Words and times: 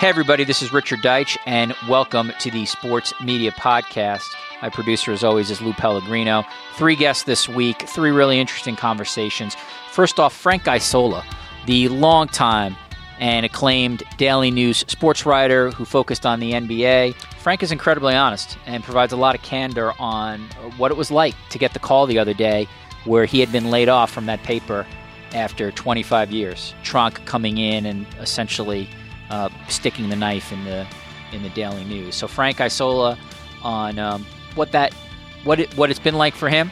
Hey, 0.00 0.08
everybody, 0.08 0.44
this 0.44 0.62
is 0.62 0.72
Richard 0.72 1.00
Deitsch, 1.00 1.36
and 1.44 1.74
welcome 1.86 2.32
to 2.38 2.50
the 2.50 2.64
Sports 2.64 3.12
Media 3.22 3.52
Podcast. 3.52 4.34
My 4.62 4.70
producer, 4.70 5.12
as 5.12 5.22
always, 5.22 5.50
is 5.50 5.60
Lou 5.60 5.74
Pellegrino. 5.74 6.42
Three 6.76 6.96
guests 6.96 7.24
this 7.24 7.50
week, 7.50 7.82
three 7.86 8.10
really 8.10 8.40
interesting 8.40 8.76
conversations. 8.76 9.58
First 9.90 10.18
off, 10.18 10.32
Frank 10.32 10.66
Isola, 10.66 11.22
the 11.66 11.90
longtime 11.90 12.76
and 13.18 13.44
acclaimed 13.44 14.02
daily 14.16 14.50
news 14.50 14.86
sports 14.88 15.26
writer 15.26 15.70
who 15.70 15.84
focused 15.84 16.24
on 16.24 16.40
the 16.40 16.52
NBA. 16.52 17.14
Frank 17.38 17.62
is 17.62 17.70
incredibly 17.70 18.14
honest 18.14 18.56
and 18.64 18.82
provides 18.82 19.12
a 19.12 19.18
lot 19.18 19.34
of 19.34 19.42
candor 19.42 19.92
on 19.98 20.40
what 20.78 20.90
it 20.90 20.96
was 20.96 21.10
like 21.10 21.34
to 21.50 21.58
get 21.58 21.74
the 21.74 21.78
call 21.78 22.06
the 22.06 22.18
other 22.18 22.32
day 22.32 22.66
where 23.04 23.26
he 23.26 23.38
had 23.38 23.52
been 23.52 23.70
laid 23.70 23.90
off 23.90 24.10
from 24.10 24.24
that 24.24 24.42
paper 24.44 24.86
after 25.34 25.70
25 25.70 26.30
years. 26.30 26.74
Tronc 26.84 27.22
coming 27.26 27.58
in 27.58 27.84
and 27.84 28.06
essentially 28.18 28.88
uh, 29.30 29.48
sticking 29.68 30.08
the 30.08 30.16
knife 30.16 30.52
in 30.52 30.64
the 30.64 30.86
in 31.32 31.42
the 31.42 31.48
Daily 31.50 31.84
News. 31.84 32.16
So 32.16 32.26
Frank 32.26 32.60
Isola 32.60 33.16
on 33.62 33.98
um, 33.98 34.26
what 34.54 34.72
that 34.72 34.92
what 35.44 35.60
it, 35.60 35.76
what 35.76 35.90
it's 35.90 36.00
been 36.00 36.16
like 36.16 36.34
for 36.34 36.48
him, 36.48 36.70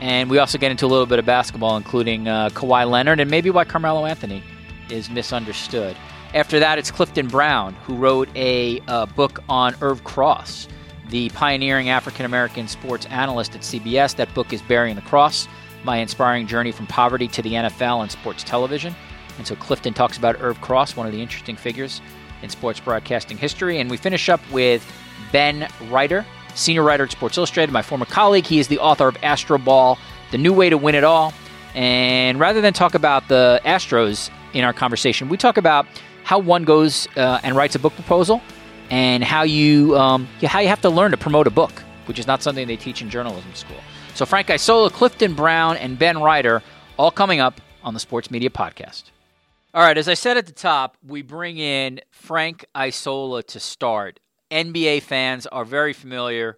and 0.00 0.28
we 0.30 0.38
also 0.38 0.58
get 0.58 0.70
into 0.70 0.86
a 0.86 0.88
little 0.88 1.06
bit 1.06 1.18
of 1.18 1.26
basketball, 1.26 1.76
including 1.76 2.26
uh, 2.26 2.48
Kawhi 2.50 2.88
Leonard 2.88 3.20
and 3.20 3.30
maybe 3.30 3.50
why 3.50 3.64
Carmelo 3.64 4.06
Anthony 4.06 4.42
is 4.90 5.10
misunderstood. 5.10 5.96
After 6.34 6.58
that, 6.60 6.78
it's 6.78 6.90
Clifton 6.90 7.28
Brown 7.28 7.74
who 7.84 7.94
wrote 7.94 8.28
a 8.34 8.80
uh, 8.88 9.06
book 9.06 9.42
on 9.48 9.74
Irv 9.80 10.04
Cross, 10.04 10.68
the 11.08 11.30
pioneering 11.30 11.88
African 11.88 12.26
American 12.26 12.68
sports 12.68 13.06
analyst 13.06 13.54
at 13.54 13.62
CBS. 13.62 14.16
That 14.16 14.32
book 14.34 14.52
is 14.52 14.62
Bearing 14.62 14.96
the 14.96 15.02
Cross: 15.02 15.48
My 15.84 15.98
Inspiring 15.98 16.46
Journey 16.46 16.72
from 16.72 16.86
Poverty 16.86 17.28
to 17.28 17.42
the 17.42 17.52
NFL 17.52 18.02
and 18.02 18.10
Sports 18.10 18.44
Television. 18.44 18.94
And 19.38 19.46
so 19.46 19.54
Clifton 19.56 19.94
talks 19.94 20.18
about 20.18 20.40
Irv 20.40 20.60
Cross, 20.60 20.96
one 20.96 21.06
of 21.06 21.12
the 21.12 21.22
interesting 21.22 21.56
figures 21.56 22.00
in 22.42 22.50
sports 22.50 22.80
broadcasting 22.80 23.38
history. 23.38 23.80
And 23.80 23.90
we 23.90 23.96
finish 23.96 24.28
up 24.28 24.40
with 24.52 24.84
Ben 25.32 25.68
Reiter, 25.90 26.26
senior 26.54 26.82
writer 26.82 27.04
at 27.04 27.12
Sports 27.12 27.36
Illustrated, 27.36 27.72
my 27.72 27.82
former 27.82 28.04
colleague. 28.04 28.46
He 28.46 28.58
is 28.58 28.68
the 28.68 28.78
author 28.78 29.08
of 29.08 29.16
Astroball, 29.16 29.98
The 30.30 30.38
New 30.38 30.52
Way 30.52 30.70
to 30.70 30.78
Win 30.78 30.94
It 30.94 31.04
All. 31.04 31.32
And 31.74 32.40
rather 32.40 32.60
than 32.60 32.72
talk 32.72 32.94
about 32.94 33.28
the 33.28 33.60
Astros 33.64 34.30
in 34.52 34.64
our 34.64 34.72
conversation, 34.72 35.28
we 35.28 35.36
talk 35.36 35.56
about 35.56 35.86
how 36.24 36.38
one 36.38 36.64
goes 36.64 37.06
uh, 37.16 37.40
and 37.42 37.56
writes 37.56 37.74
a 37.74 37.78
book 37.78 37.94
proposal 37.94 38.42
and 38.90 39.22
how 39.22 39.42
you, 39.42 39.96
um, 39.96 40.26
how 40.42 40.60
you 40.60 40.68
have 40.68 40.80
to 40.80 40.90
learn 40.90 41.10
to 41.10 41.16
promote 41.16 41.46
a 41.46 41.50
book, 41.50 41.82
which 42.06 42.18
is 42.18 42.26
not 42.26 42.42
something 42.42 42.66
they 42.66 42.76
teach 42.76 43.02
in 43.02 43.10
journalism 43.10 43.54
school. 43.54 43.76
So 44.14 44.26
Frank 44.26 44.50
Isola, 44.50 44.90
Clifton 44.90 45.34
Brown, 45.34 45.76
and 45.76 45.98
Ben 45.98 46.20
Reiter 46.20 46.62
all 46.98 47.10
coming 47.10 47.38
up 47.38 47.60
on 47.84 47.94
the 47.94 48.00
Sports 48.00 48.30
Media 48.30 48.50
Podcast. 48.50 49.04
All 49.74 49.82
right, 49.82 49.98
as 49.98 50.08
I 50.08 50.14
said 50.14 50.38
at 50.38 50.46
the 50.46 50.52
top, 50.52 50.96
we 51.06 51.20
bring 51.20 51.58
in 51.58 52.00
Frank 52.10 52.64
Isola 52.74 53.42
to 53.42 53.60
start. 53.60 54.18
NBA 54.50 55.02
fans 55.02 55.46
are 55.46 55.66
very 55.66 55.92
familiar 55.92 56.56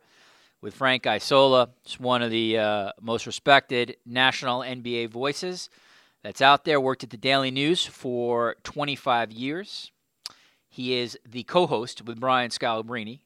with 0.61 0.75
Frank 0.77 1.09
Isola. 1.09 1.71
He's 1.83 1.99
one 1.99 2.23
of 2.23 2.31
the 2.31 2.59
uh, 2.59 2.93
most 3.01 3.27
respected 3.27 3.97
national 4.07 4.61
NBA 4.61 5.09
voices 5.09 5.71
that's 6.23 6.41
out 6.41 6.65
there. 6.65 6.81
Worked 6.81 7.03
at 7.03 7.11
the 7.11 7.17
Daily 7.17 7.51
News 7.51 7.85
for 7.85 8.55
25 8.63 9.33
years. 9.33 9.91
He 10.69 10.97
is 10.97 11.19
the 11.29 11.43
co 11.43 11.67
host 11.67 12.03
with 12.03 12.21
Brian 12.21 12.51
Scalabrine 12.53 13.19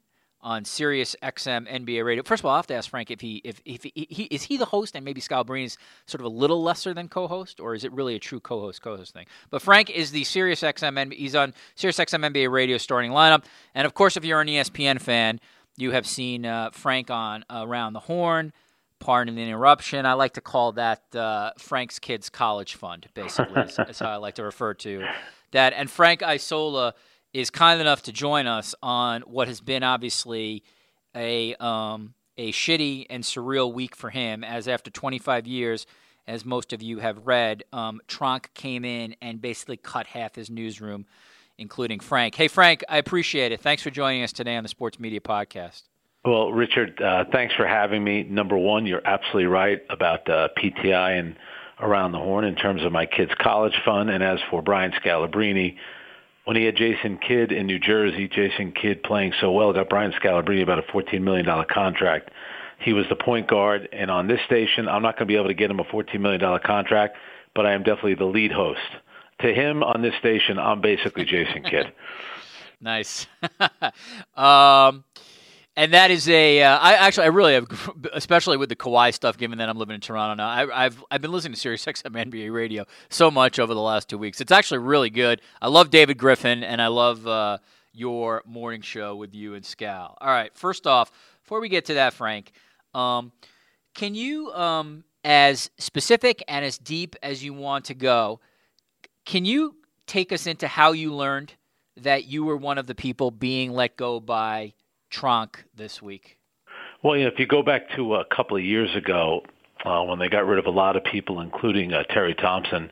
on 0.44 0.64
Sirius 0.64 1.16
XM 1.22 1.66
NBA 1.66 2.04
radio. 2.04 2.22
First 2.22 2.42
of 2.42 2.46
all, 2.46 2.52
I 2.52 2.58
have 2.58 2.66
to 2.66 2.74
ask 2.74 2.90
Frank 2.90 3.10
if 3.10 3.22
he 3.22 3.40
if 3.44 3.60
if 3.64 3.82
he, 3.82 4.06
he 4.10 4.24
is 4.24 4.42
he 4.44 4.58
the 4.58 4.66
host 4.66 4.94
and 4.94 5.04
maybe 5.04 5.20
Scalabrine 5.20 5.64
is 5.64 5.78
sort 6.06 6.20
of 6.20 6.26
a 6.26 6.28
little 6.28 6.62
lesser 6.62 6.92
than 6.92 7.08
co-host, 7.08 7.58
or 7.58 7.74
is 7.74 7.82
it 7.82 7.92
really 7.92 8.14
a 8.14 8.18
true 8.18 8.40
co-host 8.40 8.82
co-host 8.82 9.14
thing? 9.14 9.26
But 9.50 9.62
Frank 9.62 9.88
is 9.90 10.10
the 10.10 10.22
Sirius 10.22 10.60
XM 10.60 11.12
he's 11.12 11.34
on 11.34 11.54
Sirius 11.74 11.98
XM 11.98 12.30
NBA 12.30 12.50
radio 12.50 12.76
starting 12.76 13.10
lineup, 13.10 13.44
and 13.74 13.86
of 13.86 13.94
course, 13.94 14.16
if 14.18 14.24
you're 14.24 14.42
an 14.42 14.48
ESPN 14.48 15.00
fan, 15.00 15.40
you 15.78 15.92
have 15.92 16.06
seen 16.06 16.44
uh, 16.44 16.70
Frank 16.72 17.10
on 17.10 17.44
Around 17.50 17.94
the 17.94 18.00
Horn. 18.00 18.52
Pardon 19.00 19.34
the 19.34 19.42
interruption. 19.42 20.06
I 20.06 20.12
like 20.12 20.34
to 20.34 20.40
call 20.40 20.72
that 20.72 21.02
uh, 21.14 21.50
Frank's 21.58 21.98
Kids 21.98 22.30
College 22.30 22.74
Fund, 22.74 23.08
basically, 23.12 23.62
is, 23.62 23.78
is 23.88 23.98
how 23.98 24.08
I 24.08 24.16
like 24.16 24.36
to 24.36 24.44
refer 24.44 24.72
to 24.74 25.04
that. 25.50 25.74
And 25.74 25.90
Frank 25.90 26.22
Isola 26.22 26.94
is 27.34 27.50
kind 27.50 27.80
enough 27.80 28.02
to 28.02 28.12
join 28.12 28.46
us 28.46 28.74
on 28.82 29.22
what 29.22 29.48
has 29.48 29.60
been 29.60 29.82
obviously 29.82 30.62
a 31.14 31.54
um, 31.56 32.14
a 32.38 32.52
shitty 32.52 33.06
and 33.10 33.22
surreal 33.22 33.72
week 33.72 33.94
for 33.94 34.10
him, 34.10 34.42
as 34.42 34.66
after 34.66 34.90
25 34.90 35.46
years, 35.46 35.86
as 36.26 36.44
most 36.44 36.72
of 36.72 36.82
you 36.82 36.98
have 36.98 37.26
read, 37.26 37.62
um, 37.72 38.00
Tronc 38.08 38.52
came 38.54 38.84
in 38.84 39.14
and 39.20 39.40
basically 39.40 39.76
cut 39.76 40.06
half 40.06 40.34
his 40.34 40.50
newsroom, 40.50 41.06
including 41.58 42.00
Frank. 42.00 42.34
Hey, 42.34 42.48
Frank, 42.48 42.82
I 42.88 42.98
appreciate 42.98 43.52
it. 43.52 43.60
Thanks 43.60 43.82
for 43.82 43.90
joining 43.90 44.22
us 44.22 44.32
today 44.32 44.56
on 44.56 44.62
the 44.64 44.68
Sports 44.68 44.98
Media 44.98 45.20
Podcast. 45.20 45.82
Well, 46.24 46.52
Richard, 46.52 47.00
uh, 47.02 47.24
thanks 47.30 47.54
for 47.54 47.66
having 47.66 48.02
me. 48.02 48.24
Number 48.24 48.56
one, 48.56 48.86
you're 48.86 49.06
absolutely 49.06 49.46
right 49.46 49.82
about 49.90 50.28
uh, 50.28 50.48
PTI 50.56 51.20
and 51.20 51.36
around 51.78 52.12
the 52.12 52.18
horn 52.18 52.44
in 52.44 52.56
terms 52.56 52.82
of 52.82 52.90
my 52.90 53.06
kids' 53.06 53.32
college 53.38 53.74
fund. 53.84 54.08
And 54.08 54.24
as 54.24 54.40
for 54.50 54.62
Brian 54.62 54.92
Scalabrine, 54.92 55.76
when 56.44 56.56
he 56.56 56.64
had 56.64 56.76
Jason 56.76 57.18
Kidd 57.18 57.52
in 57.52 57.66
New 57.66 57.78
Jersey, 57.78 58.28
Jason 58.28 58.72
Kidd 58.72 59.02
playing 59.02 59.32
so 59.40 59.50
well, 59.50 59.72
got 59.72 59.88
Brian 59.88 60.12
Scalabrine 60.12 60.62
about 60.62 60.78
a 60.78 60.82
$14 60.82 61.20
million 61.22 61.46
contract. 61.72 62.30
He 62.78 62.92
was 62.92 63.06
the 63.08 63.16
point 63.16 63.48
guard, 63.48 63.88
and 63.92 64.10
on 64.10 64.28
this 64.28 64.40
station, 64.46 64.88
I'm 64.88 65.02
not 65.02 65.16
going 65.16 65.26
to 65.26 65.32
be 65.32 65.36
able 65.36 65.48
to 65.48 65.54
get 65.54 65.70
him 65.70 65.80
a 65.80 65.84
$14 65.84 66.20
million 66.20 66.60
contract, 66.64 67.16
but 67.54 67.64
I 67.64 67.72
am 67.72 67.82
definitely 67.82 68.16
the 68.16 68.26
lead 68.26 68.52
host. 68.52 68.80
To 69.40 69.52
him 69.52 69.82
on 69.82 70.02
this 70.02 70.14
station, 70.18 70.58
I'm 70.58 70.80
basically 70.80 71.24
Jason 71.24 71.62
Kidd. 71.62 71.92
nice. 72.80 73.26
um, 74.36 75.04
and 75.76 75.92
that 75.92 76.10
is 76.10 76.28
a. 76.28 76.62
Uh, 76.62 76.78
I 76.78 76.94
actually, 76.94 77.24
I 77.24 77.28
really 77.28 77.54
have, 77.54 77.66
especially 78.12 78.56
with 78.56 78.68
the 78.68 78.76
Kawhi 78.76 79.12
stuff. 79.12 79.36
Given 79.36 79.58
that 79.58 79.68
I'm 79.68 79.76
living 79.76 79.94
in 79.94 80.00
Toronto 80.00 80.34
now, 80.34 80.48
I, 80.48 80.84
have 80.84 81.04
I've 81.10 81.20
been 81.20 81.32
listening 81.32 81.54
to 81.54 81.60
Sirius 81.60 81.84
XM 81.84 82.12
NBA 82.30 82.52
radio 82.52 82.84
so 83.10 83.30
much 83.30 83.58
over 83.58 83.74
the 83.74 83.80
last 83.80 84.08
two 84.08 84.18
weeks. 84.18 84.40
It's 84.40 84.52
actually 84.52 84.78
really 84.78 85.10
good. 85.10 85.40
I 85.60 85.68
love 85.68 85.90
David 85.90 86.18
Griffin, 86.18 86.62
and 86.62 86.80
I 86.80 86.88
love 86.88 87.26
uh, 87.26 87.58
your 87.92 88.42
morning 88.46 88.82
show 88.82 89.16
with 89.16 89.34
you 89.34 89.54
and 89.54 89.64
Scal. 89.64 90.14
All 90.20 90.28
right, 90.28 90.54
first 90.56 90.86
off, 90.86 91.10
before 91.42 91.60
we 91.60 91.68
get 91.68 91.86
to 91.86 91.94
that, 91.94 92.14
Frank, 92.14 92.52
um, 92.94 93.32
can 93.94 94.14
you, 94.14 94.52
um, 94.52 95.04
as 95.24 95.70
specific 95.78 96.42
and 96.48 96.64
as 96.64 96.78
deep 96.78 97.16
as 97.22 97.42
you 97.42 97.52
want 97.52 97.86
to 97.86 97.94
go, 97.94 98.40
can 99.24 99.44
you 99.44 99.76
take 100.06 100.32
us 100.32 100.46
into 100.46 100.68
how 100.68 100.92
you 100.92 101.14
learned 101.14 101.54
that 101.96 102.24
you 102.24 102.44
were 102.44 102.56
one 102.56 102.78
of 102.78 102.86
the 102.86 102.94
people 102.94 103.30
being 103.30 103.72
let 103.72 103.96
go 103.96 104.20
by? 104.20 104.74
Tronc 105.14 105.64
this 105.74 106.02
week? 106.02 106.38
Well, 107.02 107.16
you 107.16 107.24
know, 107.24 107.30
if 107.30 107.38
you 107.38 107.46
go 107.46 107.62
back 107.62 107.90
to 107.96 108.16
a 108.16 108.24
couple 108.24 108.56
of 108.56 108.64
years 108.64 108.94
ago, 108.96 109.42
uh, 109.84 110.02
when 110.02 110.18
they 110.18 110.28
got 110.28 110.46
rid 110.46 110.58
of 110.58 110.66
a 110.66 110.70
lot 110.70 110.96
of 110.96 111.04
people, 111.04 111.40
including 111.40 111.92
uh, 111.92 112.02
Teri 112.10 112.36
Thompson, 112.36 112.90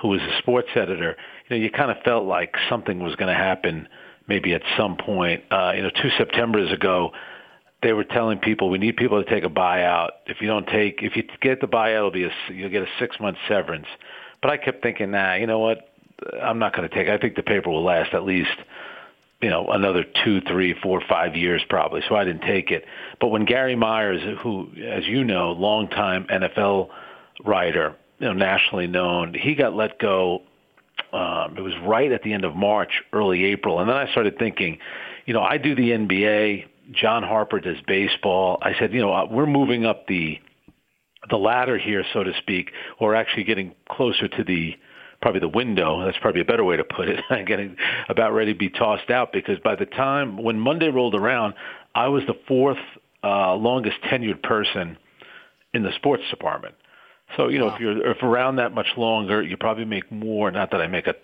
who 0.00 0.08
was 0.08 0.20
a 0.20 0.38
sports 0.38 0.68
editor, 0.74 1.16
you 1.48 1.56
know, 1.56 1.62
you 1.62 1.70
kind 1.70 1.90
of 1.90 1.98
felt 2.04 2.24
like 2.24 2.54
something 2.68 3.00
was 3.00 3.14
going 3.16 3.28
to 3.28 3.38
happen 3.38 3.88
maybe 4.26 4.54
at 4.54 4.62
some 4.76 4.96
point. 4.96 5.42
Uh, 5.50 5.72
you 5.74 5.82
know, 5.82 5.90
two 5.90 6.08
September's 6.16 6.72
ago, 6.72 7.10
they 7.82 7.92
were 7.92 8.04
telling 8.04 8.38
people 8.38 8.70
we 8.70 8.78
need 8.78 8.96
people 8.96 9.22
to 9.22 9.28
take 9.28 9.44
a 9.44 9.48
buyout. 9.48 10.10
If 10.26 10.40
you 10.40 10.46
don't 10.46 10.66
take, 10.66 11.00
if 11.02 11.16
you 11.16 11.24
get 11.40 11.60
the 11.60 11.66
buyout, 11.66 11.96
it'll 11.96 12.10
be 12.10 12.24
a, 12.24 12.30
you'll 12.52 12.70
get 12.70 12.82
a 12.82 12.88
six 12.98 13.16
month 13.20 13.36
severance. 13.48 13.86
But 14.40 14.50
I 14.50 14.56
kept 14.56 14.82
thinking, 14.82 15.10
nah, 15.10 15.34
you 15.34 15.46
know 15.46 15.58
what? 15.58 15.90
I'm 16.42 16.58
not 16.58 16.74
going 16.74 16.88
to 16.88 16.94
take. 16.94 17.08
It. 17.08 17.12
I 17.12 17.18
think 17.18 17.36
the 17.36 17.42
paper 17.42 17.70
will 17.70 17.84
last 17.84 18.14
at 18.14 18.24
least 18.24 18.56
you 19.42 19.48
know 19.50 19.66
another 19.68 20.04
two, 20.24 20.40
three, 20.42 20.74
four, 20.82 21.02
five 21.08 21.36
years 21.36 21.62
probably. 21.68 22.02
So 22.08 22.14
I 22.14 22.24
didn't 22.24 22.42
take 22.42 22.70
it. 22.70 22.84
But 23.20 23.28
when 23.28 23.44
Gary 23.44 23.76
Myers, 23.76 24.20
who, 24.42 24.68
as 24.86 25.06
you 25.06 25.24
know, 25.24 25.52
longtime 25.52 26.26
NFL 26.26 26.88
writer, 27.44 27.96
you 28.18 28.26
know, 28.26 28.32
nationally 28.34 28.86
known, 28.86 29.34
he 29.34 29.54
got 29.54 29.74
let 29.74 29.98
go. 29.98 30.42
Um, 31.12 31.56
it 31.56 31.62
was 31.62 31.72
right 31.84 32.12
at 32.12 32.22
the 32.22 32.32
end 32.32 32.44
of 32.44 32.54
March, 32.54 33.02
early 33.12 33.44
April, 33.46 33.80
and 33.80 33.88
then 33.88 33.96
I 33.96 34.10
started 34.10 34.38
thinking, 34.38 34.78
you 35.24 35.34
know, 35.34 35.42
I 35.42 35.56
do 35.58 35.74
the 35.74 35.90
NBA. 35.90 36.66
John 36.92 37.22
Harper 37.22 37.60
does 37.60 37.78
baseball. 37.86 38.58
I 38.62 38.74
said, 38.78 38.92
you 38.92 39.00
know, 39.00 39.12
uh, 39.12 39.26
we're 39.30 39.46
moving 39.46 39.86
up 39.86 40.06
the 40.06 40.38
the 41.28 41.36
ladder 41.36 41.78
here, 41.78 42.04
so 42.12 42.24
to 42.24 42.32
speak, 42.38 42.72
or 42.98 43.14
actually 43.14 43.44
getting 43.44 43.74
closer 43.88 44.26
to 44.26 44.44
the 44.44 44.74
probably 45.22 45.40
the 45.40 45.48
window. 45.48 46.04
That's 46.04 46.18
probably 46.18 46.40
a 46.40 46.44
better 46.44 46.64
way 46.64 46.76
to 46.76 46.84
put 46.84 47.08
it. 47.08 47.22
I'm 47.30 47.44
getting 47.44 47.76
about 48.08 48.32
ready 48.32 48.52
to 48.52 48.58
be 48.58 48.70
tossed 48.70 49.10
out 49.10 49.32
because 49.32 49.58
by 49.58 49.76
the 49.76 49.86
time 49.86 50.42
when 50.42 50.58
Monday 50.58 50.88
rolled 50.88 51.14
around, 51.14 51.54
I 51.94 52.08
was 52.08 52.22
the 52.26 52.38
fourth 52.48 52.78
uh, 53.22 53.54
longest 53.54 53.96
tenured 54.02 54.42
person 54.42 54.96
in 55.74 55.82
the 55.82 55.92
sports 55.96 56.22
department. 56.30 56.74
So 57.36 57.48
you 57.48 57.58
know, 57.58 57.66
wow. 57.66 57.74
if 57.74 57.80
you're 57.80 58.10
if 58.10 58.22
around 58.22 58.56
that 58.56 58.74
much 58.74 58.88
longer, 58.96 59.42
you 59.42 59.56
probably 59.56 59.84
make 59.84 60.10
more. 60.10 60.50
Not 60.50 60.72
that 60.72 60.80
I 60.80 60.88
make 60.88 61.06
a 61.06 61.14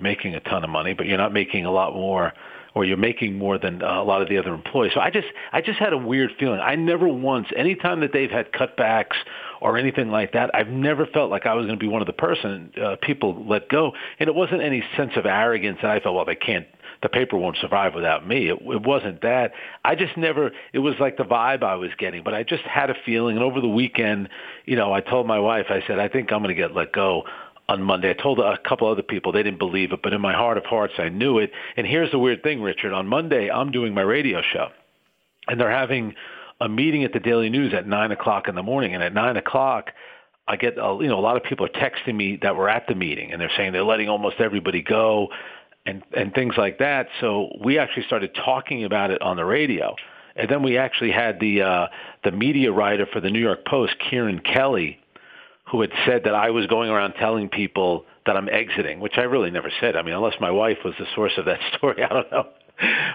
making 0.00 0.34
a 0.34 0.40
ton 0.40 0.62
of 0.62 0.70
money, 0.70 0.92
but 0.92 1.06
you're 1.06 1.18
not 1.18 1.32
making 1.32 1.64
a 1.64 1.70
lot 1.70 1.94
more 1.94 2.32
or 2.74 2.84
you're 2.84 2.96
making 2.96 3.38
more 3.38 3.58
than 3.58 3.82
uh, 3.82 4.02
a 4.02 4.04
lot 4.04 4.20
of 4.22 4.28
the 4.28 4.36
other 4.36 4.52
employees. 4.52 4.92
So 4.94 5.00
I 5.00 5.10
just 5.10 5.28
I 5.52 5.60
just 5.60 5.78
had 5.78 5.92
a 5.92 5.98
weird 5.98 6.32
feeling. 6.38 6.60
I 6.60 6.74
never 6.74 7.08
once, 7.08 7.48
anytime 7.56 8.00
that 8.00 8.12
they've 8.12 8.30
had 8.30 8.52
cutbacks 8.52 9.16
or 9.60 9.78
anything 9.78 10.10
like 10.10 10.32
that, 10.32 10.50
I've 10.54 10.68
never 10.68 11.06
felt 11.06 11.30
like 11.30 11.46
I 11.46 11.54
was 11.54 11.66
going 11.66 11.78
to 11.78 11.82
be 11.82 11.88
one 11.88 12.02
of 12.02 12.06
the 12.06 12.12
person 12.12 12.72
uh, 12.82 12.96
people 13.00 13.44
let 13.46 13.68
go, 13.68 13.92
and 14.18 14.28
it 14.28 14.34
wasn't 14.34 14.62
any 14.62 14.82
sense 14.96 15.12
of 15.16 15.26
arrogance 15.26 15.78
that 15.82 15.90
I 15.90 16.00
felt 16.00 16.14
well 16.14 16.24
they 16.24 16.34
can't 16.34 16.66
the 17.02 17.08
paper 17.10 17.36
won't 17.36 17.58
survive 17.58 17.94
without 17.94 18.26
me. 18.26 18.48
It, 18.48 18.58
it 18.62 18.82
wasn't 18.82 19.20
that. 19.20 19.52
I 19.84 19.94
just 19.94 20.16
never. 20.16 20.52
It 20.72 20.78
was 20.78 20.94
like 20.98 21.18
the 21.18 21.24
vibe 21.24 21.62
I 21.62 21.74
was 21.74 21.90
getting, 21.98 22.22
but 22.24 22.32
I 22.32 22.44
just 22.44 22.62
had 22.62 22.88
a 22.88 22.94
feeling. 23.04 23.36
And 23.36 23.44
over 23.44 23.60
the 23.60 23.68
weekend, 23.68 24.30
you 24.64 24.74
know, 24.74 24.92
I 24.92 25.00
told 25.00 25.26
my 25.26 25.38
wife, 25.38 25.66
I 25.68 25.82
said, 25.86 25.98
I 25.98 26.08
think 26.08 26.32
I'm 26.32 26.42
going 26.42 26.54
to 26.54 26.60
get 26.60 26.74
let 26.74 26.92
go 26.92 27.24
on 27.68 27.82
Monday. 27.82 28.10
I 28.10 28.22
told 28.22 28.38
a 28.38 28.58
couple 28.58 28.88
other 28.88 29.02
people 29.02 29.32
they 29.32 29.42
didn't 29.42 29.58
believe 29.58 29.92
it, 29.92 30.00
but 30.02 30.12
in 30.12 30.20
my 30.20 30.34
heart 30.34 30.58
of 30.58 30.64
hearts, 30.64 30.94
I 30.98 31.08
knew 31.08 31.38
it. 31.38 31.50
And 31.76 31.86
here's 31.86 32.10
the 32.10 32.18
weird 32.18 32.42
thing, 32.42 32.60
Richard. 32.62 32.92
On 32.92 33.06
Monday, 33.06 33.50
I'm 33.50 33.70
doing 33.70 33.94
my 33.94 34.02
radio 34.02 34.42
show, 34.42 34.68
and 35.48 35.60
they're 35.60 35.70
having 35.70 36.14
a 36.60 36.68
meeting 36.68 37.04
at 37.04 37.12
the 37.12 37.20
Daily 37.20 37.50
News 37.50 37.72
at 37.74 37.86
nine 37.86 38.12
o'clock 38.12 38.48
in 38.48 38.54
the 38.54 38.62
morning. 38.62 38.94
And 38.94 39.02
at 39.02 39.14
nine 39.14 39.36
o'clock, 39.36 39.90
I 40.46 40.56
get 40.56 40.76
a, 40.76 40.98
you 41.00 41.08
know 41.08 41.18
a 41.18 41.20
lot 41.20 41.36
of 41.36 41.42
people 41.42 41.66
are 41.66 41.70
texting 41.70 42.14
me 42.14 42.38
that 42.42 42.56
were 42.56 42.68
at 42.68 42.86
the 42.86 42.94
meeting, 42.94 43.32
and 43.32 43.40
they're 43.40 43.50
saying 43.56 43.72
they're 43.72 43.82
letting 43.82 44.08
almost 44.08 44.36
everybody 44.40 44.82
go, 44.82 45.28
and 45.86 46.02
and 46.14 46.34
things 46.34 46.54
like 46.58 46.78
that. 46.78 47.08
So 47.20 47.50
we 47.64 47.78
actually 47.78 48.04
started 48.04 48.34
talking 48.34 48.84
about 48.84 49.10
it 49.10 49.22
on 49.22 49.36
the 49.36 49.44
radio. 49.44 49.94
And 50.36 50.48
then 50.48 50.64
we 50.64 50.78
actually 50.78 51.12
had 51.12 51.38
the 51.38 51.62
uh, 51.62 51.86
the 52.24 52.32
media 52.32 52.72
writer 52.72 53.06
for 53.06 53.20
the 53.20 53.30
New 53.30 53.38
York 53.40 53.64
Post, 53.64 53.94
Kieran 54.10 54.40
Kelly, 54.40 54.98
who 55.74 55.80
had 55.80 55.90
said 56.06 56.22
that 56.22 56.36
I 56.36 56.50
was 56.50 56.68
going 56.68 56.88
around 56.88 57.14
telling 57.14 57.48
people 57.48 58.04
that 58.26 58.36
I'm 58.36 58.48
exiting, 58.48 59.00
which 59.00 59.14
I 59.16 59.22
really 59.22 59.50
never 59.50 59.72
said. 59.80 59.96
I 59.96 60.02
mean, 60.02 60.14
unless 60.14 60.36
my 60.40 60.52
wife 60.52 60.78
was 60.84 60.94
the 61.00 61.06
source 61.16 61.32
of 61.36 61.46
that 61.46 61.58
story, 61.76 62.00
I 62.00 62.08
don't 62.08 62.30
know 62.30 62.46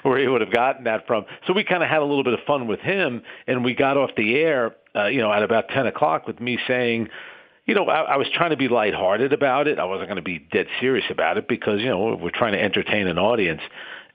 where 0.03 0.19
he 0.19 0.27
would 0.27 0.41
have 0.41 0.51
gotten 0.51 0.83
that 0.83 1.07
from. 1.07 1.23
So 1.47 1.53
we 1.53 1.63
kind 1.63 1.81
of 1.83 1.87
had 1.87 1.99
a 1.99 2.03
little 2.03 2.25
bit 2.25 2.33
of 2.33 2.41
fun 2.45 2.67
with 2.67 2.81
him, 2.81 3.21
and 3.47 3.63
we 3.63 3.75
got 3.75 3.95
off 3.95 4.09
the 4.17 4.35
air, 4.35 4.75
uh, 4.93 5.05
you 5.05 5.19
know, 5.19 5.31
at 5.31 5.41
about 5.41 5.69
10 5.69 5.87
o'clock 5.87 6.27
with 6.27 6.41
me 6.41 6.59
saying, 6.67 7.07
you 7.65 7.75
know, 7.75 7.85
I, 7.85 8.01
I 8.01 8.17
was 8.17 8.27
trying 8.33 8.49
to 8.49 8.57
be 8.57 8.67
lighthearted 8.67 9.31
about 9.31 9.69
it. 9.69 9.79
I 9.79 9.85
wasn't 9.85 10.09
going 10.09 10.17
to 10.17 10.21
be 10.21 10.39
dead 10.51 10.67
serious 10.81 11.05
about 11.09 11.37
it 11.37 11.47
because, 11.47 11.79
you 11.79 11.87
know, 11.87 12.19
we're 12.21 12.29
trying 12.29 12.51
to 12.51 12.61
entertain 12.61 13.07
an 13.07 13.17
audience. 13.17 13.61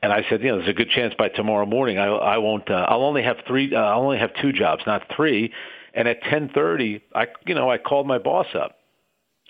And 0.03 0.13
I 0.13 0.23
said, 0.29 0.43
you 0.43 0.49
know, 0.49 0.59
there's 0.59 0.69
a 0.69 0.75
good 0.75 0.91
chance 0.91 1.15
by 1.17 1.31
tomorrow 1.31 1.65
morning 1.65 1.99
I, 1.99 2.09
I 2.09 2.37
won't. 2.37 2.71
Uh, 2.71 2.85
I'll 2.87 3.05
only 3.05 3.23
have 3.23 3.39
three. 3.47 3.75
Uh, 3.75 3.81
I'll 3.81 4.03
only 4.03 4.19
have 4.19 4.33
two 4.39 4.53
jobs, 4.53 4.83
not 4.87 5.07
three. 5.17 5.51
And 5.95 6.09
at 6.09 6.23
10:30, 6.23 7.01
I 7.15 7.27
you 7.47 7.55
know 7.55 7.71
I 7.71 7.79
called 7.79 8.07
my 8.07 8.19
boss 8.19 8.49
up, 8.55 8.79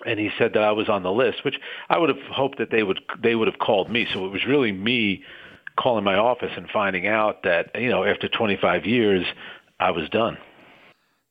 and 0.05 0.19
he 0.19 0.29
said 0.37 0.53
that 0.53 0.63
I 0.63 0.71
was 0.71 0.89
on 0.89 1.03
the 1.03 1.11
list, 1.11 1.43
which 1.43 1.59
I 1.89 1.97
would 1.97 2.09
have 2.09 2.21
hoped 2.31 2.59
that 2.59 2.71
they 2.71 2.83
would 2.83 2.99
they 3.21 3.35
would 3.35 3.47
have 3.47 3.59
called 3.59 3.89
me. 3.89 4.07
So 4.11 4.25
it 4.25 4.31
was 4.31 4.45
really 4.45 4.71
me 4.71 5.23
calling 5.77 6.03
my 6.03 6.15
office 6.15 6.51
and 6.55 6.69
finding 6.69 7.07
out 7.07 7.43
that 7.43 7.71
you 7.75 7.89
know 7.89 8.03
after 8.03 8.29
25 8.29 8.85
years 8.85 9.25
I 9.79 9.91
was 9.91 10.09
done. 10.09 10.37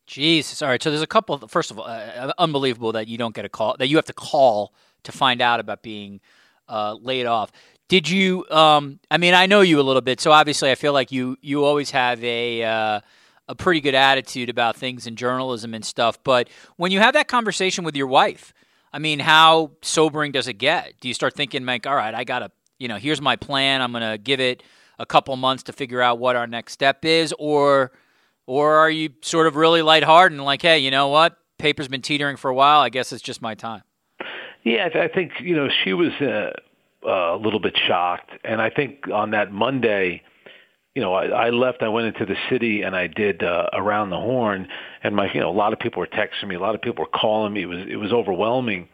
Jesus. 0.06 0.60
All 0.60 0.68
right. 0.68 0.82
So 0.82 0.90
there's 0.90 1.02
a 1.02 1.06
couple. 1.06 1.38
First 1.48 1.70
of 1.70 1.78
all, 1.78 1.86
uh, 1.86 2.32
unbelievable 2.38 2.92
that 2.92 3.08
you 3.08 3.16
don't 3.16 3.34
get 3.34 3.44
a 3.44 3.48
call 3.48 3.76
that 3.78 3.88
you 3.88 3.96
have 3.96 4.04
to 4.06 4.12
call 4.12 4.74
to 5.04 5.12
find 5.12 5.40
out 5.40 5.60
about 5.60 5.82
being 5.82 6.20
uh, 6.68 6.94
laid 7.00 7.26
off. 7.26 7.52
Did 7.88 8.08
you? 8.08 8.46
Um, 8.50 9.00
I 9.10 9.18
mean, 9.18 9.34
I 9.34 9.46
know 9.46 9.60
you 9.60 9.80
a 9.80 9.82
little 9.82 10.02
bit, 10.02 10.20
so 10.20 10.32
obviously, 10.32 10.70
I 10.70 10.74
feel 10.74 10.92
like 10.92 11.12
you 11.12 11.36
you 11.40 11.64
always 11.64 11.90
have 11.90 12.22
a 12.22 12.62
uh, 12.62 13.00
a 13.48 13.54
pretty 13.54 13.80
good 13.80 13.94
attitude 13.94 14.48
about 14.48 14.76
things 14.76 15.06
in 15.06 15.16
journalism 15.16 15.74
and 15.74 15.84
stuff. 15.84 16.18
But 16.24 16.48
when 16.76 16.92
you 16.92 17.00
have 17.00 17.14
that 17.14 17.28
conversation 17.28 17.84
with 17.84 17.96
your 17.96 18.06
wife, 18.06 18.54
I 18.92 18.98
mean, 18.98 19.18
how 19.18 19.72
sobering 19.82 20.32
does 20.32 20.48
it 20.48 20.54
get? 20.54 20.94
Do 21.00 21.08
you 21.08 21.14
start 21.14 21.34
thinking, 21.34 21.66
like, 21.66 21.86
all 21.86 21.96
right, 21.96 22.14
I 22.14 22.24
got 22.24 22.38
to, 22.40 22.50
you 22.78 22.88
know, 22.88 22.96
here's 22.96 23.20
my 23.20 23.36
plan. 23.36 23.82
I'm 23.82 23.92
going 23.92 24.08
to 24.08 24.18
give 24.18 24.40
it 24.40 24.62
a 24.98 25.04
couple 25.04 25.36
months 25.36 25.64
to 25.64 25.72
figure 25.72 26.00
out 26.00 26.18
what 26.18 26.36
our 26.36 26.46
next 26.46 26.72
step 26.72 27.04
is, 27.04 27.34
or, 27.38 27.92
or 28.46 28.76
are 28.76 28.90
you 28.90 29.10
sort 29.22 29.46
of 29.46 29.56
really 29.56 29.82
lighthearted 29.82 30.38
and 30.38 30.44
like, 30.44 30.62
hey, 30.62 30.78
you 30.78 30.90
know 30.90 31.08
what? 31.08 31.36
Paper's 31.58 31.88
been 31.88 32.02
teetering 32.02 32.36
for 32.36 32.50
a 32.50 32.54
while. 32.54 32.80
I 32.80 32.88
guess 32.88 33.12
it's 33.12 33.22
just 33.22 33.42
my 33.42 33.54
time. 33.54 33.82
Yeah, 34.64 34.88
I 34.94 35.08
think 35.08 35.32
you 35.40 35.54
know 35.54 35.68
she 35.68 35.92
was 35.92 36.12
uh, 36.20 36.52
a 37.06 37.36
little 37.36 37.60
bit 37.60 37.76
shocked, 37.76 38.30
and 38.44 38.62
I 38.62 38.70
think 38.70 39.08
on 39.12 39.30
that 39.30 39.52
Monday 39.52 40.22
you 40.94 41.02
know, 41.02 41.12
I, 41.12 41.46
I 41.46 41.50
left. 41.50 41.82
I 41.82 41.88
went 41.88 42.06
into 42.06 42.24
the 42.24 42.36
city 42.48 42.82
and 42.82 42.94
I 42.94 43.08
did 43.08 43.42
uh, 43.42 43.68
around 43.72 44.10
the 44.10 44.16
horn, 44.16 44.68
and 45.02 45.14
my, 45.16 45.32
you 45.32 45.40
know, 45.40 45.50
a 45.50 45.52
lot 45.52 45.72
of 45.72 45.80
people 45.80 46.00
were 46.00 46.06
texting 46.06 46.48
me. 46.48 46.54
A 46.54 46.60
lot 46.60 46.74
of 46.74 46.82
people 46.82 47.04
were 47.04 47.18
calling 47.18 47.52
me. 47.52 47.62
It 47.62 47.66
was 47.66 47.86
it 47.88 47.96
was 47.96 48.12
overwhelming 48.12 48.88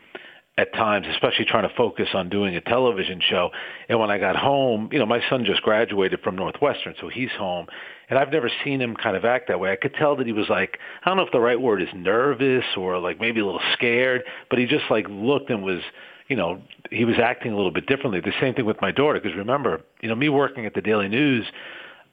at 0.57 0.73
times, 0.75 1.07
especially 1.11 1.45
trying 1.45 1.69
to 1.69 1.75
focus 1.75 2.09
on 2.13 2.29
doing 2.29 2.57
a 2.57 2.61
television 2.61 3.21
show. 3.29 3.51
And 3.89 3.99
when 4.01 4.11
I 4.11 4.19
got 4.19 4.37
home, 4.37 4.89
you 4.93 4.99
know, 4.99 5.07
my 5.07 5.21
son 5.31 5.45
just 5.45 5.63
graduated 5.63 6.21
from 6.21 6.37
Northwestern, 6.37 6.95
so 7.01 7.09
he's 7.09 7.31
home, 7.39 7.67
and 8.09 8.19
I've 8.19 8.33
never 8.33 8.51
seen 8.65 8.81
him 8.81 8.97
kind 8.97 9.17
of 9.17 9.25
act 9.25 9.49
that 9.49 9.61
way. 9.61 9.71
I 9.71 9.77
could 9.77 9.95
tell 9.95 10.17
that 10.17 10.27
he 10.27 10.33
was 10.33 10.49
like, 10.49 10.79
I 11.05 11.09
don't 11.09 11.19
know 11.19 11.25
if 11.25 11.33
the 11.33 11.41
right 11.41 11.61
word 11.61 11.83
is 11.83 11.89
nervous 11.95 12.65
or 12.77 12.99
like 12.99 13.21
maybe 13.21 13.41
a 13.41 13.45
little 13.45 13.61
scared, 13.75 14.23
but 14.49 14.59
he 14.59 14.67
just 14.67 14.85
like 14.91 15.07
looked 15.09 15.51
and 15.51 15.63
was 15.63 15.81
you 16.29 16.37
know, 16.37 16.63
he 16.93 17.05
was 17.05 17.17
acting 17.21 17.53
a 17.53 17.57
little 17.57 17.73
bit 17.73 17.87
differently. 17.87 18.21
The 18.21 18.33
same 18.41 18.55
thing 18.55 18.65
with 18.65 18.81
my 18.81 18.93
daughter, 18.93 19.21
because 19.21 19.37
remember, 19.37 19.81
you 20.01 20.09
know, 20.09 20.15
me 20.15 20.29
working 20.29 20.65
at 20.65 20.75
the 20.75 20.81
Daily 20.81 21.09
News, 21.09 21.45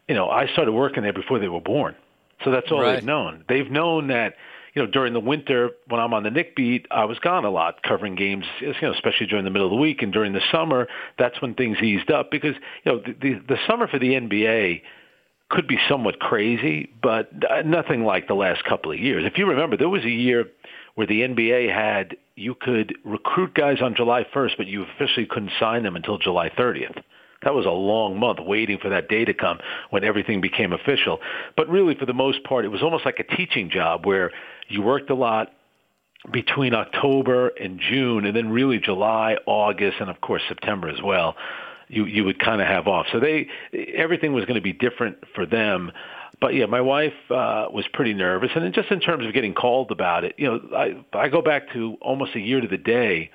you 0.08 0.16
know, 0.16 0.30
I 0.30 0.48
started 0.48 0.72
working 0.72 1.04
there 1.04 1.14
before 1.14 1.40
they 1.40 1.48
were 1.48 1.62
born. 1.62 1.96
So 2.44 2.52
that's 2.52 2.72
all 2.72 2.82
right. 2.82 2.96
they've 2.96 3.04
known. 3.04 3.44
They've 3.50 3.70
known 3.70 4.08
that, 4.08 4.36
you 4.74 4.84
know, 4.84 4.90
during 4.90 5.14
the 5.14 5.20
winter 5.20 5.72
when 5.88 6.00
I'm 6.00 6.14
on 6.14 6.24
the 6.24 6.30
Knick 6.30 6.56
beat, 6.56 6.86
I 6.92 7.06
was 7.06 7.18
gone 7.20 7.46
a 7.46 7.50
lot 7.50 7.82
covering 7.82 8.16
games, 8.16 8.46
you 8.62 8.74
know, 8.82 8.94
especially 8.94 9.26
during 9.28 9.44
the 9.44 9.50
middle 9.50 9.68
of 9.68 9.72
the 9.72 9.78
week 9.78 10.02
and 10.04 10.14
during 10.14 10.34
the 10.34 10.42
summer, 10.52 10.88
that's 11.18 11.42
when 11.42 11.56
things 11.56 11.78
eased 11.82 12.12
up 12.12 12.30
because, 12.30 12.56
you 12.84 12.92
know, 12.92 13.00
the 13.00 13.14
the, 13.14 13.42
the 13.48 13.58
summer 13.68 13.88
for 13.88 13.98
the 14.00 14.12
NBA 14.12 14.82
could 15.50 15.68
be 15.68 15.78
somewhat 15.90 16.20
crazy, 16.20 16.90
but 17.02 17.32
uh, 17.50 17.62
nothing 17.62 18.04
like 18.04 18.28
the 18.28 18.34
last 18.34 18.64
couple 18.66 18.92
of 18.92 19.00
years. 19.00 19.24
If 19.26 19.38
you 19.38 19.48
remember, 19.48 19.78
there 19.78 19.90
was 19.90 20.04
a 20.04 20.10
year 20.10 20.46
where 20.96 21.08
the 21.08 21.22
NBA 21.22 21.74
had 21.74 22.18
you 22.36 22.54
could 22.54 22.96
recruit 23.06 23.54
guys 23.54 23.78
on 23.82 23.96
July 23.96 24.26
1st, 24.34 24.58
but 24.58 24.68
you 24.68 24.84
officially 24.84 25.26
couldn't 25.26 25.52
sign 25.60 25.84
them 25.84 25.96
until 25.96 26.18
July 26.18 26.50
30th. 26.50 27.02
That 27.48 27.54
was 27.54 27.66
a 27.66 27.72
long 27.72 28.20
month 28.20 28.40
waiting 28.42 28.78
for 28.78 28.90
that 28.90 29.08
day 29.08 29.24
to 29.24 29.34
come 29.34 29.60
when 29.90 30.04
everything 30.04 30.42
became 30.42 30.74
official. 30.74 31.22
But 31.56 31.70
really, 31.70 31.96
for 31.96 32.06
the 32.06 32.14
most 32.14 32.44
part, 32.44 32.66
it 32.66 32.68
was 32.68 32.84
almost 32.84 33.06
like 33.06 33.20
a 33.20 33.36
teaching 33.38 33.70
job 33.70 34.06
where 34.06 34.32
you 34.68 34.82
worked 34.82 35.10
a 35.12 35.16
lot 35.16 35.54
between 36.30 36.74
October 36.74 37.48
and 37.58 37.80
June, 37.80 38.26
and 38.26 38.36
then 38.36 38.50
really 38.50 38.80
July, 38.80 39.38
August, 39.46 39.96
and 40.02 40.10
of 40.10 40.20
course 40.20 40.42
September 40.50 40.90
as 40.90 41.02
well. 41.02 41.38
You 41.88 42.04
you 42.04 42.26
would 42.26 42.38
kind 42.38 42.60
of 42.60 42.68
have 42.68 42.86
off. 42.86 43.06
So 43.14 43.22
they 43.22 43.48
everything 43.96 44.34
was 44.34 44.44
going 44.44 44.56
to 44.56 44.62
be 44.62 44.74
different 44.74 45.20
for 45.34 45.46
them. 45.46 45.94
But 46.42 46.54
yeah, 46.54 46.66
my 46.66 46.82
wife 46.82 47.14
uh, 47.30 47.68
was 47.72 47.86
pretty 47.94 48.14
nervous, 48.14 48.52
and 48.56 48.74
just 48.74 48.92
in 48.92 49.00
terms 49.00 49.26
of 49.26 49.34
getting 49.34 49.54
called 49.54 49.90
about 49.90 50.26
it, 50.26 50.36
you 50.38 50.48
know, 50.48 50.60
I 50.76 51.02
I 51.18 51.30
go 51.30 51.42
back 51.42 51.72
to 51.72 51.96
almost 52.02 52.36
a 52.36 52.42
year 52.42 52.60
to 52.60 52.68
the 52.68 52.78
day 52.78 53.32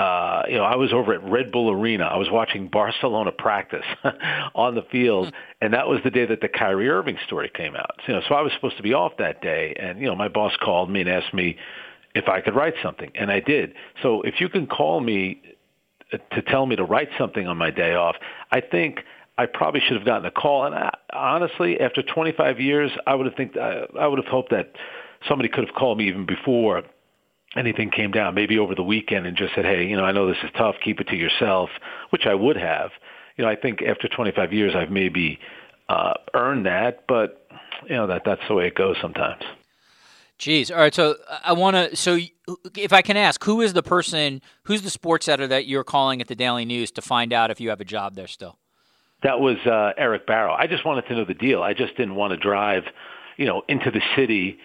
uh, 0.00 0.44
you 0.48 0.56
know, 0.56 0.64
I 0.64 0.76
was 0.76 0.94
over 0.94 1.12
at 1.12 1.22
Red 1.22 1.52
Bull 1.52 1.70
Arena. 1.70 2.04
I 2.04 2.16
was 2.16 2.30
watching 2.30 2.68
Barcelona 2.68 3.32
practice 3.32 3.84
on 4.54 4.74
the 4.74 4.82
field, 4.90 5.26
hmm. 5.26 5.34
and 5.60 5.74
that 5.74 5.88
was 5.88 6.00
the 6.02 6.10
day 6.10 6.24
that 6.24 6.40
the 6.40 6.48
Kyrie 6.48 6.88
Irving 6.88 7.18
story 7.26 7.50
came 7.54 7.76
out. 7.76 8.00
You 8.08 8.14
know, 8.14 8.22
so 8.26 8.34
I 8.34 8.40
was 8.40 8.50
supposed 8.54 8.78
to 8.78 8.82
be 8.82 8.94
off 8.94 9.12
that 9.18 9.42
day, 9.42 9.74
and 9.78 10.00
you 10.00 10.06
know, 10.06 10.16
my 10.16 10.28
boss 10.28 10.52
called 10.62 10.90
me 10.90 11.02
and 11.02 11.10
asked 11.10 11.34
me 11.34 11.58
if 12.14 12.28
I 12.28 12.40
could 12.40 12.54
write 12.54 12.74
something, 12.82 13.10
and 13.14 13.30
I 13.30 13.40
did. 13.40 13.74
So 14.02 14.22
if 14.22 14.40
you 14.40 14.48
can 14.48 14.66
call 14.66 15.00
me 15.00 15.42
uh, 16.14 16.16
to 16.34 16.42
tell 16.42 16.64
me 16.64 16.76
to 16.76 16.84
write 16.84 17.10
something 17.18 17.46
on 17.46 17.58
my 17.58 17.70
day 17.70 17.92
off, 17.92 18.16
I 18.50 18.62
think 18.62 19.00
I 19.36 19.44
probably 19.44 19.82
should 19.86 19.98
have 19.98 20.06
gotten 20.06 20.24
a 20.24 20.30
call. 20.30 20.64
And 20.64 20.74
I, 20.74 20.94
honestly, 21.12 21.78
after 21.78 22.02
25 22.02 22.58
years, 22.58 22.90
I 23.06 23.14
would 23.14 23.26
have 23.26 23.34
think 23.34 23.54
I, 23.58 23.82
I 23.98 24.06
would 24.06 24.18
have 24.18 24.28
hoped 24.28 24.50
that 24.50 24.72
somebody 25.28 25.50
could 25.50 25.66
have 25.66 25.74
called 25.74 25.98
me 25.98 26.08
even 26.08 26.24
before 26.24 26.84
anything 27.56 27.90
came 27.90 28.10
down, 28.10 28.34
maybe 28.34 28.58
over 28.58 28.74
the 28.74 28.82
weekend, 28.82 29.26
and 29.26 29.36
just 29.36 29.54
said, 29.54 29.64
"Hey, 29.64 29.86
you 29.86 29.96
know, 29.96 30.04
I 30.04 30.12
know 30.12 30.26
this 30.26 30.42
is 30.42 30.50
tough. 30.56 30.76
Keep 30.84 31.00
it 31.00 31.08
to 31.08 31.16
yourself," 31.16 31.70
which 32.10 32.26
I 32.26 32.34
would 32.34 32.56
have. 32.56 32.90
You 33.36 33.44
know, 33.44 33.50
I 33.50 33.56
think 33.56 33.82
after 33.82 34.08
25 34.08 34.52
years, 34.52 34.74
I've 34.74 34.90
maybe 34.90 35.38
uh, 35.88 36.14
earned 36.34 36.66
that, 36.66 37.04
but 37.06 37.46
you 37.88 37.96
know 37.96 38.06
that 38.06 38.22
that's 38.24 38.42
the 38.48 38.54
way 38.54 38.66
it 38.66 38.74
goes 38.74 38.96
sometimes. 39.00 39.42
Jeez. 40.38 40.70
All 40.70 40.78
right. 40.78 40.94
So 40.94 41.16
I 41.44 41.52
want 41.52 41.76
to. 41.76 41.94
So 41.96 42.18
if 42.76 42.92
I 42.92 43.02
can 43.02 43.16
ask, 43.16 43.44
who 43.44 43.60
is 43.60 43.74
the 43.74 43.82
person? 43.82 44.40
Who's 44.64 44.82
the 44.82 44.90
sports 44.90 45.28
editor 45.28 45.48
that 45.48 45.66
you're 45.66 45.84
calling 45.84 46.20
at 46.22 46.28
the 46.28 46.34
Daily 46.34 46.64
News 46.64 46.90
to 46.92 47.02
find 47.02 47.32
out 47.32 47.50
if 47.50 47.60
you 47.60 47.68
have 47.68 47.80
a 47.80 47.84
job 47.84 48.14
there 48.14 48.26
still? 48.26 48.58
That 49.22 49.38
was 49.38 49.58
uh, 49.66 49.92
Eric 49.98 50.26
Barrow. 50.26 50.54
I 50.54 50.66
just 50.66 50.86
wanted 50.86 51.06
to 51.08 51.14
know 51.14 51.24
the 51.26 51.34
deal. 51.34 51.62
I 51.62 51.74
just 51.74 51.94
didn't 51.96 52.14
want 52.14 52.30
to 52.30 52.38
drive, 52.38 52.84
you 53.36 53.44
know, 53.44 53.62
into 53.68 53.90
the 53.90 54.00
city 54.16 54.58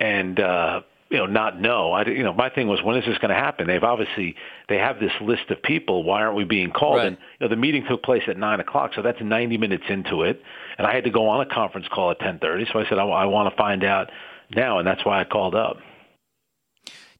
and 0.00 0.40
uh, 0.40 0.80
you 1.10 1.18
know 1.18 1.26
not 1.26 1.60
know. 1.60 1.92
I 1.92 2.06
you 2.06 2.22
know 2.22 2.32
my 2.32 2.48
thing 2.48 2.68
was 2.68 2.82
when 2.82 2.96
is 2.96 3.04
this 3.04 3.18
going 3.18 3.30
to 3.30 3.34
happen? 3.34 3.66
They've 3.66 3.82
obviously 3.82 4.36
they 4.68 4.76
have 4.76 5.00
this 5.00 5.12
list 5.20 5.50
of 5.50 5.60
people. 5.62 6.04
Why 6.04 6.22
aren't 6.22 6.36
we 6.36 6.44
being 6.44 6.70
called? 6.70 6.98
Right. 6.98 7.08
And 7.08 7.16
you 7.18 7.46
know 7.46 7.48
the 7.48 7.60
meeting 7.60 7.84
took 7.88 8.02
place 8.02 8.22
at 8.28 8.38
nine 8.38 8.60
o'clock, 8.60 8.92
so 8.94 9.02
that's 9.02 9.20
ninety 9.20 9.58
minutes 9.58 9.84
into 9.88 10.22
it, 10.22 10.40
and 10.78 10.86
I 10.86 10.94
had 10.94 11.04
to 11.04 11.10
go 11.10 11.28
on 11.28 11.40
a 11.40 11.52
conference 11.52 11.88
call 11.88 12.12
at 12.12 12.20
ten 12.20 12.38
thirty. 12.38 12.66
So 12.72 12.78
I 12.78 12.88
said 12.88 12.98
I, 12.98 13.04
I 13.04 13.24
want 13.26 13.50
to 13.50 13.56
find 13.56 13.84
out 13.84 14.10
now, 14.54 14.78
and 14.78 14.86
that's 14.86 15.04
why 15.04 15.20
I 15.20 15.24
called 15.24 15.54
up. 15.54 15.78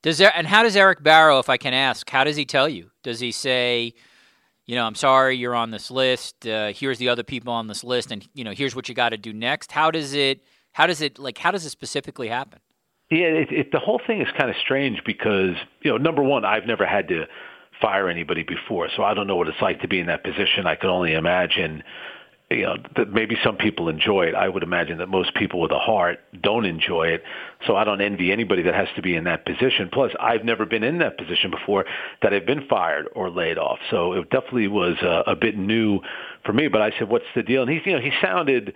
Does 0.03 0.19
there 0.19 0.33
and 0.35 0.47
how 0.47 0.63
does 0.63 0.77
Eric 0.77 1.03
Barrow, 1.03 1.41
if 1.41 1.49
I 1.49 1.57
can 1.57 1.75
ask, 1.75 2.09
how 2.09 2.25
does 2.25 2.37
he 2.37 2.45
tell 2.45 2.69
you? 2.69 2.91
Does 3.03 3.21
he 3.21 3.33
say? 3.33 3.95
You 4.67 4.77
know, 4.77 4.87
I'm 4.87 4.95
sorry 4.95 5.37
you're 5.37 5.57
on 5.57 5.73
this 5.73 5.91
list. 5.91 6.47
Uh, 6.47 6.73
here's 6.73 6.99
the 6.99 7.09
other 7.09 7.25
people 7.25 7.53
on 7.53 7.67
this 7.67 7.83
list, 7.83 8.13
and 8.13 8.27
you 8.35 8.45
know, 8.45 8.53
here's 8.53 8.77
what 8.77 8.89
you 8.89 8.95
got 8.95 9.09
to 9.09 9.17
do 9.17 9.33
next. 9.33 9.73
How 9.73 9.91
does 9.91 10.15
it? 10.15 10.45
How 10.71 10.87
does 10.87 11.01
it 11.01 11.19
like? 11.19 11.39
How 11.39 11.51
does 11.51 11.67
it 11.67 11.71
specifically 11.71 12.29
happen? 12.29 12.61
Yeah, 13.11 13.27
it, 13.27 13.53
it, 13.53 13.73
the 13.73 13.81
whole 13.81 14.01
thing 14.07 14.21
is 14.21 14.29
kind 14.39 14.51
of 14.51 14.57
strange 14.63 15.03
because 15.05 15.57
you 15.83 15.91
know, 15.91 15.97
number 15.97 16.23
one, 16.23 16.45
I've 16.45 16.67
never 16.67 16.87
had 16.87 17.09
to 17.09 17.27
fire 17.81 18.09
anybody 18.09 18.45
before, 18.45 18.89
so 18.95 19.03
I 19.03 19.15
don't 19.15 19.27
know 19.27 19.37
what 19.37 19.49
it's 19.49 19.61
like 19.61 19.81
to 19.81 19.89
be 19.89 19.99
in 19.99 20.07
that 20.07 20.23
position. 20.23 20.67
I 20.67 20.77
can 20.77 20.91
only 20.91 21.15
imagine 21.15 21.83
you 22.51 22.63
know 22.63 22.77
that 22.97 23.13
maybe 23.13 23.37
some 23.45 23.57
people 23.57 23.89
enjoy 23.89 24.27
it. 24.27 24.35
I 24.35 24.49
would 24.49 24.63
imagine 24.63 24.99
that 24.99 25.09
most 25.09 25.35
people 25.35 25.61
with 25.61 25.71
a 25.71 25.79
heart 25.79 26.19
don't 26.41 26.65
enjoy 26.65 27.09
it. 27.09 27.23
So 27.67 27.77
I 27.77 27.85
don't 27.85 28.01
envy 28.01 28.33
anybody 28.33 28.63
that 28.63 28.75
has 28.75 28.89
to 28.97 29.03
be 29.03 29.15
in 29.15 29.25
that 29.25 29.47
position. 29.47 29.89
Plus, 29.93 30.13
I've 30.19 30.45
never 30.45 30.67
been 30.67 30.83
in 30.83 30.99
that 30.99 31.17
position 31.17 31.51
before 31.51 31.85
that 32.23 32.35
I've 32.35 32.47
been 32.47 32.67
fired 32.69 33.07
or 33.15 33.31
laid 33.31 33.57
off. 33.57 33.79
So 33.91 34.15
it 34.15 34.31
definitely 34.31 34.69
was 34.69 34.97
a, 35.03 35.31
a 35.31 35.37
bit 35.37 35.57
new 35.57 36.01
for 36.45 36.53
me. 36.53 36.69
But 36.69 36.83
I 36.83 36.91
said, 36.99 37.09
"What's 37.09 37.25
the 37.37 37.43
deal?" 37.43 37.63
And 37.63 37.71
he, 37.71 37.81
you 37.85 37.97
know, 37.97 38.03
he 38.03 38.13
sounded 38.21 38.75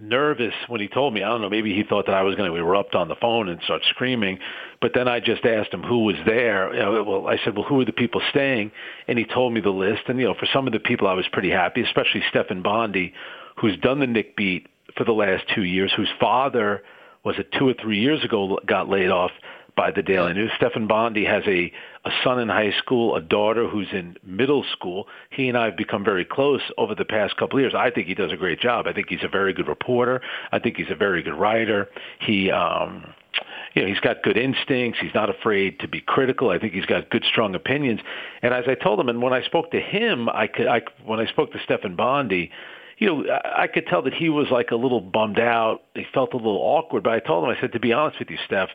nervous 0.00 0.54
when 0.68 0.80
he 0.80 0.88
told 0.88 1.12
me. 1.14 1.22
I 1.22 1.28
don't 1.28 1.42
know, 1.42 1.50
maybe 1.50 1.74
he 1.74 1.82
thought 1.82 2.06
that 2.06 2.14
I 2.14 2.22
was 2.22 2.34
going 2.34 2.50
to 2.50 2.56
erupt 2.56 2.94
on 2.94 3.08
the 3.08 3.16
phone 3.16 3.48
and 3.48 3.60
start 3.62 3.82
screaming. 3.90 4.38
But 4.80 4.92
then 4.94 5.08
I 5.08 5.20
just 5.20 5.44
asked 5.44 5.72
him 5.72 5.82
who 5.82 6.04
was 6.04 6.16
there. 6.26 6.72
You 6.72 6.80
know, 6.80 7.04
well, 7.04 7.28
I 7.28 7.38
said, 7.44 7.56
well, 7.56 7.64
who 7.64 7.80
are 7.80 7.84
the 7.84 7.92
people 7.92 8.20
staying? 8.30 8.72
And 9.06 9.18
he 9.18 9.24
told 9.24 9.52
me 9.52 9.60
the 9.60 9.70
list. 9.70 10.02
And, 10.08 10.18
you 10.18 10.26
know, 10.26 10.34
for 10.34 10.46
some 10.52 10.66
of 10.66 10.72
the 10.72 10.80
people, 10.80 11.06
I 11.08 11.14
was 11.14 11.26
pretty 11.32 11.50
happy, 11.50 11.82
especially 11.82 12.22
Stefan 12.30 12.62
Bondy, 12.62 13.12
who's 13.60 13.76
done 13.78 14.00
the 14.00 14.06
Knick 14.06 14.36
beat 14.36 14.68
for 14.96 15.04
the 15.04 15.12
last 15.12 15.44
two 15.54 15.62
years, 15.62 15.92
whose 15.96 16.10
father 16.20 16.82
was 17.24 17.36
it 17.38 17.52
two 17.58 17.68
or 17.68 17.74
three 17.80 18.00
years 18.00 18.24
ago 18.24 18.58
got 18.66 18.88
laid 18.88 19.10
off 19.10 19.30
by 19.76 19.90
the 19.90 20.02
Daily 20.02 20.34
News. 20.34 20.50
Stefan 20.56 20.86
Bondy 20.86 21.24
has 21.24 21.42
a, 21.46 21.72
a 22.04 22.10
son 22.24 22.40
in 22.40 22.48
high 22.48 22.72
school, 22.78 23.14
a 23.14 23.20
daughter 23.20 23.68
who's 23.68 23.88
in 23.92 24.16
middle 24.24 24.64
school. 24.72 25.06
He 25.30 25.48
and 25.48 25.56
I 25.56 25.66
have 25.66 25.76
become 25.76 26.04
very 26.04 26.24
close 26.24 26.62
over 26.76 26.94
the 26.94 27.04
past 27.04 27.36
couple 27.36 27.58
of 27.58 27.62
years. 27.62 27.74
I 27.76 27.90
think 27.90 28.08
he 28.08 28.14
does 28.14 28.32
a 28.32 28.36
great 28.36 28.60
job. 28.60 28.86
I 28.86 28.92
think 28.92 29.08
he's 29.08 29.22
a 29.22 29.28
very 29.28 29.52
good 29.52 29.68
reporter. 29.68 30.20
I 30.50 30.58
think 30.58 30.76
he's 30.76 30.90
a 30.90 30.96
very 30.96 31.22
good 31.22 31.34
writer. 31.34 31.88
He 32.20 32.50
um 32.50 33.14
you 33.74 33.82
know, 33.82 33.88
he's 33.88 34.00
got 34.00 34.22
good 34.22 34.36
instincts. 34.36 34.98
He's 35.00 35.14
not 35.14 35.30
afraid 35.30 35.80
to 35.80 35.88
be 35.88 36.00
critical. 36.00 36.50
I 36.50 36.58
think 36.58 36.74
he's 36.74 36.84
got 36.84 37.08
good, 37.08 37.24
strong 37.24 37.54
opinions. 37.54 38.00
And 38.42 38.52
as 38.52 38.64
I 38.68 38.74
told 38.74 39.00
him, 39.00 39.08
and 39.08 39.22
when 39.22 39.32
I 39.32 39.42
spoke 39.42 39.70
to 39.70 39.80
him, 39.80 40.28
I 40.28 40.46
could, 40.46 40.66
I, 40.66 40.82
when 41.06 41.20
I 41.20 41.26
spoke 41.26 41.52
to 41.52 41.58
Stefan 41.64 41.96
Bondy, 41.96 42.50
you 42.98 43.06
know, 43.06 43.24
I 43.44 43.66
could 43.68 43.86
tell 43.86 44.02
that 44.02 44.12
he 44.12 44.28
was 44.28 44.48
like 44.50 44.70
a 44.70 44.76
little 44.76 45.00
bummed 45.00 45.40
out. 45.40 45.82
He 45.94 46.04
felt 46.12 46.34
a 46.34 46.36
little 46.36 46.60
awkward. 46.60 47.02
But 47.02 47.14
I 47.14 47.20
told 47.20 47.44
him, 47.44 47.50
I 47.50 47.60
said, 47.60 47.72
to 47.72 47.80
be 47.80 47.92
honest 47.92 48.18
with 48.18 48.30
you, 48.30 48.38
Steph, 48.46 48.68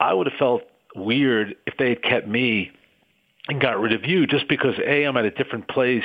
I 0.00 0.12
would 0.12 0.26
have 0.26 0.38
felt 0.38 0.62
weird 0.96 1.56
if 1.66 1.74
they 1.78 1.90
had 1.90 2.02
kept 2.02 2.26
me 2.28 2.70
and 3.48 3.60
got 3.60 3.78
rid 3.78 3.92
of 3.92 4.04
you 4.04 4.26
just 4.26 4.48
because 4.48 4.74
a 4.84 5.06
I'm 5.06 5.16
at 5.16 5.24
a 5.24 5.30
different 5.30 5.68
place 5.68 6.04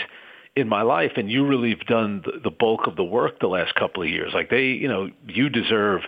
in 0.56 0.68
my 0.68 0.82
life 0.82 1.14
and 1.16 1.32
you 1.32 1.46
really 1.46 1.70
have 1.70 1.86
done 1.88 2.22
the, 2.26 2.40
the 2.44 2.52
bulk 2.52 2.88
of 2.88 2.96
the 2.96 3.04
work 3.04 3.40
the 3.40 3.48
last 3.48 3.74
couple 3.76 4.04
of 4.04 4.10
years. 4.10 4.34
Like 4.34 4.50
they, 4.50 4.66
you 4.66 4.88
know, 4.88 5.10
you 5.28 5.50
deserve 5.50 6.02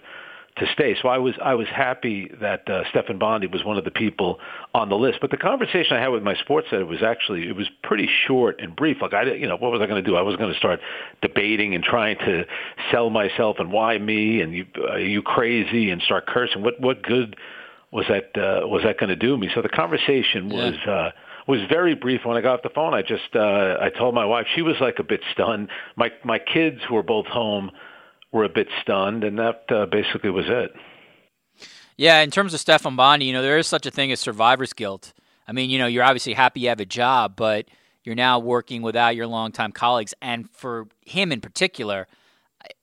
to 0.57 0.67
stay. 0.71 0.95
So 1.01 1.07
I 1.07 1.17
was 1.17 1.33
I 1.43 1.55
was 1.55 1.67
happy 1.67 2.29
that 2.39 2.69
uh, 2.69 2.83
Stefan 2.89 3.17
Bondy 3.17 3.47
was 3.47 3.63
one 3.63 3.77
of 3.77 3.85
the 3.85 3.91
people 3.91 4.39
on 4.75 4.89
the 4.89 4.95
list. 4.95 5.19
But 5.19 5.31
the 5.31 5.37
conversation 5.37 5.97
I 5.97 5.99
had 5.99 6.09
with 6.09 6.21
my 6.21 6.35
sports 6.35 6.67
editor 6.71 6.85
was 6.85 7.01
actually 7.01 7.47
it 7.47 7.55
was 7.55 7.67
pretty 7.81 8.07
short 8.27 8.59
and 8.59 8.75
brief. 8.75 8.97
Like 9.01 9.13
I, 9.13 9.23
you 9.33 9.47
know, 9.47 9.57
what 9.57 9.71
was 9.71 9.81
I 9.81 9.87
going 9.87 10.03
to 10.03 10.07
do? 10.07 10.15
I 10.15 10.21
was 10.21 10.35
going 10.35 10.51
to 10.51 10.57
start 10.57 10.79
debating 11.21 11.73
and 11.73 11.83
trying 11.83 12.17
to 12.19 12.45
sell 12.91 13.09
myself 13.09 13.57
and 13.59 13.71
why 13.71 13.97
me 13.97 14.41
and 14.41 14.53
you 14.53 14.65
are 14.89 14.99
you 14.99 15.23
crazy 15.23 15.89
and 15.89 16.01
start 16.03 16.27
cursing. 16.27 16.61
What 16.61 16.79
what 16.79 17.01
good 17.01 17.35
was 17.93 18.05
that 18.09 18.35
uh, 18.35 18.67
was 18.67 18.83
that 18.83 18.97
going 18.97 19.09
to 19.09 19.15
do 19.15 19.37
me? 19.37 19.49
So 19.53 19.61
the 19.61 19.69
conversation 19.69 20.49
yeah. 20.49 20.65
was. 20.65 20.75
Uh, 20.87 21.11
was 21.45 21.59
very 21.69 21.93
brief. 21.93 22.21
When 22.23 22.37
I 22.37 22.41
got 22.41 22.53
off 22.53 22.63
the 22.63 22.69
phone, 22.69 22.93
I 22.93 23.01
just 23.01 23.35
uh, 23.35 23.75
I 23.81 23.89
told 23.89 24.15
my 24.15 24.23
wife 24.23 24.47
she 24.55 24.61
was 24.61 24.77
like 24.79 24.99
a 24.99 25.03
bit 25.03 25.19
stunned. 25.33 25.67
My 25.97 26.09
my 26.23 26.39
kids 26.39 26.79
who 26.87 26.95
were 26.95 27.03
both 27.03 27.25
home 27.25 27.71
were 28.31 28.45
a 28.45 28.49
bit 28.49 28.67
stunned, 28.81 29.25
and 29.25 29.37
that 29.39 29.63
uh, 29.69 29.85
basically 29.87 30.29
was 30.29 30.45
it. 30.47 30.71
Yeah, 31.97 32.21
in 32.21 32.31
terms 32.31 32.53
of 32.53 32.61
Stefan 32.61 32.95
Bondy, 32.95 33.25
you 33.25 33.33
know 33.33 33.41
there 33.41 33.57
is 33.57 33.67
such 33.67 33.85
a 33.85 33.91
thing 33.91 34.09
as 34.13 34.21
survivor's 34.21 34.71
guilt. 34.71 35.11
I 35.45 35.51
mean, 35.51 35.69
you 35.69 35.79
know, 35.79 35.87
you're 35.87 36.03
obviously 36.03 36.31
happy 36.31 36.61
you 36.61 36.69
have 36.69 36.79
a 36.79 36.85
job, 36.85 37.35
but 37.35 37.65
you're 38.05 38.15
now 38.15 38.39
working 38.39 38.81
without 38.81 39.15
your 39.15 39.27
longtime 39.27 39.73
colleagues, 39.73 40.13
and 40.21 40.49
for 40.51 40.87
him 41.01 41.33
in 41.33 41.41
particular, 41.41 42.07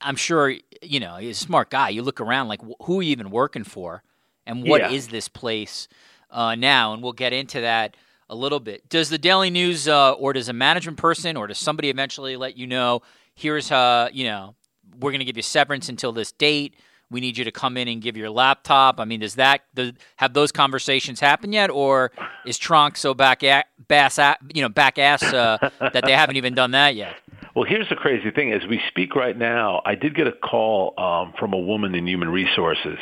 I'm 0.02 0.16
sure 0.16 0.54
you 0.82 1.00
know 1.00 1.16
he's 1.16 1.40
a 1.40 1.44
smart 1.44 1.70
guy. 1.70 1.88
You 1.88 2.02
look 2.02 2.20
around, 2.20 2.48
like 2.48 2.60
who 2.82 3.00
are 3.00 3.02
you 3.02 3.12
even 3.12 3.30
working 3.30 3.64
for? 3.64 4.02
And 4.50 4.68
what 4.68 4.80
yeah. 4.80 4.90
is 4.90 5.08
this 5.08 5.28
place 5.28 5.88
uh, 6.30 6.54
now? 6.54 6.92
And 6.92 7.02
we'll 7.02 7.12
get 7.12 7.32
into 7.32 7.60
that 7.60 7.96
a 8.28 8.34
little 8.34 8.60
bit. 8.60 8.88
Does 8.88 9.08
the 9.08 9.18
Daily 9.18 9.50
News 9.50 9.88
uh, 9.88 10.12
or 10.12 10.32
does 10.32 10.48
a 10.48 10.52
management 10.52 10.98
person 10.98 11.36
or 11.36 11.46
does 11.46 11.58
somebody 11.58 11.88
eventually 11.88 12.36
let 12.36 12.56
you 12.56 12.66
know? 12.66 13.02
Here's 13.34 13.68
how 13.68 14.08
you 14.12 14.24
know 14.24 14.54
we're 14.98 15.12
going 15.12 15.20
to 15.20 15.24
give 15.24 15.36
you 15.36 15.42
severance 15.42 15.88
until 15.88 16.12
this 16.12 16.32
date. 16.32 16.74
We 17.10 17.20
need 17.20 17.36
you 17.36 17.44
to 17.44 17.50
come 17.50 17.76
in 17.76 17.88
and 17.88 18.00
give 18.00 18.16
your 18.16 18.30
laptop. 18.30 19.00
I 19.00 19.04
mean, 19.04 19.20
does 19.20 19.34
that 19.34 19.62
does, 19.74 19.92
have 20.16 20.32
those 20.32 20.52
conversations 20.52 21.18
happen 21.18 21.52
yet, 21.52 21.70
or 21.70 22.12
is 22.46 22.56
Tronc 22.56 22.96
so 22.96 23.14
back 23.14 23.42
at, 23.42 23.66
bass 23.88 24.18
at, 24.18 24.38
you 24.54 24.62
know 24.62 24.68
back 24.68 24.98
ass 24.98 25.22
uh, 25.22 25.58
that 25.80 26.04
they 26.04 26.12
haven't 26.12 26.36
even 26.36 26.54
done 26.54 26.72
that 26.72 26.94
yet? 26.94 27.14
Well, 27.56 27.64
here's 27.64 27.88
the 27.88 27.96
crazy 27.96 28.30
thing: 28.30 28.52
as 28.52 28.66
we 28.68 28.80
speak 28.88 29.16
right 29.16 29.36
now, 29.36 29.82
I 29.84 29.96
did 29.96 30.14
get 30.14 30.28
a 30.28 30.32
call 30.32 30.94
um, 30.98 31.34
from 31.38 31.52
a 31.52 31.58
woman 31.58 31.94
in 31.94 32.06
human 32.06 32.28
resources 32.28 32.98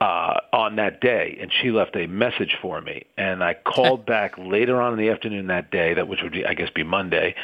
uh, 0.00 0.40
on 0.52 0.76
that 0.76 1.00
day, 1.00 1.38
and 1.40 1.50
she 1.52 1.70
left 1.70 1.96
a 1.96 2.06
message 2.06 2.56
for 2.60 2.80
me. 2.80 3.04
And 3.16 3.42
I 3.42 3.54
called 3.54 4.06
back 4.06 4.36
later 4.38 4.80
on 4.80 4.92
in 4.92 4.98
the 4.98 5.10
afternoon 5.10 5.48
that 5.48 5.70
day, 5.70 5.94
that 5.94 6.08
which 6.08 6.20
would 6.22 6.32
be, 6.32 6.44
I 6.44 6.54
guess, 6.54 6.70
be 6.74 6.82
Monday. 6.82 7.34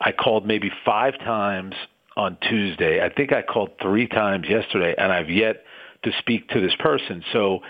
I 0.00 0.12
called 0.12 0.46
maybe 0.46 0.70
five 0.84 1.18
times 1.18 1.74
on 2.16 2.36
Tuesday. 2.48 3.04
I 3.04 3.08
think 3.08 3.32
I 3.32 3.42
called 3.42 3.72
three 3.80 4.06
times 4.06 4.46
yesterday, 4.48 4.94
and 4.96 5.12
I've 5.12 5.30
yet 5.30 5.64
to 6.04 6.12
speak 6.18 6.48
to 6.50 6.60
this 6.60 6.74
person. 6.78 7.24
So 7.32 7.60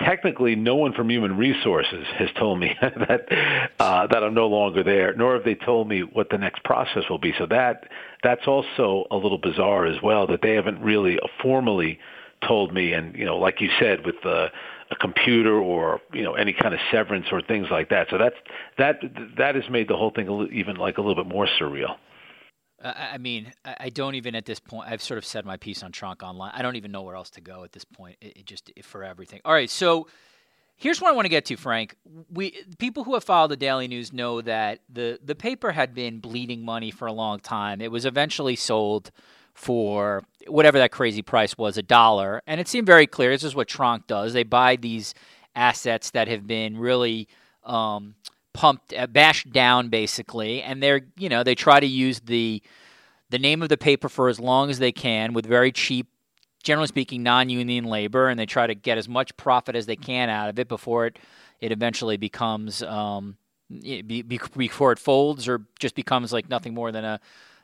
technically, 0.00 0.56
no 0.56 0.74
one 0.74 0.92
from 0.92 1.08
Human 1.08 1.36
Resources 1.36 2.06
has 2.18 2.28
told 2.38 2.58
me 2.60 2.76
that 2.80 3.26
uh, 3.78 4.06
that 4.08 4.22
I'm 4.22 4.34
no 4.34 4.48
longer 4.48 4.82
there, 4.82 5.14
nor 5.14 5.34
have 5.34 5.44
they 5.44 5.54
told 5.54 5.88
me 5.88 6.00
what 6.00 6.30
the 6.30 6.38
next 6.38 6.64
process 6.64 7.04
will 7.08 7.18
be. 7.18 7.32
So 7.38 7.46
that 7.46 7.88
that's 8.22 8.46
also 8.46 9.06
a 9.10 9.16
little 9.16 9.38
bizarre 9.38 9.86
as 9.86 10.02
well 10.02 10.26
that 10.26 10.42
they 10.42 10.54
haven't 10.54 10.80
really 10.82 11.18
formally 11.40 11.98
told 12.46 12.72
me, 12.72 12.92
and 12.92 13.14
you 13.16 13.24
know, 13.24 13.36
like 13.36 13.60
you 13.60 13.70
said, 13.78 14.04
with 14.04 14.16
the 14.22 14.48
a 14.90 14.96
computer 14.96 15.58
or 15.58 16.00
you 16.12 16.22
know 16.22 16.34
any 16.34 16.52
kind 16.52 16.74
of 16.74 16.80
severance 16.90 17.26
or 17.32 17.42
things 17.42 17.68
like 17.70 17.88
that. 17.90 18.08
So 18.10 18.18
that's 18.18 18.36
that 18.78 19.00
that 19.36 19.54
has 19.54 19.64
made 19.70 19.88
the 19.88 19.96
whole 19.96 20.10
thing 20.10 20.48
even 20.52 20.76
like 20.76 20.98
a 20.98 21.00
little 21.00 21.22
bit 21.22 21.32
more 21.32 21.46
surreal. 21.60 21.96
I 22.82 23.16
mean, 23.18 23.52
I 23.64 23.88
don't 23.88 24.16
even 24.16 24.34
at 24.34 24.44
this 24.44 24.60
point. 24.60 24.88
I've 24.88 25.02
sort 25.02 25.18
of 25.18 25.24
said 25.24 25.46
my 25.46 25.56
piece 25.56 25.82
on 25.82 25.92
Tronc 25.92 26.22
online. 26.22 26.52
I 26.54 26.62
don't 26.62 26.76
even 26.76 26.92
know 26.92 27.02
where 27.02 27.16
else 27.16 27.30
to 27.30 27.40
go 27.40 27.64
at 27.64 27.72
this 27.72 27.84
point. 27.84 28.16
It, 28.20 28.38
it 28.38 28.46
just 28.46 28.70
it, 28.76 28.84
for 28.84 29.02
everything. 29.02 29.40
All 29.44 29.52
right, 29.52 29.70
so 29.70 30.06
here's 30.76 31.00
what 31.00 31.08
I 31.08 31.12
want 31.12 31.24
to 31.24 31.30
get 31.30 31.46
to, 31.46 31.56
Frank. 31.56 31.96
We 32.30 32.52
people 32.78 33.04
who 33.04 33.14
have 33.14 33.24
followed 33.24 33.48
the 33.48 33.56
Daily 33.56 33.88
News 33.88 34.12
know 34.12 34.40
that 34.42 34.80
the 34.90 35.18
the 35.24 35.34
paper 35.34 35.72
had 35.72 35.94
been 35.94 36.20
bleeding 36.20 36.64
money 36.64 36.90
for 36.90 37.06
a 37.06 37.12
long 37.12 37.40
time. 37.40 37.80
It 37.80 37.90
was 37.90 38.04
eventually 38.04 38.56
sold 38.56 39.10
for 39.56 40.22
whatever 40.46 40.78
that 40.78 40.92
crazy 40.92 41.22
price 41.22 41.56
was, 41.58 41.76
a 41.78 41.82
dollar. 41.82 42.42
And 42.46 42.60
it 42.60 42.68
seemed 42.68 42.86
very 42.86 43.06
clear 43.06 43.30
this 43.30 43.42
is 43.42 43.56
what 43.56 43.66
Tronc 43.66 44.06
does. 44.06 44.32
They 44.32 44.44
buy 44.44 44.76
these 44.76 45.14
assets 45.56 46.10
that 46.10 46.28
have 46.28 46.46
been 46.46 46.76
really 46.78 47.26
um, 47.64 48.14
pumped, 48.52 48.92
uh, 48.92 49.06
bashed 49.06 49.50
down, 49.50 49.88
basically, 49.88 50.62
and 50.62 50.82
they're 50.82 51.00
you 51.16 51.28
know 51.28 51.42
they 51.42 51.54
try 51.54 51.80
to 51.80 51.86
use 51.86 52.20
the 52.20 52.62
the 53.30 53.38
name 53.38 53.62
of 53.62 53.68
the 53.68 53.78
paper 53.78 54.08
for 54.08 54.28
as 54.28 54.38
long 54.38 54.70
as 54.70 54.78
they 54.78 54.92
can 54.92 55.32
with 55.32 55.46
very 55.46 55.72
cheap, 55.72 56.06
generally 56.62 56.86
speaking, 56.86 57.22
non-union 57.22 57.84
labor, 57.84 58.28
and 58.28 58.38
they 58.38 58.46
try 58.46 58.66
to 58.66 58.74
get 58.74 58.98
as 58.98 59.08
much 59.08 59.36
profit 59.36 59.74
as 59.74 59.86
they 59.86 59.96
can 59.96 60.28
out 60.28 60.48
of 60.48 60.58
it 60.58 60.68
before 60.68 61.06
it 61.06 61.18
it 61.60 61.72
eventually 61.72 62.18
becomes 62.18 62.82
um, 62.82 63.38
before 64.58 64.92
it 64.92 64.98
folds 64.98 65.48
or 65.48 65.62
just 65.78 65.94
becomes 65.94 66.32
like 66.32 66.48
nothing 66.50 66.74
more 66.74 66.92
than 66.92 67.04
a 67.04 67.18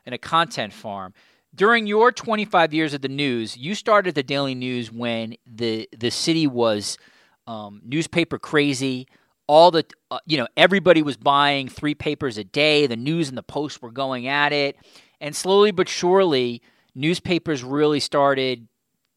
in 0.07 0.15
a 0.15 0.19
content 0.19 0.73
farm 0.73 1.13
during 1.55 1.87
your 1.87 2.13
25 2.13 2.73
years 2.73 2.95
at 2.95 3.03
the 3.03 3.09
news, 3.09 3.57
you 3.57 3.75
started 3.75 4.15
the 4.15 4.23
Daily 4.23 4.55
News 4.55 4.91
when 4.91 5.37
the 5.47 5.89
the 5.97 6.11
city 6.11 6.47
was 6.47 6.99
um, 7.47 7.81
newspaper 7.85 8.39
crazy. 8.39 9.07
All 9.47 9.71
the 9.71 9.85
uh, 10.11 10.19
you 10.27 10.39
know, 10.39 10.47
everybody 10.57 11.03
was 11.03 11.17
buying 11.17 11.69
three 11.69 11.95
papers 11.95 12.39
a 12.39 12.45
day. 12.45 12.87
The 12.87 12.97
news 12.97 13.29
and 13.29 13.37
the 13.37 13.43
post 13.43 13.83
were 13.83 13.91
going 13.91 14.27
at 14.27 14.53
it, 14.53 14.77
and 15.21 15.37
slowly 15.37 15.73
but 15.73 15.89
surely, 15.89 16.63
newspapers 16.95 17.63
really 17.63 18.01
started 18.01 18.67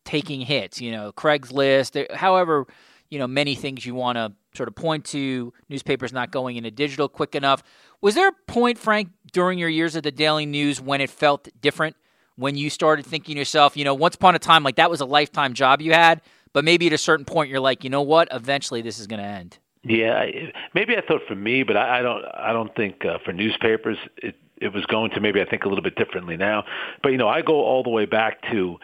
taking 0.04 0.42
hits. 0.42 0.82
You 0.82 0.92
know, 0.92 1.12
Craigslist, 1.14 2.14
however, 2.14 2.68
you 3.10 3.18
know, 3.18 3.28
many 3.28 3.56
things 3.56 3.86
you 3.86 3.96
want 3.96 4.18
to 4.18 4.34
sort 4.56 4.68
of 4.68 4.76
point 4.76 5.06
to. 5.06 5.54
Newspapers 5.70 6.12
not 6.12 6.32
going 6.32 6.58
into 6.58 6.72
digital 6.72 7.08
quick 7.08 7.34
enough. 7.34 7.64
Was 8.02 8.16
there 8.16 8.28
a 8.28 8.34
point, 8.48 8.78
Frank, 8.78 9.10
during 9.32 9.58
your 9.58 9.70
years 9.70 9.96
at 9.96 10.04
the 10.04 10.12
Daily 10.12 10.46
News 10.46 10.82
when 10.82 11.00
it 11.00 11.10
felt 11.10 11.48
different? 11.62 11.96
When 12.38 12.56
you 12.56 12.70
started 12.70 13.06
thinking 13.06 13.38
yourself, 13.38 13.78
you 13.78 13.84
know, 13.84 13.94
once 13.94 14.16
upon 14.16 14.36
a 14.36 14.40
time, 14.40 14.64
like 14.64 14.76
that 14.76 14.90
was 14.90 15.02
a 15.02 15.06
lifetime 15.06 15.54
job 15.54 15.82
you 15.82 15.94
had, 15.94 16.22
but 16.54 16.64
maybe 16.64 16.88
at 16.88 16.94
a 16.94 16.98
certain 16.98 17.26
point 17.26 17.50
you're 17.50 17.60
like, 17.60 17.84
you 17.84 17.90
know 17.90 18.02
what, 18.02 18.28
eventually 18.32 18.82
this 18.82 19.00
is 19.00 19.08
going 19.08 19.22
to 19.22 19.28
end. 19.28 19.58
Yeah, 19.84 20.16
I, 20.16 20.52
maybe 20.74 20.98
I 20.98 21.02
thought 21.02 21.22
for 21.28 21.36
me, 21.36 21.64
but 21.64 21.78
I, 21.78 22.00
I 22.00 22.02
don't. 22.02 22.26
I 22.34 22.54
don't 22.54 22.76
think 22.76 23.06
uh, 23.06 23.20
for 23.24 23.32
newspapers 23.32 23.98
it 24.18 24.36
it 24.60 24.74
was 24.74 24.84
going 24.88 25.12
to. 25.12 25.20
Maybe 25.20 25.40
I 25.42 25.46
think 25.46 25.64
a 25.64 25.70
little 25.70 25.84
bit 25.84 25.96
differently 25.96 26.38
now. 26.38 26.64
But 27.04 27.12
you 27.12 27.20
know, 27.20 27.28
I 27.28 27.44
go 27.44 27.54
all 27.64 27.84
the 27.84 27.92
way 27.92 28.06
back 28.06 28.42
to 28.52 28.80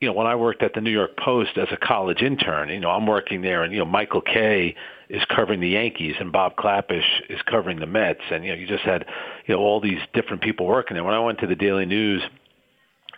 you 0.00 0.08
know, 0.08 0.12
when 0.12 0.26
I 0.26 0.34
worked 0.34 0.62
at 0.62 0.74
the 0.74 0.80
New 0.80 0.90
York 0.90 1.16
Post 1.16 1.56
as 1.56 1.68
a 1.72 1.76
college 1.76 2.20
intern, 2.20 2.68
you 2.68 2.80
know, 2.80 2.90
I'm 2.90 3.06
working 3.06 3.40
there, 3.40 3.62
and 3.62 3.72
you 3.72 3.78
know, 3.78 3.86
Michael 3.86 4.20
Kay 4.20 4.74
is 5.08 5.22
covering 5.34 5.60
the 5.60 5.68
Yankees, 5.68 6.16
and 6.20 6.30
Bob 6.30 6.56
Klapisch 6.56 7.22
is 7.30 7.40
covering 7.42 7.80
the 7.80 7.86
Mets, 7.86 8.20
and 8.30 8.44
you 8.44 8.52
know, 8.52 8.58
you 8.58 8.66
just 8.66 8.84
had, 8.84 9.06
you 9.46 9.54
know, 9.54 9.60
all 9.60 9.80
these 9.80 10.00
different 10.12 10.42
people 10.42 10.66
working 10.66 10.94
there. 10.94 11.04
When 11.04 11.14
I 11.14 11.20
went 11.20 11.38
to 11.40 11.46
the 11.46 11.54
Daily 11.54 11.86
News 11.86 12.22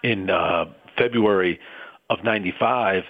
in 0.02 0.30
uh, 0.30 0.66
February 0.96 1.58
of 2.10 2.24
'95 2.24 3.04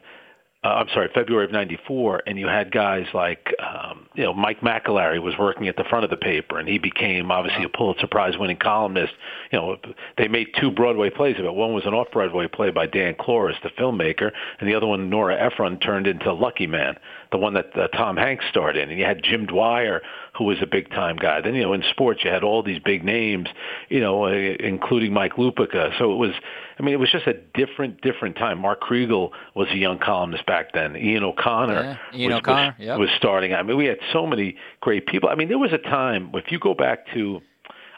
uh, 0.65 0.69
I'm 0.69 0.89
sorry, 0.93 1.09
February 1.15 1.45
of 1.45 1.53
'94, 1.53 2.23
and 2.27 2.37
you 2.37 2.49
had 2.49 2.73
guys 2.73 3.07
like, 3.15 3.55
um, 3.61 4.09
you 4.15 4.25
know, 4.25 4.35
Mike 4.35 4.61
McAlary 4.61 5.23
was 5.23 5.35
working 5.39 5.69
at 5.69 5.77
the 5.77 5.85
front 5.85 6.03
of 6.03 6.11
the 6.11 6.17
paper, 6.17 6.59
and 6.59 6.69
he 6.69 6.79
became 6.79 7.31
obviously 7.31 7.63
a 7.63 7.69
Pulitzer 7.69 8.09
Prize-winning 8.09 8.57
columnist. 8.57 9.13
You 9.53 9.59
know, 9.61 9.77
they 10.17 10.27
made 10.27 10.49
two 10.61 10.73
Broadway 10.73 11.11
plays 11.11 11.39
of 11.39 11.45
it. 11.45 11.55
One 11.55 11.75
was 11.75 11.87
an 11.87 11.95
off-Broadway 11.95 12.49
play 12.49 12.71
by 12.71 12.87
Dan 12.87 13.15
Klores, 13.15 13.55
the 13.63 13.69
filmmaker, 13.71 14.33
and 14.59 14.69
the 14.69 14.75
other 14.75 14.89
one, 14.89 15.09
Nora 15.09 15.37
Ephron, 15.37 15.79
turned 15.79 16.09
into 16.09 16.33
Lucky 16.33 16.67
Man, 16.67 16.97
the 17.31 17.39
one 17.39 17.55
that 17.55 17.77
uh, 17.77 17.89
Tom 17.89 18.17
Hanks 18.17 18.45
starred 18.51 18.77
in. 18.77 18.89
And 18.91 18.99
you 18.99 19.05
had 19.05 19.23
Jim 19.23 19.47
Dwyer, 19.47 20.03
who 20.37 20.45
was 20.45 20.59
a 20.63 20.67
big-time 20.67 21.17
guy. 21.17 21.41
Then, 21.41 21.55
you 21.55 21.63
know, 21.63 21.73
in 21.73 21.83
sports, 21.91 22.21
you 22.25 22.31
had 22.31 22.43
all 22.43 22.63
these 22.63 22.81
big 22.81 23.05
names, 23.05 23.49
you 23.89 24.01
know, 24.01 24.25
uh, 24.25 24.31
including 24.31 25.13
Mike 25.13 25.35
Lupica. 25.35 25.97
So 25.99 26.13
it 26.13 26.17
was 26.17 26.33
I 26.79 26.83
mean, 26.83 26.95
it 26.95 26.99
was 26.99 27.11
just 27.11 27.27
a 27.27 27.35
different, 27.55 28.01
different 28.03 28.37
time. 28.37 28.61
Mark 28.61 28.81
Kriegel 28.81 29.31
was 29.55 29.69
a 29.71 29.77
young 29.77 29.99
columnist 29.99 30.47
back 30.47 30.73
then. 30.73 30.97
Ian 30.97 31.25
O'Connor, 31.25 31.99
yeah, 32.13 32.19
Ian 32.19 32.33
was, 32.33 32.39
O'Connor 32.39 32.77
was, 32.79 32.87
yep. 32.87 32.99
was 32.99 33.09
starting. 33.17 33.53
I 33.53 33.63
mean, 33.63 33.77
we 33.77 33.87
had 33.87 33.99
so 34.13 34.27
many 34.27 34.57
great 34.81 35.07
people. 35.07 35.29
I 35.29 35.35
mean, 35.35 35.49
there 35.49 35.59
was 35.59 35.73
a 35.73 35.79
time 35.79 36.31
if 36.35 36.51
you 36.53 36.59
go 36.59 36.75
back 36.75 37.07
to. 37.15 37.41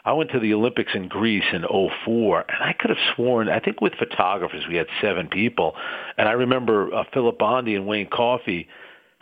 I 0.03 0.13
went 0.13 0.31
to 0.31 0.39
the 0.39 0.55
Olympics 0.55 0.93
in 0.95 1.07
Greece 1.09 1.43
in 1.53 1.61
'04, 1.61 2.45
and 2.49 2.63
I 2.63 2.73
could 2.73 2.89
have 2.89 2.97
sworn, 3.15 3.49
I 3.49 3.59
think 3.59 3.81
with 3.81 3.93
photographers, 3.93 4.63
we 4.67 4.75
had 4.75 4.87
seven 4.99 5.27
people. 5.27 5.75
And 6.17 6.27
I 6.27 6.31
remember 6.31 6.91
uh, 6.91 7.03
Filip 7.13 7.37
Bondy 7.37 7.75
and 7.75 7.85
Wayne 7.85 8.07
Coffey 8.07 8.67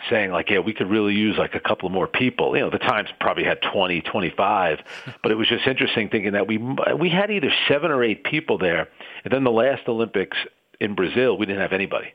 saying 0.09 0.31
like, 0.31 0.49
yeah, 0.49 0.59
we 0.59 0.73
could 0.73 0.89
really 0.89 1.13
use 1.13 1.37
like 1.37 1.55
a 1.55 1.59
couple 1.59 1.89
more 1.89 2.07
people. 2.07 2.55
You 2.55 2.63
know, 2.63 2.69
the 2.69 2.79
Times 2.79 3.09
probably 3.19 3.43
had 3.43 3.59
20, 3.61 4.01
25, 4.01 4.79
but 5.23 5.31
it 5.31 5.35
was 5.35 5.47
just 5.47 5.67
interesting 5.67 6.09
thinking 6.09 6.33
that 6.33 6.47
we 6.47 6.57
we 6.57 7.09
had 7.09 7.31
either 7.31 7.51
seven 7.67 7.91
or 7.91 8.03
eight 8.03 8.23
people 8.23 8.57
there, 8.57 8.87
and 9.23 9.33
then 9.33 9.43
the 9.43 9.51
last 9.51 9.87
Olympics 9.87 10.37
in 10.79 10.95
Brazil, 10.95 11.37
we 11.37 11.45
didn't 11.45 11.61
have 11.61 11.73
anybody. 11.73 12.13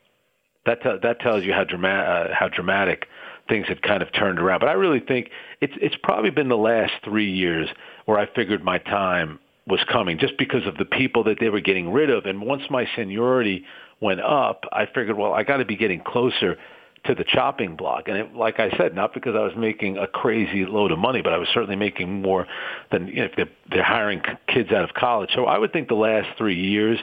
That 0.67 0.83
t- 0.83 0.99
that 1.03 1.21
tells 1.21 1.45
you 1.45 1.53
how 1.53 1.65
dramatic 1.65 2.31
uh, 2.31 2.35
how 2.35 2.49
dramatic 2.49 3.07
things 3.49 3.67
had 3.69 3.83
kind 3.83 4.03
of 4.03 4.13
turned 4.13 4.39
around. 4.39 4.61
But 4.61 4.71
I 4.71 4.73
really 4.73 5.01
think 5.01 5.31
it's 5.61 5.75
it's 5.81 5.97
probably 6.03 6.31
been 6.31 6.49
the 6.49 6.57
last 6.57 6.93
three 7.05 7.31
years 7.31 7.69
where 8.07 8.19
I 8.19 8.27
figured 8.35 8.65
my 8.65 8.79
time 8.79 9.39
was 9.67 9.81
coming, 9.91 10.19
just 10.19 10.37
because 10.39 10.67
of 10.67 10.77
the 10.77 10.85
people 10.85 11.25
that 11.25 11.39
they 11.41 11.49
were 11.49 11.61
getting 11.61 11.91
rid 11.91 12.11
of. 12.11 12.27
And 12.27 12.43
once 12.43 12.63
my 12.71 12.87
seniority 12.97 13.65
went 14.01 14.21
up, 14.21 14.65
I 14.73 14.87
figured, 14.87 15.17
well, 15.17 15.33
I 15.33 15.43
got 15.43 15.59
to 15.59 15.65
be 15.65 15.77
getting 15.77 16.01
closer 16.01 16.59
to 17.05 17.15
the 17.15 17.25
chopping 17.25 17.77
block. 17.77 18.09
And 18.09 18.17
it, 18.17 18.35
like 18.35 18.59
I 18.59 18.71
said, 18.77 18.95
not 18.95 19.13
because 19.13 19.35
I 19.35 19.41
was 19.41 19.53
making 19.57 19.99
a 19.99 20.07
crazy 20.07 20.65
load 20.65 20.91
of 20.93 20.99
money, 20.99 21.23
but 21.23 21.33
I 21.33 21.39
was 21.39 21.49
certainly 21.53 21.77
making 21.77 22.23
more 22.23 22.47
than 22.91 23.09
you 23.09 23.17
know, 23.17 23.25
if 23.25 23.33
they're, 23.37 23.51
they're 23.71 23.85
hiring 23.85 24.23
kids 24.49 24.73
out 24.73 24.85
of 24.85 24.95
college. 24.95 25.31
So 25.35 25.45
I 25.45 25.59
would 25.59 25.73
think 25.73 25.89
the 25.89 25.95
last 25.95 26.29
three 26.39 26.59
years, 26.59 26.99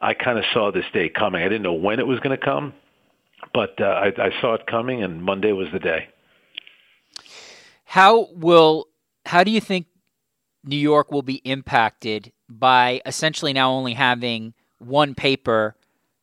I 0.00 0.14
kind 0.14 0.38
of 0.38 0.44
saw 0.52 0.70
this 0.70 0.84
day 0.92 1.08
coming. 1.08 1.42
I 1.42 1.48
didn't 1.48 1.62
know 1.62 1.72
when 1.72 2.00
it 2.00 2.06
was 2.06 2.20
going 2.20 2.38
to 2.38 2.44
come, 2.44 2.74
but 3.54 3.80
uh, 3.80 3.84
I, 3.84 4.06
I 4.18 4.40
saw 4.40 4.54
it 4.54 4.66
coming, 4.66 5.02
and 5.02 5.22
Monday 5.22 5.52
was 5.52 5.68
the 5.72 5.78
day. 5.78 6.08
How 7.84 8.28
will 8.32 8.88
how 9.24 9.42
do 9.42 9.50
you 9.50 9.60
think 9.60 9.86
New 10.64 10.76
York 10.76 11.10
will 11.10 11.22
be 11.22 11.36
impacted 11.44 12.32
by 12.48 13.00
essentially 13.06 13.52
now 13.52 13.70
only 13.70 13.94
having 13.94 14.54
one 14.78 15.14
paper 15.14 15.75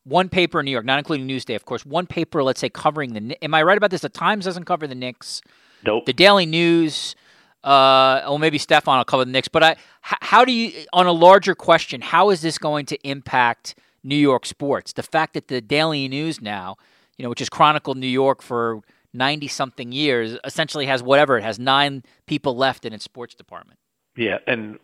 one 0.04 0.30
paper 0.30 0.60
in 0.60 0.66
New 0.66 0.72
York, 0.72 0.86
not 0.86 1.00
including 1.00 1.28
Newsday, 1.28 1.56
of 1.56 1.66
course. 1.66 1.86
One 1.86 2.08
paper, 2.08 2.44
let's 2.44 2.60
say, 2.60 2.70
covering 2.70 3.14
the. 3.14 3.44
Am 3.44 3.54
I 3.54 3.64
right 3.64 3.78
about 3.78 3.92
this? 3.92 4.02
The 4.02 4.10
Times 4.10 4.46
doesn't 4.46 4.66
cover 4.66 4.88
the 4.88 4.96
Knicks. 4.96 5.42
Nope. 5.86 6.06
The 6.06 6.14
Daily 6.14 6.46
News. 6.46 7.16
Uh, 7.64 8.20
well, 8.26 8.40
maybe 8.40 8.58
Stefan 8.58 8.98
will 8.98 9.06
cover 9.06 9.24
the 9.24 9.32
Knicks. 9.32 9.48
But 9.48 9.64
I, 9.64 9.76
how 10.02 10.44
do 10.44 10.52
you, 10.52 10.86
on 10.92 11.06
a 11.08 11.14
larger 11.14 11.56
question, 11.56 12.02
how 12.02 12.30
is 12.30 12.42
this 12.42 12.58
going 12.58 12.86
to 12.88 12.98
impact 13.08 13.76
New 14.04 14.18
York 14.18 14.46
sports? 14.46 14.92
The 14.92 15.04
fact 15.04 15.34
that 15.36 15.48
the 15.48 15.62
Daily 15.62 16.10
News 16.10 16.42
now, 16.42 16.76
you 17.18 17.24
know, 17.24 17.30
which 17.30 17.40
has 17.40 17.50
chronicled 17.50 17.98
New 17.98 18.08
York 18.08 18.42
for 18.42 18.82
ninety 19.14 19.48
something 19.48 19.94
years, 19.94 20.38
essentially 20.44 20.88
has 20.88 21.02
whatever 21.02 21.38
it 21.38 21.44
has 21.44 21.58
nine 21.58 22.04
people 22.26 22.58
left 22.58 22.84
in 22.84 22.92
its 22.92 23.06
sports 23.06 23.34
department. 23.34 23.80
Yeah, 24.18 24.40
and 24.46 24.78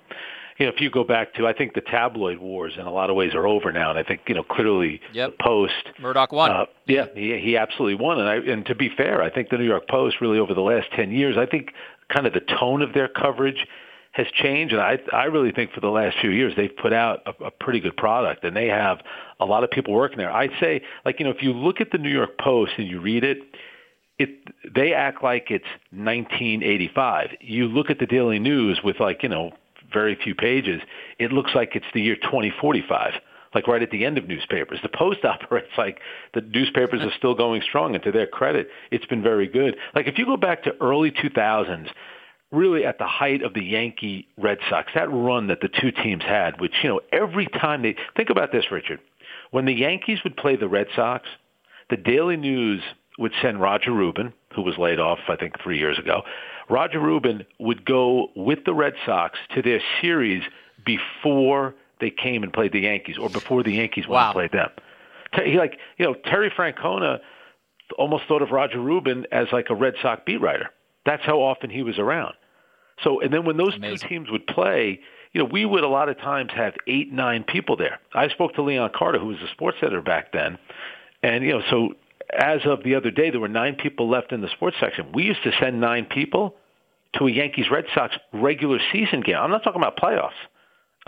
you 0.60 0.66
know, 0.66 0.74
if 0.74 0.82
you 0.82 0.90
go 0.90 1.06
back 1.06 1.34
to, 1.36 1.48
I 1.48 1.54
think 1.54 1.74
the 1.74 1.82
tabloid 1.82 2.38
wars 2.38 2.74
in 2.78 2.86
a 2.86 2.92
lot 2.92 3.10
of 3.10 3.16
ways 3.16 3.34
are 3.34 3.48
over 3.48 3.72
now, 3.72 3.90
and 3.90 3.98
I 3.98 4.04
think 4.04 4.22
you 4.28 4.36
know 4.36 4.44
clearly 4.44 5.00
yep. 5.14 5.32
the 5.38 5.44
Post 5.44 5.74
Murdoch 6.00 6.34
won. 6.34 6.52
Uh, 6.52 6.66
yeah, 6.86 7.06
he 7.16 7.40
he 7.40 7.58
absolutely 7.58 7.96
won, 7.96 8.20
and 8.20 8.28
I 8.28 8.36
and 8.36 8.66
to 8.66 8.76
be 8.76 8.90
fair, 8.96 9.24
I 9.24 9.30
think 9.30 9.50
the 9.50 9.58
New 9.58 9.66
York 9.66 9.88
Post 9.88 10.18
really 10.20 10.38
over 10.38 10.54
the 10.54 10.62
last 10.62 10.88
ten 10.96 11.12
years, 11.12 11.38
I 11.38 11.46
think 11.46 11.72
kind 12.14 12.28
of 12.28 12.34
the 12.34 12.42
tone 12.42 12.82
of 12.82 12.94
their 12.94 13.08
coverage 13.08 13.66
has 14.12 14.28
changed, 14.34 14.74
and 14.74 14.82
I 14.82 15.00
I 15.14 15.26
really 15.26 15.54
think 15.54 15.72
for 15.72 15.80
the 15.80 15.88
last 15.88 16.18
few 16.20 16.32
years 16.32 16.54
they've 16.58 16.76
put 16.76 16.92
out 16.92 17.22
a, 17.26 17.46
a 17.46 17.52
pretty 17.52 17.80
good 17.80 17.96
product, 17.96 18.44
and 18.44 18.54
they 18.54 18.68
have 18.68 19.00
a 19.40 19.46
lot 19.46 19.64
of 19.64 19.72
people 19.72 19.94
working 19.94 20.18
there. 20.18 20.32
I'd 20.32 20.52
say, 20.60 20.82
like 21.06 21.20
you 21.20 21.26
know, 21.26 21.32
if 21.32 21.42
you 21.42 21.54
look 21.54 21.80
at 21.80 21.92
the 21.92 21.98
New 21.98 22.12
York 22.12 22.38
Post 22.38 22.74
and 22.78 22.86
you 22.86 23.00
read 23.00 23.24
it, 23.24 23.38
it 24.18 24.30
they 24.76 24.94
act 24.94 25.24
like 25.24 25.52
it's 25.52 25.64
1985. 25.92 27.30
You 27.40 27.68
look 27.68 27.90
at 27.90 28.00
the 28.00 28.06
Daily 28.06 28.40
News 28.40 28.82
with 28.84 29.00
like 29.00 29.24
you 29.24 29.30
know 29.30 29.54
very 29.92 30.16
few 30.16 30.36
pages, 30.36 30.82
it 31.18 31.32
looks 31.32 31.52
like 31.56 31.76
it's 31.76 31.86
the 31.94 32.02
year 32.02 32.16
2045 32.16 33.14
like 33.56 33.68
right 33.68 33.82
at 33.82 33.92
the 33.92 34.06
end 34.06 34.18
of 34.18 34.28
newspapers. 34.28 34.80
The 34.82 34.90
Post 34.90 35.26
operates 35.26 35.72
like 35.78 36.00
the 36.34 36.42
newspapers 36.42 37.02
are 37.02 37.12
still 37.18 37.36
going 37.36 37.62
strong, 37.62 37.96
and 37.96 38.04
to 38.04 38.12
their 38.12 38.28
credit, 38.28 38.70
it's 38.92 39.06
been 39.06 39.24
very 39.24 39.48
good. 39.48 39.76
Like 39.96 40.08
if 40.08 40.18
you 40.18 40.26
go 40.26 40.38
back 40.38 40.64
to 40.64 40.76
early 40.82 41.12
2000s, 41.12 41.90
really 42.52 42.86
at 42.86 42.98
the 42.98 43.08
height 43.08 43.44
of 43.44 43.54
the 43.54 43.64
Yankee 43.64 44.28
Red 44.38 44.58
Sox, 44.70 44.92
that 44.96 45.12
run 45.12 45.48
that 45.48 45.62
the 45.62 45.70
two 45.70 45.92
teams 45.92 46.24
had, 46.24 46.60
which 46.60 46.74
you 46.84 46.90
know 46.90 47.02
every 47.12 47.48
time 47.48 47.82
they 47.82 47.96
think 48.16 48.30
about 48.30 48.52
this, 48.52 48.66
Richard, 48.72 49.00
when 49.52 49.66
the 49.66 49.74
Yankees 49.74 50.20
would 50.24 50.38
play 50.38 50.56
the 50.56 50.70
Red 50.70 50.88
Sox, 50.96 51.28
the 51.90 51.98
Daily 51.98 52.38
News 52.38 52.82
would 53.18 53.34
send 53.42 53.60
Roger 53.60 53.92
Rubin, 53.92 54.34
who 54.56 54.62
was 54.62 54.78
laid 54.78 55.00
off 55.00 55.20
I 55.28 55.36
think 55.36 55.62
three 55.62 55.78
years 55.78 56.00
ago, 56.00 56.22
Roger 56.70 57.00
Rubin 57.00 57.46
would 57.60 57.84
go 57.86 58.28
with 58.36 58.60
the 58.66 58.74
Red 58.74 58.94
Sox 59.06 59.38
to 59.56 59.62
their 59.62 59.82
series 60.02 60.44
before 60.86 61.76
they 62.00 62.12
came 62.12 62.44
and 62.44 62.54
played 62.54 62.72
the 62.72 62.82
Yankees, 62.82 63.18
or 63.20 63.30
before 63.30 63.64
the 63.64 63.74
Yankees 63.74 64.08
went 64.08 64.14
wow. 64.14 64.28
and 64.28 64.34
played 64.34 64.52
them. 64.52 64.70
He 65.46 65.58
like 65.58 65.78
you 65.98 66.06
know 66.06 66.14
Terry 66.14 66.50
Francona 66.50 67.20
almost 67.98 68.26
thought 68.28 68.42
of 68.42 68.52
Roger 68.52 68.80
Rubin 68.80 69.26
as 69.32 69.48
like 69.52 69.68
a 69.70 69.76
Red 69.76 69.96
Sox 70.02 70.22
beat 70.26 70.42
writer. 70.42 70.70
That's 71.06 71.24
how 71.24 71.40
often 71.40 71.70
he 71.70 71.84
was 71.84 72.00
around. 72.00 72.34
So 73.04 73.20
and 73.20 73.34
then 73.34 73.46
when 73.46 73.58
those 73.58 73.76
Amazing. 73.76 73.98
two 73.98 74.08
teams 74.08 74.32
would 74.32 74.48
play, 74.48 75.00
you 75.34 75.42
know, 75.42 75.50
we 75.52 75.66
would 75.66 75.84
a 75.84 75.88
lot 75.88 76.10
of 76.10 76.18
times 76.18 76.52
have 76.56 76.74
eight, 76.88 77.12
nine 77.12 77.44
people 77.44 77.76
there. 77.76 78.00
I 78.14 78.30
spoke 78.30 78.56
to 78.56 78.64
Leon 78.64 78.92
Carter, 78.96 79.20
who 79.20 79.28
was 79.28 79.38
a 79.38 79.52
sports 79.52 79.78
editor 79.82 80.02
back 80.02 80.32
then, 80.32 80.58
and 81.22 81.44
you 81.44 81.52
know, 81.52 81.62
so 81.70 81.94
as 82.38 82.62
of 82.66 82.84
the 82.84 82.96
other 82.96 83.12
day, 83.12 83.30
there 83.30 83.40
were 83.40 83.48
nine 83.48 83.76
people 83.76 84.10
left 84.10 84.32
in 84.32 84.42
the 84.42 84.50
sports 84.50 84.78
section. 84.80 85.12
We 85.14 85.24
used 85.24 85.44
to 85.44 85.52
send 85.60 85.80
nine 85.80 86.06
people 86.06 86.56
to 87.18 87.28
a 87.28 87.32
Yankees 87.32 87.66
Red 87.72 87.86
Sox 87.94 88.16
regular 88.34 88.80
season 88.92 89.22
game. 89.22 89.38
I'm 89.38 89.52
not 89.52 89.64
talking 89.64 89.82
about 89.82 89.98
playoffs. 89.98 90.32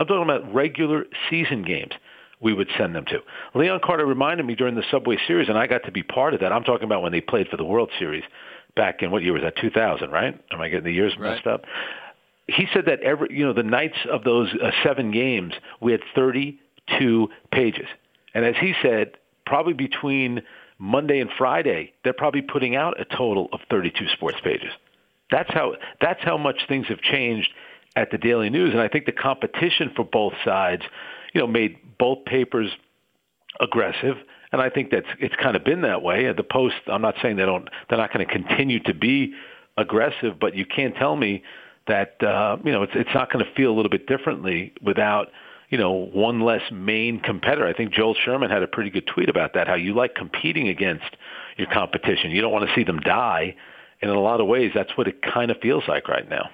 I'm 0.00 0.06
talking 0.06 0.22
about 0.22 0.52
regular 0.52 1.04
season 1.30 1.62
games 1.62 1.92
we 2.40 2.52
would 2.52 2.68
send 2.76 2.94
them 2.94 3.04
to. 3.06 3.20
Leon 3.54 3.80
Carter 3.84 4.04
reminded 4.04 4.44
me 4.44 4.54
during 4.54 4.74
the 4.74 4.82
Subway 4.90 5.16
Series, 5.26 5.48
and 5.48 5.56
I 5.56 5.68
got 5.68 5.84
to 5.84 5.92
be 5.92 6.02
part 6.02 6.34
of 6.34 6.40
that. 6.40 6.52
I'm 6.52 6.64
talking 6.64 6.84
about 6.84 7.02
when 7.02 7.12
they 7.12 7.20
played 7.20 7.48
for 7.48 7.56
the 7.56 7.64
World 7.64 7.90
Series 7.98 8.24
back 8.74 9.02
in 9.02 9.10
what 9.10 9.22
year 9.22 9.32
was 9.32 9.42
that? 9.42 9.56
2000, 9.56 10.10
right? 10.10 10.38
Am 10.50 10.60
I 10.60 10.68
getting 10.68 10.84
the 10.84 10.92
years 10.92 11.14
right. 11.18 11.34
messed 11.34 11.46
up? 11.46 11.64
He 12.48 12.66
said 12.74 12.86
that 12.86 13.00
every, 13.00 13.28
you 13.30 13.44
know, 13.44 13.52
the 13.52 13.62
nights 13.62 13.98
of 14.10 14.24
those 14.24 14.52
uh, 14.60 14.72
seven 14.82 15.12
games, 15.12 15.54
we 15.80 15.92
had 15.92 16.00
32 16.14 17.28
pages. 17.52 17.86
And 18.34 18.44
as 18.44 18.56
he 18.60 18.74
said, 18.82 19.12
probably 19.46 19.74
between 19.74 20.42
Monday 20.78 21.20
and 21.20 21.30
Friday, 21.38 21.92
they're 22.02 22.12
probably 22.12 22.42
putting 22.42 22.74
out 22.74 23.00
a 23.00 23.04
total 23.04 23.48
of 23.52 23.60
32 23.70 24.08
sports 24.08 24.38
pages. 24.42 24.70
That's 25.32 25.52
how 25.52 25.74
that's 26.00 26.22
how 26.22 26.36
much 26.36 26.60
things 26.68 26.86
have 26.88 27.00
changed 27.00 27.48
at 27.96 28.10
the 28.10 28.18
Daily 28.18 28.50
News, 28.50 28.72
and 28.72 28.80
I 28.80 28.88
think 28.88 29.06
the 29.06 29.12
competition 29.12 29.90
for 29.96 30.04
both 30.04 30.34
sides, 30.44 30.82
you 31.34 31.40
know, 31.40 31.46
made 31.46 31.78
both 31.98 32.24
papers 32.24 32.70
aggressive, 33.60 34.16
and 34.52 34.62
I 34.62 34.70
think 34.70 34.90
that's 34.90 35.06
it's 35.18 35.34
kind 35.36 35.56
of 35.56 35.64
been 35.64 35.82
that 35.82 36.02
way. 36.02 36.26
At 36.26 36.36
the 36.36 36.42
Post, 36.42 36.76
I'm 36.86 37.02
not 37.02 37.16
saying 37.22 37.36
they 37.36 37.46
don't 37.46 37.68
they're 37.88 37.98
not 37.98 38.12
going 38.12 38.26
to 38.26 38.32
continue 38.32 38.80
to 38.84 38.94
be 38.94 39.34
aggressive, 39.76 40.38
but 40.38 40.54
you 40.54 40.66
can't 40.66 40.94
tell 40.94 41.16
me 41.16 41.42
that 41.88 42.22
uh, 42.22 42.58
you 42.64 42.70
know 42.72 42.82
it's 42.82 42.92
it's 42.94 43.14
not 43.14 43.32
going 43.32 43.44
to 43.44 43.50
feel 43.54 43.72
a 43.72 43.74
little 43.74 43.90
bit 43.90 44.06
differently 44.06 44.72
without 44.82 45.28
you 45.70 45.78
know 45.78 45.92
one 45.92 46.40
less 46.40 46.62
main 46.70 47.20
competitor. 47.20 47.66
I 47.66 47.72
think 47.72 47.92
Joel 47.92 48.14
Sherman 48.14 48.50
had 48.50 48.62
a 48.62 48.68
pretty 48.68 48.90
good 48.90 49.06
tweet 49.06 49.30
about 49.30 49.54
that. 49.54 49.66
How 49.66 49.74
you 49.74 49.94
like 49.94 50.14
competing 50.14 50.68
against 50.68 51.16
your 51.56 51.68
competition. 51.68 52.30
You 52.30 52.42
don't 52.42 52.52
want 52.52 52.68
to 52.68 52.74
see 52.74 52.84
them 52.84 53.00
die 53.00 53.56
and 54.02 54.10
in 54.10 54.16
a 54.16 54.20
lot 54.20 54.40
of 54.40 54.48
ways, 54.48 54.72
that's 54.74 54.96
what 54.96 55.06
it 55.06 55.22
kind 55.22 55.50
of 55.50 55.58
feels 55.60 55.86
like 55.86 56.08
right 56.08 56.28
now. 56.28 56.50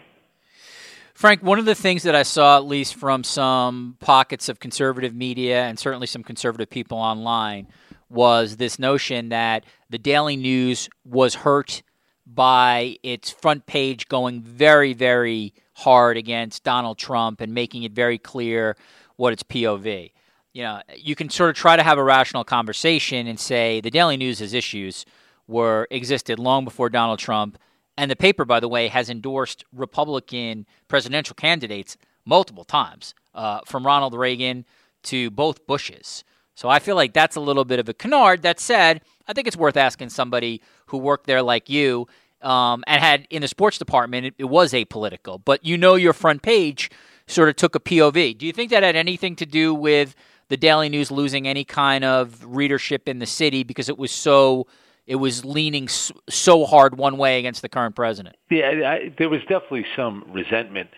Frank, 1.14 1.42
one 1.42 1.58
of 1.58 1.64
the 1.64 1.74
things 1.74 2.04
that 2.04 2.14
I 2.14 2.22
saw, 2.22 2.58
at 2.58 2.66
least 2.66 2.94
from 2.94 3.24
some 3.24 3.96
pockets 3.98 4.48
of 4.48 4.60
conservative 4.60 5.14
media 5.14 5.62
and 5.64 5.76
certainly 5.76 6.06
some 6.06 6.22
conservative 6.22 6.70
people 6.70 6.98
online, 6.98 7.66
was 8.08 8.56
this 8.56 8.78
notion 8.78 9.30
that 9.30 9.64
the 9.90 9.98
Daily 9.98 10.36
News 10.36 10.88
was 11.04 11.34
hurt 11.34 11.82
by 12.24 12.98
its 13.02 13.30
front 13.30 13.66
page 13.66 14.08
going 14.08 14.42
very, 14.42 14.92
very 14.92 15.54
hard 15.72 16.16
against 16.16 16.62
Donald 16.62 16.98
Trump 16.98 17.40
and 17.40 17.52
making 17.52 17.82
it 17.82 17.92
very 17.92 18.18
clear 18.18 18.76
what 19.16 19.32
its 19.32 19.42
POV. 19.42 20.12
You 20.52 20.62
know, 20.62 20.82
you 20.94 21.14
can 21.14 21.30
sort 21.30 21.50
of 21.50 21.56
try 21.56 21.76
to 21.76 21.82
have 21.82 21.98
a 21.98 22.04
rational 22.04 22.44
conversation 22.44 23.26
and 23.26 23.40
say 23.40 23.80
the 23.80 23.90
Daily 23.90 24.16
News' 24.16 24.38
has 24.38 24.54
issues 24.54 25.04
were 25.48 25.88
existed 25.90 26.38
long 26.38 26.64
before 26.64 26.88
Donald 26.88 27.18
Trump, 27.18 27.58
and 27.96 28.08
the 28.10 28.16
paper, 28.16 28.44
by 28.44 28.60
the 28.60 28.68
way, 28.68 28.86
has 28.86 29.10
endorsed 29.10 29.64
Republican 29.72 30.66
presidential 30.86 31.34
candidates 31.34 31.96
multiple 32.24 32.64
times, 32.64 33.14
uh, 33.34 33.60
from 33.66 33.84
Ronald 33.84 34.14
Reagan 34.14 34.64
to 35.04 35.30
both 35.30 35.66
Bushes. 35.66 36.22
So 36.54 36.68
I 36.68 36.78
feel 36.78 36.94
like 36.94 37.12
that's 37.12 37.36
a 37.36 37.40
little 37.40 37.64
bit 37.64 37.78
of 37.78 37.88
a 37.88 37.94
canard. 37.94 38.42
That 38.42 38.60
said, 38.60 39.00
I 39.26 39.32
think 39.32 39.48
it's 39.48 39.56
worth 39.56 39.76
asking 39.76 40.10
somebody 40.10 40.60
who 40.86 40.98
worked 40.98 41.26
there 41.26 41.42
like 41.42 41.68
you 41.68 42.06
um, 42.42 42.84
and 42.86 43.00
had 43.00 43.26
in 43.30 43.42
the 43.42 43.48
sports 43.48 43.78
department, 43.78 44.26
it, 44.26 44.34
it 44.38 44.44
was 44.44 44.72
apolitical, 44.72 45.40
but 45.44 45.64
you 45.64 45.76
know 45.76 45.94
your 45.94 46.12
front 46.12 46.42
page 46.42 46.90
sort 47.26 47.48
of 47.48 47.56
took 47.56 47.74
a 47.74 47.80
POV. 47.80 48.36
Do 48.36 48.46
you 48.46 48.52
think 48.52 48.70
that 48.70 48.82
had 48.82 48.96
anything 48.96 49.36
to 49.36 49.46
do 49.46 49.74
with 49.74 50.14
the 50.48 50.56
Daily 50.56 50.88
News 50.88 51.10
losing 51.10 51.46
any 51.46 51.64
kind 51.64 52.04
of 52.04 52.44
readership 52.44 53.08
in 53.08 53.18
the 53.18 53.26
city 53.26 53.64
because 53.64 53.88
it 53.88 53.98
was 53.98 54.10
so 54.10 54.66
it 55.08 55.16
was 55.16 55.44
leaning 55.44 55.88
so 55.88 56.64
hard 56.66 56.96
one 56.96 57.18
way 57.18 57.38
against 57.38 57.62
the 57.62 57.68
current 57.68 57.96
president? 57.96 58.36
Yeah, 58.50 58.68
I, 58.86 59.12
there 59.18 59.28
was 59.28 59.40
definitely 59.42 59.86
some 59.96 60.24
resentment 60.28 60.90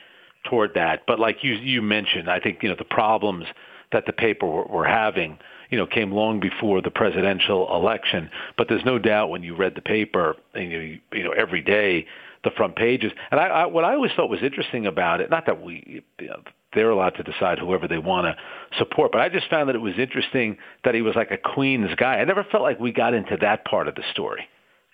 toward 0.44 0.74
that, 0.74 1.04
but 1.06 1.18
like 1.18 1.42
you 1.42 1.54
you 1.54 1.80
mentioned, 1.80 2.28
I 2.28 2.40
think 2.40 2.62
you 2.62 2.68
know 2.68 2.76
the 2.76 2.84
problems 2.84 3.46
that 3.92 4.04
the 4.06 4.12
paper 4.12 4.46
were, 4.46 4.64
were 4.64 4.86
having 4.86 5.38
you 5.70 5.78
know, 5.78 5.86
came 5.86 6.10
long 6.10 6.40
before 6.40 6.82
the 6.82 6.90
presidential 6.90 7.72
election. 7.74 8.28
But 8.56 8.68
there's 8.68 8.84
no 8.84 8.98
doubt 8.98 9.30
when 9.30 9.42
you 9.42 9.54
read 9.54 9.76
the 9.76 9.80
paper, 9.82 10.36
and 10.52 10.70
you, 10.70 10.98
you 11.12 11.22
know, 11.22 11.30
every 11.30 11.62
day 11.62 12.06
the 12.44 12.50
front 12.56 12.76
pages. 12.76 13.12
And 13.30 13.40
I, 13.40 13.46
I, 13.46 13.66
what 13.66 13.84
I 13.84 13.94
always 13.94 14.12
thought 14.16 14.30
was 14.30 14.42
interesting 14.42 14.86
about 14.86 15.20
it, 15.20 15.30
not 15.30 15.46
that 15.46 15.62
we, 15.62 16.02
you 16.18 16.26
know, 16.26 16.42
they're 16.74 16.90
allowed 16.90 17.16
to 17.16 17.22
decide 17.22 17.58
whoever 17.58 17.88
they 17.88 17.98
want 17.98 18.26
to 18.26 18.76
support, 18.78 19.12
but 19.12 19.20
I 19.20 19.28
just 19.28 19.50
found 19.50 19.68
that 19.68 19.74
it 19.74 19.80
was 19.80 19.94
interesting 19.98 20.56
that 20.84 20.94
he 20.94 21.02
was 21.02 21.16
like 21.16 21.30
a 21.30 21.36
Queens 21.36 21.90
guy. 21.96 22.16
I 22.16 22.24
never 22.24 22.44
felt 22.44 22.62
like 22.62 22.78
we 22.78 22.92
got 22.92 23.12
into 23.12 23.36
that 23.40 23.64
part 23.64 23.88
of 23.88 23.96
the 23.96 24.04
story 24.12 24.48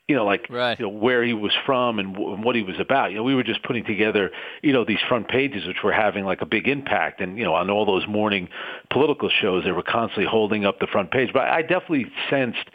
you 0.09 0.15
know, 0.15 0.25
like 0.25 0.47
right. 0.49 0.79
you 0.79 0.85
know 0.85 0.91
where 0.91 1.25
he 1.25 1.35
was 1.35 1.53
from 1.65 1.99
and, 1.99 2.13
w- 2.15 2.35
and 2.35 2.45
what 2.45 2.55
he 2.55 2.63
was 2.63 2.79
about. 2.79 3.11
You 3.11 3.17
know, 3.19 3.23
we 3.25 3.35
were 3.35 3.43
just 3.43 3.63
putting 3.65 3.85
together, 3.85 4.31
you 4.63 4.73
know, 4.73 4.85
these 4.85 5.01
front 5.09 5.29
pages 5.29 5.67
which 5.67 5.79
were 5.83 5.93
having 5.93 6.25
like 6.25 6.43
a 6.43 6.47
big 6.47 6.69
impact. 6.69 7.21
And 7.21 7.37
you 7.37 7.45
know, 7.45 7.55
on 7.55 7.71
all 7.71 7.85
those 7.85 8.07
morning 8.07 8.49
political 8.91 9.29
shows, 9.29 9.65
they 9.65 9.73
were 9.73 9.83
constantly 9.83 10.27
holding 10.27 10.65
up 10.65 10.79
the 10.79 10.87
front 10.87 11.11
page. 11.11 11.31
But 11.33 11.49
I 11.49 11.63
definitely 11.63 12.07
sensed 12.31 12.71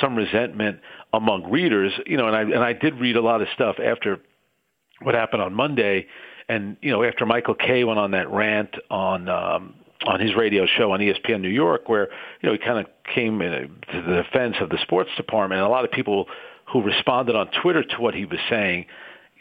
some 0.00 0.16
resentment 0.16 0.80
among 1.12 1.50
readers. 1.50 1.92
You 2.06 2.16
know, 2.16 2.26
and 2.26 2.36
I 2.36 2.42
and 2.42 2.64
I 2.64 2.72
did 2.72 2.98
read 3.00 3.16
a 3.16 3.22
lot 3.22 3.42
of 3.42 3.48
stuff 3.54 3.76
after 3.82 4.18
what 5.00 5.14
happened 5.14 5.42
on 5.42 5.54
Monday, 5.54 6.06
and 6.48 6.76
you 6.80 6.90
know, 6.90 7.02
after 7.02 7.26
Michael 7.26 7.54
Kay 7.54 7.84
went 7.84 7.98
on 7.98 8.12
that 8.12 8.30
rant 8.30 8.74
on. 8.90 9.28
um 9.28 9.74
on 10.04 10.18
his 10.18 10.34
radio 10.34 10.66
show 10.66 10.90
on 10.90 10.98
ESPN 10.98 11.40
New 11.40 11.48
York, 11.48 11.88
where 11.88 12.08
you 12.40 12.48
know 12.48 12.52
he 12.52 12.58
kind 12.58 12.84
of 12.84 12.86
came 13.14 13.40
in 13.40 13.52
a, 13.52 13.60
to 13.92 14.02
the 14.02 14.22
defense 14.24 14.56
of 14.60 14.68
the 14.68 14.78
sports 14.82 15.10
department, 15.16 15.60
and 15.60 15.64
a 15.64 15.70
lot 15.70 15.84
of 15.84 15.92
people 15.92 16.26
who 16.72 16.82
responded 16.82 17.36
on 17.36 17.48
Twitter 17.62 17.84
to 17.84 18.00
what 18.00 18.14
he 18.14 18.24
was 18.24 18.40
saying, 18.48 18.86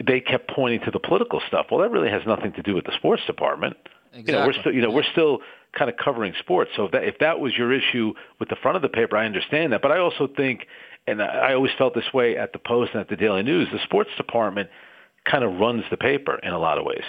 they 0.05 0.19
kept 0.19 0.49
pointing 0.49 0.79
to 0.81 0.91
the 0.91 0.99
political 0.99 1.41
stuff. 1.47 1.67
Well, 1.71 1.79
that 1.81 1.89
really 1.89 2.09
has 2.09 2.21
nothing 2.27 2.53
to 2.53 2.61
do 2.61 2.75
with 2.75 2.85
the 2.85 2.93
sports 2.95 3.23
department. 3.25 3.77
Exactly. 4.13 4.33
You 4.33 4.39
know, 4.39 4.45
we're 4.45 4.59
still, 4.59 4.73
you 4.73 4.81
know, 4.81 4.91
we're 4.91 5.11
still 5.11 5.39
kind 5.77 5.89
of 5.89 5.95
covering 5.97 6.33
sports. 6.39 6.71
So 6.75 6.85
if 6.85 6.91
that, 6.91 7.03
if 7.05 7.19
that 7.19 7.39
was 7.39 7.53
your 7.57 7.71
issue 7.71 8.13
with 8.39 8.49
the 8.49 8.57
front 8.57 8.75
of 8.75 8.81
the 8.81 8.89
paper, 8.89 9.15
I 9.15 9.25
understand 9.25 9.71
that. 9.73 9.81
But 9.81 9.91
I 9.91 9.99
also 9.99 10.27
think, 10.27 10.67
and 11.07 11.21
I 11.21 11.53
always 11.53 11.71
felt 11.77 11.93
this 11.93 12.13
way 12.13 12.37
at 12.37 12.53
the 12.53 12.59
Post 12.59 12.91
and 12.93 13.01
at 13.01 13.09
the 13.09 13.15
Daily 13.15 13.43
News, 13.43 13.67
the 13.71 13.79
sports 13.83 14.11
department 14.17 14.69
kind 15.25 15.43
of 15.43 15.59
runs 15.59 15.83
the 15.89 15.97
paper 15.97 16.39
in 16.41 16.53
a 16.53 16.59
lot 16.59 16.77
of 16.77 16.85
ways. 16.85 17.03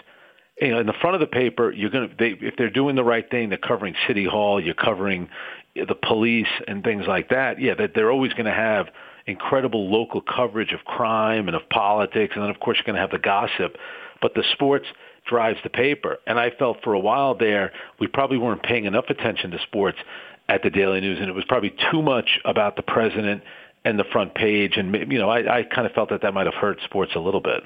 You 0.60 0.68
know, 0.68 0.80
in 0.80 0.86
the 0.86 0.94
front 1.00 1.14
of 1.14 1.20
the 1.20 1.26
paper, 1.26 1.72
you're 1.72 1.90
to, 1.90 2.08
they, 2.18 2.34
if 2.40 2.56
they're 2.56 2.70
doing 2.70 2.94
the 2.94 3.04
right 3.04 3.28
thing, 3.30 3.48
they're 3.48 3.58
covering 3.58 3.94
City 4.06 4.24
Hall, 4.24 4.62
you're 4.62 4.74
covering 4.74 5.28
the 5.74 5.94
police 5.94 6.48
and 6.68 6.84
things 6.84 7.04
like 7.06 7.30
that. 7.30 7.60
Yeah, 7.60 7.74
that 7.74 7.92
they're 7.94 8.10
always 8.10 8.32
going 8.32 8.46
to 8.46 8.52
have 8.52 8.88
incredible 9.26 9.90
local 9.90 10.20
coverage 10.20 10.72
of 10.72 10.80
crime 10.84 11.48
and 11.48 11.56
of 11.56 11.68
politics, 11.70 12.32
and 12.34 12.42
then 12.42 12.50
of 12.50 12.60
course 12.60 12.78
you're 12.78 12.84
going 12.84 12.96
to 12.96 13.00
have 13.00 13.10
the 13.10 13.18
gossip. 13.18 13.76
But 14.20 14.34
the 14.34 14.44
sports 14.52 14.86
drives 15.26 15.58
the 15.62 15.70
paper, 15.70 16.18
and 16.26 16.38
I 16.38 16.50
felt 16.50 16.78
for 16.82 16.92
a 16.92 16.98
while 16.98 17.34
there 17.34 17.72
we 17.98 18.06
probably 18.06 18.38
weren't 18.38 18.62
paying 18.62 18.84
enough 18.84 19.06
attention 19.08 19.50
to 19.52 19.58
sports 19.62 19.98
at 20.48 20.62
the 20.62 20.70
Daily 20.70 21.00
News, 21.00 21.18
and 21.20 21.28
it 21.28 21.34
was 21.34 21.44
probably 21.46 21.74
too 21.90 22.02
much 22.02 22.40
about 22.44 22.76
the 22.76 22.82
president 22.82 23.42
and 23.84 23.98
the 23.98 24.04
front 24.04 24.34
page, 24.34 24.76
and 24.76 24.94
you 25.12 25.18
know 25.18 25.28
I, 25.30 25.58
I 25.58 25.62
kind 25.64 25.86
of 25.86 25.92
felt 25.92 26.10
that 26.10 26.22
that 26.22 26.34
might 26.34 26.46
have 26.46 26.54
hurt 26.54 26.80
sports 26.84 27.12
a 27.14 27.20
little 27.20 27.40
bit. 27.40 27.62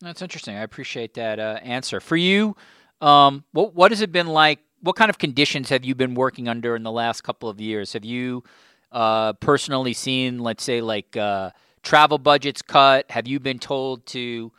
That's 0.00 0.22
interesting. 0.22 0.56
I 0.56 0.62
appreciate 0.62 1.14
that 1.14 1.38
uh, 1.38 1.58
answer. 1.62 2.00
For 2.00 2.16
you, 2.16 2.56
um, 3.00 3.44
what 3.52 3.74
what 3.74 3.90
has 3.90 4.00
it 4.00 4.12
been 4.12 4.28
like? 4.28 4.60
What 4.80 4.96
kind 4.96 5.10
of 5.10 5.18
conditions 5.18 5.70
have 5.70 5.84
you 5.84 5.94
been 5.94 6.14
working 6.14 6.48
under 6.48 6.76
in 6.76 6.82
the 6.82 6.92
last 6.92 7.22
couple 7.22 7.48
of 7.48 7.60
years? 7.60 7.94
Have 7.94 8.04
you 8.04 8.44
uh, 8.92 9.32
personally 9.34 9.92
seen, 9.92 10.38
let's 10.38 10.62
say, 10.62 10.80
like 10.80 11.16
uh, 11.16 11.50
travel 11.82 12.18
budgets 12.18 12.62
cut? 12.62 13.10
Have 13.10 13.26
you 13.26 13.40
been 13.40 13.58
told 13.58 14.06
to 14.06 14.52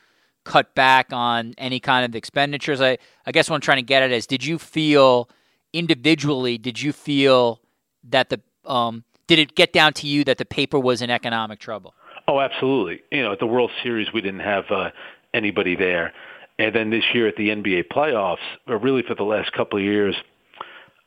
cut 0.44 0.76
back 0.76 1.14
on 1.14 1.54
any 1.58 1.80
kind 1.80 2.06
of 2.06 2.16
expenditures? 2.16 2.82
I, 2.82 2.98
I 3.26 3.32
guess 3.32 3.50
what 3.50 3.56
I'm 3.56 3.62
trying 3.62 3.78
to 3.78 3.84
get 3.84 4.04
at 4.04 4.12
is, 4.12 4.28
did 4.28 4.44
you 4.44 4.60
feel 4.60 5.30
individually? 5.74 6.58
Did 6.58 6.82
you 6.82 6.92
feel 6.92 7.62
that 8.10 8.30
the 8.30 8.42
um, 8.66 9.05
did 9.28 9.40
it 9.40 9.56
get 9.56 9.74
down 9.74 9.94
to 9.94 10.08
you 10.08 10.24
that 10.26 10.38
the 10.38 10.46
paper 10.46 10.80
was 10.80 11.02
in 11.02 11.10
economic 11.10 11.60
trouble? 11.60 11.94
Oh, 12.28 12.40
absolutely. 12.40 13.02
You 13.12 13.24
know, 13.24 13.34
at 13.34 13.40
the 13.40 13.48
World 13.48 13.72
Series, 13.84 14.08
we 14.14 14.22
didn't 14.22 14.40
have 14.42 14.66
uh, 14.72 14.90
anybody 15.34 15.76
there, 15.76 16.14
and 16.58 16.74
then 16.74 16.90
this 16.90 17.04
year 17.14 17.28
at 17.28 17.36
the 17.36 17.50
NBA 17.50 17.86
playoffs, 17.92 18.38
or 18.68 18.78
really 18.78 19.04
for 19.04 19.16
the 19.16 19.24
last 19.24 19.52
couple 19.54 19.78
of 19.78 19.86
years 19.86 20.16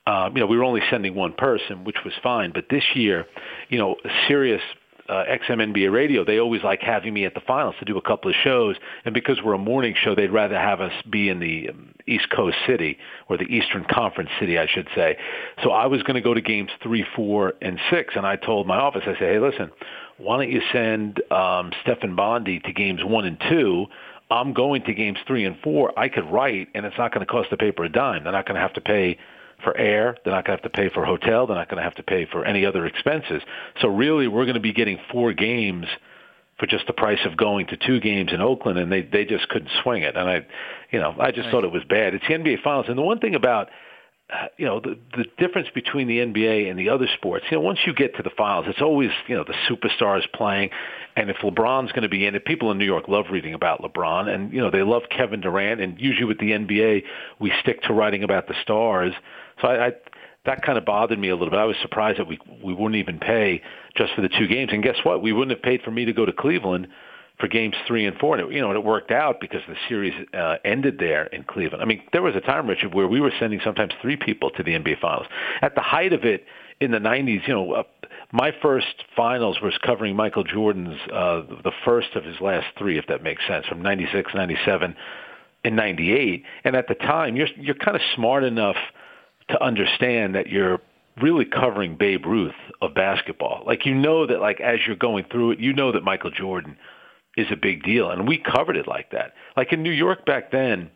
um, 0.09 0.35
you 0.35 0.41
know, 0.41 0.47
we 0.47 0.57
were 0.57 0.65
only 0.65 0.81
sending 0.91 1.15
one 1.15 1.35
person, 1.35 1.85
which 1.85 1.99
was 2.03 2.15
fine. 2.23 2.51
But 2.55 2.65
this 2.71 2.83
year, 2.95 3.27
you 3.69 3.79
know, 3.79 3.97
Sirius 4.27 4.63
uh, 5.09 5.25
XM 5.25 5.73
NBA 5.73 5.91
radio, 5.91 6.25
they 6.25 6.39
always 6.39 6.63
like 6.63 6.81
having 6.81 7.15
me 7.15 7.25
at 7.25 7.35
the 7.35 7.41
finals 7.41 7.75
to 7.79 7.85
do 7.85 7.97
a 7.97 8.03
couple 8.03 8.31
of 8.31 8.37
shows. 8.43 8.77
And 9.05 9.15
because 9.15 9.39
we're 9.43 9.55
a 9.55 9.59
morning 9.59 9.95
show, 10.01 10.15
they'd 10.15 10.31
rather 10.31 10.57
have 10.57 10.81
us 10.81 10.93
be 11.09 11.29
in 11.29 11.41
the 11.41 11.71
um, 11.71 11.95
East 12.07 12.29
Coast 12.31 12.57
city 12.67 12.99
or 13.29 13.39
the 13.39 13.45
Eastern 13.45 13.85
Conference 13.91 14.31
city, 14.39 14.59
I 14.59 14.67
should 14.67 14.89
say. 14.95 15.17
So 15.63 15.71
I 15.71 15.87
was 15.87 16.03
going 16.03 16.17
to 16.17 16.21
go 16.21 16.35
to 16.35 16.41
games 16.41 16.71
three, 16.83 17.07
four, 17.17 17.55
and 17.63 17.79
six. 17.91 18.15
And 18.17 18.27
I 18.27 18.37
told 18.37 18.67
my 18.67 18.77
office, 18.77 19.03
I 19.05 19.13
said, 19.15 19.33
hey, 19.33 19.39
listen, 19.39 19.71
why 20.19 20.37
don't 20.37 20.53
you 20.53 20.61
send 20.73 21.23
um, 21.33 21.73
Stefan 21.83 22.15
Bondy 22.15 22.61
to 22.61 22.73
games 22.73 23.01
one 23.03 23.25
and 23.25 23.41
two? 23.49 23.87
I'm 24.31 24.53
going 24.53 24.83
to 24.83 24.93
games 24.93 25.19
three 25.27 25.47
and 25.47 25.57
four. 25.63 25.99
I 25.99 26.09
could 26.09 26.31
write, 26.31 26.69
and 26.75 26.85
it's 26.85 26.99
not 26.99 27.15
going 27.15 27.27
to 27.27 27.31
cost 27.31 27.49
the 27.51 27.57
paper 27.57 27.85
a 27.85 27.89
dime. 27.89 28.25
They're 28.25 28.33
not 28.33 28.47
going 28.47 28.57
to 28.57 28.61
have 28.61 28.75
to 28.75 28.83
pay 28.83 29.17
for 29.63 29.77
air. 29.77 30.17
They're 30.25 30.35
not 30.35 30.45
going 30.45 30.59
to 30.59 30.63
have 30.63 30.73
to 30.73 30.77
pay 30.77 30.89
for 30.89 31.05
hotel. 31.05 31.47
They're 31.47 31.57
not 31.57 31.69
going 31.69 31.79
to 31.79 31.85
have 31.85 31.97
to 31.97 32.03
pay 32.03 32.27
for 32.27 32.45
any 32.45 32.65
other 32.65 32.87
expenses. 32.87 33.43
So 33.81 33.89
really, 33.89 34.29
we're 34.29 34.45
going 34.45 34.55
to 34.55 34.61
be 34.61 34.73
getting 34.73 34.99
four 35.11 35.33
games 35.33 35.87
for 36.59 36.67
just 36.67 36.87
the 36.87 36.93
price 36.93 37.21
of 37.25 37.37
going 37.37 37.67
to 37.69 37.77
two 37.77 38.01
games 38.01 38.33
in 38.33 38.41
Oakland, 38.41 38.79
and 38.79 38.91
they 38.91 39.03
they 39.03 39.25
just 39.25 39.49
couldn't 39.49 39.71
swing 39.83 40.03
it. 40.03 40.17
And 40.17 40.29
I, 40.29 40.47
you 40.91 40.99
know, 40.99 41.15
I 41.19 41.31
just 41.31 41.45
right. 41.45 41.51
thought 41.53 41.65
it 41.65 41.73
was 41.73 41.85
bad. 41.89 42.15
It's 42.15 42.25
the 42.27 42.35
NBA 42.35 42.63
Finals, 42.63 42.87
and 42.89 42.99
the 42.99 43.03
one 43.03 43.21
thing 43.21 43.35
about 43.35 43.69
uh, 44.31 44.49
you 44.57 44.67
know 44.67 44.81
the 44.81 44.99
the 45.17 45.25
difference 45.39 45.69
between 45.75 46.09
the 46.09 46.19
NBA 46.19 46.69
and 46.69 46.79
the 46.79 46.91
other 46.91 47.07
sports. 47.17 47.47
You 47.51 47.57
know, 47.57 47.63
once 47.63 47.79
you 47.87 47.95
get 47.95 48.17
to 48.17 48.23
the 48.23 48.31
finals, 48.37 48.67
it's 48.69 48.83
always 48.83 49.11
you 49.29 49.37
know 49.37 49.45
the 49.45 49.55
superstars 49.71 50.31
playing, 50.35 50.71
and 51.17 51.31
if 51.31 51.37
LeBron's 51.39 51.93
going 51.93 52.03
to 52.03 52.09
be 52.09 52.27
in 52.27 52.35
it, 52.35 52.45
people 52.45 52.71
in 52.73 52.79
New 52.79 52.85
York 52.85 53.09
love 53.09 53.27
reading 53.31 53.55
about 53.55 53.81
LeBron, 53.81 54.29
and 54.29 54.53
you 54.53 54.61
know 54.61 54.71
they 54.71 54.83
love 54.83 55.05
Kevin 55.11 55.41
Durant, 55.41 55.81
and 55.81 55.99
usually 56.01 56.27
with 56.27 56.39
the 56.39 56.51
NBA, 56.51 57.05
we 57.39 57.53
stick 57.63 57.83
to 57.83 57.95
writing 57.95 58.25
about 58.25 58.49
the 58.49 58.55
stars. 58.63 59.15
So 59.61 59.69
I, 59.69 59.87
I 59.89 59.93
that 60.45 60.63
kind 60.63 60.79
of 60.79 60.85
bothered 60.85 61.19
me 61.19 61.29
a 61.29 61.37
little 61.37 61.51
bit. 61.51 61.59
I 61.59 61.65
was 61.65 61.77
surprised 61.83 62.19
that 62.19 62.27
we 62.27 62.39
we 62.63 62.73
wouldn't 62.73 62.97
even 62.97 63.19
pay 63.19 63.63
just 63.97 64.15
for 64.15 64.23
the 64.23 64.29
two 64.29 64.47
games. 64.47 64.71
And 64.73 64.83
guess 64.83 64.97
what? 65.03 65.23
We 65.23 65.33
wouldn't 65.33 65.57
have 65.57 65.63
paid 65.63 65.83
for 65.83 65.91
me 65.91 66.05
to 66.07 66.13
go 66.13 66.25
to 66.25 66.33
Cleveland 66.33 66.89
for 67.39 67.49
games 67.49 67.77
three 67.87 68.07
and 68.07 68.17
four. 68.19 68.37
And 68.37 68.49
it, 68.49 68.55
you 68.55 68.61
know, 68.61 68.69
and 68.69 68.77
it 68.77 68.85
worked 68.85 69.11
out 69.11 69.41
because 69.41 69.61
the 69.69 69.77
series 69.89 70.15
uh, 70.35 70.57
ended 70.65 70.99
there 70.99 71.27
in 71.27 71.45
Cleveland. 71.45 71.83
I 71.83 71.87
mean, 71.87 72.03
there 72.13 72.23
was 72.23 72.35
a 72.35 72.41
time, 72.41 72.67
Richard, 72.67 72.95
where 72.95 73.07
we 73.07 73.21
were 73.21 73.33
sending 73.39 73.61
sometimes 73.63 73.93
three 74.01 74.17
people 74.17 74.51
to 74.51 74.63
the 74.63 74.73
NBA 74.73 75.01
Finals. 75.01 75.27
At 75.63 75.75
the 75.75 75.81
height 75.81 76.13
of 76.13 76.25
it 76.25 76.45
in 76.81 76.91
the 76.91 76.99
'90s, 76.99 77.47
you 77.47 77.55
know, 77.55 77.73
uh, 77.73 77.83
my 78.33 78.53
first 78.63 79.05
finals 79.17 79.61
was 79.63 79.77
covering 79.85 80.17
Michael 80.17 80.45
Jordan's 80.45 80.99
uh, 81.13 81.43
the 81.63 81.73
first 81.85 82.15
of 82.15 82.25
his 82.25 82.41
last 82.41 82.67
three, 82.77 82.99
if 82.99 83.07
that 83.09 83.23
makes 83.23 83.47
sense, 83.47 83.67
from 83.67 83.83
'96, 83.83 84.33
'97, 84.35 84.97
and 85.65 85.77
'98. 85.77 86.45
And 86.65 86.75
at 86.75 86.89
the 86.89 86.95
time, 86.95 87.37
you're 87.37 87.49
you're 87.57 87.75
kind 87.75 87.97
of 87.97 88.03
smart 88.15 88.45
enough 88.45 88.77
to 89.51 89.63
understand 89.63 90.35
that 90.35 90.49
you're 90.49 90.81
really 91.23 91.45
covering 91.45 91.97
Babe 91.97 92.27
Ruth 92.27 92.55
of 92.81 92.95
basketball. 92.95 93.65
Like 93.67 93.87
you 93.87 93.95
know 93.95 94.27
that 94.27 94.41
like 94.41 94.61
as 94.61 94.79
you're 94.87 94.97
going 94.97 95.25
through 95.31 95.53
it, 95.53 95.61
you 95.61 95.73
know 95.73 95.93
that 95.93 96.05
Michael 96.05 96.31
Jordan 96.31 96.77
is 97.37 97.47
a 97.51 97.57
big 97.57 97.83
deal 97.83 98.11
and 98.11 98.27
we 98.27 98.39
covered 98.39 98.77
it 98.77 98.87
like 98.87 99.11
that. 99.13 99.35
Like 99.57 99.73
in 99.73 99.83
New 99.83 99.93
York 99.93 100.25
back 100.27 100.51
then, 100.51 100.91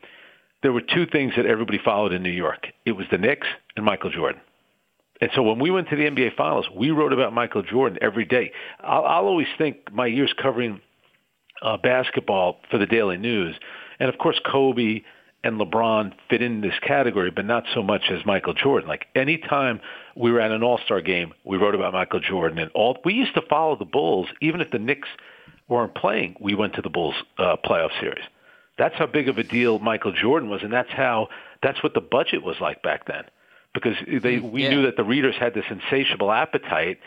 there 0.62 0.72
were 0.72 0.80
two 0.80 1.06
things 1.06 1.32
that 1.36 1.46
everybody 1.46 1.78
followed 1.84 2.12
in 2.12 2.22
New 2.22 2.30
York. 2.30 2.68
It 2.86 2.92
was 2.92 3.06
the 3.10 3.18
Knicks 3.18 3.48
and 3.76 3.84
Michael 3.84 4.10
Jordan. 4.10 4.40
And 5.20 5.30
so 5.34 5.42
when 5.42 5.60
we 5.60 5.70
went 5.70 5.88
to 5.90 5.96
the 5.96 6.04
NBA 6.04 6.36
Finals, 6.36 6.66
we 6.74 6.90
wrote 6.90 7.12
about 7.12 7.32
Michael 7.32 7.62
Jordan 7.62 7.98
every 8.00 8.24
day. 8.24 8.52
I'll, 8.80 9.04
I'll 9.04 9.26
always 9.26 9.46
think 9.56 9.92
my 9.92 10.06
years 10.06 10.34
covering 10.40 10.80
uh, 11.62 11.76
basketball 11.76 12.58
for 12.70 12.78
the 12.78 12.86
Daily 12.86 13.16
News, 13.16 13.54
and 14.00 14.08
of 14.08 14.18
course 14.18 14.40
Kobe 14.44 15.02
and 15.44 15.60
LeBron 15.60 16.12
fit 16.30 16.40
in 16.40 16.60
this 16.60 16.78
category, 16.86 17.30
but 17.30 17.44
not 17.44 17.64
so 17.74 17.82
much 17.82 18.02
as 18.10 18.24
Michael 18.24 18.54
Jordan. 18.54 18.88
Like 18.88 19.06
anytime 19.14 19.80
we 20.16 20.30
were 20.30 20.40
at 20.40 20.52
an 20.52 20.62
All-Star 20.62 21.00
game, 21.00 21.32
we 21.44 21.56
wrote 21.56 21.74
about 21.74 21.92
Michael 21.92 22.20
Jordan, 22.20 22.58
and 22.58 22.70
all 22.74 22.98
we 23.04 23.14
used 23.14 23.34
to 23.34 23.42
follow 23.42 23.76
the 23.76 23.84
Bulls, 23.84 24.28
even 24.40 24.60
if 24.60 24.70
the 24.70 24.78
Knicks 24.78 25.08
weren't 25.68 25.94
playing. 25.94 26.36
We 26.40 26.54
went 26.54 26.74
to 26.74 26.82
the 26.82 26.90
Bulls 26.90 27.14
uh, 27.38 27.56
playoff 27.64 27.98
series. 28.00 28.24
That's 28.78 28.94
how 28.94 29.06
big 29.06 29.28
of 29.28 29.38
a 29.38 29.42
deal 29.42 29.78
Michael 29.78 30.12
Jordan 30.12 30.48
was, 30.48 30.62
and 30.62 30.72
that's 30.72 30.90
how 30.90 31.28
that's 31.62 31.82
what 31.82 31.94
the 31.94 32.00
budget 32.00 32.42
was 32.42 32.56
like 32.60 32.82
back 32.82 33.06
then, 33.06 33.24
because 33.74 33.96
they 34.06 34.38
we 34.38 34.62
yeah. 34.62 34.70
knew 34.70 34.82
that 34.82 34.96
the 34.96 35.04
readers 35.04 35.34
had 35.38 35.54
this 35.54 35.64
insatiable 35.70 36.32
appetite 36.32 36.98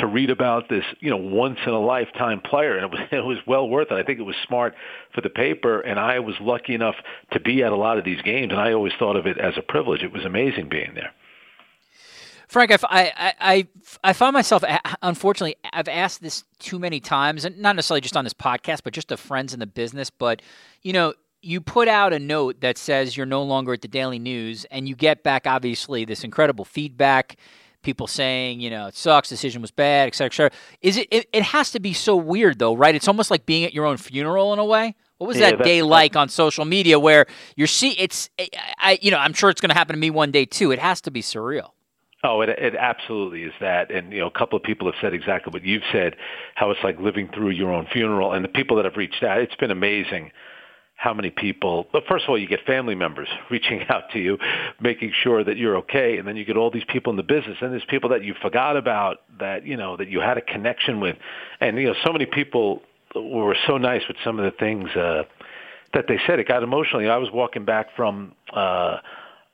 to 0.00 0.06
read 0.06 0.30
about 0.30 0.68
this, 0.68 0.84
you 1.00 1.10
know, 1.10 1.16
once 1.16 1.58
in 1.66 1.72
a 1.72 1.80
lifetime 1.80 2.40
player, 2.40 2.76
and 2.76 2.84
it 2.84 2.90
was 2.90 3.00
it 3.12 3.24
was 3.24 3.38
well 3.46 3.68
worth 3.68 3.90
it. 3.90 3.94
I 3.94 4.02
think 4.02 4.18
it 4.18 4.24
was 4.24 4.36
smart 4.46 4.74
for 5.14 5.20
the 5.20 5.30
paper, 5.30 5.80
and 5.80 5.98
I 5.98 6.18
was 6.18 6.34
lucky 6.40 6.74
enough 6.74 6.96
to 7.32 7.40
be 7.40 7.62
at 7.62 7.72
a 7.72 7.76
lot 7.76 7.98
of 7.98 8.04
these 8.04 8.20
games, 8.22 8.52
and 8.52 8.60
I 8.60 8.72
always 8.72 8.92
thought 8.98 9.16
of 9.16 9.26
it 9.26 9.38
as 9.38 9.54
a 9.56 9.62
privilege. 9.62 10.02
It 10.02 10.12
was 10.12 10.24
amazing 10.24 10.68
being 10.68 10.94
there. 10.94 11.12
Frank, 12.48 12.72
I, 12.72 12.78
I, 12.90 13.34
I, 13.40 13.68
I 14.02 14.12
find 14.12 14.34
myself, 14.34 14.64
unfortunately, 15.02 15.54
I've 15.72 15.86
asked 15.86 16.20
this 16.20 16.42
too 16.58 16.80
many 16.80 16.98
times, 16.98 17.44
and 17.44 17.56
not 17.60 17.76
necessarily 17.76 18.00
just 18.00 18.16
on 18.16 18.24
this 18.24 18.34
podcast, 18.34 18.80
but 18.82 18.92
just 18.92 19.06
to 19.08 19.16
friends 19.16 19.54
in 19.54 19.60
the 19.60 19.68
business. 19.68 20.10
But, 20.10 20.42
you 20.82 20.92
know, 20.92 21.14
you 21.42 21.60
put 21.60 21.86
out 21.86 22.12
a 22.12 22.18
note 22.18 22.60
that 22.60 22.76
says 22.76 23.16
you're 23.16 23.24
no 23.24 23.44
longer 23.44 23.72
at 23.74 23.82
the 23.82 23.88
Daily 23.88 24.18
News, 24.18 24.64
and 24.72 24.88
you 24.88 24.96
get 24.96 25.22
back, 25.22 25.46
obviously, 25.46 26.04
this 26.04 26.24
incredible 26.24 26.64
feedback 26.64 27.36
people 27.82 28.06
saying, 28.06 28.60
you 28.60 28.70
know, 28.70 28.86
it 28.86 28.94
sucks, 28.94 29.28
decision 29.28 29.62
was 29.62 29.70
bad, 29.70 30.08
et 30.08 30.14
cetera, 30.14 30.46
et 30.46 30.52
cetera. 30.52 30.58
Is 30.82 30.96
it, 30.96 31.08
it, 31.10 31.28
it 31.32 31.42
has 31.42 31.70
to 31.72 31.80
be 31.80 31.92
so 31.92 32.16
weird 32.16 32.58
though, 32.58 32.74
right? 32.74 32.94
It's 32.94 33.08
almost 33.08 33.30
like 33.30 33.46
being 33.46 33.64
at 33.64 33.74
your 33.74 33.86
own 33.86 33.96
funeral 33.96 34.52
in 34.52 34.58
a 34.58 34.64
way. 34.64 34.94
What 35.18 35.26
was 35.26 35.38
yeah, 35.38 35.50
that 35.50 35.64
day 35.64 35.82
like 35.82 36.16
on 36.16 36.28
social 36.28 36.64
media 36.64 36.98
where 36.98 37.26
you're 37.54 37.66
see 37.66 37.90
it's 37.92 38.30
I 38.78 38.98
you 39.02 39.10
know, 39.10 39.18
I'm 39.18 39.34
sure 39.34 39.50
it's 39.50 39.60
going 39.60 39.68
to 39.70 39.76
happen 39.76 39.94
to 39.94 40.00
me 40.00 40.08
one 40.10 40.30
day 40.30 40.46
too. 40.46 40.72
It 40.72 40.78
has 40.78 41.00
to 41.02 41.10
be 41.10 41.20
surreal. 41.20 41.72
Oh, 42.22 42.42
it, 42.42 42.50
it 42.50 42.74
absolutely 42.74 43.44
is 43.44 43.52
that. 43.60 43.90
And, 43.90 44.12
you 44.12 44.20
know, 44.20 44.26
a 44.26 44.30
couple 44.30 44.58
of 44.58 44.62
people 44.62 44.86
have 44.90 45.00
said 45.00 45.14
exactly 45.14 45.52
what 45.52 45.64
you've 45.64 45.82
said, 45.90 46.16
how 46.54 46.70
it's 46.70 46.80
like 46.84 47.00
living 47.00 47.30
through 47.34 47.50
your 47.50 47.72
own 47.72 47.86
funeral. 47.90 48.32
And 48.32 48.44
the 48.44 48.48
people 48.48 48.76
that 48.76 48.84
have 48.84 48.96
reached 48.96 49.22
out, 49.22 49.40
it's 49.40 49.54
been 49.56 49.70
amazing 49.70 50.30
how 51.00 51.14
many 51.14 51.30
people 51.30 51.86
but 51.94 52.02
first 52.06 52.24
of 52.24 52.28
all 52.28 52.38
you 52.38 52.46
get 52.46 52.60
family 52.66 52.94
members 52.94 53.26
reaching 53.50 53.80
out 53.88 54.10
to 54.12 54.18
you 54.18 54.36
making 54.82 55.10
sure 55.22 55.42
that 55.42 55.56
you're 55.56 55.78
okay 55.78 56.18
and 56.18 56.28
then 56.28 56.36
you 56.36 56.44
get 56.44 56.58
all 56.58 56.70
these 56.70 56.84
people 56.88 57.10
in 57.10 57.16
the 57.16 57.22
business 57.22 57.56
and 57.62 57.72
there's 57.72 57.86
people 57.88 58.10
that 58.10 58.22
you 58.22 58.34
forgot 58.42 58.76
about 58.76 59.22
that 59.38 59.66
you 59.66 59.78
know 59.78 59.96
that 59.96 60.08
you 60.08 60.20
had 60.20 60.36
a 60.36 60.42
connection 60.42 61.00
with. 61.00 61.16
And 61.58 61.78
you 61.78 61.86
know 61.86 61.94
so 62.04 62.12
many 62.12 62.26
people 62.26 62.82
were 63.14 63.56
so 63.66 63.78
nice 63.78 64.02
with 64.08 64.18
some 64.22 64.38
of 64.38 64.44
the 64.44 64.56
things 64.58 64.90
uh 64.90 65.22
that 65.94 66.04
they 66.06 66.18
said. 66.26 66.38
It 66.38 66.46
got 66.46 66.62
emotional 66.62 67.10
i 67.10 67.16
was 67.16 67.30
walking 67.32 67.64
back 67.64 67.96
from 67.96 68.34
uh 68.52 68.98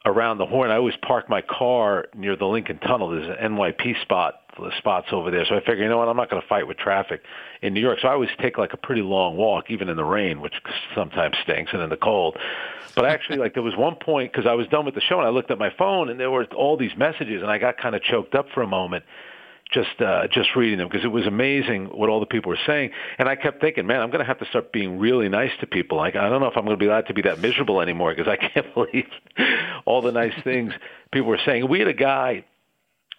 around 0.04 0.38
the 0.38 0.46
horn. 0.46 0.70
I 0.70 0.76
always 0.76 0.96
park 1.06 1.30
my 1.30 1.42
car 1.42 2.06
near 2.14 2.34
the 2.34 2.46
lincoln 2.46 2.78
tunnel. 2.78 3.10
There's 3.10 3.28
an 3.40 3.52
nyp 3.52 4.02
spot 4.02 4.34
the 4.64 4.76
spots 4.78 5.08
over 5.12 5.30
there. 5.30 5.44
So 5.46 5.56
I 5.56 5.60
figure, 5.60 5.84
you 5.84 5.88
know 5.88 5.98
what, 5.98 6.08
I'm 6.08 6.16
not 6.16 6.30
going 6.30 6.40
to 6.40 6.48
fight 6.48 6.66
with 6.66 6.76
traffic 6.76 7.22
in 7.62 7.74
New 7.74 7.80
York. 7.80 7.98
So 8.00 8.08
I 8.08 8.12
always 8.12 8.30
take 8.40 8.58
like 8.58 8.72
a 8.72 8.76
pretty 8.76 9.02
long 9.02 9.36
walk, 9.36 9.70
even 9.70 9.88
in 9.88 9.96
the 9.96 10.04
rain, 10.04 10.40
which 10.40 10.54
sometimes 10.94 11.36
stinks, 11.42 11.72
and 11.72 11.82
in 11.82 11.90
the 11.90 11.96
cold. 11.96 12.36
But 12.94 13.04
actually, 13.04 13.38
like 13.38 13.54
there 13.54 13.62
was 13.62 13.76
one 13.76 13.96
point 13.96 14.32
because 14.32 14.46
I 14.46 14.54
was 14.54 14.66
done 14.68 14.84
with 14.84 14.94
the 14.94 15.02
show 15.02 15.18
and 15.18 15.26
I 15.26 15.30
looked 15.30 15.50
at 15.50 15.58
my 15.58 15.70
phone 15.76 16.08
and 16.08 16.18
there 16.18 16.30
were 16.30 16.44
all 16.56 16.76
these 16.76 16.96
messages 16.96 17.42
and 17.42 17.50
I 17.50 17.58
got 17.58 17.76
kind 17.76 17.94
of 17.94 18.02
choked 18.02 18.34
up 18.34 18.46
for 18.54 18.62
a 18.62 18.66
moment 18.66 19.04
just 19.72 20.00
uh, 20.00 20.28
just 20.28 20.54
reading 20.54 20.78
them 20.78 20.88
because 20.88 21.04
it 21.04 21.08
was 21.08 21.26
amazing 21.26 21.86
what 21.86 22.08
all 22.08 22.20
the 22.20 22.26
people 22.26 22.50
were 22.50 22.58
saying. 22.66 22.90
And 23.18 23.28
I 23.28 23.36
kept 23.36 23.60
thinking, 23.60 23.86
man, 23.86 24.00
I'm 24.00 24.10
going 24.10 24.20
to 24.20 24.26
have 24.26 24.38
to 24.38 24.46
start 24.46 24.72
being 24.72 24.98
really 24.98 25.28
nice 25.28 25.50
to 25.60 25.66
people. 25.66 25.98
Like 25.98 26.16
I 26.16 26.28
don't 26.28 26.40
know 26.40 26.46
if 26.46 26.56
I'm 26.56 26.64
going 26.64 26.76
to 26.76 26.82
be 26.82 26.86
allowed 26.86 27.08
to 27.08 27.14
be 27.14 27.22
that 27.22 27.40
miserable 27.40 27.80
anymore 27.80 28.14
because 28.14 28.30
I 28.30 28.36
can't 28.36 28.72
believe 28.74 29.08
all 29.84 30.02
the 30.02 30.12
nice 30.12 30.34
things 30.44 30.72
people 31.12 31.28
were 31.28 31.40
saying. 31.44 31.68
We 31.68 31.80
had 31.80 31.88
a 31.88 31.94
guy 31.94 32.44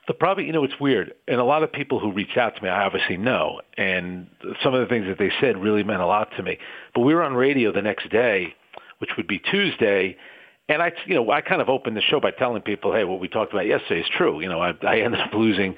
the 0.08 0.14
probably 0.14 0.46
you 0.46 0.54
know 0.54 0.64
it's 0.64 0.80
weird 0.80 1.14
and 1.28 1.40
a 1.40 1.44
lot 1.44 1.64
of 1.64 1.72
people 1.72 2.00
who 2.00 2.12
reach 2.12 2.38
out 2.38 2.56
to 2.56 2.64
me 2.64 2.70
i 2.70 2.86
obviously 2.86 3.18
know 3.18 3.62
and 3.78 4.28
some 4.64 4.74
of 4.74 4.80
the 4.80 4.88
things 4.88 5.06
that 5.08 5.18
they 5.20 5.32
said 5.40 5.58
really 5.58 5.84
meant 5.84 6.02
a 6.02 6.06
lot 6.06 6.30
to 6.36 6.44
me. 6.44 6.58
But 6.96 7.02
we 7.02 7.14
were 7.14 7.24
on 7.24 7.34
radio 7.34 7.72
the 7.72 7.82
next 7.82 8.10
day 8.10 8.56
which 9.00 9.12
would 9.18 9.28
be 9.28 9.40
tuesday 9.40 10.18
and 10.70 10.82
i 10.82 10.92
you 11.06 11.16
know 11.16 11.30
i 11.32 11.42
kind 11.42 11.62
of 11.62 11.70
opened 11.70 11.98
the 11.98 12.02
show 12.02 12.20
by 12.20 12.32
telling 12.32 12.62
people 12.62 12.94
hey 12.94 13.04
what 13.04 13.20
we 13.20 13.28
talked 13.28 13.54
about 13.54 13.66
yesterday 13.66 14.02
is 14.02 14.08
true. 14.18 14.40
You 14.40 14.50
know 14.50 14.62
i 14.62 14.74
i 14.84 15.00
ended 15.00 15.20
up 15.20 15.34
losing 15.34 15.76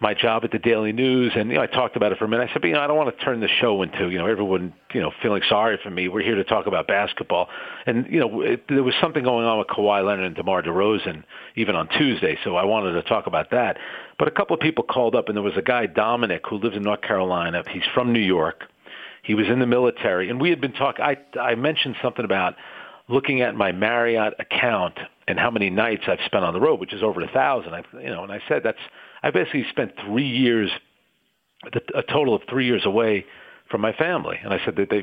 my 0.00 0.14
job 0.14 0.44
at 0.44 0.52
the 0.52 0.60
Daily 0.60 0.92
News, 0.92 1.32
and 1.34 1.50
you 1.50 1.56
know, 1.56 1.62
I 1.62 1.66
talked 1.66 1.96
about 1.96 2.12
it 2.12 2.18
for 2.18 2.24
a 2.24 2.28
minute. 2.28 2.50
I 2.50 2.52
said, 2.52 2.62
but, 2.62 2.68
you 2.68 2.74
know, 2.74 2.80
I 2.80 2.86
don't 2.86 2.96
want 2.96 3.16
to 3.16 3.24
turn 3.24 3.40
the 3.40 3.48
show 3.48 3.82
into 3.82 4.10
you 4.10 4.18
know 4.18 4.26
everyone 4.26 4.72
you 4.94 5.00
know 5.00 5.10
feeling 5.20 5.42
sorry 5.48 5.78
for 5.82 5.90
me. 5.90 6.06
We're 6.06 6.22
here 6.22 6.36
to 6.36 6.44
talk 6.44 6.66
about 6.66 6.86
basketball, 6.86 7.48
and 7.84 8.06
you 8.08 8.20
know, 8.20 8.40
it, 8.42 8.68
there 8.68 8.84
was 8.84 8.94
something 9.00 9.24
going 9.24 9.44
on 9.44 9.58
with 9.58 9.66
Kawhi 9.66 10.06
Leonard 10.06 10.26
and 10.26 10.36
DeMar 10.36 10.62
DeRozan 10.62 11.24
even 11.56 11.74
on 11.74 11.88
Tuesday, 11.88 12.38
so 12.44 12.54
I 12.54 12.64
wanted 12.64 12.92
to 12.92 13.02
talk 13.02 13.26
about 13.26 13.50
that. 13.50 13.76
But 14.18 14.28
a 14.28 14.30
couple 14.30 14.54
of 14.54 14.60
people 14.60 14.84
called 14.84 15.16
up, 15.16 15.28
and 15.28 15.36
there 15.36 15.42
was 15.42 15.56
a 15.56 15.62
guy 15.62 15.86
Dominic 15.86 16.42
who 16.48 16.58
lives 16.58 16.76
in 16.76 16.84
North 16.84 17.02
Carolina. 17.02 17.64
He's 17.68 17.82
from 17.92 18.12
New 18.12 18.20
York. 18.20 18.64
He 19.24 19.34
was 19.34 19.48
in 19.48 19.58
the 19.58 19.66
military, 19.66 20.30
and 20.30 20.40
we 20.40 20.50
had 20.50 20.60
been 20.60 20.72
talking. 20.72 21.04
I 21.04 21.16
I 21.40 21.56
mentioned 21.56 21.96
something 22.00 22.24
about 22.24 22.54
looking 23.08 23.40
at 23.40 23.56
my 23.56 23.72
Marriott 23.72 24.34
account 24.38 24.98
and 25.26 25.38
how 25.38 25.50
many 25.50 25.70
nights 25.70 26.04
I've 26.06 26.20
spent 26.24 26.44
on 26.44 26.54
the 26.54 26.60
road, 26.60 26.78
which 26.78 26.92
is 26.92 27.02
over 27.02 27.20
a 27.20 27.28
thousand. 27.28 27.74
I, 27.74 27.82
you 28.00 28.10
know, 28.10 28.22
and 28.22 28.32
I 28.32 28.40
said 28.48 28.62
that's 28.62 28.78
I 29.22 29.30
basically 29.30 29.66
spent 29.70 29.92
three 30.04 30.28
years, 30.28 30.70
a 31.94 32.02
total 32.02 32.34
of 32.34 32.42
three 32.48 32.66
years 32.66 32.86
away 32.86 33.24
from 33.70 33.80
my 33.80 33.92
family. 33.92 34.38
And 34.42 34.52
I 34.52 34.64
said 34.64 34.76
that 34.76 34.88
they, 34.88 34.98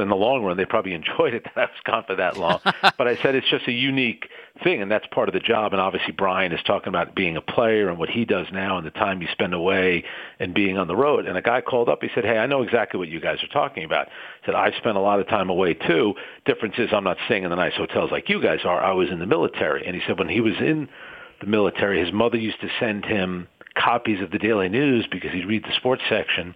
in 0.00 0.08
the 0.08 0.14
long 0.14 0.44
run, 0.44 0.56
they 0.56 0.64
probably 0.64 0.94
enjoyed 0.94 1.34
it 1.34 1.44
that 1.44 1.56
I 1.56 1.62
was 1.62 1.70
gone 1.84 2.04
for 2.06 2.16
that 2.16 2.36
long. 2.36 2.60
but 2.98 3.06
I 3.06 3.16
said 3.16 3.34
it's 3.34 3.48
just 3.48 3.68
a 3.68 3.72
unique 3.72 4.28
thing, 4.62 4.82
and 4.82 4.90
that's 4.90 5.06
part 5.08 5.28
of 5.28 5.34
the 5.34 5.40
job. 5.40 5.72
And 5.72 5.80
obviously, 5.80 6.12
Brian 6.12 6.52
is 6.52 6.60
talking 6.66 6.88
about 6.88 7.14
being 7.14 7.36
a 7.36 7.40
player 7.40 7.88
and 7.88 7.98
what 7.98 8.08
he 8.08 8.24
does 8.24 8.46
now 8.52 8.78
and 8.78 8.86
the 8.86 8.90
time 8.90 9.20
you 9.22 9.28
spend 9.32 9.54
away 9.54 10.04
and 10.38 10.54
being 10.54 10.78
on 10.78 10.88
the 10.88 10.96
road. 10.96 11.26
And 11.26 11.36
a 11.36 11.42
guy 11.42 11.60
called 11.60 11.88
up. 11.88 12.02
He 12.02 12.08
said, 12.14 12.24
"Hey, 12.24 12.38
I 12.38 12.46
know 12.46 12.62
exactly 12.62 12.98
what 12.98 13.08
you 13.08 13.20
guys 13.20 13.42
are 13.42 13.48
talking 13.48 13.84
about." 13.84 14.06
He 14.06 14.46
said, 14.46 14.54
"I've 14.54 14.74
spent 14.76 14.96
a 14.96 15.00
lot 15.00 15.20
of 15.20 15.28
time 15.28 15.50
away 15.50 15.74
too. 15.74 16.14
Difference 16.44 16.74
is 16.78 16.90
I'm 16.92 17.04
not 17.04 17.18
staying 17.26 17.44
in 17.44 17.50
the 17.50 17.56
nice 17.56 17.74
hotels 17.74 18.10
like 18.10 18.28
you 18.28 18.42
guys 18.42 18.60
are. 18.64 18.82
I 18.82 18.92
was 18.92 19.10
in 19.10 19.18
the 19.18 19.26
military." 19.26 19.86
And 19.86 19.94
he 19.94 20.02
said 20.06 20.18
when 20.18 20.28
he 20.28 20.40
was 20.40 20.56
in 20.60 20.88
the 21.40 21.46
military, 21.46 22.02
his 22.02 22.12
mother 22.12 22.36
used 22.36 22.60
to 22.60 22.68
send 22.80 23.04
him 23.04 23.48
copies 23.76 24.20
of 24.20 24.30
the 24.30 24.38
Daily 24.38 24.68
News 24.68 25.06
because 25.10 25.32
he'd 25.32 25.46
read 25.46 25.64
the 25.64 25.72
sports 25.76 26.02
section, 26.08 26.54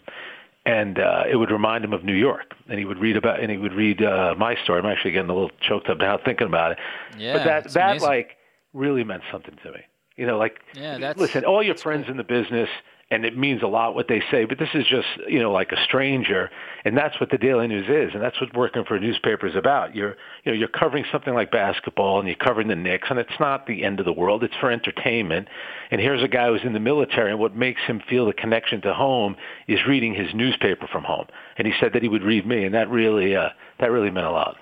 and 0.67 0.99
uh, 0.99 1.25
it 1.31 1.37
would 1.37 1.51
remind 1.51 1.85
him 1.85 1.93
of 1.93 2.05
New 2.05 2.15
York. 2.15 2.55
And 2.69 2.79
he 2.79 2.85
would 2.85 2.99
read 2.99 3.17
about, 3.17 3.41
and 3.41 3.51
he 3.51 3.57
would 3.57 3.73
read 3.73 4.03
uh, 4.03 4.35
my 4.37 4.57
story. 4.63 4.81
I'm 4.81 4.87
actually 4.87 5.13
getting 5.13 5.31
a 5.31 5.35
little 5.35 5.51
choked 5.61 5.89
up 5.89 5.99
now 5.99 6.19
thinking 6.25 6.47
about 6.47 6.73
it. 6.73 6.79
Yeah, 7.19 7.35
but 7.35 7.45
that 7.45 7.73
that 7.73 7.91
amazing. 7.91 8.09
like 8.09 8.37
really 8.73 9.05
meant 9.05 9.23
something 9.31 9.57
to 9.63 9.73
me. 9.73 9.81
You 10.17 10.27
know, 10.27 10.39
like 10.39 10.61
yeah, 10.75 10.99
that's, 10.99 11.19
listen, 11.19 11.45
all 11.45 11.63
your 11.63 11.77
friends 11.77 12.05
cool. 12.05 12.13
in 12.13 12.17
the 12.17 12.25
business 12.25 12.69
and 13.13 13.27
it 13.27 13.37
means 13.37 13.63
a 13.63 13.67
lot 13.67 13.95
what 13.95 14.09
they 14.09 14.23
say. 14.31 14.47
But 14.47 14.59
this 14.59 14.71
is 14.73 14.87
just 14.87 15.07
you 15.29 15.39
know 15.39 15.53
like 15.53 15.71
a 15.71 15.85
stranger, 15.85 16.51
and 16.85 16.97
that's 16.97 17.21
what 17.21 17.31
the 17.31 17.37
Daily 17.37 17.69
News 17.69 17.87
is, 17.89 18.15
and 18.15 18.23
that's 18.23 18.41
what 18.41 18.57
working 18.57 18.85
for 18.85 18.97
a 18.97 19.01
newspaper 19.01 19.47
is 19.47 19.55
about. 19.55 19.95
You're 19.95 20.17
you 20.45 20.53
know 20.53 20.59
you're 20.59 20.69
covering 20.69 21.05
something 21.13 21.35
like 21.35 21.51
basketball, 21.51 22.19
and 22.21 22.27
you're 22.27 22.37
covering 22.37 22.69
the 22.69 22.75
Knicks, 22.75 23.09
and 23.11 23.19
it's 23.19 23.39
not 23.39 23.67
the 23.67 23.85
end 23.85 24.01
of 24.01 24.07
the 24.07 24.13
world. 24.13 24.43
It's 24.43 24.57
for 24.61 24.71
entertainment. 24.71 25.49
And 25.91 26.01
here's 26.01 26.23
a 26.23 26.29
guy 26.29 26.49
who's 26.49 26.65
in 26.65 26.73
the 26.73 26.81
military, 26.81 27.31
and 27.31 27.39
what 27.39 27.55
makes 27.55 27.83
him 27.83 28.01
feel 28.09 28.25
the 28.25 28.33
connection 28.33 28.81
to 28.83 28.95
home 28.95 29.37
is 29.69 29.81
reading 29.87 30.15
his 30.15 30.35
newspaper 30.35 30.89
from 30.91 31.05
home. 31.05 31.27
And 31.59 31.67
he 31.67 31.75
said 31.79 31.93
that 31.93 32.03
he 32.03 32.09
would 32.09 32.23
read 32.23 32.47
me, 32.47 32.65
and 32.65 32.75
that 32.75 32.89
really 32.89 33.37
uh, 33.37 33.51
that 33.79 33.91
really 33.91 34.11
meant 34.11 34.27
a 34.27 34.31
lot. 34.31 34.57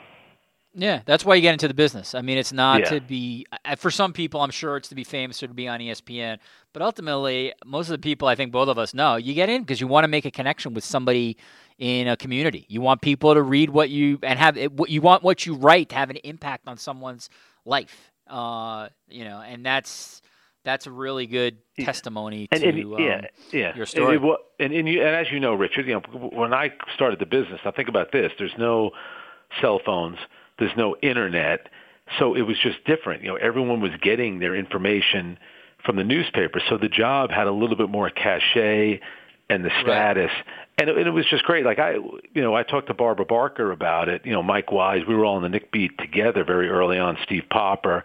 Yeah, 0.73 1.01
that's 1.05 1.25
why 1.25 1.35
you 1.35 1.43
get 1.43 1.53
into 1.53 1.67
the 1.67 1.75
business. 1.75 2.15
I 2.15 2.23
mean, 2.23 2.39
it's 2.39 2.53
not 2.53 2.81
Yeah. 2.81 2.91
to 2.91 3.01
be 3.01 3.47
for 3.77 3.91
some 3.91 4.13
people. 4.13 4.41
I'm 4.41 4.51
sure 4.51 4.77
it's 4.77 4.89
to 4.91 4.95
be 4.95 5.03
famous 5.05 5.43
or 5.43 5.49
to 5.49 5.55
be 5.55 5.67
on 5.67 5.81
ESPN, 5.81 6.39
but 6.73 6.81
ultimately, 6.83 7.53
most 7.67 7.89
of 7.89 7.93
the 7.93 7.99
people 7.99 8.29
I 8.29 8.37
think 8.37 8.53
both 8.53 8.69
of 8.69 8.79
us 8.79 8.95
know 8.95 9.17
you 9.17 9.35
get 9.35 9.49
in 9.49 9.63
because 9.63 9.81
you 9.81 9.89
want 9.89 10.05
to 10.05 10.09
make 10.09 10.25
a 10.25 10.31
connection 10.31 10.73
with 10.73 10.85
somebody 10.85 11.37
in 11.79 12.07
a 12.07 12.17
community. 12.17 12.67
You 12.69 12.81
want 12.83 13.01
people 13.01 13.35
to 13.35 13.43
read 13.43 13.71
what 13.71 13.91
you 13.91 14.19
and 14.23 14.39
have 14.39 14.57
it, 14.57 14.73
what 14.73 14.91
you 14.91 15.01
want 15.01 15.25
what 15.25 15.45
you 15.45 15.55
write 15.55 15.89
to 15.89 15.97
have 15.97 16.11
an 16.11 16.17
impact 16.19 16.69
on 16.69 16.77
someone's 16.77 17.31
life. 17.65 18.13
Uh, 18.29 18.89
you 19.09 19.25
know, 19.25 19.41
and 19.41 19.67
that's 19.67 20.23
that's 20.63 20.87
a 20.87 20.91
really 20.91 21.27
good 21.27 21.57
testimony 21.81 22.47
And, 22.53 22.61
to 22.61 22.69
and 22.69 22.95
um, 22.95 23.01
yeah, 23.01 23.21
yeah. 23.51 23.77
your 23.77 23.87
story. 23.87 24.17
And, 24.17 24.25
and, 24.61 24.73
and, 24.75 24.89
you, 24.89 25.01
and 25.03 25.17
as 25.17 25.33
you 25.33 25.41
know, 25.41 25.55
Richard, 25.55 25.87
you 25.89 25.95
know, 25.95 26.31
when 26.33 26.53
I 26.53 26.71
started 26.95 27.19
the 27.19 27.27
business, 27.27 27.61
now 27.65 27.73
think 27.73 27.89
about 27.89 28.13
this: 28.13 28.31
there's 28.39 28.57
no 28.59 28.91
cell 29.61 29.81
phones, 29.85 30.19
there's 30.61 30.77
no 30.77 30.97
internet, 31.03 31.69
so 32.19 32.35
it 32.35 32.43
was 32.43 32.57
just 32.63 32.85
different. 32.85 33.23
You 33.23 33.29
know, 33.31 33.37
everyone 33.37 33.81
was 33.81 33.93
getting 34.01 34.39
their 34.39 34.55
information 34.55 35.39
from 35.85 35.97
the 35.97 36.05
newspaper, 36.05 36.61
so 36.69 36.77
the 36.77 36.89
job 36.89 37.31
had 37.31 37.47
a 37.47 37.53
little 37.53 37.77
bit 37.77 37.89
more 37.89 38.11
cachet 38.11 39.01
and 39.49 39.65
the 39.65 39.69
Right. 39.71 39.83
status. 39.83 40.31
And 40.79 40.89
it, 40.89 40.97
and 40.97 41.07
it 41.09 41.11
was 41.11 41.27
just 41.27 41.43
great. 41.45 41.65
Like 41.65 41.79
I, 41.79 41.95
you 41.95 42.21
know, 42.43 42.55
I 42.55 42.63
talked 42.63 42.87
to 42.87 42.95
Barbara 42.95 43.27
Barker 43.27 43.73
about 43.73 44.09
it. 44.09 44.25
You 44.25 44.33
know, 44.33 44.43
Mike 44.43 44.71
Wise. 44.71 45.03
We 45.07 45.15
were 45.15 45.25
all 45.25 45.37
on 45.37 45.43
the 45.43 45.49
Knick 45.49 45.73
beat 45.73 45.99
together 45.99 46.45
very 46.45 46.69
early 46.69 46.99
on. 46.99 47.19
Steve 47.25 47.45
Popper. 47.51 48.05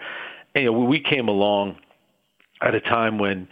And, 0.56 0.64
you 0.64 0.72
know, 0.72 0.80
we 0.80 1.00
came 1.00 1.28
along 1.28 1.78
at 2.62 2.74
a 2.74 2.82
time 2.82 3.20
when 3.20 3.48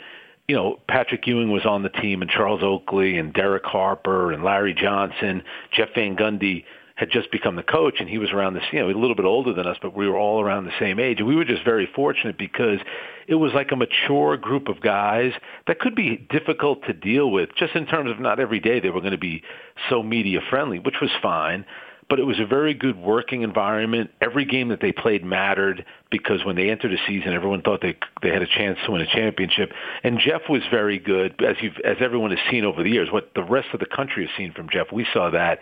you 0.47 0.55
know, 0.55 0.79
Patrick 0.89 1.25
Ewing 1.25 1.51
was 1.51 1.65
on 1.65 1.83
the 1.83 1.89
team, 1.89 2.21
and 2.21 2.29
Charles 2.29 2.61
Oakley, 2.61 3.17
and 3.17 3.33
Derek 3.33 3.63
Harper, 3.63 4.31
and 4.31 4.43
Larry 4.43 4.73
Johnson, 4.73 5.41
Jeff 5.71 5.89
Van 5.95 6.15
Gundy 6.17 6.65
had 6.95 7.09
just 7.09 7.31
become 7.31 7.55
the 7.55 7.63
coach, 7.63 7.95
and 7.99 8.07
he 8.07 8.17
was 8.17 8.31
around 8.31 8.53
the 8.53 8.61
you 8.71 8.79
know 8.79 8.87
a 8.87 8.93
little 8.97 9.15
bit 9.15 9.25
older 9.25 9.53
than 9.53 9.65
us, 9.65 9.77
but 9.81 9.95
we 9.95 10.07
were 10.07 10.17
all 10.17 10.41
around 10.41 10.65
the 10.65 10.79
same 10.79 10.99
age, 10.99 11.19
and 11.19 11.27
we 11.27 11.35
were 11.35 11.45
just 11.45 11.63
very 11.63 11.89
fortunate 11.95 12.37
because 12.37 12.79
it 13.27 13.35
was 13.35 13.51
like 13.53 13.71
a 13.71 13.75
mature 13.75 14.37
group 14.37 14.67
of 14.67 14.81
guys 14.81 15.31
that 15.67 15.79
could 15.79 15.95
be 15.95 16.17
difficult 16.29 16.83
to 16.85 16.93
deal 16.93 17.31
with, 17.31 17.49
just 17.55 17.75
in 17.75 17.85
terms 17.85 18.11
of 18.11 18.19
not 18.19 18.39
every 18.39 18.59
day 18.59 18.79
they 18.79 18.89
were 18.89 19.01
going 19.01 19.11
to 19.11 19.17
be 19.17 19.41
so 19.89 20.03
media 20.03 20.39
friendly, 20.49 20.79
which 20.79 20.95
was 21.01 21.11
fine 21.21 21.65
but 22.09 22.19
it 22.19 22.25
was 22.25 22.39
a 22.39 22.45
very 22.45 22.73
good 22.73 22.97
working 22.97 23.41
environment. 23.41 24.11
Every 24.21 24.45
game 24.45 24.69
that 24.69 24.81
they 24.81 24.91
played 24.91 25.23
mattered 25.23 25.85
because 26.11 26.45
when 26.45 26.55
they 26.55 26.69
entered 26.69 26.91
the 26.91 26.99
season, 27.07 27.33
everyone 27.33 27.61
thought 27.61 27.81
they 27.81 27.97
they 28.21 28.29
had 28.29 28.41
a 28.41 28.47
chance 28.47 28.77
to 28.85 28.91
win 28.91 29.01
a 29.01 29.07
championship. 29.07 29.71
And 30.03 30.19
Jeff 30.19 30.41
was 30.49 30.61
very 30.69 30.99
good, 30.99 31.43
as 31.43 31.55
you 31.61 31.71
as 31.83 31.97
everyone 31.99 32.31
has 32.31 32.39
seen 32.51 32.65
over 32.65 32.83
the 32.83 32.89
years. 32.89 33.09
What 33.11 33.31
the 33.35 33.43
rest 33.43 33.69
of 33.73 33.79
the 33.79 33.85
country 33.85 34.27
has 34.27 34.37
seen 34.37 34.53
from 34.53 34.69
Jeff, 34.69 34.87
we 34.91 35.07
saw 35.13 35.29
that 35.31 35.59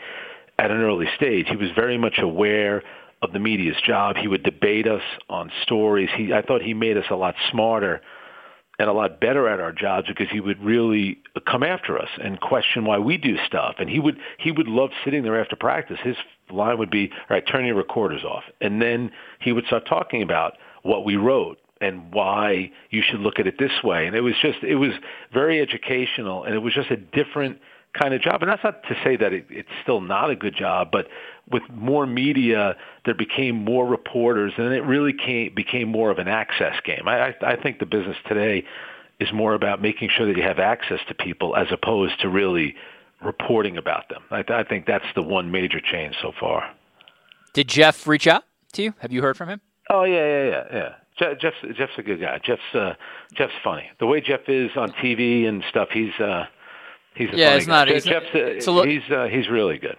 at 0.61 0.69
an 0.69 0.81
early 0.81 1.07
stage. 1.15 1.47
He 1.49 1.55
was 1.55 1.71
very 1.75 1.97
much 1.97 2.19
aware 2.19 2.83
of 3.23 3.33
the 3.33 3.39
media's 3.39 3.81
job. 3.83 4.15
He 4.15 4.27
would 4.27 4.43
debate 4.43 4.87
us 4.87 5.01
on 5.27 5.51
stories. 5.63 6.09
He 6.15 6.31
I 6.33 6.43
thought 6.43 6.61
he 6.61 6.75
made 6.75 6.97
us 6.97 7.05
a 7.09 7.15
lot 7.15 7.33
smarter 7.49 8.01
and 8.77 8.87
a 8.87 8.93
lot 8.93 9.19
better 9.19 9.47
at 9.47 9.59
our 9.59 9.71
jobs 9.71 10.07
because 10.07 10.29
he 10.31 10.39
would 10.39 10.63
really 10.63 11.17
come 11.47 11.63
after 11.63 11.97
us 11.97 12.09
and 12.23 12.39
question 12.39 12.85
why 12.85 12.99
we 12.99 13.17
do 13.17 13.37
stuff. 13.45 13.75
And 13.79 13.89
he 13.89 13.99
would 13.99 14.17
he 14.37 14.51
would 14.51 14.67
love 14.67 14.91
sitting 15.03 15.23
there 15.23 15.41
after 15.41 15.55
practice. 15.55 15.97
His 16.03 16.15
line 16.51 16.77
would 16.77 16.91
be, 16.91 17.09
"All 17.11 17.25
right, 17.31 17.45
turn 17.45 17.65
your 17.65 17.75
recorders 17.75 18.23
off," 18.23 18.43
and 18.61 18.79
then 18.79 19.11
he 19.39 19.51
would 19.51 19.65
start 19.65 19.87
talking 19.87 20.21
about 20.21 20.57
what 20.83 21.05
we 21.05 21.15
wrote 21.15 21.57
and 21.81 22.13
why 22.13 22.71
you 22.89 23.01
should 23.01 23.19
look 23.19 23.39
at 23.39 23.47
it 23.47 23.55
this 23.59 23.83
way. 23.83 24.07
And 24.07 24.15
it 24.15 24.21
was 24.21 24.35
just 24.41 24.63
it 24.63 24.75
was 24.75 24.91
very 25.33 25.59
educational, 25.59 26.43
and 26.43 26.55
it 26.55 26.59
was 26.59 26.73
just 26.73 26.91
a 26.91 26.97
different 26.97 27.59
kind 27.99 28.13
of 28.13 28.21
job. 28.21 28.41
And 28.41 28.49
that's 28.49 28.63
not 28.63 28.83
to 28.83 28.95
say 29.03 29.17
that 29.17 29.33
it, 29.33 29.45
it's 29.49 29.69
still 29.83 30.01
not 30.01 30.29
a 30.29 30.35
good 30.35 30.55
job, 30.55 30.89
but 30.91 31.07
with 31.51 31.63
more 31.73 32.05
media, 32.05 32.75
there 33.05 33.13
became 33.13 33.55
more 33.65 33.85
reporters, 33.85 34.53
and 34.57 34.73
it 34.73 34.83
really 34.83 35.13
came, 35.13 35.53
became 35.53 35.89
more 35.89 36.09
of 36.09 36.17
an 36.17 36.27
access 36.27 36.75
game. 36.85 37.07
I, 37.07 37.29
I, 37.29 37.35
I 37.41 37.61
think 37.61 37.79
the 37.79 37.85
business 37.85 38.15
today 38.27 38.63
is 39.19 39.31
more 39.33 39.53
about 39.53 39.81
making 39.81 40.09
sure 40.15 40.25
that 40.25 40.37
you 40.37 40.43
have 40.43 40.59
access 40.59 40.99
to 41.07 41.13
people 41.13 41.55
as 41.55 41.67
opposed 41.71 42.19
to 42.21 42.29
really 42.29 42.75
reporting 43.23 43.77
about 43.77 44.09
them. 44.09 44.23
I, 44.31 44.43
I 44.47 44.63
think 44.63 44.85
that's 44.85 45.05
the 45.15 45.21
one 45.21 45.51
major 45.51 45.79
change 45.79 46.15
so 46.21 46.31
far. 46.39 46.73
Did 47.53 47.67
Jeff 47.67 48.07
reach 48.07 48.27
out 48.27 48.43
to 48.73 48.81
you? 48.81 48.93
Have 48.99 49.11
you 49.11 49.21
heard 49.21 49.37
from 49.37 49.49
him? 49.49 49.61
Oh 49.89 50.03
yeah, 50.03 50.25
yeah, 50.25 50.45
yeah, 50.45 50.63
yeah. 50.71 50.93
Jeff's 51.39 51.57
Jeff's 51.77 51.93
a 51.97 52.01
good 52.03 52.19
guy. 52.21 52.39
Jeff's 52.43 52.61
uh, 52.75 52.93
Jeff's 53.33 53.53
funny. 53.63 53.89
The 53.99 54.05
way 54.07 54.21
Jeff 54.21 54.41
is 54.47 54.71
on 54.75 54.91
TV 54.93 55.47
and 55.47 55.63
stuff, 55.69 55.89
he's 55.91 56.13
uh, 56.19 56.45
he's 57.15 57.29
a 57.31 57.37
yeah, 57.37 57.55
it's 57.55 57.65
guy. 57.65 57.71
not. 57.71 57.89
It's, 57.89 58.05
Jeff's 58.05 58.25
uh, 58.33 58.39
it's 58.39 58.67
a 58.67 58.71
lo- 58.71 58.85
he's 58.85 59.03
uh, 59.11 59.25
he's 59.31 59.47
really 59.49 59.77
good. 59.77 59.97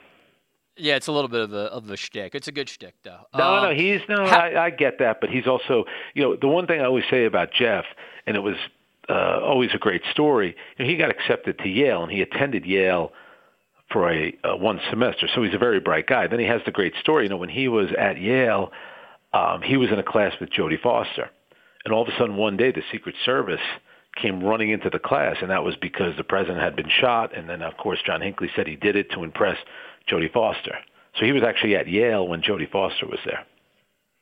yeah, 0.76 0.96
it's 0.96 1.06
a 1.06 1.12
little 1.12 1.28
bit 1.28 1.40
of 1.40 1.52
a 1.52 1.64
of 1.72 1.88
a 1.90 1.96
shtick. 1.96 2.34
It's 2.34 2.48
a 2.48 2.52
good 2.52 2.68
shtick 2.68 2.94
though. 3.04 3.20
No, 3.36 3.44
Um, 3.44 3.62
no, 3.70 3.74
he's 3.74 4.00
no. 4.08 4.26
how- 4.26 4.38
I, 4.40 4.64
I 4.66 4.70
get 4.70 4.98
that, 5.00 5.20
but 5.20 5.30
he's 5.30 5.46
also, 5.46 5.84
you 6.14 6.22
know, 6.22 6.36
the 6.40 6.48
one 6.48 6.66
thing 6.66 6.80
I 6.80 6.84
always 6.84 7.04
say 7.10 7.24
about 7.24 7.52
Jeff, 7.52 7.84
and 8.26 8.36
it 8.36 8.40
was 8.40 8.56
uh, 9.08 9.40
always 9.42 9.70
a 9.74 9.78
great 9.78 10.02
story. 10.10 10.56
You 10.78 10.84
know, 10.84 10.90
he 10.90 10.96
got 10.96 11.10
accepted 11.10 11.58
to 11.58 11.68
Yale, 11.68 12.02
and 12.02 12.10
he 12.12 12.20
attended 12.22 12.64
Yale 12.66 13.12
for 13.90 14.10
a 14.10 14.34
uh, 14.44 14.56
one 14.56 14.80
semester, 14.90 15.28
so 15.34 15.42
he's 15.42 15.54
a 15.54 15.58
very 15.58 15.78
bright 15.80 16.06
guy. 16.06 16.26
Then 16.26 16.38
he 16.40 16.46
has 16.46 16.62
the 16.64 16.70
great 16.70 16.94
story. 17.00 17.24
You 17.24 17.30
know, 17.30 17.36
when 17.36 17.50
he 17.50 17.68
was 17.68 17.88
at 17.98 18.18
Yale, 18.18 18.72
um, 19.32 19.62
he 19.62 19.76
was 19.76 19.90
in 19.90 19.98
a 19.98 20.02
class 20.02 20.32
with 20.40 20.50
Jodie 20.50 20.80
Foster, 20.80 21.30
and 21.84 21.92
all 21.92 22.02
of 22.02 22.08
a 22.08 22.16
sudden 22.18 22.36
one 22.36 22.56
day 22.56 22.70
the 22.72 22.82
Secret 22.90 23.14
Service 23.24 23.60
came 24.20 24.42
running 24.42 24.70
into 24.70 24.90
the 24.90 24.98
class, 24.98 25.36
and 25.40 25.50
that 25.50 25.64
was 25.64 25.74
because 25.80 26.16
the 26.16 26.24
president 26.24 26.60
had 26.60 26.76
been 26.76 26.90
shot, 27.00 27.36
and 27.36 27.48
then 27.48 27.62
of 27.62 27.76
course 27.76 27.98
John 28.04 28.20
Hinckley 28.20 28.50
said 28.54 28.66
he 28.66 28.76
did 28.76 28.96
it 28.96 29.10
to 29.12 29.24
impress 29.24 29.56
Jodie 30.10 30.32
Foster. 30.32 30.76
So 31.18 31.24
he 31.24 31.32
was 31.32 31.42
actually 31.42 31.76
at 31.76 31.88
Yale 31.88 32.26
when 32.26 32.42
Jodie 32.42 32.70
Foster 32.70 33.06
was 33.06 33.20
there. 33.24 33.44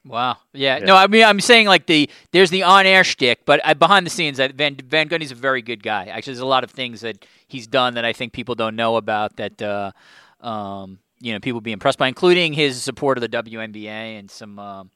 Wow. 0.04 0.38
Yeah. 0.52 0.78
No, 0.78 0.96
I 0.96 1.06
mean, 1.08 1.24
I'm 1.24 1.40
saying 1.40 1.66
like 1.66 1.86
the 1.86 2.08
there's 2.32 2.50
the 2.50 2.62
on-air 2.62 3.04
shtick, 3.04 3.44
but 3.44 3.60
I, 3.64 3.74
behind 3.74 4.06
the 4.06 4.10
scenes, 4.10 4.38
that 4.38 4.54
Van 4.54 4.76
Van 4.76 5.08
Gundy's 5.08 5.30
a 5.30 5.34
very 5.34 5.60
good 5.60 5.82
guy. 5.82 6.06
Actually, 6.06 6.34
there's 6.34 6.42
a 6.42 6.46
lot 6.46 6.64
of 6.64 6.70
things 6.70 7.02
that 7.02 7.26
he's 7.48 7.66
done 7.66 7.94
that 7.94 8.04
I 8.04 8.14
think 8.14 8.32
people 8.32 8.54
don't 8.54 8.76
know 8.76 8.96
about 8.96 9.36
that. 9.36 9.60
Uh, 9.60 9.92
um, 10.40 10.98
you 11.20 11.32
know, 11.32 11.40
people 11.40 11.60
be 11.60 11.72
impressed 11.72 11.98
by, 11.98 12.08
including 12.08 12.52
his 12.52 12.82
support 12.82 13.18
of 13.18 13.22
the 13.22 13.28
WNBA 13.28 14.18
and 14.18 14.30
some 14.30 14.58
um, 14.58 14.90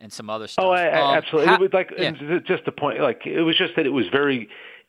and 0.00 0.12
some 0.12 0.30
other 0.30 0.46
stuff. 0.46 0.64
Oh, 0.64 0.70
I, 0.70 0.84
I, 0.86 1.00
Um, 1.10 1.16
absolutely. 1.16 1.46
how- 1.48 1.54
it 1.56 1.60
was 1.60 1.72
like 1.72 1.92
yeah. 1.98 2.12
just 2.46 2.64
the 2.64 2.72
point. 2.72 3.00
Like 3.00 3.26
it 3.26 3.42
was 3.42 3.56
just 3.56 3.74
that 3.76 3.84
it 3.86 3.90
was 3.90 4.06
very, 4.12 4.48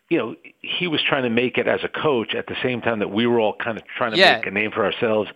you 0.09 0.17
know, 0.17 0.35
he 0.61 0.87
was 0.87 1.01
trying 1.07 1.23
to 1.23 1.29
make 1.29 1.57
it 1.57 1.67
as 1.67 1.79
a 1.83 1.87
coach 1.89 2.35
at 2.35 2.45
the 2.47 2.55
same 2.61 2.81
time 2.81 2.99
that 2.99 3.09
we 3.09 3.25
were 3.27 3.39
all 3.39 3.55
kind 3.55 3.77
of 3.77 3.83
trying 3.97 4.11
to 4.11 4.17
Yeah. 4.17 4.35
make 4.37 4.45
a 4.45 4.51
name 4.51 4.71
for 4.71 4.85
ourselves 4.85 5.29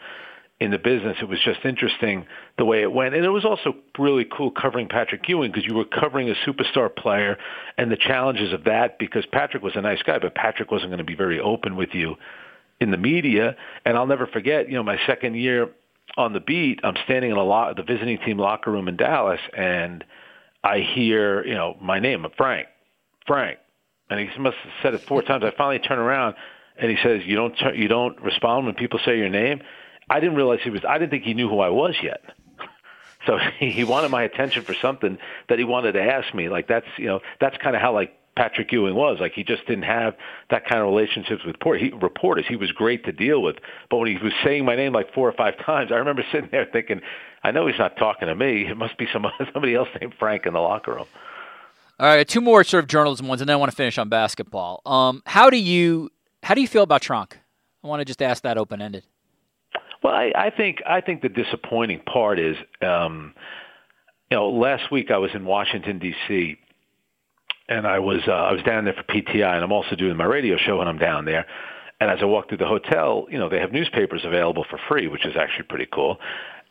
in 0.59 0.69
the 0.69 0.77
business. 0.77 1.17
It 1.21 1.27
was 1.27 1.39
just 1.43 1.65
interesting 1.65 2.25
the 2.59 2.65
way 2.65 2.83
it 2.83 2.91
went, 2.91 3.15
and 3.15 3.25
it 3.25 3.29
was 3.29 3.43
also 3.43 3.75
really 3.97 4.25
cool 4.25 4.51
covering 4.51 4.87
Patrick 4.87 5.27
Ewing 5.27 5.51
because 5.51 5.65
you 5.65 5.73
were 5.73 5.85
covering 5.85 6.29
a 6.29 6.35
superstar 6.47 6.95
player 6.95 7.37
and 7.77 7.91
the 7.91 7.97
challenges 7.97 8.53
of 8.53 8.65
that. 8.65 8.99
Because 8.99 9.25
Patrick 9.25 9.63
was 9.63 9.75
a 9.75 9.81
nice 9.81 10.03
guy, 10.03 10.19
but 10.19 10.35
Patrick 10.35 10.69
wasn't 10.69 10.91
going 10.91 10.99
to 10.99 11.03
be 11.03 11.15
very 11.15 11.39
open 11.39 11.75
with 11.75 11.89
you 11.95 12.15
in 12.83 12.91
the 12.91 12.97
media. 12.97 13.55
And 13.85 13.97
I'll 13.97 14.05
never 14.05 14.27
forget, 14.27 14.69
you 14.69 14.75
know, 14.75 14.83
my 14.83 14.99
second 15.07 15.35
year 15.35 15.71
on 16.17 16.33
the 16.33 16.39
beat, 16.39 16.81
I'm 16.83 16.95
standing 17.05 17.31
in 17.31 17.37
a 17.37 17.43
lot 17.43 17.75
the 17.75 17.83
visiting 17.83 18.17
team 18.19 18.37
locker 18.37 18.71
room 18.71 18.87
in 18.87 18.97
Dallas, 18.97 19.39
and 19.55 20.03
I 20.63 20.79
hear, 20.79 21.45
you 21.45 21.55
know, 21.55 21.75
my 21.81 21.99
name, 21.99 22.25
Frank, 22.37 22.67
Frank, 23.25 23.57
and 24.09 24.19
he 24.19 24.39
must 24.39 24.57
have 24.57 24.73
said 24.81 24.93
it 24.93 25.01
four 25.01 25.21
times. 25.23 25.43
I 25.43 25.51
finally 25.57 25.79
turn 25.79 25.99
around, 25.99 26.35
and 26.77 26.91
he 26.91 26.97
says, 27.03 27.21
"You 27.25 27.35
don't, 27.35 27.53
turn, 27.53 27.75
you 27.75 27.87
don't 27.87 28.21
respond 28.21 28.65
when 28.65 28.75
people 28.75 28.99
say 29.03 29.17
your 29.17 29.29
name." 29.29 29.61
I 30.09 30.19
didn't 30.19 30.35
realize 30.35 30.59
he 30.63 30.69
was. 30.69 30.81
I 30.87 30.97
didn't 30.97 31.11
think 31.11 31.23
he 31.23 31.33
knew 31.33 31.49
who 31.49 31.59
I 31.59 31.69
was 31.69 31.95
yet. 32.01 32.21
So 33.25 33.37
he 33.57 33.85
wanted 33.85 34.11
my 34.11 34.23
attention 34.23 34.63
for 34.63 34.73
something 34.73 35.17
that 35.47 35.57
he 35.57 35.63
wanted 35.63 35.93
to 35.93 36.01
ask 36.01 36.35
me. 36.35 36.49
Like 36.49 36.67
that's 36.67 36.85
you 36.97 37.05
know 37.05 37.21
that's 37.39 37.55
kind 37.55 37.73
of 37.73 37.81
how 37.81 37.93
like 37.93 38.13
Patrick 38.35 38.71
Ewing 38.71 38.95
was. 38.95 39.17
Like 39.19 39.33
he 39.33 39.43
just 39.43 39.65
didn't 39.67 39.83
have 39.83 40.15
that 40.49 40.67
kind 40.67 40.81
of 40.81 40.87
relationships 40.87 41.43
with 41.45 41.59
port- 41.59 41.81
he, 41.81 41.91
reporters. 41.91 42.45
He 42.47 42.55
was 42.55 42.71
great 42.71 43.05
to 43.05 43.11
deal 43.11 43.41
with, 43.41 43.57
but 43.89 43.97
when 43.97 44.07
he 44.07 44.17
was 44.23 44.33
saying 44.43 44.65
my 44.65 44.75
name 44.75 44.93
like 44.93 45.13
four 45.13 45.27
or 45.27 45.33
five 45.33 45.57
times, 45.65 45.91
I 45.91 45.95
remember 45.95 46.23
sitting 46.31 46.49
there 46.51 46.67
thinking, 46.71 47.01
I 47.43 47.51
know 47.51 47.67
he's 47.67 47.79
not 47.79 47.97
talking 47.97 48.27
to 48.27 48.35
me. 48.35 48.67
It 48.67 48.77
must 48.77 48.97
be 48.97 49.07
some 49.11 49.25
somebody 49.53 49.75
else 49.75 49.89
named 49.99 50.13
Frank 50.17 50.45
in 50.45 50.53
the 50.53 50.59
locker 50.59 50.93
room. 50.93 51.07
All 51.99 52.07
right, 52.07 52.27
two 52.27 52.41
more 52.41 52.63
sort 52.63 52.83
of 52.83 52.89
journalism 52.89 53.27
ones, 53.27 53.41
and 53.41 53.47
then 53.47 53.53
I 53.53 53.57
want 53.57 53.71
to 53.71 53.75
finish 53.75 53.97
on 53.97 54.09
basketball. 54.09 54.81
Um, 54.85 55.21
how 55.25 55.49
do 55.49 55.57
you 55.57 56.09
how 56.41 56.55
do 56.55 56.61
you 56.61 56.67
feel 56.67 56.83
about 56.83 57.01
Tronc? 57.01 57.37
I 57.83 57.87
want 57.87 58.01
to 58.01 58.05
just 58.05 58.21
ask 58.21 58.43
that 58.43 58.57
open 58.57 58.81
ended. 58.81 59.03
Well, 60.01 60.13
I, 60.13 60.31
I 60.35 60.49
think 60.49 60.81
I 60.87 61.01
think 61.01 61.21
the 61.21 61.29
disappointing 61.29 61.99
part 61.99 62.39
is, 62.39 62.57
um, 62.81 63.33
you 64.29 64.37
know, 64.37 64.49
last 64.49 64.91
week 64.91 65.11
I 65.11 65.17
was 65.17 65.31
in 65.33 65.45
Washington 65.45 65.99
D.C. 65.99 66.57
and 67.69 67.87
I 67.87 67.99
was 67.99 68.21
uh, 68.27 68.31
I 68.31 68.51
was 68.51 68.61
down 68.63 68.85
there 68.85 68.93
for 68.93 69.03
PTI, 69.03 69.55
and 69.55 69.63
I'm 69.63 69.71
also 69.71 69.95
doing 69.95 70.17
my 70.17 70.25
radio 70.25 70.57
show 70.57 70.77
when 70.77 70.87
I'm 70.87 70.97
down 70.97 71.25
there. 71.25 71.45
And 71.99 72.11
as 72.11 72.19
I 72.21 72.25
walked 72.25 72.49
through 72.49 72.57
the 72.57 72.67
hotel, 72.67 73.27
you 73.29 73.37
know, 73.37 73.47
they 73.47 73.59
have 73.59 73.71
newspapers 73.71 74.21
available 74.25 74.65
for 74.69 74.77
free, 74.89 75.07
which 75.07 75.25
is 75.25 75.35
actually 75.37 75.65
pretty 75.69 75.87
cool. 75.91 76.17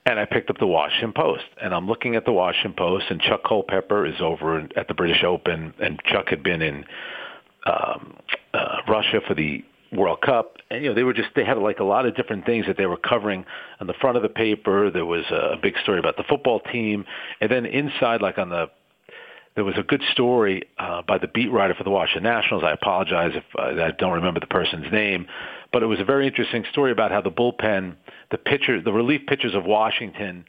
And 0.04 0.18
I 0.18 0.26
picked 0.26 0.50
up 0.50 0.58
the 0.58 0.66
Washington 0.66 1.12
Post, 1.12 1.44
and 1.62 1.72
I'm 1.72 1.86
looking 1.86 2.16
at 2.16 2.24
the 2.24 2.32
Washington 2.32 2.74
Post, 2.76 3.06
and 3.08 3.20
Chuck 3.20 3.42
Culpepper 3.46 4.04
is 4.04 4.20
over 4.20 4.58
at 4.76 4.88
the 4.88 4.94
British 4.94 5.22
Open, 5.24 5.72
and 5.80 6.00
Chuck 6.04 6.28
had 6.28 6.42
been 6.42 6.60
in 6.60 6.84
um, 7.66 8.16
uh, 8.52 8.78
Russia 8.88 9.20
for 9.26 9.34
the 9.34 9.64
World 9.92 10.20
Cup, 10.22 10.56
and 10.70 10.82
you 10.82 10.88
know 10.88 10.94
they 10.94 11.04
were 11.04 11.12
just 11.12 11.28
they 11.36 11.44
had 11.44 11.58
like 11.58 11.78
a 11.78 11.84
lot 11.84 12.06
of 12.06 12.16
different 12.16 12.46
things 12.46 12.66
that 12.66 12.76
they 12.76 12.86
were 12.86 12.96
covering 12.96 13.44
on 13.78 13.86
the 13.86 13.94
front 13.94 14.16
of 14.16 14.22
the 14.22 14.28
paper. 14.28 14.90
There 14.90 15.06
was 15.06 15.24
a 15.30 15.56
big 15.62 15.74
story 15.82 15.98
about 15.98 16.16
the 16.16 16.24
football 16.28 16.60
team, 16.60 17.04
and 17.40 17.50
then 17.50 17.66
inside, 17.66 18.22
like 18.22 18.38
on 18.38 18.48
the 18.48 18.70
there 19.54 19.64
was 19.64 19.74
a 19.76 19.82
good 19.82 20.02
story 20.12 20.62
uh, 20.78 21.02
by 21.02 21.18
the 21.18 21.28
beat 21.28 21.50
writer 21.50 21.74
for 21.74 21.84
the 21.84 21.90
Washington 21.90 22.24
Nationals. 22.24 22.62
I 22.64 22.72
apologize 22.72 23.32
if 23.34 23.44
uh, 23.58 23.82
I 23.82 23.90
don't 23.90 24.14
remember 24.14 24.40
the 24.40 24.46
person's 24.46 24.90
name, 24.90 25.26
but 25.72 25.82
it 25.82 25.86
was 25.86 26.00
a 26.00 26.04
very 26.04 26.26
interesting 26.26 26.64
story 26.70 26.92
about 26.92 27.10
how 27.10 27.20
the 27.20 27.30
bullpen, 27.30 27.96
the 28.30 28.38
pitcher, 28.38 28.80
the 28.80 28.92
relief 28.92 29.22
pitchers 29.26 29.54
of 29.54 29.64
Washington 29.64 30.44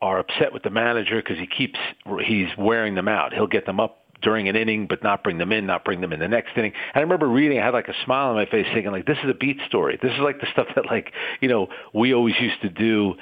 are 0.00 0.18
upset 0.18 0.52
with 0.52 0.62
the 0.62 0.70
manager 0.70 1.16
because 1.16 1.38
he 1.38 1.46
keeps 1.46 1.78
he's 2.24 2.48
wearing 2.58 2.94
them 2.94 3.08
out. 3.08 3.32
He'll 3.32 3.46
get 3.46 3.66
them 3.66 3.80
up 3.80 4.02
during 4.22 4.48
an 4.48 4.56
inning, 4.56 4.86
but 4.86 5.02
not 5.02 5.22
bring 5.22 5.38
them 5.38 5.52
in, 5.52 5.66
not 5.66 5.84
bring 5.84 6.00
them 6.00 6.12
in 6.12 6.20
the 6.20 6.28
next 6.28 6.56
inning. 6.56 6.72
And 6.94 7.00
I 7.00 7.00
remember 7.00 7.28
reading, 7.28 7.58
I 7.58 7.64
had 7.64 7.74
like 7.74 7.88
a 7.88 7.94
smile 8.04 8.28
on 8.28 8.34
my 8.34 8.46
face, 8.46 8.66
thinking 8.72 8.90
like, 8.92 9.06
this 9.06 9.18
is 9.22 9.30
a 9.30 9.34
beat 9.34 9.58
story. 9.68 9.98
This 10.00 10.12
is 10.12 10.18
like 10.20 10.40
the 10.40 10.46
stuff 10.52 10.68
that 10.74 10.86
like 10.86 11.12
you 11.40 11.48
know 11.48 11.68
we 11.92 12.14
always 12.14 12.34
used 12.40 12.60
to 12.62 12.70
do 12.70 13.14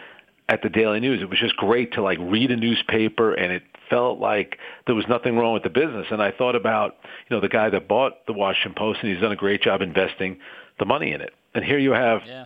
at 0.49 0.63
the 0.63 0.69
Daily 0.69 1.01
News. 1.01 1.23
It 1.23 1.31
was 1.31 1.39
just 1.39 1.57
great 1.57 1.93
to 1.95 2.03
like 2.03 2.19
read 2.21 2.51
a 2.51 2.57
newspaper, 2.57 3.33
and 3.33 3.53
it 3.53 3.63
felt 3.91 4.19
like 4.19 4.59
there 4.87 4.95
was 4.95 5.07
nothing 5.09 5.37
wrong 5.37 5.55
with 5.55 5.63
the 5.63 5.71
business. 5.71 6.07
And 6.11 6.23
I 6.23 6.31
thought 6.31 6.55
about 6.57 6.97
you 7.29 7.37
know 7.37 7.41
the 7.41 7.49
guy 7.49 7.71
that 7.71 7.89
bought 7.89 8.27
the 8.27 8.33
Washington 8.33 8.75
Post, 8.77 9.01
and 9.03 9.13
he's 9.13 9.21
done 9.21 9.33
a 9.33 9.37
great 9.37 9.63
job 9.63 9.81
investing 9.83 10.39
the 10.79 10.85
money 10.85 11.13
in 11.13 11.21
it. 11.21 11.33
And 11.55 11.65
here 11.65 11.79
you 11.79 11.93
have 11.93 12.23
Yeah. 12.27 12.45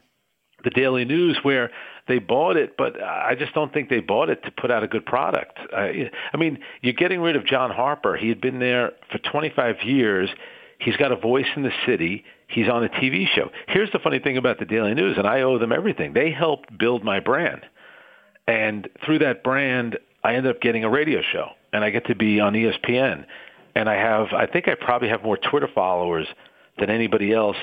the 0.65 0.71
Daily 0.71 1.05
News 1.05 1.39
where 1.43 1.71
they 2.09 2.19
bought 2.19 2.57
it, 2.57 2.77
but 2.77 3.01
I 3.03 3.35
just 3.39 3.53
don't 3.55 3.73
think 3.73 3.89
they 3.91 4.01
bought 4.01 4.31
it 4.31 4.43
to 4.45 4.51
put 4.51 4.71
out 4.71 4.83
a 4.83 4.89
good 4.89 5.05
product. 5.07 5.59
I, 5.77 6.11
I 6.33 6.37
mean, 6.37 6.59
you're 6.83 6.95
getting 6.95 7.21
rid 7.21 7.37
of 7.37 7.45
John 7.45 7.71
Harper. 7.71 8.17
He 8.17 8.29
had 8.29 8.41
been 8.41 8.59
there 8.59 8.93
for 9.13 9.19
25 9.19 9.83
years. 9.85 10.31
He's 10.79 10.97
got 10.97 11.13
a 11.13 11.17
voice 11.17 11.47
in 11.57 11.63
the 11.65 11.73
city. 11.87 12.25
He's 12.49 12.69
on 12.69 12.83
a 12.85 12.89
TV 12.89 13.27
show. 13.27 13.51
Here's 13.67 13.91
the 13.93 13.99
funny 13.99 14.21
thing 14.21 14.37
about 14.39 14.59
the 14.59 14.65
Daily 14.65 14.95
News, 14.95 15.19
and 15.19 15.27
I 15.27 15.43
owe 15.43 15.59
them 15.59 15.71
everything. 15.73 16.13
They 16.15 16.31
helped 16.31 16.77
build 16.79 17.05
my 17.05 17.21
brand. 17.21 17.63
And 18.49 18.89
through 19.05 19.21
that 19.21 19.45
brand, 19.45 19.99
I 20.25 20.35
ended 20.35 20.57
up 20.57 20.63
getting 20.63 20.83
a 20.83 20.89
radio 20.89 21.21
show, 21.21 21.51
and 21.73 21.85
I 21.85 21.91
get 21.91 22.07
to 22.07 22.15
be 22.15 22.41
on 22.41 22.55
ESPN. 22.55 23.27
And 23.77 23.89
I 23.89 23.95
have, 23.95 24.29
I 24.33 24.47
think 24.47 24.67
I 24.67 24.75
probably 24.75 25.09
have 25.11 25.23
more 25.23 25.37
Twitter 25.37 25.69
followers 25.73 26.27
than 26.79 26.89
anybody 26.89 27.33
else 27.33 27.57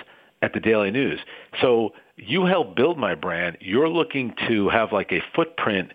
at 0.44 0.54
the 0.54 0.60
Daily 0.60 0.92
News. 0.92 1.20
So 1.60 1.94
you 2.18 2.46
help 2.46 2.76
build 2.76 3.00
my 3.00 3.16
brand. 3.16 3.58
You're 3.60 3.90
looking 3.90 4.36
to 4.48 4.70
have 4.70 4.92
like 4.94 5.12
a 5.12 5.22
footprint 5.36 5.92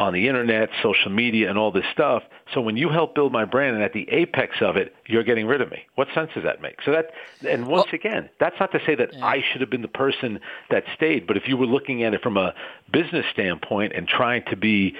on 0.00 0.12
the 0.12 0.28
internet, 0.28 0.68
social 0.80 1.10
media, 1.10 1.50
and 1.50 1.58
all 1.58 1.72
this 1.72 1.84
stuff. 1.92 2.22
So 2.54 2.60
when 2.60 2.76
you 2.76 2.88
help 2.88 3.16
build 3.16 3.32
my 3.32 3.44
brand, 3.44 3.74
and 3.74 3.84
at 3.84 3.92
the 3.92 4.08
apex 4.10 4.56
of 4.60 4.76
it, 4.76 4.94
you're 5.06 5.24
getting 5.24 5.46
rid 5.46 5.60
of 5.60 5.70
me. 5.70 5.78
What 5.96 6.06
sense 6.14 6.30
does 6.34 6.44
that 6.44 6.62
make? 6.62 6.76
So 6.84 6.92
that, 6.92 7.10
and 7.48 7.66
once 7.66 7.86
well, 7.86 7.94
again, 7.94 8.30
that's 8.38 8.54
not 8.60 8.70
to 8.72 8.80
say 8.86 8.94
that 8.94 9.12
yeah. 9.12 9.24
I 9.24 9.42
should 9.50 9.60
have 9.60 9.70
been 9.70 9.82
the 9.82 9.88
person 9.88 10.38
that 10.70 10.84
stayed, 10.94 11.26
but 11.26 11.36
if 11.36 11.48
you 11.48 11.56
were 11.56 11.66
looking 11.66 12.04
at 12.04 12.14
it 12.14 12.22
from 12.22 12.36
a 12.36 12.54
business 12.92 13.26
standpoint 13.32 13.92
and 13.94 14.06
trying 14.06 14.44
to 14.50 14.56
be, 14.56 14.94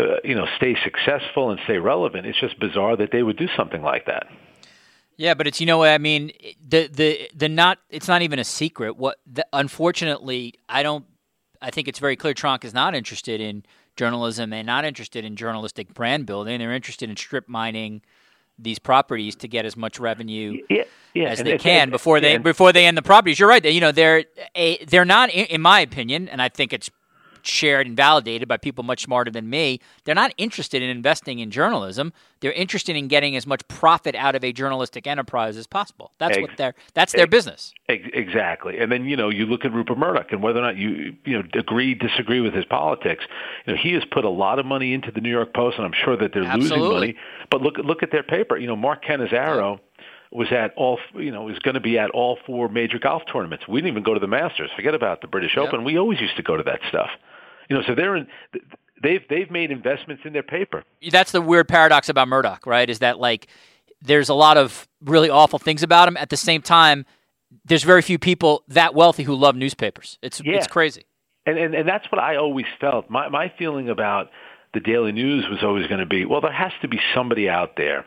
uh, 0.00 0.16
you 0.24 0.34
know, 0.34 0.46
stay 0.56 0.76
successful 0.82 1.50
and 1.50 1.60
stay 1.64 1.78
relevant, 1.78 2.26
it's 2.26 2.40
just 2.40 2.58
bizarre 2.58 2.96
that 2.96 3.10
they 3.12 3.22
would 3.22 3.36
do 3.36 3.46
something 3.56 3.82
like 3.82 4.06
that. 4.06 4.26
Yeah, 5.16 5.34
but 5.34 5.46
it's 5.46 5.60
you 5.60 5.66
know 5.66 5.78
what 5.78 5.90
I 5.90 5.98
mean. 5.98 6.32
The 6.66 6.88
the 6.88 7.30
the 7.32 7.48
not 7.48 7.78
it's 7.90 8.08
not 8.08 8.22
even 8.22 8.40
a 8.40 8.44
secret. 8.44 8.96
What 8.96 9.18
the, 9.24 9.46
unfortunately, 9.52 10.54
I 10.68 10.82
don't. 10.82 11.04
I 11.60 11.70
think 11.70 11.86
it's 11.86 12.00
very 12.00 12.16
clear. 12.16 12.34
Tronc 12.34 12.64
is 12.64 12.74
not 12.74 12.96
interested 12.96 13.40
in 13.40 13.62
journalism 13.96 14.52
and 14.52 14.66
not 14.66 14.84
interested 14.84 15.24
in 15.24 15.36
journalistic 15.36 15.92
brand 15.94 16.26
building. 16.26 16.58
They're 16.58 16.72
interested 16.72 17.10
in 17.10 17.16
strip 17.16 17.48
mining 17.48 18.02
these 18.58 18.78
properties 18.78 19.34
to 19.36 19.48
get 19.48 19.64
as 19.64 19.76
much 19.76 19.98
revenue 19.98 20.58
yeah, 20.68 20.84
yeah. 21.14 21.28
as 21.28 21.40
and 21.40 21.48
they 21.48 21.58
can 21.58 21.90
before 21.90 22.20
they 22.20 22.38
before 22.38 22.72
they 22.72 22.86
end 22.86 22.96
the 22.96 23.02
properties. 23.02 23.38
You're 23.38 23.48
right. 23.48 23.64
You 23.64 23.80
know 23.80 23.92
they're 23.92 24.24
a, 24.54 24.84
they're 24.84 25.04
not, 25.04 25.30
in 25.30 25.60
my 25.60 25.80
opinion, 25.80 26.28
and 26.28 26.40
I 26.40 26.48
think 26.48 26.72
it's 26.72 26.90
shared 27.46 27.86
and 27.86 27.96
validated 27.96 28.48
by 28.48 28.56
people 28.56 28.84
much 28.84 29.02
smarter 29.02 29.30
than 29.30 29.48
me. 29.48 29.80
They're 30.04 30.14
not 30.14 30.32
interested 30.36 30.82
in 30.82 30.90
investing 30.90 31.38
in 31.38 31.50
journalism. 31.50 32.12
They're 32.40 32.52
interested 32.52 32.96
in 32.96 33.08
getting 33.08 33.36
as 33.36 33.46
much 33.46 33.66
profit 33.68 34.14
out 34.14 34.34
of 34.34 34.42
a 34.42 34.52
journalistic 34.52 35.06
enterprise 35.06 35.56
as 35.56 35.66
possible. 35.66 36.12
That's 36.18 36.36
Ex- 36.36 36.48
what 36.48 36.56
their 36.56 36.74
that's 36.94 37.12
their 37.12 37.26
business. 37.26 37.72
Exactly. 37.88 38.78
And 38.78 38.90
then 38.90 39.04
you 39.04 39.16
know 39.16 39.28
you 39.28 39.46
look 39.46 39.64
at 39.64 39.72
Rupert 39.72 39.98
Murdoch 39.98 40.32
and 40.32 40.42
whether 40.42 40.58
or 40.58 40.62
not 40.62 40.76
you 40.76 41.14
you 41.24 41.38
know 41.38 41.44
agree 41.54 41.94
disagree 41.94 42.40
with 42.40 42.54
his 42.54 42.64
politics. 42.64 43.24
You 43.66 43.74
know 43.74 43.80
he 43.80 43.92
has 43.92 44.04
put 44.10 44.24
a 44.24 44.30
lot 44.30 44.58
of 44.58 44.66
money 44.66 44.92
into 44.92 45.10
the 45.10 45.20
New 45.20 45.30
York 45.30 45.54
Post, 45.54 45.76
and 45.78 45.86
I'm 45.86 45.94
sure 46.04 46.16
that 46.16 46.32
they're 46.32 46.44
Absolutely. 46.44 46.78
losing 46.78 46.92
money. 46.92 47.16
But 47.50 47.62
look 47.62 47.78
look 47.78 48.02
at 48.02 48.10
their 48.10 48.24
paper. 48.24 48.56
You 48.56 48.66
know 48.66 48.76
Mark 48.76 49.04
Cannizzaro. 49.04 49.76
Yeah 49.76 49.82
was 50.32 50.50
at 50.50 50.72
all 50.76 50.98
you 51.14 51.30
know 51.30 51.42
was 51.42 51.58
going 51.58 51.74
to 51.74 51.80
be 51.80 51.98
at 51.98 52.10
all 52.10 52.38
four 52.46 52.68
major 52.68 52.98
golf 52.98 53.22
tournaments. 53.30 53.68
We 53.68 53.80
didn't 53.80 53.92
even 53.92 54.02
go 54.02 54.14
to 54.14 54.20
the 54.20 54.26
Masters. 54.26 54.70
Forget 54.74 54.94
about 54.94 55.20
the 55.20 55.26
British 55.26 55.56
yep. 55.56 55.68
Open. 55.68 55.84
We 55.84 55.98
always 55.98 56.20
used 56.20 56.36
to 56.36 56.42
go 56.42 56.56
to 56.56 56.62
that 56.62 56.80
stuff. 56.88 57.10
You 57.72 57.78
know, 57.78 57.84
so 57.86 57.94
they're 57.94 58.16
in, 58.16 58.26
they've 59.02 59.22
they've 59.30 59.50
made 59.50 59.70
investments 59.70 60.24
in 60.26 60.34
their 60.34 60.42
paper. 60.42 60.84
That's 61.10 61.32
the 61.32 61.40
weird 61.40 61.68
paradox 61.68 62.10
about 62.10 62.28
Murdoch, 62.28 62.66
right? 62.66 62.90
Is 62.90 62.98
that 62.98 63.18
like 63.18 63.46
there's 64.02 64.28
a 64.28 64.34
lot 64.34 64.58
of 64.58 64.86
really 65.02 65.30
awful 65.30 65.58
things 65.58 65.82
about 65.82 66.06
him. 66.06 66.18
At 66.18 66.28
the 66.28 66.36
same 66.36 66.60
time, 66.60 67.06
there's 67.64 67.82
very 67.82 68.02
few 68.02 68.18
people 68.18 68.62
that 68.68 68.94
wealthy 68.94 69.22
who 69.22 69.34
love 69.34 69.56
newspapers. 69.56 70.18
It's 70.20 70.42
yeah. 70.44 70.56
it's 70.56 70.66
crazy. 70.66 71.04
And, 71.46 71.56
and 71.56 71.74
and 71.74 71.88
that's 71.88 72.04
what 72.12 72.18
I 72.18 72.36
always 72.36 72.66
felt. 72.78 73.08
My 73.08 73.30
my 73.30 73.50
feeling 73.58 73.88
about 73.88 74.28
the 74.74 74.80
Daily 74.80 75.12
News 75.12 75.46
was 75.48 75.62
always 75.62 75.86
going 75.86 76.00
to 76.00 76.06
be, 76.06 76.26
well, 76.26 76.42
there 76.42 76.52
has 76.52 76.72
to 76.82 76.88
be 76.88 77.00
somebody 77.14 77.48
out 77.48 77.76
there 77.78 78.04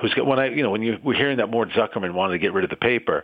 who's 0.00 0.14
got 0.14 0.26
when 0.26 0.40
I 0.40 0.48
you 0.48 0.64
know 0.64 0.70
when 0.70 0.82
you 0.82 0.98
were 1.04 1.14
hearing 1.14 1.36
that 1.36 1.48
Mort 1.48 1.68
Zuckerman 1.70 2.12
wanted 2.12 2.32
to 2.32 2.38
get 2.40 2.52
rid 2.52 2.64
of 2.64 2.70
the 2.70 2.76
paper, 2.76 3.22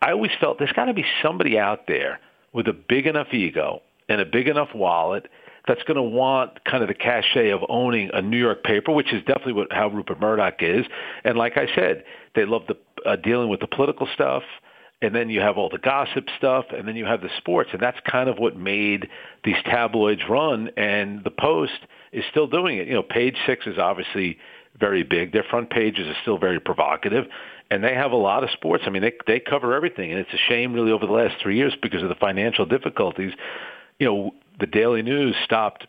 I 0.00 0.12
always 0.12 0.30
felt 0.40 0.60
there's 0.60 0.70
got 0.70 0.84
to 0.84 0.94
be 0.94 1.04
somebody 1.24 1.58
out 1.58 1.88
there 1.88 2.20
with 2.52 2.68
a 2.68 2.72
big 2.72 3.08
enough 3.08 3.34
ego 3.34 3.82
and 4.08 4.20
a 4.20 4.24
big 4.24 4.48
enough 4.48 4.68
wallet 4.74 5.28
that's 5.66 5.82
going 5.82 5.96
to 5.96 6.02
want 6.02 6.64
kind 6.64 6.82
of 6.82 6.88
the 6.88 6.94
cachet 6.94 7.50
of 7.50 7.60
owning 7.68 8.10
a 8.12 8.22
New 8.22 8.38
York 8.38 8.62
paper, 8.62 8.92
which 8.92 9.12
is 9.12 9.22
definitely 9.24 9.54
what 9.54 9.72
how 9.72 9.88
Rupert 9.88 10.20
Murdoch 10.20 10.56
is. 10.60 10.86
And 11.24 11.36
like 11.36 11.56
I 11.56 11.66
said, 11.74 12.04
they 12.34 12.44
love 12.44 12.62
the 12.68 12.76
uh, 13.08 13.16
dealing 13.16 13.48
with 13.48 13.60
the 13.60 13.66
political 13.66 14.08
stuff, 14.14 14.42
and 15.02 15.14
then 15.14 15.28
you 15.28 15.40
have 15.40 15.58
all 15.58 15.68
the 15.68 15.78
gossip 15.78 16.26
stuff, 16.38 16.66
and 16.70 16.86
then 16.86 16.96
you 16.96 17.04
have 17.04 17.20
the 17.20 17.30
sports, 17.38 17.70
and 17.72 17.80
that's 17.80 17.98
kind 18.08 18.28
of 18.28 18.38
what 18.38 18.56
made 18.56 19.08
these 19.44 19.56
tabloids 19.64 20.22
run. 20.28 20.70
And 20.76 21.24
the 21.24 21.30
Post 21.30 21.86
is 22.12 22.24
still 22.30 22.46
doing 22.46 22.78
it. 22.78 22.86
You 22.86 22.94
know, 22.94 23.02
Page 23.02 23.36
Six 23.46 23.66
is 23.66 23.78
obviously 23.78 24.38
very 24.78 25.02
big. 25.02 25.32
Their 25.32 25.44
front 25.44 25.70
pages 25.70 26.06
are 26.06 26.16
still 26.22 26.38
very 26.38 26.60
provocative, 26.60 27.24
and 27.70 27.82
they 27.82 27.94
have 27.94 28.12
a 28.12 28.16
lot 28.16 28.44
of 28.44 28.50
sports. 28.50 28.84
I 28.86 28.90
mean, 28.90 29.02
they 29.02 29.12
they 29.26 29.40
cover 29.40 29.74
everything, 29.74 30.12
and 30.12 30.20
it's 30.20 30.32
a 30.32 30.48
shame 30.48 30.72
really 30.72 30.92
over 30.92 31.06
the 31.06 31.12
last 31.12 31.34
three 31.42 31.56
years 31.56 31.74
because 31.82 32.04
of 32.04 32.08
the 32.08 32.14
financial 32.14 32.66
difficulties 32.66 33.32
you 33.98 34.06
know, 34.06 34.30
the 34.58 34.66
Daily 34.66 35.02
News 35.02 35.34
stopped 35.44 35.86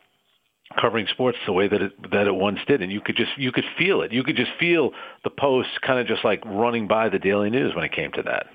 covering 0.79 1.07
sports 1.07 1.37
the 1.45 1.53
way 1.53 1.67
that 1.67 1.81
it 1.81 2.11
that 2.11 2.27
it 2.27 2.35
once 2.35 2.59
did, 2.67 2.81
and 2.81 2.91
you 2.91 3.01
could 3.01 3.15
just 3.15 3.31
you 3.37 3.51
could 3.51 3.65
feel 3.77 4.01
it. 4.01 4.11
You 4.11 4.23
could 4.23 4.35
just 4.35 4.51
feel 4.59 4.91
the 5.23 5.29
Post 5.29 5.81
kind 5.81 5.99
of 5.99 6.07
just 6.07 6.23
like 6.23 6.43
running 6.45 6.87
by 6.87 7.09
the 7.09 7.19
Daily 7.19 7.49
News 7.49 7.75
when 7.75 7.83
it 7.83 7.91
came 7.91 8.11
to 8.13 8.23
that. 8.23 8.47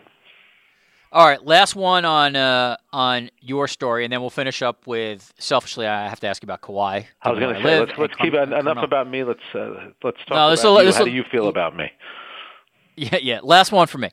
All 1.15 1.27
right, 1.27 1.45
last 1.45 1.77
one 1.77 2.07
on 2.07 2.37
uh, 2.37 2.77
on 2.91 3.31
your 3.41 3.69
story, 3.69 4.05
and 4.05 4.13
then 4.13 4.23
we'll 4.23 4.31
finish 4.31 4.63
up 4.63 4.87
with. 4.87 5.33
Selfishly, 5.39 5.87
I 5.87 6.09
have 6.09 6.21
to 6.21 6.27
ask 6.27 6.43
you 6.43 6.47
about 6.47 6.63
Kawhi. 6.63 7.05
I 7.21 7.31
was 7.31 7.39
going 7.39 7.55
to 7.55 7.63
say, 7.63 7.81
let's, 7.81 7.93
let's 7.99 8.15
keep 8.15 8.33
come, 8.33 8.53
enough 8.53 8.83
about 8.83 9.11
me. 9.11 9.23
Let's 9.23 9.41
uh, 9.55 9.91
let's 10.03 10.17
talk 10.27 10.31
no, 10.31 10.53
about 10.53 10.81
a, 10.81 10.85
you. 10.85 10.93
How 10.93 11.03
a, 11.03 11.05
do 11.05 11.11
you 11.11 11.25
feel 11.31 11.49
about 11.49 11.77
me? 11.77 11.91
Yeah, 12.97 13.19
yeah. 13.23 13.41
Last 13.43 13.73
one 13.73 13.87
for 13.89 13.99
me. 13.99 14.11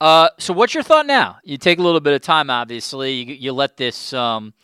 Uh, 0.00 0.28
so, 0.38 0.52
what's 0.52 0.74
your 0.74 0.82
thought 0.82 1.06
now? 1.06 1.38
You 1.44 1.56
take 1.56 1.78
a 1.78 1.82
little 1.82 2.00
bit 2.00 2.14
of 2.14 2.22
time, 2.22 2.50
obviously. 2.50 3.12
You, 3.12 3.34
you 3.34 3.52
let 3.52 3.76
this. 3.76 4.12
Um, 4.12 4.54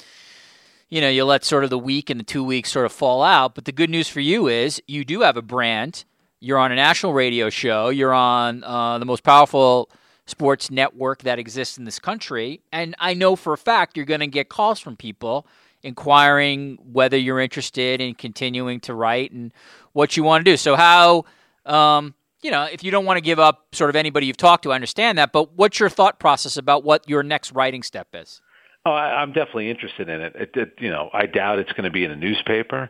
you 0.88 1.00
know, 1.00 1.08
you 1.08 1.24
let 1.24 1.44
sort 1.44 1.64
of 1.64 1.70
the 1.70 1.78
week 1.78 2.10
and 2.10 2.20
the 2.20 2.24
two 2.24 2.44
weeks 2.44 2.70
sort 2.70 2.86
of 2.86 2.92
fall 2.92 3.22
out. 3.22 3.54
But 3.54 3.64
the 3.64 3.72
good 3.72 3.90
news 3.90 4.08
for 4.08 4.20
you 4.20 4.48
is 4.48 4.80
you 4.86 5.04
do 5.04 5.22
have 5.22 5.36
a 5.36 5.42
brand. 5.42 6.04
You're 6.40 6.58
on 6.58 6.70
a 6.70 6.76
national 6.76 7.12
radio 7.12 7.50
show. 7.50 7.88
You're 7.88 8.14
on 8.14 8.62
uh, 8.62 8.98
the 8.98 9.04
most 9.04 9.22
powerful 9.22 9.90
sports 10.26 10.70
network 10.70 11.22
that 11.22 11.38
exists 11.38 11.78
in 11.78 11.84
this 11.84 11.98
country. 11.98 12.60
And 12.72 12.94
I 12.98 13.14
know 13.14 13.36
for 13.36 13.52
a 13.52 13.58
fact 13.58 13.96
you're 13.96 14.06
going 14.06 14.20
to 14.20 14.26
get 14.26 14.48
calls 14.48 14.78
from 14.78 14.96
people 14.96 15.46
inquiring 15.82 16.78
whether 16.92 17.16
you're 17.16 17.40
interested 17.40 18.00
in 18.00 18.14
continuing 18.14 18.80
to 18.80 18.94
write 18.94 19.30
and 19.32 19.52
what 19.92 20.16
you 20.16 20.22
want 20.22 20.44
to 20.44 20.50
do. 20.50 20.56
So, 20.56 20.74
how, 20.74 21.24
um, 21.64 22.14
you 22.42 22.50
know, 22.50 22.64
if 22.64 22.82
you 22.82 22.90
don't 22.90 23.04
want 23.04 23.18
to 23.18 23.20
give 23.20 23.38
up 23.38 23.66
sort 23.72 23.88
of 23.90 23.96
anybody 23.96 24.26
you've 24.26 24.36
talked 24.36 24.64
to, 24.64 24.72
I 24.72 24.74
understand 24.74 25.18
that. 25.18 25.32
But 25.32 25.52
what's 25.52 25.78
your 25.78 25.88
thought 25.88 26.18
process 26.18 26.56
about 26.56 26.84
what 26.84 27.08
your 27.08 27.22
next 27.22 27.52
writing 27.52 27.82
step 27.82 28.08
is? 28.12 28.40
Oh, 28.86 28.92
I, 28.92 29.20
I'm 29.20 29.32
definitely 29.32 29.68
interested 29.68 30.08
in 30.08 30.20
it. 30.20 30.36
It, 30.36 30.50
it. 30.54 30.74
You 30.78 30.90
know, 30.90 31.10
I 31.12 31.26
doubt 31.26 31.58
it's 31.58 31.72
going 31.72 31.84
to 31.84 31.90
be 31.90 32.04
in 32.04 32.12
a 32.12 32.16
newspaper. 32.16 32.88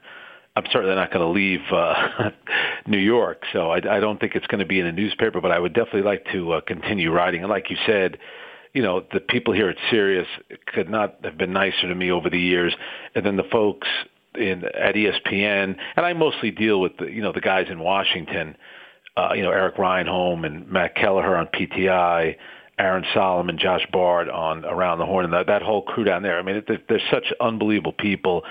I'm 0.54 0.64
certainly 0.70 0.94
not 0.94 1.10
going 1.10 1.24
to 1.26 1.32
leave 1.32 1.60
uh, 1.72 2.30
New 2.86 2.98
York, 2.98 3.44
so 3.52 3.70
I, 3.70 3.76
I 3.76 3.98
don't 3.98 4.20
think 4.20 4.34
it's 4.34 4.46
going 4.46 4.58
to 4.60 4.66
be 4.66 4.78
in 4.78 4.86
a 4.86 4.92
newspaper. 4.92 5.40
But 5.40 5.52
I 5.52 5.58
would 5.58 5.72
definitely 5.72 6.02
like 6.02 6.26
to 6.32 6.52
uh, 6.52 6.60
continue 6.60 7.10
writing. 7.10 7.40
And 7.40 7.50
like 7.50 7.70
you 7.70 7.78
said, 7.86 8.18
you 8.74 8.82
know, 8.82 9.04
the 9.10 9.20
people 9.20 9.54
here 9.54 9.70
at 9.70 9.76
Sirius 9.90 10.28
could 10.66 10.90
not 10.90 11.16
have 11.24 11.38
been 11.38 11.54
nicer 11.54 11.88
to 11.88 11.94
me 11.94 12.10
over 12.10 12.28
the 12.28 12.38
years. 12.38 12.74
And 13.14 13.24
then 13.24 13.36
the 13.36 13.48
folks 13.50 13.88
in 14.34 14.64
at 14.64 14.96
ESPN, 14.96 15.76
and 15.96 16.06
I 16.06 16.12
mostly 16.12 16.50
deal 16.50 16.78
with 16.78 16.98
the, 16.98 17.06
you 17.06 17.22
know 17.22 17.32
the 17.32 17.40
guys 17.40 17.68
in 17.70 17.78
Washington. 17.78 18.58
Uh, 19.16 19.30
you 19.34 19.42
know, 19.42 19.50
Erik 19.50 19.76
Rydholm 19.76 20.44
and 20.44 20.70
Matt 20.70 20.94
Kelleher 20.94 21.36
on 21.36 21.46
PTI 21.46 22.36
Aaron 22.78 23.04
Solomon, 23.14 23.58
Josh 23.58 23.86
Bard 23.90 24.28
on 24.28 24.64
Around 24.64 24.98
the 24.98 25.06
Horn, 25.06 25.24
and 25.24 25.34
that, 25.34 25.46
that 25.46 25.62
whole 25.62 25.82
crew 25.82 26.04
down 26.04 26.22
there. 26.22 26.38
I 26.38 26.42
mean, 26.42 26.56
it, 26.56 26.88
they're 26.88 27.00
such 27.10 27.32
unbelievable 27.40 27.92
people. 27.92 28.44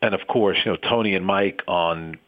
And 0.00 0.14
of 0.14 0.26
course, 0.28 0.58
you 0.64 0.72
know, 0.72 0.78
Tony 0.78 1.14
and 1.14 1.26
Mike 1.26 1.62
on 1.66 2.18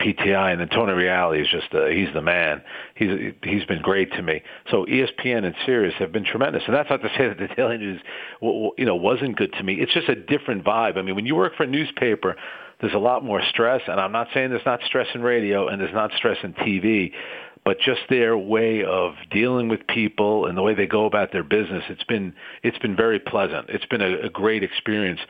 PTI, 0.00 0.52
and 0.52 0.60
then 0.60 0.68
Tony 0.68 0.92
Reali 0.92 1.42
is 1.42 1.48
just 1.48 1.72
uh, 1.74 1.86
he's 1.86 2.12
the 2.14 2.22
man. 2.22 2.62
He's 2.94 3.34
he's 3.42 3.64
been 3.64 3.82
great 3.82 4.12
to 4.12 4.22
me. 4.22 4.42
So 4.70 4.84
ESPN 4.86 5.44
and 5.44 5.54
Sirius 5.64 5.94
have 5.98 6.12
been 6.12 6.24
tremendous, 6.24 6.62
and 6.66 6.74
that's 6.74 6.90
not 6.90 7.02
to 7.02 7.08
say 7.16 7.28
that 7.28 7.38
the 7.38 7.48
Daily 7.56 7.78
News, 7.78 8.00
you 8.40 8.84
know, 8.84 8.96
wasn't 8.96 9.36
good 9.36 9.52
to 9.54 9.62
me. 9.62 9.74
It's 9.74 9.92
just 9.92 10.08
a 10.08 10.16
different 10.16 10.64
vibe. 10.64 10.98
I 10.98 11.02
mean, 11.02 11.14
when 11.14 11.26
you 11.26 11.36
work 11.36 11.56
for 11.56 11.64
a 11.64 11.68
newspaper, 11.68 12.36
there's 12.80 12.94
a 12.94 12.98
lot 12.98 13.24
more 13.24 13.40
stress, 13.50 13.82
and 13.86 14.00
I'm 14.00 14.12
not 14.12 14.28
saying 14.34 14.50
there's 14.50 14.66
not 14.66 14.80
stress 14.84 15.06
in 15.14 15.22
radio 15.22 15.68
and 15.68 15.80
there's 15.80 15.94
not 15.94 16.10
stress 16.16 16.38
in 16.42 16.52
TV, 16.54 17.12
but 17.64 17.78
just 17.78 18.00
their 18.08 18.36
way 18.36 18.84
of 18.84 19.14
dealing 19.30 19.68
with 19.68 19.86
people 19.86 20.46
and 20.46 20.56
the 20.56 20.62
way 20.62 20.74
they 20.74 20.86
go 20.86 21.06
about 21.06 21.32
their 21.32 21.44
business, 21.44 21.84
it's 21.88 22.04
been 22.04 22.34
it's 22.62 22.78
been 22.78 22.96
very 22.96 23.18
pleasant. 23.18 23.70
It's 23.70 23.86
been 23.86 24.02
a, 24.02 24.26
a 24.26 24.28
great 24.28 24.62
experience 24.62 25.20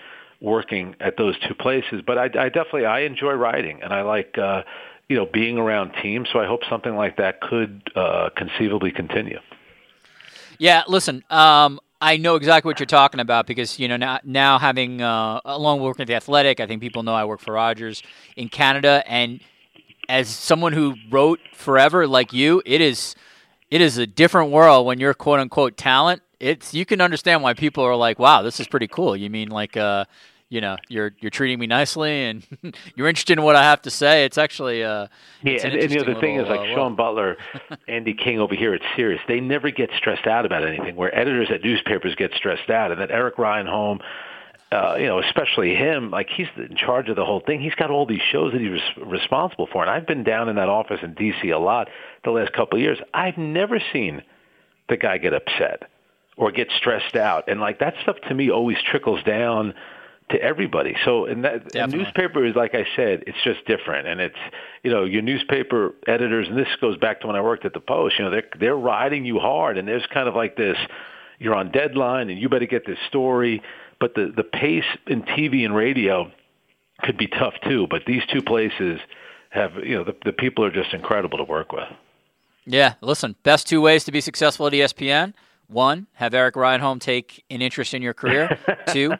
working 0.40 0.96
at 1.00 1.16
those 1.16 1.38
two 1.46 1.54
places. 1.54 2.02
But 2.06 2.18
I, 2.18 2.24
I 2.24 2.48
definitely 2.48 2.86
I 2.86 3.00
enjoy 3.00 3.32
writing 3.32 3.82
and 3.82 3.92
I 3.92 4.02
like 4.02 4.38
uh, 4.38 4.62
you 5.08 5.16
know 5.16 5.26
being 5.26 5.58
around 5.58 5.92
teams. 6.02 6.28
So 6.32 6.40
I 6.40 6.46
hope 6.46 6.60
something 6.68 6.96
like 6.96 7.18
that 7.18 7.40
could 7.40 7.90
uh, 7.94 8.30
conceivably 8.36 8.92
continue. 8.92 9.38
Yeah, 10.58 10.82
listen. 10.88 11.24
Um, 11.28 11.80
I 12.00 12.16
know 12.16 12.34
exactly 12.34 12.68
what 12.68 12.80
you're 12.80 12.86
talking 12.86 13.20
about 13.20 13.46
because 13.46 13.78
you 13.78 13.88
know 13.88 13.96
now, 13.96 14.20
now 14.24 14.58
having 14.58 15.02
uh, 15.02 15.40
along 15.44 15.80
working 15.80 16.02
at 16.02 16.08
the 16.08 16.14
Athletic, 16.14 16.60
I 16.60 16.66
think 16.66 16.80
people 16.80 17.02
know 17.02 17.14
I 17.14 17.24
work 17.24 17.40
for 17.40 17.54
Rogers 17.54 18.02
in 18.36 18.48
Canada, 18.48 19.04
and 19.06 19.40
as 20.08 20.28
someone 20.28 20.72
who 20.72 20.94
wrote 21.10 21.40
forever 21.54 22.06
like 22.06 22.32
you, 22.32 22.62
it 22.64 22.80
is 22.80 23.14
it 23.70 23.80
is 23.80 23.98
a 23.98 24.06
different 24.06 24.50
world 24.50 24.86
when 24.86 25.00
you're 25.00 25.14
quote 25.14 25.40
unquote 25.40 25.76
talent. 25.76 26.22
It's 26.40 26.74
you 26.74 26.84
can 26.84 27.00
understand 27.00 27.42
why 27.42 27.54
people 27.54 27.84
are 27.84 27.96
like, 27.96 28.18
"Wow, 28.18 28.42
this 28.42 28.60
is 28.60 28.66
pretty 28.66 28.88
cool." 28.88 29.16
You 29.16 29.30
mean 29.30 29.48
like, 29.48 29.76
uh, 29.76 30.04
you 30.48 30.60
know, 30.60 30.76
you're 30.88 31.12
you're 31.20 31.30
treating 31.30 31.58
me 31.58 31.66
nicely 31.66 32.24
and 32.24 32.46
you're 32.96 33.08
interested 33.08 33.38
in 33.38 33.44
what 33.44 33.56
I 33.56 33.62
have 33.62 33.80
to 33.82 33.90
say. 33.90 34.24
It's 34.24 34.36
actually, 34.36 34.84
uh, 34.84 35.06
yeah. 35.42 35.52
it's 35.52 35.64
And, 35.64 35.72
an 35.72 35.80
and 35.80 35.90
the 35.90 36.00
other 36.00 36.20
thing 36.20 36.36
is 36.36 36.48
like 36.48 36.60
uh, 36.60 36.74
Sean 36.74 36.94
Butler, 36.96 37.38
Andy 37.88 38.12
King 38.12 38.40
over 38.40 38.54
here 38.54 38.74
at 38.74 38.82
Sirius. 38.94 39.22
They 39.28 39.40
never 39.40 39.70
get 39.70 39.90
stressed 39.96 40.26
out 40.26 40.44
about 40.44 40.66
anything. 40.66 40.96
Where 40.96 41.16
editors 41.16 41.48
at 41.50 41.62
newspapers 41.62 42.14
get 42.16 42.32
stressed 42.34 42.68
out, 42.70 42.90
and 42.92 43.00
then 43.00 43.10
Erik 43.10 43.36
Rydholm. 43.36 44.00
Uh, 44.72 44.96
you 44.96 45.06
know, 45.06 45.18
especially 45.18 45.74
him, 45.74 46.10
like 46.10 46.28
he's 46.34 46.46
in 46.56 46.74
charge 46.76 47.10
of 47.10 47.16
the 47.16 47.24
whole 47.24 47.40
thing. 47.40 47.60
He's 47.60 47.74
got 47.74 47.90
all 47.90 48.06
these 48.06 48.22
shows 48.30 48.52
that 48.52 48.60
he's 48.60 48.70
res- 48.70 49.06
responsible 49.06 49.68
for, 49.70 49.82
and 49.82 49.90
I've 49.90 50.06
been 50.06 50.24
down 50.24 50.48
in 50.48 50.56
that 50.56 50.70
office 50.70 51.00
in 51.02 51.12
D.C. 51.12 51.50
a 51.50 51.58
lot 51.58 51.88
the 52.24 52.30
last 52.30 52.54
couple 52.54 52.78
of 52.78 52.82
years. 52.82 52.98
I've 53.12 53.36
never 53.36 53.82
seen 53.92 54.22
the 54.88 54.96
guy 54.96 55.18
get 55.18 55.34
upset 55.34 55.90
or 56.36 56.50
get 56.52 56.68
stressed 56.76 57.16
out. 57.16 57.48
And 57.48 57.60
like 57.60 57.80
that 57.80 57.94
stuff 58.02 58.16
to 58.28 58.34
me 58.34 58.50
always 58.50 58.78
trickles 58.82 59.22
down 59.24 59.74
to 60.30 60.40
everybody. 60.40 60.96
So 61.04 61.26
in 61.26 61.42
that 61.42 61.74
a 61.74 61.86
newspaper 61.86 62.44
is 62.44 62.56
like 62.56 62.74
I 62.74 62.86
said, 62.96 63.24
it's 63.26 63.38
just 63.44 63.64
different. 63.66 64.08
And 64.08 64.20
it's 64.20 64.38
you 64.82 64.90
know, 64.90 65.04
your 65.04 65.22
newspaper 65.22 65.94
editors 66.06 66.48
and 66.48 66.56
this 66.56 66.68
goes 66.80 66.96
back 66.96 67.20
to 67.20 67.26
when 67.26 67.36
I 67.36 67.42
worked 67.42 67.64
at 67.64 67.74
the 67.74 67.80
Post, 67.80 68.18
you 68.18 68.24
know, 68.24 68.30
they're 68.30 68.48
they're 68.58 68.76
riding 68.76 69.24
you 69.24 69.38
hard 69.38 69.76
and 69.76 69.86
there's 69.86 70.06
kind 70.12 70.28
of 70.28 70.34
like 70.34 70.56
this 70.56 70.76
you're 71.38 71.54
on 71.54 71.72
deadline 71.72 72.30
and 72.30 72.40
you 72.40 72.48
better 72.48 72.66
get 72.66 72.86
this 72.86 72.98
story. 73.08 73.62
But 74.02 74.16
the 74.16 74.32
the 74.34 74.42
pace 74.42 74.84
in 75.06 75.22
TV 75.22 75.64
and 75.64 75.76
radio 75.76 76.28
could 77.02 77.16
be 77.16 77.28
tough 77.28 77.54
too. 77.62 77.86
But 77.88 78.02
these 78.04 78.22
two 78.32 78.42
places 78.42 78.98
have 79.50 79.76
you 79.76 79.94
know, 79.94 80.02
the, 80.02 80.16
the 80.24 80.32
people 80.32 80.64
are 80.64 80.72
just 80.72 80.92
incredible 80.92 81.38
to 81.38 81.44
work 81.44 81.70
with. 81.70 81.86
Yeah, 82.66 82.94
listen, 83.00 83.36
best 83.44 83.68
two 83.68 83.80
ways 83.80 84.02
to 84.02 84.10
be 84.10 84.20
successful 84.20 84.66
at 84.66 84.72
ESPN. 84.72 85.34
One, 85.68 86.08
have 86.14 86.34
Erik 86.34 86.56
Rydholm 86.56 87.00
take 87.00 87.44
an 87.48 87.62
interest 87.62 87.94
in 87.94 88.02
your 88.02 88.12
career. 88.12 88.58
Two, 88.88 89.14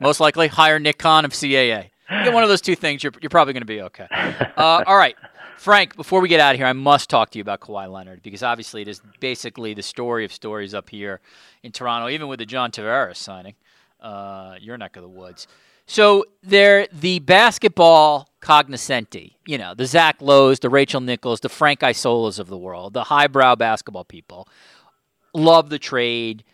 most 0.00 0.20
likely 0.20 0.46
hire 0.46 0.78
Nick 0.78 0.98
Khan 0.98 1.24
of 1.24 1.32
CAA. 1.32 1.90
You 2.10 2.24
get 2.24 2.32
one 2.32 2.42
of 2.42 2.48
those 2.48 2.60
two 2.60 2.74
things, 2.74 3.02
you're, 3.02 3.12
you're 3.20 3.30
probably 3.30 3.52
going 3.52 3.62
to 3.62 3.66
be 3.66 3.82
okay. 3.82 4.06
Uh, 4.56 4.84
all 4.86 4.96
right. 4.96 5.16
Frank, 5.56 5.96
before 5.96 6.20
we 6.20 6.28
get 6.28 6.38
out 6.38 6.54
of 6.54 6.58
here, 6.58 6.66
I 6.66 6.74
must 6.74 7.08
talk 7.08 7.30
to 7.30 7.38
you 7.38 7.42
about 7.42 7.60
Kawhi 7.60 7.90
Leonard 7.90 8.22
because 8.22 8.42
obviously 8.42 8.82
it 8.82 8.88
is 8.88 9.00
basically 9.20 9.72
the 9.72 9.82
story 9.82 10.24
of 10.24 10.32
stories 10.32 10.74
up 10.74 10.90
here 10.90 11.20
in 11.62 11.72
Toronto, 11.72 12.08
even 12.08 12.28
with 12.28 12.38
the 12.38 12.46
John 12.46 12.70
Tavares 12.70 13.16
signing. 13.16 13.54
Uh, 14.00 14.56
your 14.60 14.78
neck 14.78 14.96
of 14.96 15.02
the 15.02 15.08
woods. 15.08 15.46
So 15.86 16.24
they're 16.42 16.86
the 16.92 17.18
basketball 17.18 18.28
cognoscenti, 18.40 19.36
you 19.44 19.58
know, 19.58 19.74
the 19.74 19.86
Zach 19.86 20.22
Lowe's, 20.22 20.60
the 20.60 20.70
Rachel 20.70 21.00
Nichols, 21.00 21.40
the 21.40 21.48
Frank 21.48 21.80
Isolas 21.80 22.38
of 22.38 22.48
the 22.48 22.56
world, 22.56 22.94
the 22.94 23.04
highbrow 23.04 23.56
basketball 23.56 24.04
people, 24.04 24.48
love 25.34 25.68
the 25.68 25.78
trade, 25.78 26.44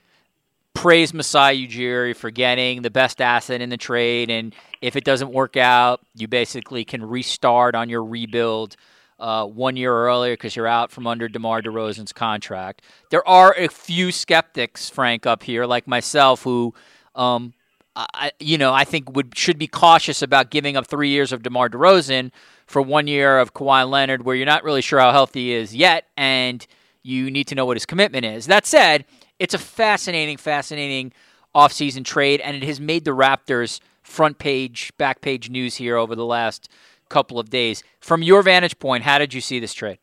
praise 0.74 1.14
Masai 1.14 1.68
Ujiri 1.68 2.16
for 2.16 2.30
getting 2.30 2.82
the 2.82 2.90
best 2.90 3.20
asset 3.20 3.60
in 3.60 3.68
the 3.68 3.76
trade, 3.76 4.30
and 4.30 4.54
if 4.80 4.96
it 4.96 5.04
doesn't 5.04 5.30
work 5.30 5.56
out, 5.56 6.00
you 6.14 6.26
basically 6.26 6.84
can 6.84 7.04
restart 7.04 7.74
on 7.74 7.88
your 7.88 8.04
rebuild 8.04 8.76
uh, 9.18 9.46
one 9.46 9.76
year 9.76 9.92
earlier 9.92 10.32
because 10.32 10.56
you're 10.56 10.66
out 10.66 10.90
from 10.90 11.06
under 11.06 11.28
DeMar 11.28 11.62
DeRozan's 11.62 12.12
contract. 12.12 12.82
There 13.10 13.26
are 13.28 13.54
a 13.56 13.68
few 13.68 14.12
skeptics, 14.12 14.90
Frank, 14.90 15.26
up 15.26 15.42
here, 15.42 15.66
like 15.66 15.86
myself, 15.86 16.42
who 16.42 16.74
um, 17.16 17.52
I, 17.96 18.32
you 18.38 18.58
know, 18.58 18.74
I 18.74 18.84
think 18.84 19.16
would 19.16 19.36
should 19.36 19.58
be 19.58 19.66
cautious 19.66 20.20
about 20.20 20.50
giving 20.50 20.76
up 20.76 20.86
three 20.86 21.08
years 21.08 21.32
of 21.32 21.42
DeMar 21.42 21.70
DeRozan 21.70 22.30
for 22.66 22.82
one 22.82 23.06
year 23.06 23.38
of 23.38 23.54
Kawhi 23.54 23.88
Leonard, 23.88 24.24
where 24.24 24.36
you're 24.36 24.46
not 24.46 24.64
really 24.64 24.82
sure 24.82 25.00
how 25.00 25.12
healthy 25.12 25.46
he 25.46 25.52
is 25.52 25.74
yet, 25.74 26.06
and 26.16 26.66
you 27.02 27.30
need 27.30 27.46
to 27.48 27.54
know 27.54 27.64
what 27.64 27.76
his 27.76 27.86
commitment 27.86 28.26
is. 28.26 28.46
That 28.46 28.66
said, 28.66 29.06
it's 29.38 29.54
a 29.54 29.58
fascinating, 29.58 30.36
fascinating 30.36 31.12
offseason 31.54 32.04
trade, 32.04 32.40
and 32.40 32.56
it 32.56 32.64
has 32.64 32.80
made 32.80 33.04
the 33.04 33.12
Raptors 33.12 33.80
front 34.02 34.38
page, 34.38 34.92
back 34.98 35.20
page 35.20 35.48
news 35.48 35.76
here 35.76 35.96
over 35.96 36.14
the 36.14 36.24
last 36.24 36.68
couple 37.08 37.38
of 37.38 37.48
days. 37.48 37.82
From 38.00 38.22
your 38.22 38.42
vantage 38.42 38.78
point, 38.78 39.04
how 39.04 39.18
did 39.18 39.32
you 39.32 39.40
see 39.40 39.58
this 39.58 39.72
trade? 39.72 39.98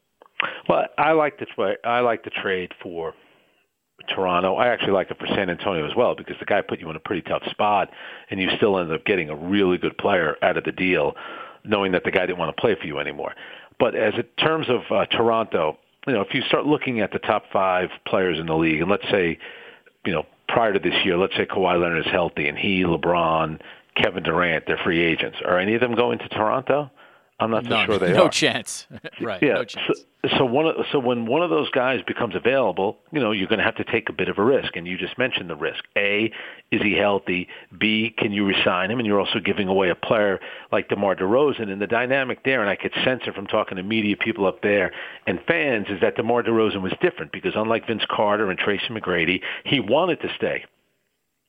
Well, 0.67 0.85
I 0.97 1.11
like 1.11 1.39
the 1.39 1.45
tra- 1.45 1.77
I 1.83 1.99
like 1.99 2.23
the 2.23 2.31
trade 2.31 2.71
for 2.81 3.13
Toronto. 4.07 4.55
I 4.55 4.67
actually 4.67 4.93
like 4.93 5.11
it 5.11 5.17
for 5.19 5.27
San 5.27 5.49
Antonio 5.49 5.89
as 5.89 5.95
well 5.95 6.15
because 6.15 6.35
the 6.39 6.45
guy 6.45 6.61
put 6.61 6.79
you 6.79 6.89
in 6.89 6.95
a 6.95 6.99
pretty 6.99 7.21
tough 7.21 7.43
spot, 7.49 7.89
and 8.29 8.39
you 8.39 8.49
still 8.57 8.77
ended 8.77 8.95
up 8.95 9.05
getting 9.05 9.29
a 9.29 9.35
really 9.35 9.77
good 9.77 9.97
player 9.97 10.37
out 10.41 10.57
of 10.57 10.63
the 10.63 10.71
deal, 10.71 11.15
knowing 11.63 11.91
that 11.93 12.03
the 12.03 12.11
guy 12.11 12.25
didn't 12.25 12.39
want 12.39 12.55
to 12.55 12.61
play 12.61 12.75
for 12.79 12.85
you 12.87 12.99
anymore. 12.99 13.33
But 13.79 13.95
as 13.95 14.13
in 14.15 14.23
terms 14.37 14.67
of 14.69 14.81
uh, 14.91 15.05
Toronto, 15.07 15.77
you 16.07 16.13
know, 16.13 16.21
if 16.21 16.33
you 16.33 16.41
start 16.43 16.65
looking 16.65 16.99
at 16.99 17.11
the 17.11 17.19
top 17.19 17.43
five 17.51 17.89
players 18.05 18.39
in 18.39 18.45
the 18.45 18.55
league, 18.55 18.81
and 18.81 18.89
let's 18.89 19.09
say, 19.09 19.37
you 20.05 20.11
know, 20.11 20.25
prior 20.47 20.73
to 20.73 20.79
this 20.79 20.93
year, 21.05 21.17
let's 21.17 21.35
say 21.35 21.45
Kawhi 21.45 21.79
Leonard 21.81 22.05
is 22.05 22.11
healthy, 22.11 22.47
and 22.47 22.57
he, 22.57 22.83
LeBron, 22.83 23.59
Kevin 23.95 24.23
Durant, 24.23 24.65
they're 24.67 24.79
free 24.83 25.01
agents. 25.01 25.37
Are 25.45 25.57
any 25.57 25.75
of 25.75 25.81
them 25.81 25.95
going 25.95 26.19
to 26.19 26.27
Toronto? 26.29 26.91
I'm 27.39 27.51
not 27.51 27.63
so 27.63 27.69
None. 27.69 27.85
sure 27.87 27.99
they 27.99 28.13
no 28.13 28.25
are. 28.25 28.29
chance. 28.29 28.87
right. 29.21 29.41
Yeah. 29.41 29.53
No 29.55 29.63
chance. 29.65 29.99
So, 30.23 30.29
so 30.37 30.45
one 30.45 30.67
of, 30.67 30.75
so 30.91 30.99
when 30.99 31.25
one 31.25 31.41
of 31.41 31.49
those 31.49 31.69
guys 31.71 31.99
becomes 32.07 32.35
available, 32.35 32.97
you 33.11 33.19
know, 33.19 33.31
you're 33.31 33.47
going 33.47 33.59
to 33.59 33.65
have 33.65 33.75
to 33.75 33.83
take 33.83 34.07
a 34.07 34.13
bit 34.13 34.29
of 34.29 34.37
a 34.37 34.43
risk, 34.43 34.75
and 34.75 34.87
you 34.87 34.97
just 34.97 35.17
mentioned 35.17 35.49
the 35.49 35.55
risk. 35.55 35.83
A, 35.97 36.31
is 36.71 36.81
he 36.81 36.93
healthy? 36.93 37.49
B, 37.77 38.13
can 38.17 38.31
you 38.31 38.45
resign 38.45 38.89
him? 38.91 38.99
And 38.99 39.05
you're 39.05 39.19
also 39.19 39.39
giving 39.39 39.67
away 39.67 39.89
a 39.89 39.95
player 39.95 40.39
like 40.71 40.87
DeMar 40.89 41.15
DeRozan. 41.15 41.69
And 41.69 41.81
the 41.81 41.87
dynamic 41.87 42.43
there, 42.45 42.61
and 42.61 42.69
I 42.69 42.75
could 42.75 42.93
sense 43.03 43.23
it 43.27 43.35
from 43.35 43.47
talking 43.47 43.75
to 43.77 43.83
media 43.83 44.15
people 44.15 44.45
up 44.45 44.61
there 44.61 44.91
and 45.27 45.39
fans, 45.47 45.87
is 45.89 45.99
that 46.01 46.15
DeMar 46.15 46.43
DeRozan 46.43 46.81
was 46.81 46.93
different 47.01 47.31
because 47.31 47.53
unlike 47.55 47.87
Vince 47.87 48.03
Carter 48.09 48.49
and 48.49 48.57
Tracy 48.59 48.87
McGrady, 48.89 49.41
he 49.65 49.79
wanted 49.79 50.21
to 50.21 50.29
stay 50.37 50.63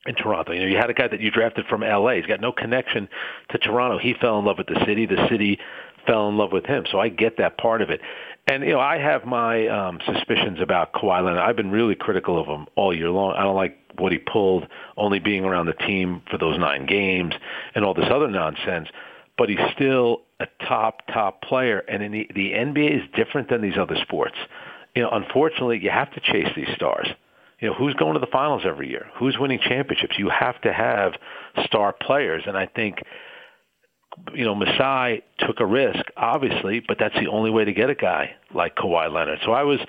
in 0.06 0.14
Toronto. 0.14 0.52
You 0.52 0.60
know, 0.60 0.66
you 0.66 0.76
had 0.76 0.90
a 0.90 0.94
guy 0.94 1.08
that 1.08 1.20
you 1.20 1.30
drafted 1.30 1.66
from 1.66 1.80
LA. 1.80 2.12
He's 2.12 2.26
got 2.26 2.40
no 2.40 2.52
connection 2.52 3.08
to 3.50 3.58
Toronto. 3.58 3.98
He 3.98 4.14
fell 4.14 4.38
in 4.38 4.44
love 4.44 4.58
with 4.58 4.66
the 4.66 4.82
city. 4.86 5.06
The 5.06 5.26
city 5.28 5.58
fell 6.06 6.28
in 6.28 6.36
love 6.36 6.52
with 6.52 6.66
him. 6.66 6.84
So 6.90 7.00
I 7.00 7.08
get 7.08 7.38
that 7.38 7.56
part 7.58 7.82
of 7.82 7.90
it. 7.90 8.00
And 8.46 8.62
you 8.62 8.72
know, 8.72 8.80
I 8.80 8.98
have 8.98 9.24
my 9.24 9.66
um, 9.68 10.00
suspicions 10.04 10.60
about 10.60 10.92
Kawhi 10.92 11.24
Leonard. 11.24 11.38
I've 11.38 11.56
been 11.56 11.70
really 11.70 11.94
critical 11.94 12.38
of 12.38 12.46
him 12.46 12.66
all 12.76 12.94
year 12.94 13.10
long. 13.10 13.34
I 13.34 13.42
don't 13.42 13.56
like 13.56 13.78
what 13.98 14.12
he 14.12 14.18
pulled, 14.18 14.66
only 14.96 15.18
being 15.18 15.44
around 15.44 15.66
the 15.66 15.72
team 15.72 16.22
for 16.30 16.36
those 16.36 16.58
nine 16.58 16.84
games 16.84 17.34
and 17.74 17.84
all 17.84 17.94
this 17.94 18.08
other 18.10 18.28
nonsense. 18.28 18.88
But 19.38 19.48
he's 19.48 19.58
still 19.74 20.22
a 20.40 20.46
top 20.66 21.06
top 21.06 21.42
player, 21.42 21.78
and 21.88 22.02
in 22.02 22.12
the, 22.12 22.28
the 22.34 22.52
NBA 22.52 23.02
is 23.02 23.10
different 23.16 23.48
than 23.48 23.62
these 23.62 23.78
other 23.78 23.96
sports. 24.02 24.36
You 24.94 25.02
know, 25.02 25.10
unfortunately, 25.10 25.80
you 25.82 25.90
have 25.90 26.12
to 26.12 26.20
chase 26.20 26.48
these 26.54 26.68
stars. 26.76 27.08
You 27.64 27.70
know, 27.70 27.76
who's 27.76 27.94
going 27.94 28.12
to 28.12 28.20
the 28.20 28.26
finals 28.26 28.64
every 28.66 28.90
year? 28.90 29.06
Who's 29.18 29.38
winning 29.38 29.58
championships? 29.58 30.18
You 30.18 30.28
have 30.28 30.60
to 30.60 30.70
have 30.70 31.14
star 31.64 31.94
players, 31.98 32.42
and 32.46 32.58
I 32.58 32.66
think 32.66 32.98
you 34.34 34.44
know, 34.44 34.54
Masai 34.54 35.22
took 35.38 35.60
a 35.60 35.66
risk, 35.66 36.04
obviously, 36.14 36.82
but 36.86 36.98
that's 37.00 37.14
the 37.14 37.28
only 37.28 37.50
way 37.50 37.64
to 37.64 37.72
get 37.72 37.88
a 37.88 37.94
guy 37.94 38.36
like 38.52 38.76
Kawhi 38.76 39.10
Leonard. 39.10 39.38
So 39.46 39.52
I 39.52 39.62
was, 39.62 39.80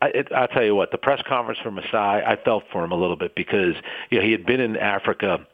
I, 0.00 0.06
it, 0.06 0.32
I'll 0.34 0.48
tell 0.48 0.64
you 0.64 0.74
what, 0.74 0.92
the 0.92 0.98
press 0.98 1.20
conference 1.28 1.60
for 1.62 1.70
Masai, 1.70 2.24
I 2.24 2.38
felt 2.42 2.64
for 2.72 2.82
him 2.82 2.90
a 2.90 2.96
little 2.96 3.16
bit 3.16 3.34
because 3.36 3.74
you 4.10 4.18
know 4.18 4.24
he 4.24 4.32
had 4.32 4.46
been 4.46 4.60
in 4.60 4.78
Africa, 4.78 5.46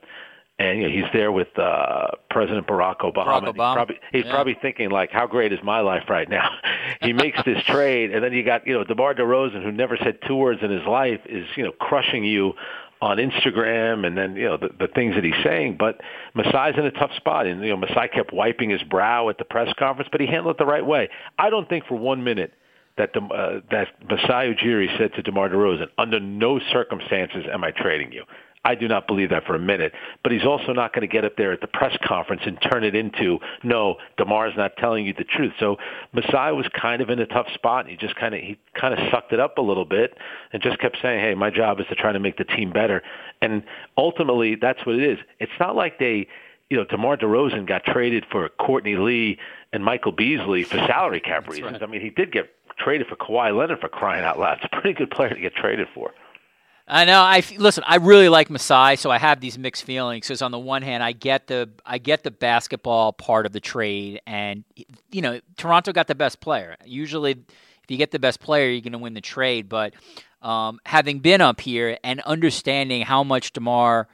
and 0.59 0.79
you 0.81 0.89
know 0.89 0.95
he's 0.95 1.13
there 1.13 1.31
with 1.33 1.49
uh, 1.59 2.09
President 2.31 2.67
Barack 2.67 2.99
Obama. 3.01 3.27
Barack 3.27 3.47
He's 3.47 3.55
probably, 3.55 4.01
he's 4.13 4.25
Yeah. 4.25 4.31
probably 4.33 4.57
thinking 4.61 4.91
like, 4.91 5.11
how 5.11 5.27
great 5.27 5.53
is 5.53 5.59
my 5.63 5.81
life 5.81 6.05
right 6.09 6.29
now? 6.29 6.51
he 7.03 7.13
makes 7.13 7.39
this 7.45 7.63
trade, 7.67 8.15
and 8.15 8.25
then 8.25 8.33
you 8.33 8.43
got 8.43 8.67
you 8.67 8.75
know 8.75 8.85
DeMar 8.85 9.15
DeRozan, 9.15 9.63
who 9.63 9.73
never 9.73 9.97
said 9.99 10.19
two 10.27 10.37
words 10.37 10.61
in 10.63 10.71
his 10.71 10.87
life, 10.87 11.21
is 11.27 11.47
you 11.57 11.65
know 11.65 11.73
crushing 11.73 12.25
you 12.25 12.55
on 13.03 13.19
Instagram 13.19 14.07
and 14.07 14.17
then 14.17 14.37
you 14.37 14.47
know 14.47 14.57
the, 14.57 14.71
the 14.79 14.89
things 14.89 15.15
that 15.15 15.25
he's 15.25 15.35
saying. 15.45 15.77
But 15.79 16.01
Masai's 16.35 16.79
in 16.79 16.87
a 16.87 16.91
tough 16.91 17.15
spot, 17.17 17.47
and 17.47 17.63
you 17.63 17.71
know 17.71 17.77
Masai 17.77 18.09
kept 18.09 18.33
wiping 18.33 18.71
his 18.71 18.83
brow 18.83 19.29
at 19.29 19.39
the 19.39 19.45
press 19.45 19.73
conference, 19.79 20.09
but 20.11 20.21
he 20.21 20.27
handled 20.27 20.57
it 20.57 20.59
the 20.59 20.67
right 20.67 20.85
way. 20.85 21.09
I 21.39 21.51
don't 21.51 21.69
think 21.69 21.85
for 21.87 21.97
one 21.97 22.25
minute 22.25 22.55
that 22.97 23.13
the, 23.13 23.21
uh, 23.21 23.61
that 23.71 23.89
Masai 24.09 24.55
Ujiri 24.55 24.97
said 24.97 25.13
to 25.15 25.23
DeMar 25.23 25.51
DeRozan, 25.51 25.89
under 25.99 26.19
no 26.19 26.59
circumstances 26.73 27.45
am 27.53 27.63
I 27.63 27.71
trading 27.71 28.13
you. 28.13 28.25
I 28.67 28.75
do 28.75 28.89
not 28.89 29.07
believe 29.07 29.31
that 29.31 29.47
for 29.47 29.55
a 29.55 29.61
minute. 29.61 29.93
But 30.25 30.33
he's 30.33 30.45
also 30.45 30.73
not 30.73 30.93
going 30.93 31.03
to 31.03 31.13
get 31.13 31.25
up 31.25 31.37
there 31.37 31.53
at 31.53 31.61
the 31.61 31.69
press 31.69 31.97
conference 32.05 32.43
and 32.47 32.61
turn 32.61 32.83
it 32.83 32.97
into, 32.97 33.39
no, 33.63 33.97
DeMar's 34.19 34.57
not 34.57 34.77
telling 34.77 35.07
you 35.07 35.15
the 35.15 35.23
truth. 35.23 35.53
So 35.61 35.77
Masai 36.13 36.53
was 36.53 36.67
kind 36.75 37.01
of 37.01 37.09
in 37.09 37.21
a 37.21 37.27
tough 37.27 37.47
spot. 37.55 37.85
And 37.85 37.91
he 37.91 37.97
just 37.97 38.17
kind 38.17 38.35
of 38.35 38.41
he 38.41 38.59
kind 38.75 38.93
of 38.93 38.99
sucked 39.13 39.33
it 39.33 39.39
up 39.39 39.59
a 39.59 39.63
little 39.63 39.85
bit 39.85 40.19
and 40.53 40.61
just 40.61 40.81
kept 40.81 40.99
saying, 41.01 41.21
hey, 41.21 41.37
my 41.37 41.49
job 41.49 41.79
is 41.79 41.87
to 41.91 41.95
try 41.95 42.11
to 42.11 42.19
make 42.19 42.39
the 42.39 42.45
team 42.45 42.73
better. 42.73 43.05
And 43.41 43.63
ultimately, 43.97 44.57
that's 44.57 44.85
what 44.85 44.97
it 44.97 45.13
is. 45.13 45.19
It's 45.39 45.53
not 45.61 45.77
like 45.77 46.01
they 46.01 46.27
you 46.69 46.77
know, 46.77 46.85
DeMar 46.85 47.17
DeRozan 47.19 47.65
got 47.65 47.85
traded 47.85 48.25
for 48.29 48.49
Courtney 48.49 48.97
Lee 48.97 49.39
and 49.73 49.85
Michael 49.85 50.11
Beasley 50.11 50.65
for 50.65 50.79
salary 50.79 51.21
cap 51.21 51.49
reasons. 51.49 51.75
right. 51.75 51.83
I 51.83 51.87
mean, 51.87 52.01
he 52.01 52.11
did 52.11 52.33
get 52.33 52.51
traded 52.77 53.07
for 53.07 53.15
Kawhi 53.15 53.57
Leonard 53.57 53.81
for 53.81 53.89
crying 53.89 54.25
out 54.25 54.41
loud. 54.41 54.59
It's 54.61 54.65
a 54.73 54.81
pretty 54.81 54.95
good 54.95 55.13
player 55.13 55.29
to 55.29 55.41
get 55.41 55.55
traded 55.55 55.87
for. 55.95 56.13
I 56.89 57.05
know. 57.05 57.21
I 57.21 57.43
listen. 57.59 57.83
I 57.87 57.97
really 57.97 58.29
like 58.29 58.49
Masai, 58.49 58.95
so 58.95 59.11
I 59.11 59.19
have 59.19 59.41
these 59.41 59.59
mixed 59.59 59.83
feelings. 59.83 60.27
Because 60.27 60.41
on 60.41 60.53
the 60.53 60.59
one 60.59 60.83
hand, 60.83 61.03
I 61.03 61.13
get 61.13 61.49
the 61.49 61.69
I 61.85 61.99
get 61.99 62.23
the 62.23 62.31
basketball 62.31 63.13
part 63.13 63.45
of 63.45 63.53
the 63.53 63.59
trade, 63.59 64.21
and 64.27 64.63
you 65.11 65.21
know, 65.21 65.41
Toronto 65.57 65.93
got 65.93 66.07
the 66.07 66.15
best 66.15 66.41
player. 66.41 66.77
Usually, 66.85 67.33
if 67.33 67.91
you 67.91 67.97
get 67.97 68.13
the 68.13 68.21
best 68.21 68.39
player, 68.39 68.71
you're 68.71 68.83
going 68.83 68.93
to 68.93 68.99
win 68.99 69.15
the 69.15 69.21
trade. 69.21 69.69
But 69.69 69.95
um, 70.43 70.79
having 70.87 71.19
been 71.19 71.41
up 71.41 71.61
here 71.61 71.99
and 72.05 72.21
understanding 72.21 73.03
how 73.03 73.25
much 73.25 73.53
DeMar 73.53 74.07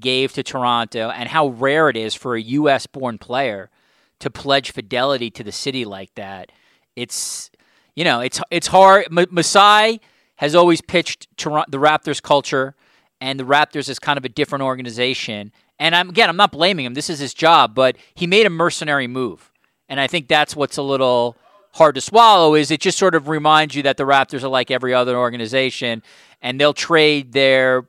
gave 0.00 0.32
to 0.32 0.42
Toronto 0.42 1.10
and 1.10 1.28
how 1.28 1.48
rare 1.48 1.88
it 1.88 1.96
is 1.96 2.14
for 2.14 2.34
a 2.34 2.40
U.S. 2.42 2.86
born 2.86 3.18
player 3.18 3.70
to 4.18 4.30
pledge 4.30 4.72
fidelity 4.72 5.30
to 5.30 5.44
the 5.44 5.52
city 5.52 5.84
like 5.84 6.12
that, 6.16 6.50
it's 6.96 7.52
you 7.94 8.02
know 8.02 8.18
it's 8.18 8.40
it's 8.50 8.66
hard. 8.66 9.06
M- 9.16 9.28
Masai 9.30 10.00
has 10.36 10.54
always 10.54 10.80
pitched 10.80 11.28
Toronto, 11.36 11.70
the 11.70 11.78
Raptors 11.78 12.22
culture, 12.22 12.74
and 13.20 13.40
the 13.40 13.44
Raptors 13.44 13.88
is 13.88 13.98
kind 13.98 14.18
of 14.18 14.24
a 14.24 14.28
different 14.28 14.62
organization. 14.62 15.52
And 15.78 15.94
I'm 15.94 16.08
again, 16.08 16.28
I'm 16.28 16.36
not 16.36 16.52
blaming 16.52 16.86
him. 16.86 16.94
This 16.94 17.10
is 17.10 17.18
his 17.18 17.34
job, 17.34 17.74
but 17.74 17.96
he 18.14 18.26
made 18.26 18.46
a 18.46 18.50
mercenary 18.50 19.06
move, 19.06 19.52
and 19.88 20.00
I 20.00 20.06
think 20.06 20.28
that's 20.28 20.56
what's 20.56 20.76
a 20.76 20.82
little 20.82 21.36
hard 21.74 21.94
to 21.94 22.00
swallow. 22.00 22.54
Is 22.54 22.70
it 22.70 22.80
just 22.80 22.98
sort 22.98 23.14
of 23.14 23.28
reminds 23.28 23.74
you 23.74 23.82
that 23.82 23.96
the 23.96 24.04
Raptors 24.04 24.42
are 24.42 24.48
like 24.48 24.70
every 24.70 24.94
other 24.94 25.16
organization, 25.16 26.02
and 26.40 26.60
they'll 26.60 26.74
trade 26.74 27.32
their 27.32 27.86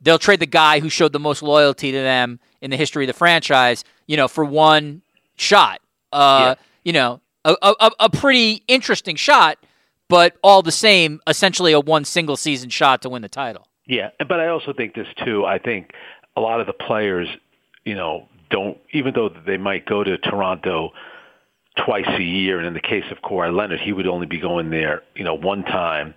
they'll 0.00 0.18
trade 0.18 0.40
the 0.40 0.46
guy 0.46 0.80
who 0.80 0.88
showed 0.88 1.12
the 1.12 1.18
most 1.18 1.42
loyalty 1.42 1.92
to 1.92 1.98
them 1.98 2.40
in 2.60 2.70
the 2.70 2.76
history 2.76 3.04
of 3.04 3.08
the 3.08 3.14
franchise, 3.14 3.84
you 4.06 4.16
know, 4.16 4.28
for 4.28 4.44
one 4.44 5.02
shot. 5.36 5.80
Uh, 6.12 6.54
yeah. 6.56 6.62
You 6.84 6.92
know, 6.92 7.20
a, 7.44 7.56
a, 7.62 7.90
a 8.00 8.10
pretty 8.10 8.62
interesting 8.68 9.16
shot, 9.16 9.58
but 10.08 10.36
all 10.42 10.62
the 10.62 10.72
same, 10.72 11.20
essentially 11.26 11.72
a 11.72 11.80
one 11.80 12.04
single 12.04 12.36
season 12.36 12.70
shot 12.70 13.02
to 13.02 13.08
win 13.08 13.22
the 13.22 13.28
title. 13.28 13.68
Yeah, 13.86 14.10
but 14.18 14.40
I 14.40 14.48
also 14.48 14.72
think 14.72 14.94
this 14.94 15.06
too. 15.24 15.44
I 15.44 15.58
think 15.58 15.92
a 16.36 16.40
lot 16.40 16.60
of 16.60 16.66
the 16.66 16.72
players, 16.72 17.28
you 17.84 17.94
know, 17.94 18.28
don't 18.50 18.78
even 18.92 19.14
though 19.14 19.28
they 19.28 19.56
might 19.56 19.86
go 19.86 20.04
to 20.04 20.18
Toronto 20.18 20.90
twice 21.84 22.08
a 22.08 22.22
year, 22.22 22.58
and 22.58 22.66
in 22.66 22.74
the 22.74 22.80
case 22.80 23.04
of 23.10 23.18
Kawhi 23.18 23.54
Leonard, 23.54 23.80
he 23.80 23.92
would 23.92 24.06
only 24.06 24.26
be 24.26 24.38
going 24.38 24.70
there, 24.70 25.02
you 25.14 25.24
know, 25.24 25.34
one 25.34 25.62
time, 25.62 26.14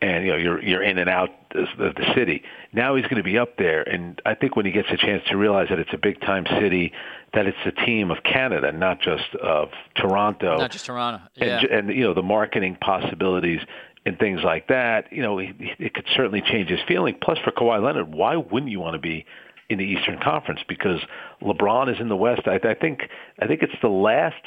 and 0.00 0.24
you 0.24 0.30
know, 0.32 0.36
you're 0.36 0.62
you're 0.62 0.82
in 0.82 0.98
and 0.98 1.08
out 1.08 1.30
of 1.54 1.66
the 1.78 2.12
city. 2.14 2.42
Now 2.72 2.94
he's 2.96 3.04
going 3.04 3.16
to 3.16 3.22
be 3.22 3.38
up 3.38 3.56
there, 3.56 3.82
and 3.82 4.20
I 4.24 4.34
think 4.34 4.56
when 4.56 4.66
he 4.66 4.72
gets 4.72 4.88
a 4.90 4.96
chance 4.96 5.22
to 5.28 5.36
realize 5.36 5.68
that 5.70 5.78
it's 5.78 5.92
a 5.92 5.98
big 5.98 6.20
time 6.20 6.46
city, 6.60 6.92
that 7.34 7.46
it's 7.46 7.58
a 7.64 7.72
team 7.86 8.10
of 8.10 8.18
Canada, 8.22 8.72
not 8.72 9.00
just 9.00 9.34
of 9.42 9.68
Toronto, 9.96 10.58
not 10.58 10.70
just 10.70 10.86
Toronto, 10.86 11.22
yeah. 11.36 11.60
and, 11.60 11.88
and 11.88 11.96
you 11.96 12.04
know 12.04 12.14
the 12.14 12.22
marketing 12.22 12.76
possibilities 12.80 13.60
and 14.04 14.18
things 14.18 14.40
like 14.44 14.68
that. 14.68 15.12
You 15.12 15.22
know, 15.22 15.38
it 15.38 15.94
could 15.94 16.06
certainly 16.14 16.42
change 16.42 16.68
his 16.68 16.80
feeling. 16.86 17.16
Plus, 17.22 17.38
for 17.38 17.52
Kawhi 17.52 17.82
Leonard, 17.82 18.12
why 18.12 18.36
wouldn't 18.36 18.70
you 18.70 18.80
want 18.80 18.94
to 18.94 19.00
be 19.00 19.24
in 19.70 19.78
the 19.78 19.84
Eastern 19.84 20.18
Conference? 20.18 20.60
Because 20.68 21.00
LeBron 21.40 21.92
is 21.92 22.00
in 22.00 22.08
the 22.08 22.16
West. 22.16 22.42
I, 22.46 22.60
I 22.68 22.74
think 22.74 23.00
I 23.40 23.46
think 23.46 23.62
it's 23.62 23.80
the 23.80 23.88
last 23.88 24.42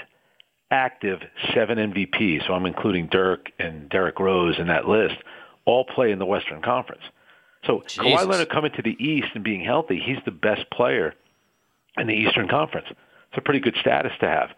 active 0.72 1.20
seven 1.54 1.78
MVPs. 1.78 2.48
So 2.48 2.54
I'm 2.54 2.66
including 2.66 3.08
Dirk 3.08 3.52
and 3.60 3.90
Derrick 3.90 4.20
Rose 4.20 4.60
in 4.60 4.68
that 4.68 4.88
list. 4.88 5.16
All 5.66 5.86
play 5.86 6.12
in 6.12 6.20
the 6.20 6.26
Western 6.26 6.62
Conference. 6.62 7.02
So 7.66 7.82
Jesus. 7.88 8.04
Kawhi 8.04 8.28
Leonard 8.28 8.50
coming 8.50 8.72
to 8.76 8.84
the 8.84 8.96
East 9.04 9.30
and 9.34 9.44
being 9.44 9.64
healthy, 9.64 10.00
he's 10.04 10.20
the 10.26 10.32
best 10.32 10.70
player 10.70 11.16
in 11.98 12.08
the 12.08 12.14
Eastern 12.14 12.48
Conference. 12.48 12.88
It's 12.90 13.38
a 13.38 13.42
pretty 13.42 13.60
good 13.60 13.76
status 13.80 14.12
to 14.20 14.28
have. 14.28 14.50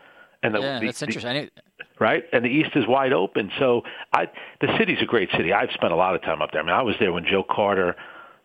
And 0.43 0.53
the, 0.53 0.59
yeah, 0.59 0.79
the, 0.79 0.85
that's 0.85 1.01
interesting. 1.01 1.49
The, 1.55 1.85
right? 1.99 2.23
And 2.31 2.45
the 2.45 2.49
East 2.49 2.71
is 2.75 2.85
wide 2.88 3.13
open. 3.13 3.51
So 3.59 3.81
I, 4.13 4.27
the 4.61 4.75
city's 4.77 5.01
a 5.01 5.05
great 5.05 5.29
city. 5.31 5.53
I've 5.53 5.71
spent 5.73 5.93
a 5.93 5.95
lot 5.95 6.15
of 6.15 6.21
time 6.21 6.41
up 6.41 6.51
there. 6.51 6.61
I 6.61 6.65
mean, 6.65 6.75
I 6.75 6.83
was 6.83 6.95
there 6.99 7.11
when 7.11 7.25
Joe 7.25 7.43
Carter 7.43 7.95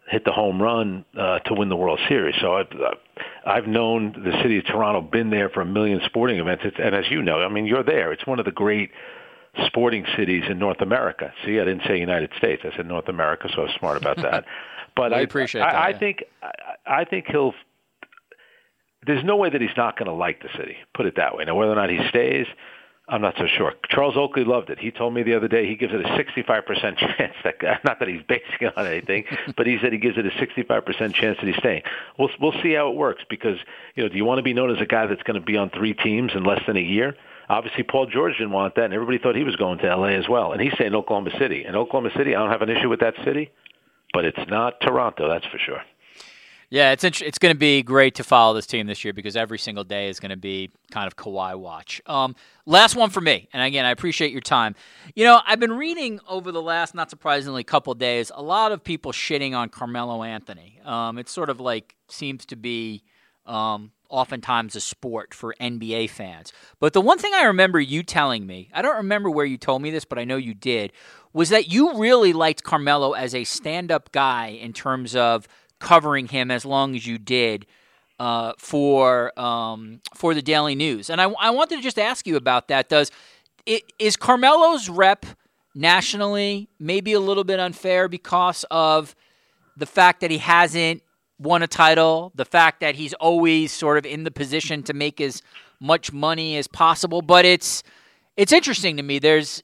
hit 0.09 0.24
the 0.24 0.32
home 0.32 0.61
run 0.61 1.05
uh, 1.18 1.38
to 1.40 1.55
win 1.55 1.68
the 1.68 1.76
World 1.76 2.01
Series. 2.09 2.34
So 2.40 2.55
I've, 2.55 2.66
I've 3.47 3.66
known 3.66 4.12
the 4.12 4.32
city 4.43 4.59
of 4.59 4.64
Toronto, 4.64 5.01
been 5.01 5.30
there 5.30 5.49
for 5.49 5.61
a 5.61 5.66
million 5.66 6.01
sporting 6.07 6.38
events. 6.38 6.64
It's, 6.66 6.76
and 6.82 6.95
as 6.95 7.11
you 7.11 7.22
know, 7.22 7.40
I 7.43 7.49
mean, 7.49 7.66
you're 7.66 7.84
there. 7.84 8.12
It's 8.12 8.26
one 8.26 8.38
of 8.38 8.45
the 8.45 8.53
great 8.53 8.90
sporting 9.66 10.05
cities 10.16 10.45
in 10.49 10.59
North 10.59 10.80
America. 10.80 11.32
See, 11.45 11.61
I 11.61 11.64
didn't 11.64 11.82
say 11.86 11.99
United 11.99 12.30
States. 12.38 12.62
I 12.64 12.74
said 12.76 12.86
North 12.86 13.09
America, 13.09 13.49
so 13.55 13.62
I 13.62 13.64
was 13.64 13.74
smart 13.78 13.97
about 13.97 14.16
that. 14.16 14.45
But 14.95 15.14
I 15.14 15.20
appreciate 15.20 15.62
I, 15.62 15.72
that. 15.72 15.78
I, 15.78 15.88
I 15.88 15.99
think 15.99 16.24
I, 16.43 16.51
I 17.01 17.05
think 17.05 17.26
he'll. 17.26 17.55
There's 19.07 19.24
no 19.24 19.36
way 19.36 19.50
that 19.50 19.61
he's 19.61 19.76
not 19.76 19.98
going 19.98 20.07
to 20.07 20.14
like 20.14 20.42
the 20.42 20.48
city. 20.57 20.76
Put 20.94 21.07
it 21.07 21.16
that 21.16 21.36
way. 21.36 21.44
Now, 21.44 21.57
whether 21.57 21.72
or 21.72 21.76
not 21.76 21.90
he 21.90 21.98
stays, 22.09 22.46
I'm 23.09 23.20
not 23.20 23.34
so 23.36 23.46
sure. 23.46 23.74
Charles 23.88 24.16
Oakley 24.16 24.44
loved 24.44 24.70
it. 24.70 24.78
He 24.78 24.90
told 24.90 25.12
me 25.12 25.22
the 25.22 25.34
other 25.34 25.48
day 25.48 25.66
he 25.66 25.74
gives 25.74 25.92
it 25.92 26.00
a 26.00 26.09
65% 26.09 26.96
chance 27.18 27.34
that 27.42 27.84
not 27.84 27.98
that 27.98 28.09
he's 28.09 28.22
basing 28.22 28.59
it 28.61 28.76
on 28.76 28.86
anything, 28.86 29.24
but 29.57 29.66
he 29.66 29.78
said 29.82 29.92
he 29.92 29.98
gives 29.98 30.16
it 30.18 30.26
a 30.26 30.30
65% 30.30 31.14
chance 31.14 31.36
that 31.38 31.46
he's 31.46 31.57
staying. 31.57 31.82
We'll 32.18 32.30
we'll 32.40 32.62
see 32.62 32.74
how 32.74 32.90
it 32.90 32.96
works 32.96 33.24
because 33.28 33.59
you 33.96 34.03
know 34.03 34.09
do 34.09 34.16
you 34.16 34.24
want 34.24 34.38
to 34.38 34.42
be 34.42 34.55
known 34.55 34.74
as 34.74 34.80
a 34.80 34.86
guy 34.86 35.07
that's 35.07 35.22
going 35.24 35.38
to 35.38 35.44
be 35.44 35.57
on 35.57 35.70
three 35.70 35.94
teams 35.94 36.32
in 36.34 36.44
less 36.44 36.62
than 36.66 36.76
a 36.76 36.80
year? 36.80 37.16
Obviously, 37.48 37.82
Paul 37.82 38.07
George 38.07 38.34
didn't 38.34 38.53
want 38.53 38.76
that, 38.76 38.84
and 38.84 38.94
everybody 38.94 39.18
thought 39.18 39.34
he 39.34 39.44
was 39.44 39.57
going 39.57 39.78
to 39.78 39.88
L.A. 39.88 40.12
as 40.12 40.28
well. 40.28 40.53
And 40.53 40.62
he's 40.62 40.72
saying 40.78 40.94
Oklahoma 40.94 41.30
City. 41.38 41.64
And 41.64 41.76
Oklahoma 41.76 42.11
City, 42.16 42.34
I 42.34 42.38
don't 42.38 42.50
have 42.50 42.62
an 42.62 42.70
issue 42.70 42.88
with 42.88 43.00
that 43.00 43.14
city, 43.24 43.50
but 44.14 44.24
it's 44.24 44.48
not 44.48 44.80
Toronto, 44.80 45.28
that's 45.28 45.44
for 45.46 45.59
sure. 45.59 45.82
Yeah, 46.73 46.93
it's 46.93 47.05
it's 47.05 47.39
going 47.39 47.55
to 47.55 47.59
be 47.59 47.83
great 47.83 48.14
to 48.14 48.25
follow 48.25 48.55
this 48.55 48.66
team 48.66 48.87
this 48.87 49.05
year 49.05 49.12
because 49.12 49.37
every 49.37 49.59
single 49.59 49.85
day 49.85 50.09
is 50.09 50.18
going 50.18 50.31
to 50.31 50.39
be 50.39 50.70
kind 50.91 51.07
of 51.07 51.16
Kawhi 51.16 51.55
watch. 51.55 52.01
Um, 52.07 52.35
last 52.64 52.97
one 52.97 53.11
for 53.11 53.20
me, 53.20 53.47
and 53.53 53.62
again, 53.62 53.85
I 53.85 53.91
appreciate 53.91 54.33
your 54.33 54.41
time. 54.41 54.75
You 55.14 55.27
know, 55.27 55.43
I've 55.47 55.61
been 55.61 55.75
reading 55.75 56.18
over 56.27 56.51
the 56.51 56.62
last, 56.62 56.95
not 56.95 57.11
surprisingly, 57.11 57.62
couple 57.62 57.93
days, 57.93 58.33
a 58.35 58.43
lot 58.43 58.73
of 58.73 58.83
people 58.83 59.12
shitting 59.12 59.55
on 59.55 59.68
Carmelo 59.68 60.23
Anthony. 60.23 60.81
Um, 60.83 61.18
it's 61.18 61.31
sort 61.31 61.51
of 61.51 61.61
like 61.61 61.95
seems 62.09 62.47
to 62.47 62.57
be 62.57 63.03
um, 63.45 63.93
oftentimes 64.09 64.75
a 64.75 64.81
sport 64.81 65.35
for 65.35 65.55
NBA 65.61 66.09
fans. 66.09 66.55
But 66.81 66.95
the 66.95 67.03
one 67.03 67.18
thing 67.18 67.33
I 67.35 67.45
remember 67.45 67.81
you 67.81 68.03
telling 68.03 68.47
me, 68.47 68.70
I 68.73 68.81
don't 68.81 68.97
remember 68.97 69.29
where 69.31 69.45
you 69.45 69.59
told 69.59 69.83
me 69.83 69.91
this, 69.91 70.07
but 70.07 70.18
I 70.18 70.25
know 70.25 70.37
you 70.37 70.55
did, 70.55 70.95
was 71.35 71.51
that 71.51 71.70
you 71.70 71.99
really 71.99 72.33
liked 72.33 72.62
Carmelo 72.62 73.12
as 73.12 73.35
a 73.35 73.45
stand-up 73.45 74.12
guy 74.12 74.49
in 74.49 74.73
terms 74.73 75.14
of 75.14 75.49
covering 75.83 76.28
him 76.28 76.51
as 76.51 76.64
long 76.64 76.97
as 76.97 77.07
you 77.07 77.18
did 77.18 77.66
uh, 78.18 78.53
for 78.57 79.39
um, 79.39 80.01
for 80.14 80.33
the 80.33 80.43
Daily 80.43 80.74
News. 80.74 81.11
And 81.11 81.20
I, 81.20 81.24
I 81.24 81.51
wanted 81.51 81.76
to 81.76 81.83
just 81.83 81.99
ask 81.99 82.26
you 82.26 82.37
about 82.37 82.68
that. 82.68 82.89
Does 82.89 83.11
it, 83.66 83.83
is 83.99 84.16
Carmelo's 84.16 84.89
rep 84.89 85.26
nationally 85.74 86.68
maybe 86.78 87.12
a 87.12 87.20
little 87.20 87.45
bit 87.45 87.59
unfair 87.59 88.09
because 88.09 88.64
of 88.70 89.14
the 89.76 89.87
fact 89.87 90.20
that 90.20 90.30
he 90.30 90.39
hasn't 90.39 91.03
won 91.39 91.62
a 91.62 91.66
title, 91.66 92.30
the 92.35 92.45
fact 92.45 92.80
that 92.80 92.95
he's 92.95 93.14
always 93.14 93.72
sort 93.72 93.99
of 93.99 94.07
in 94.07 94.24
the 94.24 94.30
position 94.30 94.83
to 94.85 94.95
make 94.95 95.20
as 95.20 95.43
much 95.80 96.12
money 96.12 96.57
as 96.57 96.68
possible. 96.68 97.22
But 97.22 97.45
it's 97.45 97.83
it's 98.37 98.53
interesting 98.53 98.97
to 98.97 99.03
me. 99.03 99.18
There's 99.18 99.62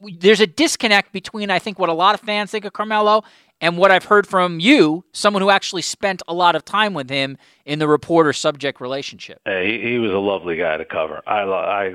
there's 0.00 0.40
a 0.40 0.46
disconnect 0.46 1.12
between 1.12 1.50
I 1.50 1.58
think 1.58 1.78
what 1.78 1.88
a 1.88 1.94
lot 1.94 2.14
of 2.14 2.20
fans 2.20 2.50
think 2.50 2.64
of 2.64 2.72
Carmelo 2.72 3.24
and 3.60 3.78
what 3.78 3.90
I've 3.90 4.04
heard 4.04 4.26
from 4.26 4.60
you, 4.60 5.04
someone 5.12 5.42
who 5.42 5.50
actually 5.50 5.82
spent 5.82 6.22
a 6.28 6.34
lot 6.34 6.56
of 6.56 6.64
time 6.64 6.94
with 6.94 7.08
him 7.08 7.38
in 7.64 7.78
the 7.78 7.88
reporter 7.88 8.32
subject 8.32 8.80
relationship. 8.80 9.40
Hey, 9.44 9.80
he, 9.80 9.92
he 9.92 9.98
was 9.98 10.10
a 10.10 10.18
lovely 10.18 10.56
guy 10.56 10.76
to 10.76 10.84
cover. 10.84 11.22
I, 11.26 11.40
I, 11.40 11.94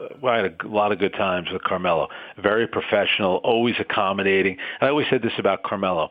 uh, 0.00 0.26
I 0.26 0.36
had 0.36 0.56
a 0.64 0.68
lot 0.68 0.92
of 0.92 0.98
good 0.98 1.12
times 1.12 1.48
with 1.52 1.62
Carmelo. 1.62 2.08
Very 2.42 2.66
professional, 2.66 3.36
always 3.44 3.74
accommodating. 3.78 4.58
I 4.80 4.88
always 4.88 5.06
said 5.10 5.22
this 5.22 5.32
about 5.38 5.62
Carmelo. 5.62 6.10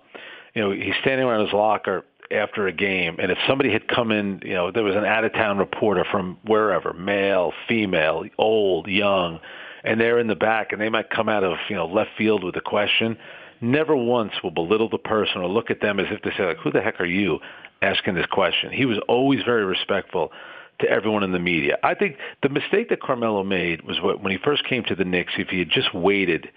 You 0.53 0.61
know, 0.61 0.71
he's 0.71 0.95
standing 1.01 1.25
around 1.25 1.45
his 1.45 1.53
locker 1.53 2.03
after 2.31 2.67
a 2.67 2.73
game, 2.73 3.17
and 3.19 3.31
if 3.31 3.37
somebody 3.47 3.71
had 3.71 3.87
come 3.87 4.11
in, 4.11 4.41
you 4.43 4.53
know, 4.53 4.69
there 4.69 4.83
was 4.83 4.95
an 4.95 5.05
out-of-town 5.05 5.57
reporter 5.57 6.05
from 6.11 6.37
wherever, 6.45 6.91
male, 6.91 7.53
female, 7.69 8.25
old, 8.37 8.87
young, 8.87 9.39
and 9.83 10.01
they're 10.01 10.19
in 10.19 10.27
the 10.27 10.35
back, 10.35 10.73
and 10.73 10.81
they 10.81 10.89
might 10.89 11.09
come 11.09 11.29
out 11.29 11.45
of 11.45 11.57
you 11.69 11.75
know 11.75 11.85
left 11.85 12.09
field 12.17 12.43
with 12.43 12.55
a 12.57 12.61
question 12.61 13.17
never 13.61 13.95
once 13.95 14.33
will 14.43 14.51
belittle 14.51 14.89
the 14.89 14.97
person 14.97 15.41
or 15.41 15.47
look 15.47 15.71
at 15.71 15.81
them 15.81 15.99
as 15.99 16.07
if 16.09 16.21
to 16.21 16.31
say, 16.37 16.45
like, 16.45 16.57
who 16.57 16.71
the 16.71 16.81
heck 16.81 16.99
are 16.99 17.05
you 17.05 17.39
asking 17.81 18.15
this 18.15 18.25
question? 18.27 18.71
He 18.71 18.85
was 18.85 18.99
always 19.07 19.43
very 19.43 19.65
respectful 19.65 20.31
to 20.79 20.89
everyone 20.89 21.23
in 21.23 21.31
the 21.31 21.39
media. 21.39 21.77
I 21.83 21.95
think 21.95 22.17
the 22.43 22.49
mistake 22.49 22.89
that 22.89 23.01
Carmelo 23.01 23.43
made 23.43 23.81
was 23.81 23.99
what, 23.99 24.21
when 24.21 24.31
he 24.31 24.37
first 24.37 24.63
came 24.65 24.83
to 24.85 24.95
the 24.95 25.05
Knicks, 25.05 25.33
if 25.37 25.49
he 25.49 25.59
had 25.59 25.69
just 25.69 25.93
waited 25.93 26.49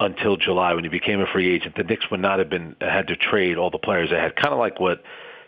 until 0.00 0.36
July 0.36 0.74
when 0.74 0.84
he 0.84 0.90
became 0.90 1.20
a 1.20 1.26
free 1.26 1.54
agent, 1.54 1.74
the 1.76 1.82
Knicks 1.82 2.10
would 2.10 2.20
not 2.20 2.38
have 2.38 2.48
been 2.48 2.76
had 2.80 3.08
to 3.08 3.16
trade 3.16 3.58
all 3.58 3.70
the 3.70 3.78
players 3.78 4.10
they 4.10 4.16
had. 4.16 4.36
Kind 4.36 4.52
of 4.52 4.58
like 4.58 4.80
what 4.80 5.02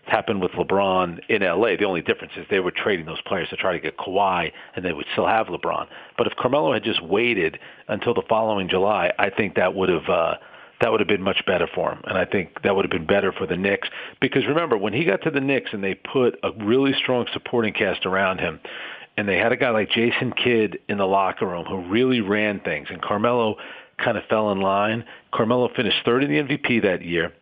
happened 0.06 0.42
with 0.42 0.50
LeBron 0.52 1.20
in 1.28 1.42
LA. 1.42 1.76
The 1.76 1.84
only 1.84 2.02
difference 2.02 2.32
is 2.36 2.44
they 2.50 2.60
were 2.60 2.72
trading 2.72 3.06
those 3.06 3.20
players 3.22 3.48
to 3.50 3.56
try 3.56 3.72
to 3.72 3.78
get 3.78 3.96
Kawhi, 3.96 4.50
and 4.74 4.84
they 4.84 4.92
would 4.92 5.06
still 5.12 5.26
have 5.26 5.46
LeBron. 5.46 5.86
But 6.18 6.26
if 6.26 6.34
Carmelo 6.36 6.72
had 6.72 6.82
just 6.82 7.02
waited 7.02 7.58
until 7.88 8.12
the 8.12 8.22
following 8.28 8.68
July, 8.68 9.12
I 9.18 9.30
think 9.30 9.54
that 9.54 9.74
would 9.74 9.88
have 9.88 10.08
uh, 10.08 10.34
that 10.80 10.90
would 10.90 11.00
have 11.00 11.08
been 11.08 11.22
much 11.22 11.44
better 11.46 11.68
for 11.74 11.92
him. 11.92 12.00
And 12.04 12.16
I 12.16 12.24
think 12.24 12.62
that 12.62 12.74
would 12.74 12.84
have 12.84 12.90
been 12.90 13.06
better 13.06 13.32
for 13.32 13.46
the 13.46 13.56
Knicks. 13.56 13.88
Because 14.20 14.46
remember, 14.46 14.76
when 14.76 14.92
he 14.92 15.04
got 15.04 15.22
to 15.22 15.30
the 15.30 15.40
Knicks 15.40 15.70
and 15.72 15.84
they 15.84 15.94
put 15.94 16.38
a 16.42 16.50
really 16.64 16.94
strong 16.94 17.26
supporting 17.32 17.74
cast 17.74 18.06
around 18.06 18.40
him, 18.40 18.60
and 19.16 19.28
they 19.28 19.36
had 19.36 19.52
a 19.52 19.56
guy 19.56 19.70
like 19.70 19.90
Jason 19.90 20.32
Kidd 20.32 20.78
in 20.88 20.98
the 20.98 21.06
locker 21.06 21.46
room 21.46 21.66
who 21.66 21.88
really 21.88 22.20
ran 22.20 22.60
things, 22.60 22.88
and 22.90 23.02
Carmelo 23.02 23.56
kind 24.02 24.16
of 24.16 24.24
fell 24.30 24.50
in 24.52 24.60
line. 24.60 25.04
Carmelo 25.32 25.68
finished 25.76 25.98
third 26.04 26.24
in 26.24 26.30
the 26.30 26.42
MVP 26.42 26.82
that 26.82 27.04
year. 27.04 27.32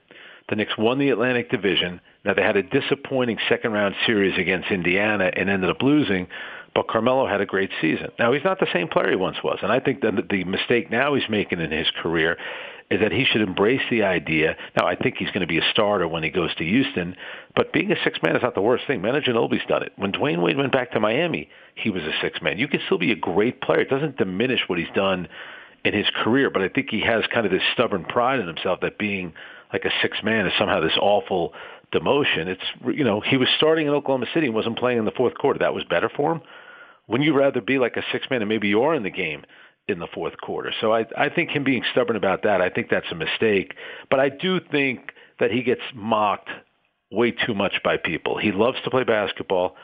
The 0.49 0.57
Knicks 0.57 0.77
won 0.77 0.99
the 0.99 1.11
Atlantic 1.11 1.51
Division. 1.51 2.01
Now 2.25 2.35
they 2.35 2.43
had 2.43 2.57
a 2.57 2.63
disappointing 2.63 3.39
second 3.49 3.73
round 3.73 3.95
series 4.07 4.37
against 4.39 4.71
Indiana 4.71 5.31
and 5.37 5.49
ended 5.49 5.71
up 5.71 5.83
losing, 5.83 6.27
but 6.75 6.89
Carmelo 6.89 7.29
had 7.29 7.41
a 7.41 7.47
great 7.47 7.71
season. 7.81 8.09
Now 8.19 8.33
he's 8.33 8.45
not 8.45 8.59
the 8.59 8.67
same 8.73 8.89
player 8.89 9.11
he 9.11 9.17
once 9.17 9.37
was, 9.45 9.59
and 9.63 9.71
I 9.71 9.79
think 9.79 10.01
that 10.01 10.29
the 10.29 10.45
mistake 10.45 10.91
now 10.91 11.15
he's 11.15 11.29
making 11.29 11.61
in 11.61 11.71
his 11.71 11.89
career 12.03 12.37
is 12.91 13.01
that 13.01 13.13
he 13.13 13.25
should 13.25 13.43
embrace 13.43 13.83
the 13.91 14.03
idea. 14.03 14.57
Now, 14.77 14.87
I 14.87 14.97
think 14.97 15.17
he's 15.19 15.29
going 15.29 15.43
to 15.43 15.47
be 15.47 15.59
a 15.59 15.71
starter 15.73 16.09
when 16.09 16.23
he 16.23 16.31
goes 16.31 16.55
to 16.55 16.65
Houston, 16.65 17.17
but 17.55 17.73
being 17.73 17.93
a 17.93 18.03
six 18.03 18.19
man 18.23 18.35
is 18.35 18.43
not 18.43 18.55
the 18.55 18.63
worst 18.63 18.87
thing. 18.87 19.03
Manu 19.03 19.21
Ginobili's 19.21 19.67
done 19.69 19.83
it. 19.83 19.93
When 19.97 20.13
Dwyane 20.13 20.43
Wade 20.43 20.57
went 20.57 20.73
back 20.73 20.93
to 20.93 21.01
Miami, 21.01 21.51
he 21.75 21.91
was 21.91 22.03
a 22.03 22.13
six 22.23 22.41
man. 22.41 22.59
You 22.59 22.67
can 22.67 22.81
still 22.87 22.99
be 22.99 23.13
a 23.13 23.17
great 23.17 23.61
player. 23.61 23.81
It 23.81 23.91
doesn't 23.91 24.17
diminish 24.17 24.61
what 24.69 24.79
he's 24.79 24.89
done 24.95 25.29
in 25.85 25.93
his 25.93 26.07
career, 26.23 26.51
but 26.51 26.63
I 26.63 26.69
think 26.69 26.89
he 26.91 27.01
has 27.03 27.25
kind 27.33 27.45
of 27.45 27.53
this 27.53 27.63
stubborn 27.75 28.05
pride 28.05 28.41
in 28.41 28.47
himself 28.47 28.81
that 28.81 28.99
being 28.99 29.35
like 29.73 29.85
a 29.85 29.91
six 30.01 30.19
man 30.25 30.47
is 30.47 30.53
somehow 30.59 30.81
this 30.81 30.97
awful 30.99 31.53
demotion. 31.93 32.47
It's 32.47 32.97
you 32.97 33.05
know 33.05 33.21
he 33.21 33.37
was 33.37 33.49
starting 33.57 33.87
in 33.87 33.93
Oklahoma 33.93 34.27
City 34.33 34.47
and 34.47 34.55
wasn't 34.55 34.79
playing 34.79 34.99
in 34.99 35.05
the 35.05 35.13
fourth 35.13 35.35
quarter. 35.35 35.59
That 35.59 35.75
was 35.75 35.85
better 35.85 36.09
for 36.09 36.33
him. 36.33 36.41
Wouldn't 37.07 37.27
you 37.27 37.35
rather 37.35 37.61
be 37.61 37.79
like 37.79 37.97
a 37.97 38.03
six 38.13 38.29
man 38.31 38.43
and 38.43 38.49
maybe 38.49 38.69
you're 38.69 38.95
in 38.95 39.03
the 39.03 39.11
game 39.11 39.45
in 39.89 39.99
the 39.99 40.09
fourth 40.13 40.37
quarter? 40.39 40.73
So 40.81 40.93
I 40.93 41.07
I 41.17 41.29
think 41.29 41.51
him 41.51 41.65
being 41.65 41.83
stubborn 41.93 42.17
about 42.17 42.43
that, 42.43 42.61
I 42.61 42.71
think 42.71 42.89
that's 42.91 43.11
a 43.11 43.15
mistake. 43.15 43.75
But 44.11 44.21
I 44.21 44.29
do 44.29 44.61
think 44.61 45.13
that 45.41 45.51
he 45.51 45.63
gets 45.63 45.83
mocked 45.95 46.51
way 47.11 47.31
too 47.31 47.55
much 47.55 47.81
by 47.83 47.97
people. 47.97 48.39
He 48.39 48.53
loves 48.53 48.79
to 48.85 48.91
play 48.91 49.05
basketball 49.05 49.77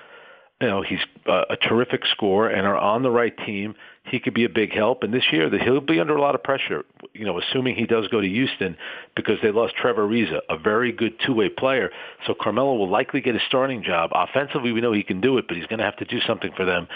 you 0.61 0.69
know 0.69 0.83
he's 0.83 1.01
a, 1.27 1.43
a 1.51 1.57
terrific 1.57 2.03
scorer 2.07 2.49
and 2.49 2.67
are 2.67 2.77
on 2.77 3.03
the 3.03 3.11
right 3.11 3.37
team. 3.45 3.75
He 4.05 4.21
could 4.21 4.35
be 4.35 4.45
a 4.45 4.49
big 4.49 4.73
help. 4.73 5.03
And 5.03 5.13
this 5.13 5.25
year, 5.33 5.51
that 5.51 5.61
he'll 5.63 5.81
be 5.81 5.99
under 5.99 6.17
a 6.17 6.21
lot 6.21 6.35
of 6.35 6.43
pressure. 6.43 6.85
You 7.13 7.25
know, 7.25 7.39
assuming 7.39 7.75
he 7.75 7.87
does 7.87 8.07
go 8.09 8.21
to 8.21 8.29
Houston 8.29 8.77
because 9.17 9.39
they 9.43 9.51
lost 9.51 9.75
Trevor 9.77 10.07
Ariza, 10.07 10.41
a 10.49 10.59
very 10.59 10.93
good 10.93 11.15
two-way 11.25 11.49
player. 11.49 11.91
So 12.27 12.35
Carmelo 12.39 12.77
will 12.77 12.91
likely 12.91 13.21
get 13.21 13.35
a 13.35 13.41
starting 13.49 13.83
job. 13.83 14.11
Offensively, 14.15 14.73
we 14.73 14.81
know 14.81 14.93
he 14.93 15.03
can 15.03 15.21
do 15.21 15.39
it, 15.39 15.47
but 15.49 15.57
he's 15.57 15.67
going 15.67 15.79
to 15.79 15.85
have 15.85 15.97
to 15.97 16.05
do 16.05 16.21
something 16.21 16.53
for 16.57 16.65
them 16.65 16.87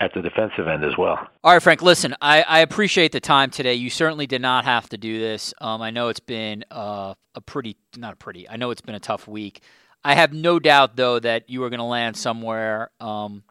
at 0.00 0.14
the 0.14 0.22
defensive 0.22 0.68
end 0.68 0.84
as 0.84 0.96
well. 0.96 1.18
All 1.42 1.52
right, 1.52 1.62
Frank. 1.62 1.82
Listen, 1.82 2.14
I, 2.20 2.42
I 2.42 2.60
appreciate 2.60 3.12
the 3.12 3.20
time 3.20 3.50
today. 3.50 3.74
You 3.74 3.90
certainly 3.90 4.26
did 4.26 4.40
not 4.40 4.64
have 4.64 4.88
to 4.90 4.96
do 4.96 5.18
this. 5.18 5.52
Um, 5.60 5.82
I 5.82 5.90
know 5.90 6.08
it's 6.08 6.20
been 6.20 6.64
uh, 6.70 7.14
a 7.34 7.40
pretty, 7.40 7.76
not 7.96 8.12
a 8.12 8.16
pretty. 8.16 8.48
I 8.48 8.56
know 8.56 8.70
it's 8.70 8.80
been 8.80 8.94
a 8.94 9.00
tough 9.00 9.26
week. 9.26 9.62
I 10.04 10.14
have 10.14 10.32
no 10.32 10.60
doubt, 10.60 10.96
though, 10.96 11.18
that 11.18 11.50
you 11.50 11.64
are 11.64 11.70
going 11.70 11.78
to 11.78 11.84
land 11.84 12.16
somewhere, 12.16 12.90
um, 13.00 13.42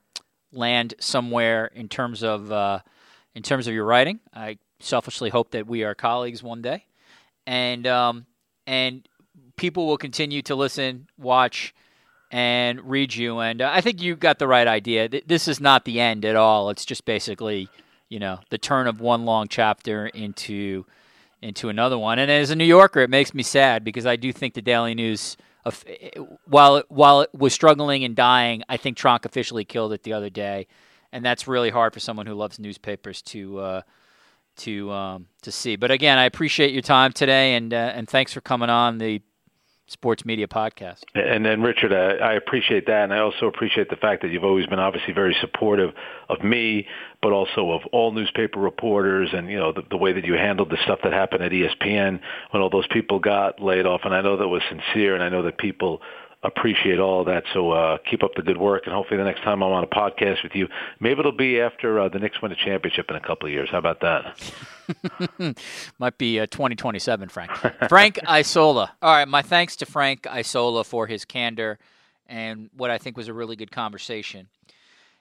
land 0.53 0.93
somewhere 0.99 1.65
in 1.65 1.89
terms 1.89 2.23
of 2.23 2.51
uh, 2.51 2.79
in 3.35 3.43
terms 3.43 3.67
of 3.67 3.73
your 3.73 3.85
writing. 3.85 4.19
I 4.33 4.57
selfishly 4.79 5.29
hope 5.29 5.51
that 5.51 5.67
we 5.67 5.83
are 5.83 5.93
colleagues 5.93 6.41
one 6.41 6.61
day, 6.61 6.85
and 7.45 7.85
um, 7.85 8.25
and 8.65 9.07
people 9.57 9.85
will 9.85 9.97
continue 9.97 10.41
to 10.43 10.55
listen, 10.55 11.07
watch, 11.17 11.75
and 12.31 12.81
read 12.89 13.15
you. 13.15 13.39
And 13.39 13.61
uh, 13.61 13.69
I 13.73 13.81
think 13.81 14.01
you 14.01 14.15
got 14.15 14.39
the 14.39 14.47
right 14.47 14.67
idea. 14.67 15.09
This 15.25 15.47
is 15.47 15.59
not 15.59 15.85
the 15.85 15.99
end 15.99 16.25
at 16.25 16.35
all. 16.35 16.69
It's 16.69 16.85
just 16.85 17.05
basically, 17.05 17.69
you 18.09 18.19
know, 18.19 18.39
the 18.49 18.57
turn 18.57 18.87
of 18.87 18.99
one 18.99 19.25
long 19.25 19.47
chapter 19.47 20.07
into 20.07 20.85
into 21.41 21.69
another 21.69 21.97
one. 21.97 22.17
And 22.17 22.31
as 22.31 22.49
a 22.49 22.55
New 22.55 22.65
Yorker, 22.65 23.01
it 23.01 23.09
makes 23.09 23.33
me 23.33 23.43
sad 23.43 23.83
because 23.83 24.05
I 24.05 24.15
do 24.15 24.33
think 24.33 24.55
the 24.55 24.61
Daily 24.61 24.95
News 24.95 25.37
while 26.45 26.83
while 26.89 27.21
it 27.21 27.29
was 27.33 27.53
struggling 27.53 28.03
and 28.03 28.15
dying, 28.15 28.63
I 28.69 28.77
think 28.77 28.97
Tronc 28.97 29.25
officially 29.25 29.65
killed 29.65 29.93
it 29.93 30.03
the 30.03 30.13
other 30.13 30.29
day, 30.29 30.67
and 31.11 31.25
that's 31.25 31.47
really 31.47 31.69
hard 31.69 31.93
for 31.93 31.99
someone 31.99 32.25
who 32.25 32.33
loves 32.33 32.59
newspapers 32.59 33.21
to 33.23 33.59
uh, 33.59 33.81
to 34.57 34.91
um, 34.91 35.27
to 35.41 35.51
see. 35.51 35.75
But 35.75 35.91
again, 35.91 36.17
I 36.17 36.25
appreciate 36.25 36.73
your 36.73 36.81
time 36.81 37.11
today, 37.11 37.55
and 37.55 37.73
uh, 37.73 37.91
and 37.95 38.07
thanks 38.07 38.33
for 38.33 38.41
coming 38.41 38.69
on 38.69 38.97
the 38.97 39.21
sports 39.87 40.25
media 40.25 40.47
podcast. 40.47 41.03
And 41.15 41.45
then, 41.45 41.61
Richard, 41.61 41.93
I, 41.93 42.31
I 42.31 42.33
appreciate 42.33 42.85
that, 42.87 43.03
and 43.05 43.13
I 43.13 43.19
also 43.19 43.47
appreciate 43.47 43.89
the 43.89 43.95
fact 43.95 44.21
that 44.21 44.29
you've 44.29 44.43
always 44.43 44.65
been 44.67 44.79
obviously 44.79 45.13
very 45.13 45.35
supportive 45.41 45.93
of 46.29 46.43
me, 46.43 46.87
but 47.21 47.31
also 47.31 47.71
of 47.71 47.81
all 47.91 48.11
newspaper 48.11 48.59
reporters, 48.59 49.29
and 49.33 49.49
you 49.49 49.57
know 49.57 49.71
the, 49.71 49.83
the 49.89 49.97
way 49.97 50.13
that 50.13 50.25
you 50.25 50.33
handled 50.33 50.69
the 50.69 50.77
stuff 50.83 50.99
that 51.03 51.13
happened 51.13 51.43
at 51.43 51.51
ESPN 51.51 52.19
when 52.51 52.61
all 52.61 52.69
those 52.69 52.87
people 52.87 53.19
got 53.19 53.61
laid 53.61 53.85
off. 53.85 54.01
And 54.03 54.13
I 54.13 54.21
know 54.21 54.37
that 54.37 54.47
was 54.47 54.61
sincere, 54.69 55.15
and 55.15 55.23
I 55.23 55.29
know 55.29 55.43
that 55.43 55.57
people 55.57 56.01
appreciate 56.47 56.99
all 56.99 57.23
that. 57.25 57.43
So 57.53 57.71
uh, 57.71 57.97
keep 58.09 58.23
up 58.23 58.31
the 58.35 58.41
good 58.41 58.57
work, 58.57 58.83
and 58.85 58.93
hopefully 58.93 59.17
the 59.17 59.23
next 59.23 59.43
time 59.43 59.61
I'm 59.61 59.71
on 59.71 59.83
a 59.83 59.87
podcast 59.87 60.43
with 60.43 60.55
you, 60.55 60.67
maybe 60.99 61.19
it'll 61.19 61.31
be 61.31 61.59
after 61.59 61.99
uh, 61.99 62.09
the 62.09 62.19
Knicks 62.19 62.41
win 62.41 62.51
a 62.51 62.55
championship 62.55 63.05
in 63.09 63.15
a 63.15 63.19
couple 63.19 63.47
of 63.47 63.53
years. 63.53 63.69
How 63.69 63.77
about 63.77 64.01
that? 64.01 65.57
Might 65.99 66.17
be 66.17 66.39
uh, 66.39 66.47
2027, 66.47 67.29
Frank. 67.29 67.51
Frank 67.89 68.19
Isola. 68.27 68.93
All 69.01 69.13
right, 69.13 69.27
my 69.27 69.41
thanks 69.41 69.75
to 69.77 69.85
Frank 69.85 70.25
Isola 70.27 70.83
for 70.83 71.07
his 71.07 71.25
candor 71.25 71.77
and 72.25 72.69
what 72.75 72.89
I 72.89 72.97
think 72.97 73.17
was 73.17 73.27
a 73.27 73.33
really 73.33 73.55
good 73.55 73.71
conversation. 73.71 74.47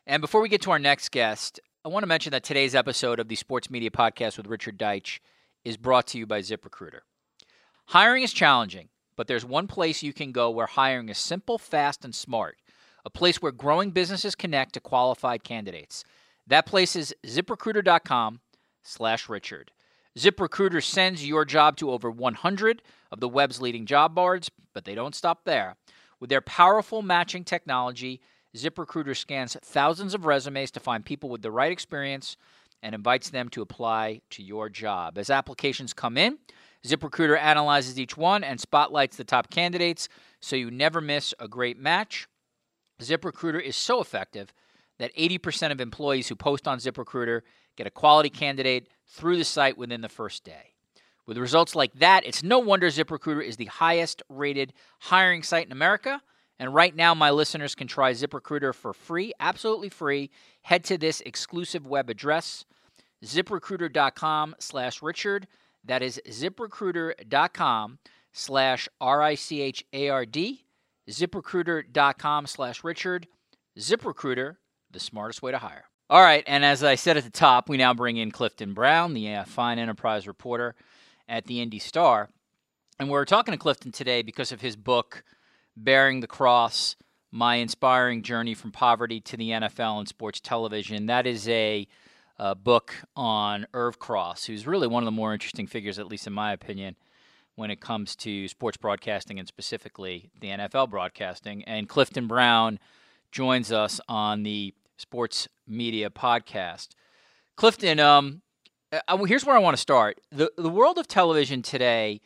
And 0.06 0.20
before 0.20 0.40
we 0.40 0.48
get 0.48 0.62
to 0.62 0.70
our 0.70 0.78
next 0.78 1.10
guest, 1.10 1.60
I 1.84 1.88
want 1.88 2.02
to 2.02 2.08
mention 2.08 2.32
that 2.32 2.42
today's 2.42 2.74
episode 2.74 3.20
of 3.20 3.28
the 3.28 3.36
Sports 3.36 3.70
Media 3.70 3.90
Podcast 3.90 4.36
with 4.36 4.46
Richard 4.46 4.78
Deitsch 4.78 5.20
is 5.64 5.76
brought 5.76 6.06
to 6.08 6.18
you 6.18 6.26
by 6.26 6.40
ZipRecruiter. 6.40 7.00
Hiring 7.86 8.22
is 8.22 8.32
challenging 8.32 8.88
but 9.16 9.26
there's 9.26 9.44
one 9.44 9.66
place 9.66 10.02
you 10.02 10.12
can 10.12 10.32
go 10.32 10.50
where 10.50 10.66
hiring 10.66 11.08
is 11.08 11.18
simple, 11.18 11.58
fast, 11.58 12.04
and 12.04 12.14
smart. 12.14 12.58
A 13.04 13.10
place 13.10 13.40
where 13.40 13.52
growing 13.52 13.90
businesses 13.90 14.34
connect 14.34 14.74
to 14.74 14.80
qualified 14.80 15.44
candidates. 15.44 16.04
That 16.46 16.66
place 16.66 16.94
is 16.94 17.14
ziprecruiter.com 17.26 18.40
slash 18.82 19.28
Richard. 19.28 19.72
ZipRecruiter 20.16 20.82
sends 20.82 21.26
your 21.26 21.44
job 21.44 21.76
to 21.76 21.90
over 21.90 22.10
100 22.10 22.82
of 23.12 23.20
the 23.20 23.28
web's 23.28 23.60
leading 23.60 23.84
job 23.84 24.14
boards, 24.14 24.50
but 24.72 24.84
they 24.84 24.94
don't 24.94 25.14
stop 25.14 25.44
there. 25.44 25.76
With 26.20 26.30
their 26.30 26.40
powerful 26.40 27.02
matching 27.02 27.44
technology, 27.44 28.20
ZipRecruiter 28.56 29.16
scans 29.16 29.56
thousands 29.62 30.14
of 30.14 30.24
resumes 30.24 30.70
to 30.70 30.80
find 30.80 31.04
people 31.04 31.28
with 31.28 31.42
the 31.42 31.50
right 31.50 31.70
experience 31.70 32.36
and 32.82 32.94
invites 32.94 33.28
them 33.30 33.50
to 33.50 33.62
apply 33.62 34.22
to 34.30 34.42
your 34.42 34.70
job. 34.70 35.18
As 35.18 35.28
applications 35.28 35.92
come 35.92 36.16
in, 36.16 36.38
ZipRecruiter 36.86 37.38
analyzes 37.38 37.98
each 37.98 38.16
one 38.16 38.44
and 38.44 38.60
spotlights 38.60 39.16
the 39.16 39.24
top 39.24 39.50
candidates 39.50 40.08
so 40.40 40.56
you 40.56 40.70
never 40.70 41.00
miss 41.00 41.34
a 41.38 41.48
great 41.48 41.78
match. 41.78 42.28
ZipRecruiter 43.00 43.62
is 43.62 43.76
so 43.76 44.00
effective 44.00 44.52
that 44.98 45.14
80% 45.14 45.72
of 45.72 45.80
employees 45.80 46.28
who 46.28 46.36
post 46.36 46.66
on 46.66 46.78
ZipRecruiter 46.78 47.42
get 47.76 47.86
a 47.86 47.90
quality 47.90 48.30
candidate 48.30 48.88
through 49.06 49.36
the 49.36 49.44
site 49.44 49.76
within 49.76 50.00
the 50.00 50.08
first 50.08 50.44
day. 50.44 50.74
With 51.26 51.38
results 51.38 51.74
like 51.74 51.92
that, 51.94 52.24
it's 52.24 52.42
no 52.42 52.58
wonder 52.58 52.86
ZipRecruiter 52.86 53.44
is 53.44 53.56
the 53.56 53.66
highest 53.66 54.22
rated 54.28 54.72
hiring 55.00 55.42
site 55.42 55.66
in 55.66 55.72
America. 55.72 56.22
And 56.58 56.72
right 56.72 56.94
now, 56.94 57.14
my 57.14 57.30
listeners 57.30 57.74
can 57.74 57.86
try 57.86 58.12
ZipRecruiter 58.12 58.74
for 58.74 58.94
free, 58.94 59.32
absolutely 59.40 59.90
free. 59.90 60.30
Head 60.62 60.84
to 60.84 60.96
this 60.96 61.20
exclusive 61.22 61.86
web 61.86 62.08
address, 62.08 62.64
ziprecruiter.com 63.24 64.54
slash 64.58 65.02
Richard. 65.02 65.48
That 65.86 66.02
is 66.02 66.20
ziprecruiter.com 66.28 67.98
slash 68.32 68.88
R-I-C-H-A-R-D, 69.00 70.64
ziprecruiter.com 71.08 72.46
slash 72.46 72.84
Richard. 72.84 73.26
ZipRecruiter, 73.78 74.56
the 74.90 75.00
smartest 75.00 75.42
way 75.42 75.52
to 75.52 75.58
hire. 75.58 75.84
All 76.08 76.22
right, 76.22 76.44
and 76.46 76.64
as 76.64 76.84
I 76.84 76.94
said 76.94 77.16
at 77.16 77.24
the 77.24 77.30
top, 77.30 77.68
we 77.68 77.76
now 77.76 77.92
bring 77.92 78.16
in 78.16 78.30
Clifton 78.30 78.74
Brown, 78.74 79.12
the 79.12 79.34
uh, 79.34 79.44
fine 79.44 79.78
enterprise 79.78 80.26
reporter 80.26 80.74
at 81.28 81.46
the 81.46 81.60
Indy 81.60 81.78
Star. 81.78 82.30
And 82.98 83.10
we're 83.10 83.24
talking 83.24 83.52
to 83.52 83.58
Clifton 83.58 83.92
today 83.92 84.22
because 84.22 84.52
of 84.52 84.60
his 84.60 84.76
book, 84.76 85.24
Bearing 85.76 86.20
the 86.20 86.26
Cross 86.26 86.96
My 87.30 87.56
Inspiring 87.56 88.22
Journey 88.22 88.54
from 88.54 88.72
Poverty 88.72 89.20
to 89.22 89.36
the 89.36 89.50
NFL 89.50 89.98
and 89.98 90.08
Sports 90.08 90.40
Television. 90.40 91.06
That 91.06 91.26
is 91.26 91.48
a 91.48 91.86
uh, 92.38 92.54
book 92.54 92.94
on 93.14 93.66
Irv 93.72 93.98
Cross, 93.98 94.46
who's 94.46 94.66
really 94.66 94.86
one 94.86 95.02
of 95.02 95.06
the 95.06 95.12
more 95.12 95.32
interesting 95.32 95.66
figures, 95.66 95.98
at 95.98 96.06
least 96.06 96.26
in 96.26 96.32
my 96.32 96.52
opinion, 96.52 96.96
when 97.54 97.70
it 97.70 97.80
comes 97.80 98.14
to 98.16 98.48
sports 98.48 98.76
broadcasting 98.76 99.38
and 99.38 99.48
specifically 99.48 100.30
the 100.40 100.48
NFL 100.48 100.90
broadcasting. 100.90 101.64
And 101.64 101.88
Clifton 101.88 102.26
Brown 102.26 102.78
joins 103.32 103.72
us 103.72 104.00
on 104.08 104.42
the 104.42 104.74
Sports 104.96 105.48
Media 105.66 106.10
Podcast. 106.10 106.88
Clifton, 107.56 107.98
um, 107.98 108.42
uh, 108.92 109.16
here's 109.24 109.44
where 109.44 109.56
I 109.56 109.60
want 109.60 109.76
to 109.76 109.80
start. 109.80 110.20
The, 110.30 110.52
the 110.56 110.68
world 110.68 110.98
of 110.98 111.08
television 111.08 111.62
today, 111.62 112.20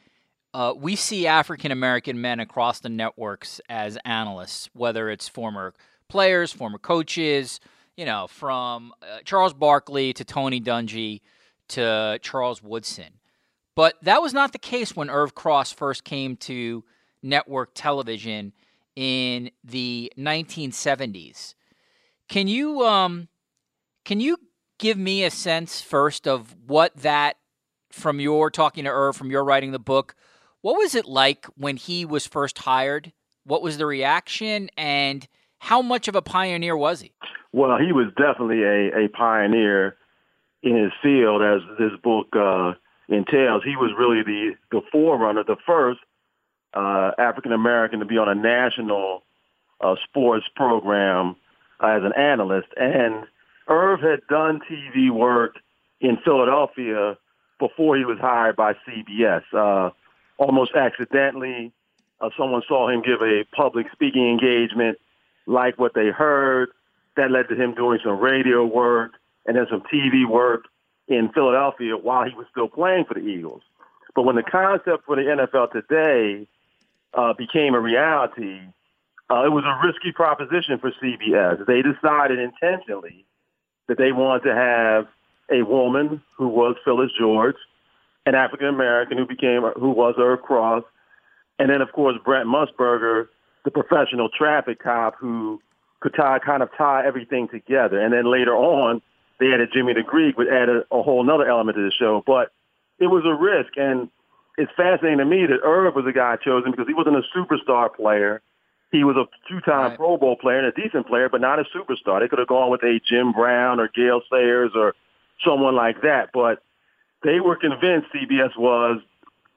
uh, 0.53 0.75
we 0.77 0.97
see 0.97 1.27
African 1.27 1.71
American 1.71 2.21
men 2.21 2.41
across 2.41 2.81
the 2.81 2.89
networks 2.89 3.61
as 3.69 3.97
analysts, 4.05 4.69
whether 4.73 5.09
it's 5.09 5.29
former 5.29 5.75
players, 6.09 6.53
former 6.53 6.79
coaches, 6.79 7.61
you 8.01 8.07
know, 8.07 8.27
from 8.29 8.95
uh, 9.03 9.19
Charles 9.27 9.53
Barkley 9.53 10.15
to 10.15 10.25
Tony 10.25 10.59
Dungy 10.59 11.21
to 11.69 12.19
Charles 12.23 12.63
Woodson. 12.63 13.13
But 13.77 13.97
that 14.01 14.23
was 14.23 14.33
not 14.33 14.53
the 14.53 14.59
case 14.59 14.97
when 14.97 15.11
Irv 15.11 15.35
Cross 15.35 15.73
first 15.73 16.03
came 16.03 16.39
to 16.39 16.83
network 17.23 17.73
television 17.75 18.55
in 18.97 19.51
the 19.63 20.11
1970s. 20.17 21.55
Can 22.27 22.49
you 22.49 22.87
um, 22.87 23.29
can 24.07 24.19
you 24.19 24.39
give 24.79 24.97
me 24.97 25.25
a 25.25 25.31
sense 25.31 25.83
first 25.83 26.27
of 26.27 26.57
what 26.67 26.97
that 26.97 27.37
from 27.91 28.19
your 28.19 28.51
talking 28.51 28.85
to 28.85 28.91
Irv, 28.91 29.15
from 29.15 29.31
your 29.31 29.45
writing 29.45 29.73
the 29.73 29.79
book, 29.79 30.15
what 30.63 30.79
was 30.79 30.95
it 30.95 31.05
like 31.05 31.45
when 31.55 31.77
he 31.77 32.07
was 32.07 32.27
first 32.27 32.57
hired? 32.57 33.13
What 33.45 33.61
was 33.61 33.77
the 33.77 33.85
reaction 33.85 34.71
and 34.79 35.29
how 35.61 35.83
much 35.83 36.09
of 36.09 36.17
a 36.17 36.23
pioneer 36.23 36.77
was 36.77 37.01
he? 37.01 37.13
Well, 37.53 37.79
he 37.79 37.93
was 37.93 38.07
definitely 38.17 38.65
a, 38.65 39.05
a 39.05 39.09
pioneer 39.09 39.97
in 40.63 40.77
his 40.77 40.93
field, 41.03 41.43
as 41.43 41.61
this 41.79 41.93
book 42.03 42.29
uh, 42.35 42.73
entails. 43.09 43.63
He 43.65 43.77
was 43.77 43.93
really 43.97 44.23
the, 44.23 44.57
the 44.73 44.81
forerunner, 44.91 45.45
the 45.45 45.57
first 45.67 46.01
uh, 46.75 47.13
African 47.19 47.53
American 47.53 48.01
to 48.01 48.07
be 48.07 48.19
on 48.19 48.29
a 48.29 48.35
national 48.35 49.23
uh, 49.81 49.97
sports 50.05 50.47
program 50.57 51.37
as 51.81 52.03
an 52.03 52.13
analyst. 52.17 52.69
And 52.77 53.27
Irv 53.69 54.01
had 54.01 54.21
done 54.29 54.61
TV 54.71 55.11
work 55.11 55.57
in 56.01 56.17
Philadelphia 56.25 57.17
before 57.59 57.97
he 57.97 58.05
was 58.05 58.19
hired 58.19 58.57
by 58.57 58.73
CBS. 58.89 59.43
Uh, 59.53 59.91
almost 60.39 60.75
accidentally, 60.75 61.73
uh, 62.21 62.31
someone 62.37 62.63
saw 62.67 62.89
him 62.89 63.03
give 63.03 63.21
a 63.21 63.45
public 63.55 63.87
speaking 63.93 64.29
engagement, 64.29 64.99
like 65.47 65.79
what 65.79 65.95
they 65.95 66.09
heard. 66.09 66.71
That 67.17 67.31
led 67.31 67.49
to 67.49 67.55
him 67.55 67.75
doing 67.75 67.99
some 68.05 68.19
radio 68.19 68.65
work 68.65 69.13
and 69.47 69.57
then 69.57 69.67
some 69.71 69.83
TV 69.93 70.29
work 70.29 70.65
in 71.09 71.31
Philadelphia 71.35 71.97
while 71.97 72.25
he 72.25 72.35
was 72.35 72.47
still 72.51 72.69
playing 72.69 73.05
for 73.05 73.15
the 73.15 73.21
Eagles. 73.21 73.63
But 74.15 74.23
when 74.23 74.37
the 74.37 74.43
concept 74.43 75.05
for 75.07 75.17
the 75.17 75.23
NFL 75.23 75.73
today 75.73 76.47
uh, 77.15 77.33
became 77.35 77.75
a 77.75 77.81
reality, 77.81 78.61
uh, 79.31 79.45
it 79.45 79.53
was 79.53 79.65
a 79.65 79.87
risky 79.87 80.13
proposition 80.13 80.79
for 80.79 80.93
CBS. 81.03 81.65
They 81.67 81.83
decided 81.83 82.39
intentionally 82.39 83.25
that 83.89 83.99
they 83.99 84.13
wanted 84.13 84.45
to 84.45 84.55
have 84.55 85.09
a 85.51 85.63
woman 85.63 86.23
who 86.37 86.49
was 86.49 86.77
Phyllis 86.85 87.11
George, 87.19 87.57
an 88.27 88.35
African 88.35 88.67
American 88.67 89.19
who 89.19 89.27
became 89.27 89.63
who 89.77 89.91
was 89.91 90.15
Irv 90.19 90.43
Cross, 90.43 90.85
and 91.59 91.71
then 91.71 91.81
of 91.81 91.93
course 91.93 92.17
Brent 92.25 92.49
Musburger, 92.49 93.29
the 93.65 93.71
professional 93.71 94.29
traffic 94.29 94.83
cop 94.83 95.17
who 95.19 95.61
could 96.01 96.15
tie 96.15 96.39
kind 96.39 96.63
of 96.63 96.71
tie 96.77 97.07
everything 97.07 97.49
together. 97.49 98.01
And 98.01 98.13
then 98.13 98.31
later 98.31 98.55
on, 98.57 99.03
they 99.39 99.53
added 99.53 99.71
Jimmy 99.73 99.95
the 99.95 100.03
Greek, 100.03 100.37
which 100.39 100.49
added 100.49 100.85
a 100.91 101.03
whole 101.03 101.29
other 101.31 101.49
element 101.49 101.77
to 101.77 101.83
the 101.83 101.93
show. 101.93 102.23
But 102.27 102.53
it 102.99 103.07
was 103.07 103.25
a 103.25 103.35
risk, 103.35 103.77
and 103.77 104.09
it's 104.59 104.73
fascinating 104.77 105.19
to 105.19 105.25
me 105.25 105.47
that 105.47 105.61
Irv 105.65 105.95
was 105.95 106.05
the 106.05 106.13
guy 106.13 106.37
chosen 106.37 106.71
because 106.71 106.87
he 106.87 106.95
wasn't 106.95 107.17
a 107.17 107.23
superstar 107.37 107.95
player. 107.95 108.43
He 108.93 109.05
was 109.05 109.17
a 109.17 109.25
two-time 109.49 109.91
right. 109.91 109.97
Pro 109.97 110.17
Bowl 110.17 110.37
player 110.37 110.59
and 110.59 110.67
a 110.67 110.73
decent 110.73 111.07
player, 111.07 111.29
but 111.29 111.41
not 111.41 111.59
a 111.59 111.65
superstar. 111.65 112.21
They 112.21 112.29
could 112.29 112.39
have 112.39 112.49
gone 112.49 112.71
with 112.71 112.83
a 112.83 113.01
Jim 113.07 113.33
Brown 113.33 113.79
or 113.79 113.89
Gale 113.89 114.21
Sayers 114.31 114.73
or 114.75 114.95
someone 115.45 115.77
like 115.77 116.03
that. 116.03 116.31
But 116.35 116.63
they 117.23 117.41
were 117.41 117.57
convinced 117.57 118.09
CBS 118.13 118.59
was 118.59 119.01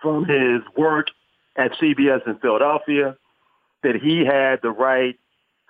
from 0.02 0.26
his 0.26 0.62
work 0.78 1.08
at 1.58 1.72
CBS 1.74 2.28
in 2.28 2.38
Philadelphia 2.38 3.18
that 3.84 3.96
he 4.02 4.26
had 4.26 4.60
the 4.62 4.72
right 4.72 5.20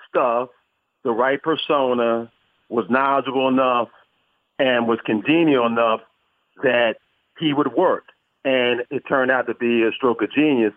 stuff, 0.10 0.50
the 1.04 1.12
right 1.12 1.42
persona, 1.42 2.32
was 2.70 2.86
knowledgeable 2.90 3.48
enough, 3.48 3.90
and 4.60 4.88
was 4.88 5.00
congenial 5.06 5.66
enough 5.66 6.02
that 6.62 6.96
he 7.40 7.54
would 7.54 7.74
work. 7.74 8.06
And 8.46 8.82
it 8.90 9.04
turned 9.08 9.32
out 9.32 9.48
to 9.48 9.56
be 9.56 9.84
a 9.84 9.92
stroke 9.92 10.22
of 10.22 10.32
genius 10.32 10.74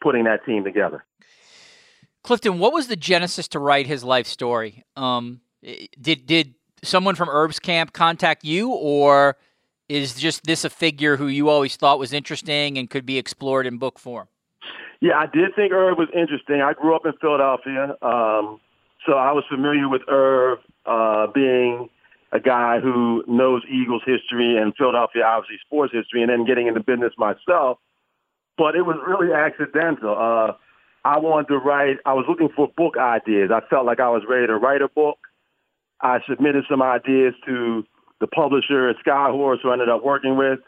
putting 0.00 0.24
that 0.24 0.44
team 0.44 0.64
together. 0.64 1.04
Clifton, 2.22 2.58
what 2.58 2.72
was 2.72 2.88
the 2.88 2.96
genesis 2.96 3.48
to 3.48 3.58
write 3.58 3.86
his 3.86 4.04
life 4.04 4.26
story? 4.26 4.84
Um, 4.96 5.40
did 6.00 6.26
did 6.26 6.54
someone 6.82 7.14
from 7.14 7.28
Irv's 7.28 7.58
camp 7.58 7.92
contact 7.92 8.44
you, 8.44 8.70
or 8.70 9.36
is 9.88 10.14
just 10.14 10.44
this 10.44 10.64
a 10.64 10.70
figure 10.70 11.16
who 11.16 11.26
you 11.26 11.48
always 11.48 11.76
thought 11.76 11.98
was 11.98 12.12
interesting 12.12 12.78
and 12.78 12.90
could 12.90 13.06
be 13.06 13.18
explored 13.18 13.66
in 13.66 13.78
book 13.78 13.98
form? 13.98 14.28
Yeah, 15.00 15.16
I 15.16 15.26
did 15.26 15.54
think 15.54 15.72
Irv 15.72 15.96
was 15.96 16.08
interesting. 16.14 16.60
I 16.60 16.72
grew 16.72 16.94
up 16.94 17.06
in 17.06 17.12
Philadelphia, 17.20 17.96
um, 18.02 18.60
so 19.06 19.12
I 19.12 19.32
was 19.32 19.44
familiar 19.48 19.88
with 19.88 20.02
Irv 20.08 20.58
uh, 20.86 21.28
being 21.32 21.88
a 22.32 22.40
guy 22.40 22.80
who 22.80 23.24
knows 23.26 23.62
Eagles 23.70 24.02
history 24.04 24.56
and 24.56 24.74
Philadelphia, 24.76 25.22
obviously, 25.24 25.58
sports 25.64 25.92
history, 25.92 26.22
and 26.22 26.30
then 26.30 26.44
getting 26.44 26.66
into 26.66 26.80
business 26.80 27.12
myself. 27.16 27.78
But 28.56 28.74
it 28.74 28.82
was 28.82 28.96
really 29.06 29.32
accidental. 29.32 30.16
Uh, 30.18 30.52
I 31.04 31.18
wanted 31.18 31.48
to 31.48 31.58
write, 31.58 31.98
I 32.04 32.12
was 32.14 32.26
looking 32.28 32.48
for 32.54 32.68
book 32.76 32.96
ideas. 32.98 33.50
I 33.54 33.60
felt 33.70 33.86
like 33.86 34.00
I 34.00 34.10
was 34.10 34.24
ready 34.28 34.48
to 34.48 34.56
write 34.56 34.82
a 34.82 34.88
book. 34.88 35.18
I 36.00 36.18
submitted 36.28 36.64
some 36.68 36.82
ideas 36.82 37.34
to 37.46 37.84
the 38.20 38.26
publisher 38.26 38.88
at 38.88 38.96
Skyhorse 39.06 39.62
who 39.62 39.70
I 39.70 39.74
ended 39.74 39.88
up 39.88 40.04
working 40.04 40.36
with, 40.36 40.58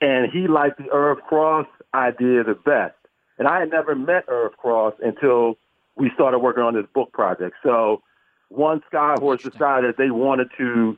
and 0.00 0.30
he 0.30 0.48
liked 0.48 0.78
the 0.78 0.90
Irv 0.92 1.22
Cross 1.22 1.66
idea 1.94 2.44
the 2.44 2.54
best. 2.54 2.94
And 3.38 3.48
I 3.48 3.60
had 3.60 3.70
never 3.70 3.94
met 3.94 4.24
Irv 4.28 4.56
Cross 4.56 4.94
until 5.02 5.58
we 5.96 6.10
started 6.14 6.38
working 6.38 6.62
on 6.62 6.74
this 6.74 6.86
book 6.94 7.12
project. 7.12 7.56
So 7.62 8.02
once 8.50 8.82
Skyhorse 8.92 9.42
decided 9.42 9.96
they 9.96 10.10
wanted 10.10 10.48
to 10.58 10.96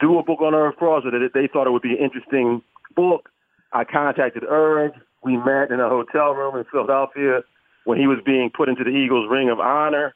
do 0.00 0.18
a 0.18 0.22
book 0.22 0.40
on 0.40 0.54
Irv 0.54 0.76
Cross 0.76 1.04
or 1.04 1.10
that 1.10 1.30
they 1.34 1.48
thought 1.52 1.66
it 1.66 1.70
would 1.70 1.82
be 1.82 1.92
an 1.92 2.04
interesting 2.04 2.62
book, 2.94 3.28
I 3.72 3.84
contacted 3.84 4.44
Irv. 4.44 4.92
We 5.22 5.36
met 5.36 5.70
in 5.70 5.80
a 5.80 5.88
hotel 5.88 6.32
room 6.32 6.56
in 6.56 6.64
Philadelphia 6.70 7.42
when 7.84 7.98
he 7.98 8.06
was 8.06 8.18
being 8.24 8.50
put 8.54 8.68
into 8.68 8.84
the 8.84 8.90
Eagles 8.90 9.28
Ring 9.30 9.48
of 9.50 9.60
Honor, 9.60 10.14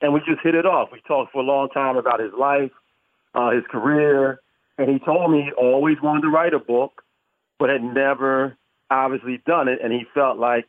and 0.00 0.12
we 0.12 0.20
just 0.20 0.40
hit 0.42 0.54
it 0.54 0.66
off. 0.66 0.90
We 0.92 1.00
talked 1.06 1.32
for 1.32 1.42
a 1.42 1.44
long 1.44 1.68
time 1.68 1.96
about 1.96 2.20
his 2.20 2.32
life, 2.38 2.70
uh, 3.34 3.50
his 3.50 3.64
career, 3.70 4.40
and 4.78 4.88
he 4.90 4.98
told 4.98 5.30
me 5.30 5.42
he 5.42 5.52
always 5.52 5.96
wanted 6.02 6.22
to 6.22 6.28
write 6.28 6.54
a 6.54 6.58
book, 6.58 7.02
but 7.58 7.68
had 7.68 7.82
never 7.82 8.56
obviously 8.90 9.42
done 9.46 9.68
it, 9.68 9.78
and 9.82 9.92
he 9.92 10.04
felt 10.14 10.38
like 10.38 10.66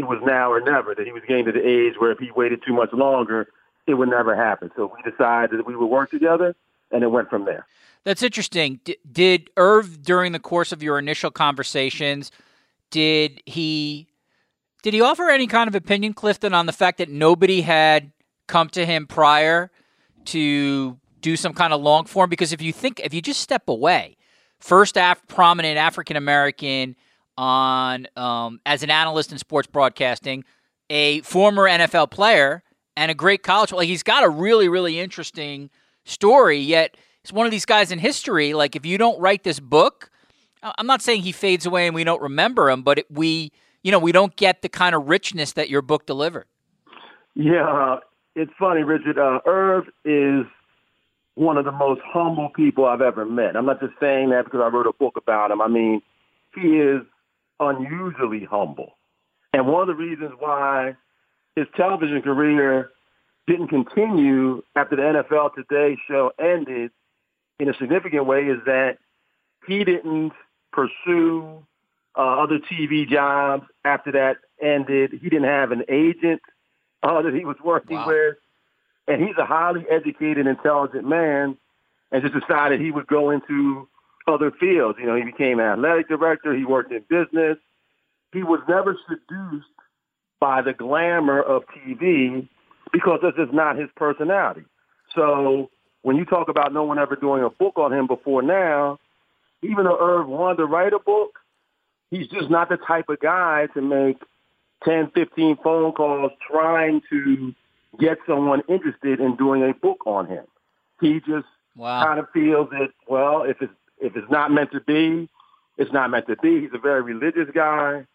it 0.00 0.08
was 0.08 0.20
now 0.24 0.50
or 0.50 0.60
never, 0.60 0.94
that 0.94 1.06
he 1.06 1.12
was 1.12 1.22
getting 1.28 1.44
to 1.44 1.52
the 1.52 1.66
age 1.66 1.94
where 1.98 2.10
if 2.10 2.18
he 2.18 2.30
waited 2.30 2.62
too 2.66 2.72
much 2.72 2.92
longer, 2.92 3.48
it 3.86 3.94
would 3.94 4.08
never 4.08 4.34
happen. 4.34 4.70
So 4.76 4.92
we 4.94 5.10
decided 5.10 5.58
that 5.58 5.66
we 5.66 5.76
would 5.76 5.86
work 5.86 6.10
together, 6.10 6.56
and 6.90 7.02
it 7.02 7.08
went 7.08 7.28
from 7.28 7.44
there. 7.44 7.66
That's 8.04 8.22
interesting. 8.22 8.80
D- 8.84 8.96
did 9.10 9.50
Irv, 9.56 10.02
during 10.02 10.32
the 10.32 10.38
course 10.38 10.72
of 10.72 10.82
your 10.82 10.98
initial 10.98 11.30
conversations, 11.30 12.30
did 12.90 13.42
he 13.46 14.08
did 14.82 14.94
he 14.94 15.02
offer 15.02 15.28
any 15.28 15.46
kind 15.46 15.68
of 15.68 15.74
opinion, 15.74 16.14
Clifton, 16.14 16.54
on 16.54 16.64
the 16.64 16.72
fact 16.72 16.98
that 16.98 17.10
nobody 17.10 17.60
had 17.60 18.12
come 18.46 18.70
to 18.70 18.86
him 18.86 19.06
prior 19.06 19.70
to 20.24 20.98
do 21.20 21.36
some 21.36 21.52
kind 21.52 21.74
of 21.74 21.82
long 21.82 22.06
form? 22.06 22.30
Because 22.30 22.54
if 22.54 22.62
you 22.62 22.72
think, 22.72 23.00
if 23.00 23.12
you 23.12 23.20
just 23.20 23.40
step 23.40 23.68
away, 23.68 24.16
first 24.58 24.96
af- 24.96 25.26
prominent 25.28 25.76
African 25.76 26.16
American 26.16 26.96
on 27.36 28.06
um, 28.16 28.60
as 28.66 28.82
an 28.82 28.90
analyst 28.90 29.32
in 29.32 29.38
sports 29.38 29.68
broadcasting, 29.68 30.44
a 30.88 31.20
former 31.22 31.68
NFL 31.68 32.10
player, 32.10 32.62
and 32.96 33.10
a 33.10 33.14
great 33.14 33.42
college. 33.42 33.72
Like 33.72 33.88
he's 33.88 34.02
got 34.02 34.24
a 34.24 34.28
really, 34.28 34.68
really 34.68 34.98
interesting 34.98 35.70
story. 36.04 36.58
Yet 36.58 36.96
he's 37.22 37.32
one 37.32 37.46
of 37.46 37.52
these 37.52 37.64
guys 37.64 37.90
in 37.90 37.98
history. 37.98 38.52
Like 38.54 38.76
if 38.76 38.84
you 38.84 38.98
don't 38.98 39.18
write 39.20 39.44
this 39.44 39.60
book, 39.60 40.10
I'm 40.62 40.86
not 40.86 41.02
saying 41.02 41.22
he 41.22 41.32
fades 41.32 41.66
away 41.66 41.86
and 41.86 41.94
we 41.94 42.04
don't 42.04 42.20
remember 42.20 42.68
him, 42.68 42.82
but 42.82 42.98
it, 42.98 43.06
we, 43.10 43.52
you 43.82 43.90
know, 43.90 43.98
we 43.98 44.12
don't 44.12 44.36
get 44.36 44.62
the 44.62 44.68
kind 44.68 44.94
of 44.94 45.08
richness 45.08 45.52
that 45.52 45.70
your 45.70 45.82
book 45.82 46.06
delivered. 46.06 46.46
Yeah, 47.34 47.96
it's 48.34 48.52
funny, 48.58 48.82
Richard. 48.82 49.18
Uh, 49.18 49.40
Irv 49.46 49.84
is 50.04 50.44
one 51.36 51.56
of 51.56 51.64
the 51.64 51.72
most 51.72 52.00
humble 52.04 52.50
people 52.54 52.84
I've 52.84 53.00
ever 53.00 53.24
met. 53.24 53.56
I'm 53.56 53.64
not 53.64 53.80
just 53.80 53.94
saying 54.00 54.30
that 54.30 54.44
because 54.44 54.60
I 54.62 54.68
wrote 54.68 54.86
a 54.86 54.92
book 54.92 55.16
about 55.16 55.50
him. 55.50 55.62
I 55.62 55.68
mean, 55.68 56.02
he 56.54 56.76
is 56.78 57.02
unusually 57.60 58.44
humble. 58.44 58.96
And 59.52 59.66
one 59.66 59.82
of 59.82 59.88
the 59.88 59.94
reasons 59.94 60.32
why 60.38 60.96
his 61.56 61.66
television 61.76 62.22
career 62.22 62.90
didn't 63.46 63.68
continue 63.68 64.62
after 64.76 64.96
the 64.96 65.02
NFL 65.02 65.54
Today 65.54 65.96
show 66.08 66.32
ended 66.38 66.90
in 67.58 67.68
a 67.68 67.74
significant 67.74 68.26
way 68.26 68.42
is 68.46 68.58
that 68.66 68.98
he 69.66 69.84
didn't 69.84 70.32
pursue 70.72 71.64
uh, 72.16 72.42
other 72.42 72.58
TV 72.58 73.08
jobs 73.08 73.64
after 73.84 74.12
that 74.12 74.38
ended. 74.62 75.12
He 75.20 75.28
didn't 75.28 75.48
have 75.48 75.72
an 75.72 75.84
agent 75.88 76.40
uh, 77.02 77.22
that 77.22 77.34
he 77.34 77.44
was 77.44 77.56
working 77.62 77.96
wow. 77.96 78.06
with. 78.06 78.36
And 79.08 79.20
he's 79.22 79.36
a 79.38 79.44
highly 79.44 79.84
educated, 79.90 80.46
intelligent 80.46 81.06
man 81.06 81.56
and 82.12 82.22
just 82.22 82.34
decided 82.34 82.80
he 82.80 82.90
would 82.90 83.06
go 83.06 83.30
into 83.30 83.88
other 84.26 84.50
fields. 84.50 84.98
You 85.00 85.06
know, 85.06 85.16
he 85.16 85.22
became 85.22 85.58
an 85.60 85.66
athletic 85.66 86.08
director. 86.08 86.54
He 86.54 86.64
worked 86.64 86.92
in 86.92 87.02
business. 87.08 87.58
He 88.32 88.42
was 88.42 88.60
never 88.68 88.96
seduced 89.08 89.66
by 90.40 90.62
the 90.62 90.72
glamour 90.72 91.40
of 91.40 91.64
TV 91.68 92.48
because 92.92 93.20
this 93.22 93.34
is 93.38 93.52
not 93.52 93.76
his 93.76 93.88
personality. 93.96 94.64
So 95.14 95.70
when 96.02 96.16
you 96.16 96.24
talk 96.24 96.48
about 96.48 96.72
no 96.72 96.84
one 96.84 96.98
ever 96.98 97.16
doing 97.16 97.42
a 97.42 97.50
book 97.50 97.76
on 97.76 97.92
him 97.92 98.06
before 98.06 98.42
now, 98.42 98.98
even 99.62 99.84
though 99.84 99.98
Irv 100.00 100.28
wanted 100.28 100.58
to 100.58 100.64
write 100.64 100.92
a 100.92 100.98
book, 100.98 101.38
he's 102.10 102.28
just 102.28 102.50
not 102.50 102.68
the 102.68 102.76
type 102.76 103.08
of 103.08 103.20
guy 103.20 103.66
to 103.74 103.82
make 103.82 104.16
10, 104.84 105.10
15 105.14 105.58
phone 105.62 105.92
calls 105.92 106.32
trying 106.50 107.02
to 107.10 107.54
get 107.98 108.18
someone 108.26 108.62
interested 108.68 109.20
in 109.20 109.36
doing 109.36 109.62
a 109.62 109.74
book 109.74 110.06
on 110.06 110.26
him. 110.26 110.44
He 111.00 111.20
just 111.20 111.46
wow. 111.76 112.04
kind 112.04 112.18
of 112.18 112.26
feels 112.32 112.70
that, 112.70 112.88
well, 113.08 113.42
if 113.42 113.60
it's, 113.60 113.72
if 114.00 114.16
it's 114.16 114.30
not 114.30 114.50
meant 114.50 114.72
to 114.72 114.80
be, 114.80 115.28
it's 115.76 115.92
not 115.92 116.10
meant 116.10 116.26
to 116.26 116.36
be. 116.36 116.60
He's 116.60 116.70
a 116.74 116.78
very 116.78 117.02
religious 117.02 117.48
guy. 117.54 118.06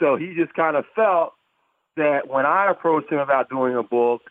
So 0.00 0.16
he 0.16 0.34
just 0.34 0.54
kind 0.54 0.76
of 0.76 0.84
felt 0.94 1.32
that 1.96 2.28
when 2.28 2.46
I 2.46 2.70
approached 2.70 3.10
him 3.10 3.18
about 3.18 3.48
doing 3.48 3.74
a 3.74 3.82
book, 3.82 4.22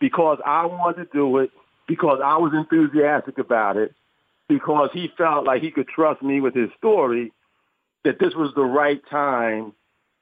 because 0.00 0.38
I 0.44 0.66
wanted 0.66 1.04
to 1.04 1.12
do 1.12 1.38
it 1.38 1.50
because 1.86 2.20
I 2.24 2.36
was 2.38 2.52
enthusiastic 2.54 3.38
about 3.38 3.76
it, 3.76 3.94
because 4.48 4.90
he 4.92 5.10
felt 5.16 5.44
like 5.44 5.62
he 5.62 5.70
could 5.70 5.88
trust 5.88 6.22
me 6.22 6.40
with 6.40 6.54
his 6.54 6.70
story, 6.78 7.32
that 8.04 8.18
this 8.18 8.34
was 8.34 8.52
the 8.54 8.64
right 8.64 9.00
time 9.10 9.72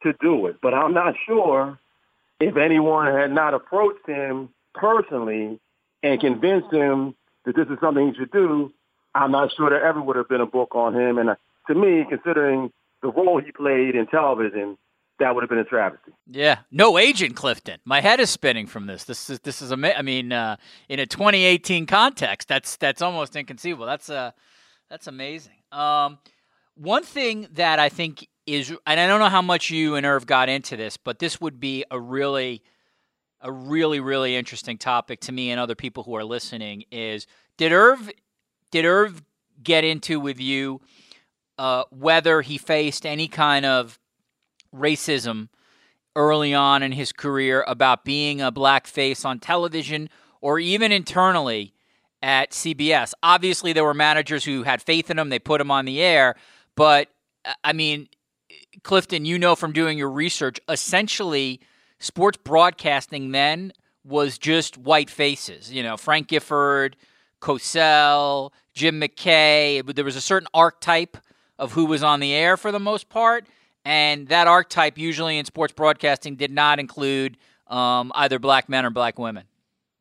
to 0.03 0.13
do 0.21 0.47
it. 0.47 0.57
But 0.61 0.75
I'm 0.75 0.95
not 0.95 1.15
sure 1.27 1.79
if 2.41 2.57
anyone 2.57 3.15
had 3.15 3.33
not 3.33 3.55
approached 3.55 4.07
him 4.07 4.51
personally 4.75 5.59
and 6.03 6.21
convinced 6.21 6.73
him 6.73 7.15
that 7.45 7.57
this 7.57 7.69
is 7.69 7.79
something 7.81 8.09
he 8.09 8.15
should 8.15 8.33
do, 8.33 8.73
I'm 9.15 9.33
not 9.33 9.51
sure 9.57 9.71
there 9.71 9.85
ever 9.85 10.01
would 10.01 10.17
have 10.17 10.29
been 10.29 10.41
a 10.41 10.47
book 10.47 10.75
on 10.75 10.95
him. 10.95 11.19
And 11.19 11.31
uh, 11.31 11.35
to 11.69 11.75
me, 11.75 12.05
considering 12.09 12.73
the 13.03 13.09
role 13.09 13.41
he 13.45 13.53
played 13.53 13.95
in 13.95 14.07
television, 14.07 14.77
that 15.19 15.35
would 15.35 15.43
have 15.43 15.51
been 15.51 15.59
a 15.59 15.65
travesty. 15.65 16.13
Yeah, 16.27 16.61
no 16.71 16.99
agent 16.99 17.37
Clifton. 17.37 17.79
My 17.85 18.01
head 18.01 18.21
is 18.21 18.31
spinning 18.31 18.67
from 18.67 18.87
this. 18.87 19.05
This 19.05 19.29
is 19.31 19.41
this 19.41 19.61
is 19.61 19.71
a. 19.71 19.99
I 19.99 20.03
mean, 20.03 20.33
uh, 20.33 20.57
in 20.89 20.99
a 20.99 21.07
2018 21.07 21.87
context, 21.87 22.49
that's 22.49 22.77
that's 22.77 23.03
almost 23.03 23.37
inconceivable. 23.37 23.87
That's 23.87 24.09
uh, 24.09 24.31
that's 24.89 25.07
amazing. 25.07 25.57
Um, 25.73 26.19
one 26.75 27.03
thing 27.05 27.49
that 27.53 27.79
I 27.79 27.91
think 27.91 28.27
is, 28.47 28.71
and 28.87 28.99
I 29.01 29.07
don't 29.07 29.21
know 29.21 29.29
how 29.29 29.43
much 29.43 29.71
you 29.71 29.95
and 29.97 30.07
Irv 30.07 30.27
got 30.27 30.49
into 30.49 30.77
this, 30.77 30.97
but 30.97 31.19
this 31.19 31.41
would 31.41 31.61
be 31.61 31.85
a 31.91 32.01
really, 32.01 32.63
a 33.41 33.53
really, 33.53 34.01
really 34.01 34.35
interesting 34.37 34.79
topic 34.79 35.21
to 35.21 35.33
me 35.33 35.51
and 35.51 35.61
other 35.61 35.75
people 35.75 36.03
who 36.03 36.15
are 36.17 36.25
listening. 36.25 36.85
Is 36.91 37.27
did 37.59 37.73
Irv, 37.73 38.11
did 38.71 38.85
Irv 38.85 39.23
get 39.63 39.85
into 39.85 40.21
with 40.21 40.41
you 40.41 40.81
uh, 41.59 41.85
whether 41.91 42.41
he 42.41 42.57
faced 42.57 43.05
any 43.05 43.29
kind 43.29 43.67
of 43.67 43.99
racism 44.75 45.49
early 46.17 46.55
on 46.55 46.83
in 46.83 46.93
his 46.93 47.13
career 47.13 47.65
about 47.67 48.05
being 48.05 48.41
a 48.41 48.51
black 48.51 48.87
face 48.87 49.25
on 49.25 49.39
television 49.39 50.09
or 50.41 50.59
even 50.59 50.91
internally 50.91 51.75
at 52.23 52.53
CBS. 52.53 53.13
Obviously, 53.23 53.73
there 53.73 53.85
were 53.85 53.95
managers 53.95 54.45
who 54.45 54.63
had 54.63 54.83
faith 54.83 55.11
in 55.11 55.19
him, 55.19 55.29
they 55.29 55.39
put 55.39 55.61
him 55.61 55.71
on 55.71 55.85
the 55.85 56.01
air. 56.01 56.35
But 56.77 57.09
uh, 57.45 57.53
I 57.63 57.73
mean, 57.73 58.09
Clifton, 58.83 59.25
you 59.25 59.39
know 59.39 59.55
from 59.55 59.73
doing 59.73 59.99
your 59.99 60.11
research, 60.11 60.61
essentially, 60.69 61.61
sports 61.99 62.39
broadcasting 62.43 63.33
then 63.33 63.73
was 64.05 64.39
just 64.39 64.79
white 64.79 65.11
faces. 65.11 65.71
You 65.71 65.83
know, 65.83 65.97
Frank 65.97 66.29
Gifford, 66.29 66.97
Cosell, 67.41 68.53
Jim 68.75 69.01
McKay. 69.01 69.85
There 69.95 70.05
was 70.05 70.17
a 70.17 70.21
certain 70.21 70.49
archetype 70.55 71.17
of 71.59 71.73
who 71.73 71.87
was 71.87 72.03
on 72.03 72.21
the 72.21 72.33
air 72.33 72.57
for 72.57 72.73
the 72.73 72.81
most 72.81 73.09
part. 73.09 73.47
And 73.85 74.29
that 74.29 74.47
archetype, 74.47 74.99
usually 74.99 75.39
in 75.39 75.45
sports 75.45 75.73
broadcasting, 75.73 76.37
did 76.37 76.51
not 76.51 76.79
include 76.79 77.37
um, 77.67 78.13
either 78.15 78.39
black 78.39 78.69
men 78.69 78.85
or 78.85 78.91
black 78.91 79.19
women. 79.19 79.45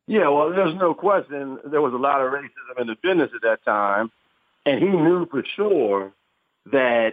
Yeah, 0.06 0.28
well, 0.28 0.50
there's 0.50 0.74
no 0.74 0.92
question 0.92 1.58
there 1.64 1.80
was 1.80 1.92
a 1.92 1.96
lot 1.96 2.20
of 2.20 2.32
racism 2.32 2.80
in 2.80 2.88
the 2.88 2.96
business 3.02 3.30
at 3.34 3.42
that 3.42 3.64
time. 3.64 4.10
And 4.66 4.82
he 4.82 4.88
knew 4.88 5.26
for 5.26 5.42
sure 5.56 6.12
that 6.72 7.12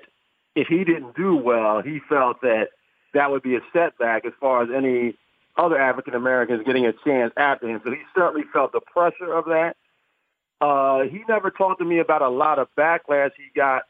if 0.55 0.67
he 0.67 0.83
didn't 0.83 1.15
do 1.15 1.35
well, 1.35 1.81
he 1.81 1.99
felt 2.09 2.41
that 2.41 2.69
that 3.13 3.31
would 3.31 3.43
be 3.43 3.55
a 3.55 3.61
setback 3.71 4.25
as 4.25 4.33
far 4.39 4.63
as 4.63 4.69
any 4.75 5.15
other 5.57 5.79
African 5.79 6.13
Americans 6.13 6.63
getting 6.65 6.85
a 6.85 6.93
chance 7.05 7.33
after 7.37 7.67
him. 7.67 7.81
So 7.83 7.91
he 7.91 7.97
certainly 8.15 8.45
felt 8.51 8.71
the 8.71 8.81
pressure 8.81 9.33
of 9.33 9.45
that. 9.45 9.75
Uh, 10.59 11.03
he 11.03 11.23
never 11.27 11.51
talked 11.51 11.79
to 11.79 11.85
me 11.85 11.99
about 11.99 12.21
a 12.21 12.29
lot 12.29 12.59
of 12.59 12.67
backlash 12.75 13.31
he 13.37 13.51
got 13.55 13.83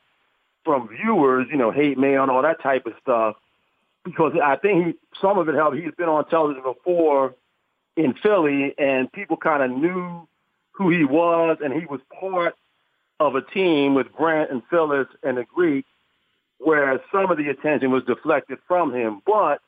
from 0.66 0.90
viewers, 0.90 1.48
you 1.50 1.58
know, 1.58 1.72
hate 1.72 1.98
mail 1.98 2.24
and 2.24 2.32
all 2.32 2.42
that 2.42 2.62
type 2.62 2.86
of 2.86 2.94
stuff, 3.02 3.38
because 4.04 4.34
I 4.44 4.58
think 4.58 4.86
he, 4.86 4.94
some 5.22 5.38
of 5.38 5.48
it 5.48 5.56
helped. 5.56 5.78
He's 5.78 5.94
been 5.98 6.10
on 6.10 6.28
television 6.28 6.64
before 6.64 7.36
in 7.96 8.14
Philly, 8.22 8.76
and 8.78 9.12
people 9.12 9.38
kind 9.38 9.64
of 9.64 9.72
knew 9.72 10.28
who 10.72 10.90
he 10.90 11.06
was, 11.06 11.58
and 11.64 11.74
he 11.74 11.86
was 11.86 12.02
part 12.20 12.56
of 13.20 13.36
a 13.36 13.42
team 13.42 13.96
with 13.96 14.14
Brent 14.16 14.52
and 14.52 14.62
Phyllis 14.70 15.08
and 15.24 15.38
the 15.38 15.46
Greek, 15.46 15.86
where 16.60 17.02
some 17.12 17.32
of 17.32 17.38
the 17.38 17.48
attention 17.50 17.90
was 17.92 18.04
deflected 18.04 18.60
from 18.68 18.94
him. 18.94 19.22
But 19.26 19.62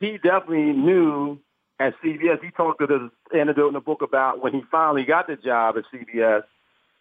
he 0.00 0.18
definitely 0.18 0.72
knew 0.72 1.38
at 1.78 1.94
CBS. 2.02 2.42
He 2.42 2.50
talked 2.50 2.80
to 2.80 2.86
this 2.86 3.10
anecdote 3.38 3.68
in 3.68 3.74
the 3.74 3.80
book 3.80 4.02
about 4.02 4.42
when 4.42 4.52
he 4.52 4.62
finally 4.70 5.04
got 5.04 5.26
the 5.26 5.36
job 5.36 5.76
at 5.76 5.84
CBS, 5.92 6.44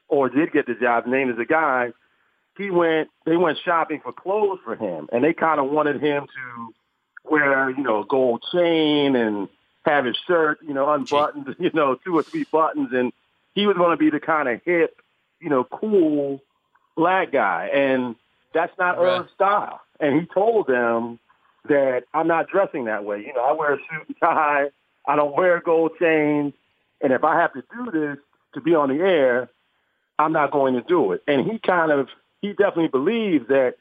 or 0.07 0.30
did 0.30 0.51
get 0.51 0.67
the 0.67 0.76
job, 0.76 1.07
named 1.07 1.32
as 1.32 1.39
a 1.39 1.45
guy 1.45 1.93
he 2.57 2.69
went 2.69 3.09
they 3.26 3.38
went 3.38 3.57
shopping 3.63 3.99
for 4.01 4.13
clothes 4.13 4.59
for 4.63 4.76
him 4.76 5.07
and 5.11 5.24
they 5.24 5.34
kind 5.34 5.59
of 5.59 5.69
wanted 5.69 6.01
him 6.01 6.26
to 6.26 6.74
wear 7.30 7.69
you 7.69 7.84
know 7.84 8.01
a 8.01 8.05
gold 8.05 8.43
chain 8.51 9.15
and 9.15 9.47
have 9.86 10.05
his 10.05 10.17
shirt 10.28 10.59
you 10.65 10.74
know 10.74 10.91
unbuttoned 10.91 11.55
you 11.59 11.71
know 11.74 11.95
two 12.03 12.17
or 12.17 12.24
three 12.24 12.45
buttons 12.51 12.89
and 12.91 13.11
he 13.55 13.65
was 13.65 13.78
going 13.78 13.91
to 13.91 13.97
be 13.97 14.09
the 14.09 14.19
kind 14.19 14.47
of 14.47 14.61
hip 14.65 15.01
you 15.39 15.49
know 15.49 15.63
cool 15.63 16.41
black 16.95 17.32
guy 17.32 17.69
and 17.74 18.15
that's 18.53 18.78
not 18.78 18.99
right. 18.99 19.26
Style 19.34 19.82
and 19.99 20.19
he 20.19 20.28
told 20.28 20.67
them 20.67 21.19
that 21.70 22.03
I'm 22.14 22.28
not 22.28 22.49
dressing 22.49 22.86
that 22.86 23.05
way 23.05 23.20
you 23.26 23.34
know 23.34 23.43
I 23.43 23.53
wear 23.53 23.74
a 23.74 23.78
suit 23.78 24.07
and 24.07 24.18
tie 24.20 24.70
I 25.05 25.16
don't 25.16 25.36
wear 25.36 25.61
gold 25.61 25.91
chains 25.99 26.53
and 27.01 27.14
if 27.14 27.24
I 27.24 27.39
have 27.39 27.53
to 27.53 27.64
do 27.74 27.91
this 27.91 28.18
to 28.53 28.61
be 28.61 28.76
on 28.76 28.89
the 28.89 29.03
air 29.03 29.49
I'm 30.20 30.34
not 30.34 30.51
going 30.51 30.74
to 30.76 30.82
do 30.82 31.11
it 31.11 31.24
and 31.28 31.49
he 31.49 31.59
kind 31.59 31.91
of 31.91 32.09
he 32.41 32.49
definitely 32.49 32.89
believes 32.89 33.47
that 33.47 33.76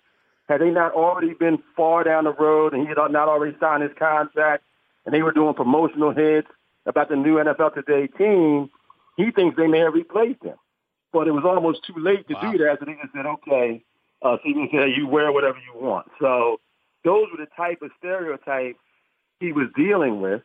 had 0.49 0.61
they 0.61 0.71
not 0.71 0.93
already 0.93 1.35
been 1.35 1.63
far 1.77 2.05
down 2.05 2.25
the 2.25 2.33
road 2.33 2.73
and 2.73 2.83
he 2.83 2.89
had 2.89 2.97
not 2.97 3.29
already 3.29 3.57
signed 3.59 3.83
his 3.83 3.93
contract 3.99 4.65
and 5.05 5.15
they 5.15 5.23
were 5.23 5.33
doing 5.33 5.55
promotional 5.55 6.13
hits 6.13 6.49
about 6.87 7.09
the 7.09 7.17
new 7.17 7.37
NFL 7.37 7.75
Today 7.75 8.07
team, 8.07 8.71
he 9.17 9.31
thinks 9.31 9.57
they 9.57 9.67
may 9.67 9.81
have 9.81 9.95
replaced 9.95 10.43
him. 10.43 10.57
But 11.13 11.29
it 11.29 11.33
was 11.33 11.45
almost 11.45 11.85
too 11.85 11.95
late 11.97 12.27
to 12.29 12.35
wow. 12.35 12.53
do 12.53 12.59
that, 12.59 12.79
so 12.81 12.87
they 12.87 12.95
just 12.95 13.13
said, 13.15 13.27
okay, 13.27 13.85
uh, 14.23 14.37
so 14.43 14.49
you 14.49 14.69
said 14.73 14.91
you 14.97 15.07
wear 15.07 15.31
whatever 15.31 15.59
you 15.59 15.79
want. 15.81 16.07
So 16.21 16.61
those 17.05 17.27
were 17.31 17.45
the 17.45 17.51
type 17.57 17.83
of 17.83 17.91
stereotypes 17.99 18.79
he 19.41 19.53
was 19.53 19.69
dealing 19.77 20.21
with 20.21 20.43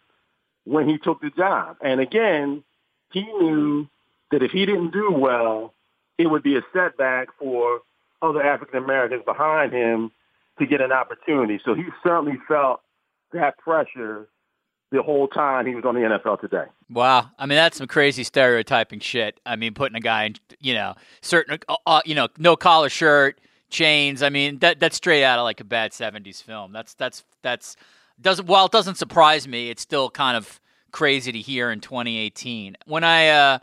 when 0.65 0.87
he 0.87 0.97
took 0.97 1.21
the 1.21 1.29
job. 1.29 1.77
And 1.81 2.01
again, 2.01 2.63
he 3.11 3.21
knew 3.21 3.87
that 4.31 4.43
if 4.43 4.51
he 4.51 4.65
didn't 4.65 4.91
do 4.91 5.11
well, 5.11 5.73
it 6.17 6.27
would 6.27 6.43
be 6.43 6.57
a 6.57 6.61
setback 6.73 7.29
for 7.39 7.81
other 8.21 8.41
African 8.41 8.83
Americans 8.83 9.23
behind 9.25 9.71
him 9.71 10.11
to 10.59 10.65
get 10.65 10.81
an 10.81 10.91
opportunity. 10.91 11.59
So 11.63 11.75
he 11.75 11.83
certainly 12.03 12.39
felt 12.47 12.81
that 13.31 13.57
pressure 13.59 14.27
the 14.91 15.03
whole 15.03 15.27
time 15.27 15.65
he 15.65 15.75
was 15.75 15.83
on 15.85 15.95
the 15.95 16.01
NFL 16.01 16.39
today. 16.39 16.63
Wow, 16.89 17.29
I 17.37 17.45
mean 17.45 17.57
that's 17.57 17.77
some 17.77 17.87
crazy 17.87 18.23
stereotyping 18.23 18.99
shit. 18.99 19.39
I 19.45 19.55
mean, 19.55 19.73
putting 19.73 19.95
a 19.95 19.99
guy 19.99 20.25
in, 20.25 20.35
you 20.59 20.73
know, 20.73 20.95
certain, 21.21 21.59
uh, 21.67 21.75
uh, 21.85 22.01
you 22.05 22.15
know, 22.15 22.29
no 22.37 22.55
collar 22.55 22.89
shirt, 22.89 23.39
chains. 23.69 24.23
I 24.23 24.29
mean, 24.29 24.59
that 24.59 24.79
that's 24.79 24.97
straight 24.97 25.23
out 25.23 25.39
of 25.39 25.43
like 25.43 25.59
a 25.59 25.65
bad 25.65 25.91
'70s 25.91 26.41
film. 26.41 26.71
That's 26.71 26.93
that's 26.93 27.23
that's 27.41 27.75
doesn't 28.19 28.47
while 28.47 28.65
it 28.65 28.71
doesn't 28.71 28.95
surprise 28.95 29.47
me, 29.47 29.69
it's 29.69 29.81
still 29.81 30.09
kind 30.09 30.37
of 30.37 30.59
crazy 30.91 31.31
to 31.31 31.39
hear 31.39 31.71
in 31.71 31.81
2018. 31.81 32.77
When 32.85 33.03
I 33.03 33.29
uh, 33.29 33.59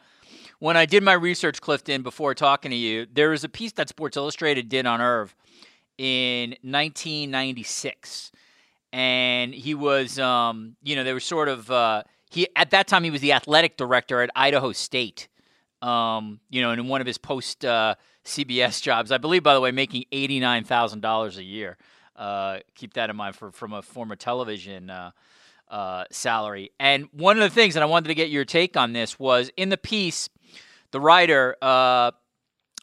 when 0.59 0.77
I 0.77 0.87
did 0.87 1.03
my 1.03 1.15
research, 1.15 1.61
Clifton, 1.61 2.03
before 2.03 2.35
talking 2.35 2.71
to 2.71 2.77
you, 2.77 3.07
there 3.13 3.31
was 3.31 3.45
a 3.45 3.49
piece 3.49 3.73
that 3.73 3.89
Sports 3.89 4.17
Illustrated 4.17 4.69
did 4.69 4.87
on 4.87 5.01
Irv 5.01 5.35
in 5.99 6.51
1996, 6.63 8.33
and 8.93 9.55
he 9.55 9.75
was, 9.75 10.19
um, 10.19 10.77
you 10.83 10.97
know, 10.97 11.05
they 11.05 11.13
were 11.13 11.21
sort 11.21 11.49
of 11.49 11.71
uh, 11.71 12.03
he 12.31 12.49
at 12.57 12.71
that 12.71 12.87
time 12.87 13.05
he 13.05 13.11
was 13.11 13.21
the 13.21 13.33
athletic 13.33 13.77
director 13.77 14.23
at 14.23 14.31
Idaho 14.35 14.73
State. 14.73 15.29
Um, 15.83 16.41
you 16.49 16.63
know, 16.63 16.71
and 16.71 16.81
in 16.81 16.89
one 16.89 17.03
of 17.03 17.07
his 17.07 17.19
post 17.19 17.63
uh, 17.63 17.97
CBS 18.25 18.81
jobs, 18.83 19.12
I 19.12 19.18
believe, 19.18 19.43
by 19.43 19.55
the 19.55 19.61
way, 19.61 19.70
making 19.70 20.05
eighty 20.12 20.41
nine 20.41 20.64
thousand 20.64 21.01
dollars 21.01 21.39
a 21.39 21.45
year. 21.45 21.77
Uh, 22.16 22.59
keep 22.75 22.95
that 22.95 23.11
in 23.11 23.16
mind 23.16 23.37
for 23.37 23.51
from 23.51 23.72
a 23.72 23.83
former 23.83 24.16
television 24.16 24.91
uh, 24.91 25.11
uh, 25.68 26.05
salary. 26.11 26.70
And 26.79 27.09
one 27.12 27.37
of 27.37 27.43
the 27.43 27.55
things, 27.55 27.77
and 27.77 27.83
I 27.83 27.87
wanted 27.87 28.09
to 28.09 28.14
get 28.14 28.31
your 28.31 28.45
take 28.45 28.77
on 28.77 28.93
this, 28.93 29.18
was 29.18 29.51
in 29.57 29.68
the 29.68 29.77
piece 29.77 30.29
the 30.95 31.01
writer 31.01 31.57
uh, 31.61 32.12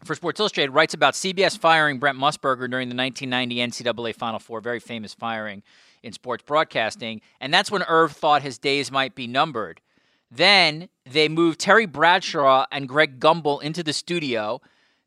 for 0.04 0.16
Sports 0.16 0.40
Illustrated 0.40 0.72
writes 0.72 0.94
about 0.94 1.14
CBS 1.14 1.58
firing 1.58 1.98
Brent 1.98 2.18
Musburger 2.18 2.70
during 2.70 2.90
the 2.90 2.96
1990 2.96 3.56
NCAA 3.56 4.16
Final 4.16 4.40
Four, 4.40 4.60
very 4.60 4.80
famous 4.80 5.14
firing 5.14 5.64
in 6.04 6.12
sports 6.12 6.44
broadcasting. 6.46 7.22
And 7.40 7.54
that's 7.54 7.72
when 7.72 7.84
Irv 7.84 8.12
thought 8.12 8.42
his 8.42 8.58
days 8.58 8.92
might 8.92 9.16
be 9.16 9.28
numbered. 9.28 9.80
Then 10.30 10.90
they 11.06 11.30
moved 11.30 11.60
Terry 11.60 11.86
Bradshaw 11.86 12.66
and 12.72 12.88
Greg 12.88 13.20
Gumbel 13.20 13.62
into 13.62 13.84
the 13.84 13.94
studio. 13.94 14.62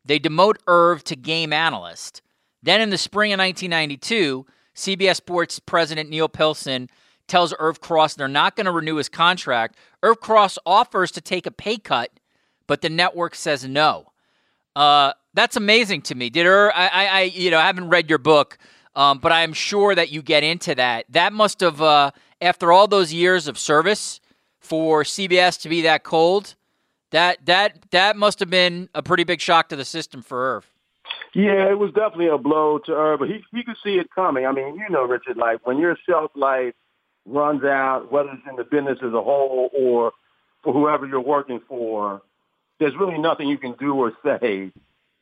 They 0.05 0.19
demote 0.19 0.57
Irv 0.67 1.03
to 1.05 1.15
game 1.15 1.51
analyst. 1.51 2.21
Then 2.63 2.81
in 2.81 2.89
the 2.89 2.97
spring 2.97 3.33
of 3.33 3.39
1992, 3.39 4.45
CBS 4.75 5.15
Sports 5.17 5.59
president 5.59 6.09
Neal 6.09 6.29
Pilson 6.29 6.89
tells 7.27 7.53
Irv 7.59 7.81
Cross 7.81 8.15
they're 8.15 8.27
not 8.27 8.55
going 8.55 8.65
to 8.65 8.71
renew 8.71 8.95
his 8.95 9.09
contract. 9.09 9.77
Irv 10.03 10.19
Cross 10.19 10.57
offers 10.65 11.11
to 11.11 11.21
take 11.21 11.45
a 11.45 11.51
pay 11.51 11.77
cut 11.77 12.11
but 12.67 12.81
the 12.81 12.89
network 12.89 13.35
says 13.35 13.67
no. 13.67 14.11
Uh, 14.75 15.13
that's 15.33 15.55
amazing 15.55 16.01
to 16.03 16.15
me. 16.15 16.29
Did 16.29 16.45
her? 16.45 16.75
I, 16.75 16.87
I, 16.87 17.05
I, 17.05 17.21
you 17.23 17.51
know, 17.51 17.59
I 17.59 17.65
haven't 17.65 17.89
read 17.89 18.09
your 18.09 18.19
book, 18.19 18.57
um, 18.95 19.19
but 19.19 19.31
I 19.31 19.41
am 19.41 19.53
sure 19.53 19.95
that 19.95 20.11
you 20.11 20.21
get 20.21 20.43
into 20.43 20.75
that. 20.75 21.05
That 21.09 21.33
must 21.33 21.61
have, 21.61 21.81
uh, 21.81 22.11
after 22.41 22.71
all 22.71 22.87
those 22.87 23.13
years 23.13 23.47
of 23.47 23.57
service, 23.57 24.19
for 24.59 25.03
CBS 25.03 25.61
to 25.61 25.69
be 25.69 25.83
that 25.83 26.03
cold. 26.03 26.55
That 27.11 27.45
that 27.45 27.91
that 27.91 28.15
must 28.15 28.39
have 28.39 28.49
been 28.49 28.89
a 28.93 29.03
pretty 29.03 29.23
big 29.23 29.41
shock 29.41 29.69
to 29.69 29.75
the 29.75 29.85
system 29.85 30.21
for 30.21 30.55
Irv. 30.55 30.71
Yeah, 31.33 31.69
it 31.69 31.77
was 31.77 31.91
definitely 31.91 32.27
a 32.27 32.37
blow 32.37 32.79
to 32.79 32.93
Irv, 32.93 33.19
but 33.19 33.29
he 33.29 33.43
he 33.51 33.63
could 33.63 33.77
see 33.83 33.97
it 33.97 34.07
coming. 34.13 34.45
I 34.45 34.51
mean, 34.51 34.75
you 34.75 34.89
know, 34.89 35.03
Richard, 35.03 35.37
like 35.37 35.65
when 35.65 35.77
your 35.77 35.97
shelf 36.07 36.31
life 36.35 36.73
runs 37.25 37.63
out, 37.63 38.11
whether 38.11 38.29
it's 38.29 38.47
in 38.49 38.55
the 38.55 38.63
business 38.63 38.99
as 39.01 39.13
a 39.13 39.21
whole 39.21 39.69
or 39.73 40.11
for 40.63 40.73
whoever 40.73 41.05
you're 41.05 41.21
working 41.21 41.61
for, 41.67 42.21
there's 42.79 42.95
really 42.95 43.17
nothing 43.17 43.47
you 43.47 43.57
can 43.57 43.73
do 43.79 43.93
or 43.93 44.13
say 44.23 44.71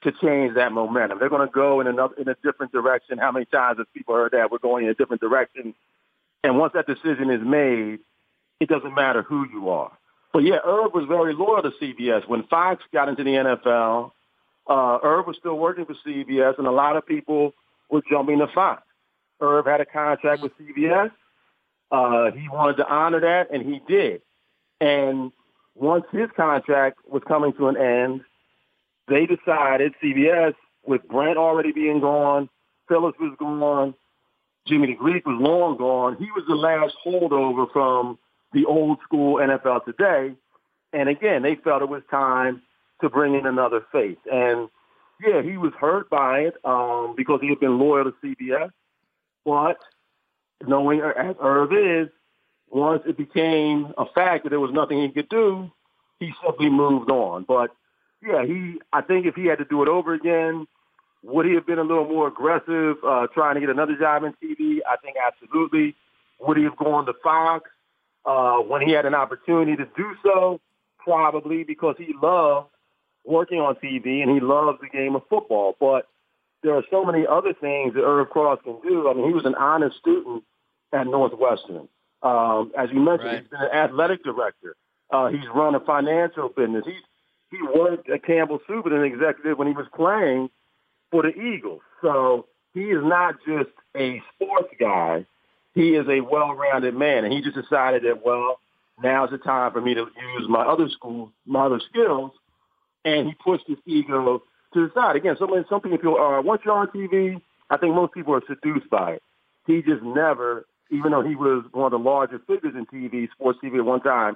to 0.04 0.12
change 0.22 0.56
that 0.56 0.72
momentum. 0.72 1.20
They're 1.20 1.30
going 1.30 1.48
to 1.48 1.52
go 1.54 1.80
in 1.80 1.88
another 1.88 2.16
in 2.16 2.28
a 2.28 2.36
different 2.44 2.72
direction. 2.72 3.18
How 3.18 3.32
many 3.32 3.46
times 3.46 3.78
have 3.78 3.92
people 3.94 4.16
heard 4.16 4.32
that 4.32 4.52
we're 4.52 4.58
going 4.58 4.86
in 4.86 4.92
a 4.92 4.96
different 4.96 5.22
direction? 5.22 5.74
And 6.44 6.58
once 6.58 6.74
that 6.74 6.88
decision 6.88 7.30
is 7.30 7.42
made, 7.42 8.00
it 8.60 8.70
doesn't 8.70 8.94
matter 8.94 9.22
who 9.22 9.48
you 9.50 9.70
are. 9.70 9.92
But 10.34 10.44
yeah, 10.44 10.58
Irv 10.66 10.94
was 10.94 11.06
very 11.08 11.34
loyal 11.34 11.62
to 11.62 11.70
CBS. 11.80 12.28
When 12.28 12.44
Fox 12.48 12.84
got 12.92 13.08
into 13.08 13.24
the 13.24 13.30
NFL, 13.30 14.12
uh, 14.68 14.98
Irv 15.04 15.28
was 15.28 15.38
still 15.38 15.58
working 15.58 15.86
for 15.86 15.96
CBS, 16.06 16.58
and 16.58 16.66
a 16.66 16.72
lot 16.72 16.98
of 16.98 17.06
people 17.06 17.54
were 17.90 18.02
jumping 18.10 18.40
to 18.40 18.48
Fox. 18.48 18.82
Irv 19.40 19.66
had 19.66 19.80
a 19.80 19.86
contract 19.86 20.42
with 20.42 20.52
CBS. 20.58 21.12
Uh, 21.92 22.32
he 22.32 22.50
wanted 22.50 22.78
to 22.78 22.88
honor 22.88 23.20
that, 23.22 23.52
and 23.54 23.64
he 23.64 23.80
did. 23.88 24.24
And 24.82 25.32
once 25.76 26.06
his 26.12 26.30
contract 26.36 26.98
was 27.08 27.22
coming 27.28 27.54
to 27.54 27.68
an 27.68 27.78
end, 27.78 28.22
they 29.08 29.28
decided, 29.28 29.94
CBS, 30.04 30.56
with 30.86 31.08
Brent 31.08 31.38
already 31.38 31.72
being 31.72 32.00
gone, 32.00 32.50
Phyllis 32.88 33.14
was 33.20 33.36
gone, 33.38 33.94
Jimmy 34.68 34.88
the 34.88 34.94
Greek 34.94 35.26
was 35.26 35.38
long 35.40 35.78
gone. 35.78 36.16
He 36.18 36.26
was 36.32 36.44
the 36.48 36.56
last 36.56 36.96
holdover 37.06 37.72
from 37.72 38.18
the 38.54 38.66
old 38.66 39.00
school 39.04 39.36
NFL 39.36 39.86
today. 39.86 40.36
And 40.94 41.10
again, 41.10 41.42
they 41.42 41.56
felt 41.56 41.82
it 41.82 41.90
was 41.90 42.04
time 42.10 42.62
to 43.02 43.10
bring 43.10 43.36
in 43.36 43.46
another 43.46 43.86
face. 43.92 44.18
And 44.32 44.70
yeah, 45.20 45.42
he 45.42 45.58
was 45.58 45.74
hurt 45.80 46.10
by 46.10 46.42
it 46.42 46.56
um, 46.64 47.16
because 47.16 47.40
he 47.42 47.50
had 47.50 47.60
been 47.60 47.80
loyal 47.80 48.06
to 48.06 48.14
CBS. 48.24 48.72
But 49.46 49.78
knowing 50.66 51.02
as 51.02 51.36
Irv 51.42 51.74
is, 51.74 52.10
once 52.70 53.04
it 53.06 53.18
became 53.18 53.94
a 53.98 54.06
fact 54.06 54.44
that 54.44 54.50
there 54.50 54.60
was 54.60 54.72
nothing 54.74 55.02
he 55.02 55.10
could 55.10 55.30
do, 55.30 55.72
he 56.20 56.34
simply 56.44 56.70
moved 56.70 57.12
on. 57.12 57.44
But 57.44 57.72
yeah, 58.26 58.46
he. 58.46 58.80
I 58.92 59.02
think 59.02 59.26
if 59.26 59.36
he 59.36 59.46
had 59.46 59.60
to 59.60 59.66
do 59.66 59.84
it 59.84 59.90
over 59.90 60.14
again, 60.14 60.66
would 61.24 61.46
he 61.46 61.54
have 61.54 61.66
been 61.66 61.80
a 61.80 61.84
little 61.84 62.08
more 62.08 62.28
aggressive, 62.28 62.98
uh, 63.06 63.28
trying 63.34 63.56
to 63.56 63.62
get 63.62 63.70
another 63.70 63.98
job 63.98 64.24
in 64.24 64.34
TV? 64.42 64.80
I 64.90 64.98
think 64.98 65.18
absolutely. 65.26 65.96
Would 66.40 66.58
he 66.58 66.64
have 66.64 66.78
gone 66.78 67.06
to 67.06 67.14
Fox 67.22 67.70
uh, 68.26 68.58
when 68.58 68.82
he 68.82 68.92
had 68.92 69.06
an 69.06 69.16
opportunity 69.16 69.76
to 69.76 69.86
do 69.98 70.16
so? 70.24 70.60
Probably 71.00 71.64
because 71.64 71.96
he 71.98 72.14
loved 72.22 72.68
working 73.26 73.60
on 73.60 73.76
TV 73.76 74.22
and 74.22 74.32
he 74.32 74.40
loves 74.40 74.80
the 74.82 74.88
game 74.88 75.16
of 75.16 75.24
football. 75.30 75.76
But 75.80 76.08
there 76.62 76.76
are 76.76 76.84
so 76.90 77.04
many 77.04 77.26
other 77.28 77.54
things 77.54 77.94
that 77.94 78.04
Irv 78.04 78.30
Cross 78.30 78.60
can 78.64 78.78
do. 78.82 79.10
I 79.10 79.14
mean, 79.14 79.28
he 79.28 79.34
was 79.34 79.46
an 79.46 79.56
honest 79.56 79.98
student 79.98 80.44
at 80.94 81.08
Northwestern. 81.08 81.88
Um, 82.22 82.72
as 82.78 82.90
you 82.92 83.02
mentioned, 83.02 83.28
right. 83.28 83.40
he's 83.42 83.50
been 83.50 83.62
an 83.62 83.72
athletic 83.72 84.24
director. 84.24 84.76
Uh, 85.12 85.28
he's 85.28 85.46
run 85.54 85.76
a 85.76 85.80
financial 85.82 86.50
business. 86.50 86.84
He's 86.86 87.02
he 87.54 87.60
worked 87.62 88.10
at 88.10 88.26
Campbell 88.26 88.60
Soup 88.68 88.84
as 88.88 88.92
an 88.92 89.04
executive 89.04 89.60
when 89.60 89.68
he 89.68 89.74
was 89.74 89.86
playing 89.96 90.50
for 91.12 91.22
the 91.22 91.30
Eagles. 91.40 91.82
So 92.02 92.48
he 92.74 92.86
is 92.86 93.04
not 93.04 93.36
just 93.46 93.70
a 93.96 94.22
sports 94.34 94.74
guy. 94.80 95.26
He 95.74 95.96
is 95.96 96.08
a 96.08 96.22
well-rounded 96.22 96.96
man, 96.96 97.24
and 97.24 97.34
he 97.34 97.42
just 97.42 97.56
decided 97.56 98.04
that 98.04 98.24
well, 98.24 98.60
now's 99.02 99.32
the 99.32 99.38
time 99.40 99.72
for 99.72 99.82
me 99.82 99.94
to 99.96 100.02
use 100.02 100.48
my 100.48 100.62
other 100.62 100.90
school, 100.90 101.32
my 101.46 101.66
other 101.66 101.82
skills, 101.90 102.32
and 103.06 103.28
he 103.28 103.34
pushed 103.44 103.68
his 103.68 103.78
ego 103.86 104.44
to 104.74 104.88
the 104.88 104.94
side. 104.94 105.16
Again, 105.16 105.36
some 105.40 105.50
some 105.70 105.82
people 105.82 106.16
are 106.18 106.42
once 106.42 106.62
you're 106.64 106.76
on 106.76 106.88
TV, 106.88 107.42
I 107.70 107.78
think 107.78 107.96
most 107.96 108.14
people 108.14 108.34
are 108.36 108.44
seduced 108.48 108.90
by 108.90 109.14
it. 109.14 109.24
He 109.66 109.82
just 109.82 110.04
never, 110.04 110.66
even 110.92 111.12
though 111.12 111.24
he 111.24 111.36
was 111.36 111.66
one 111.72 111.86
of 111.86 111.92
the 111.92 112.00
largest 112.10 112.46
figures 112.46 112.74
in 112.76 112.86
TV, 112.86 113.32
sports 113.32 113.60
TV 113.64 113.78
at 113.78 113.86
one 113.86 114.02
time, 114.02 114.36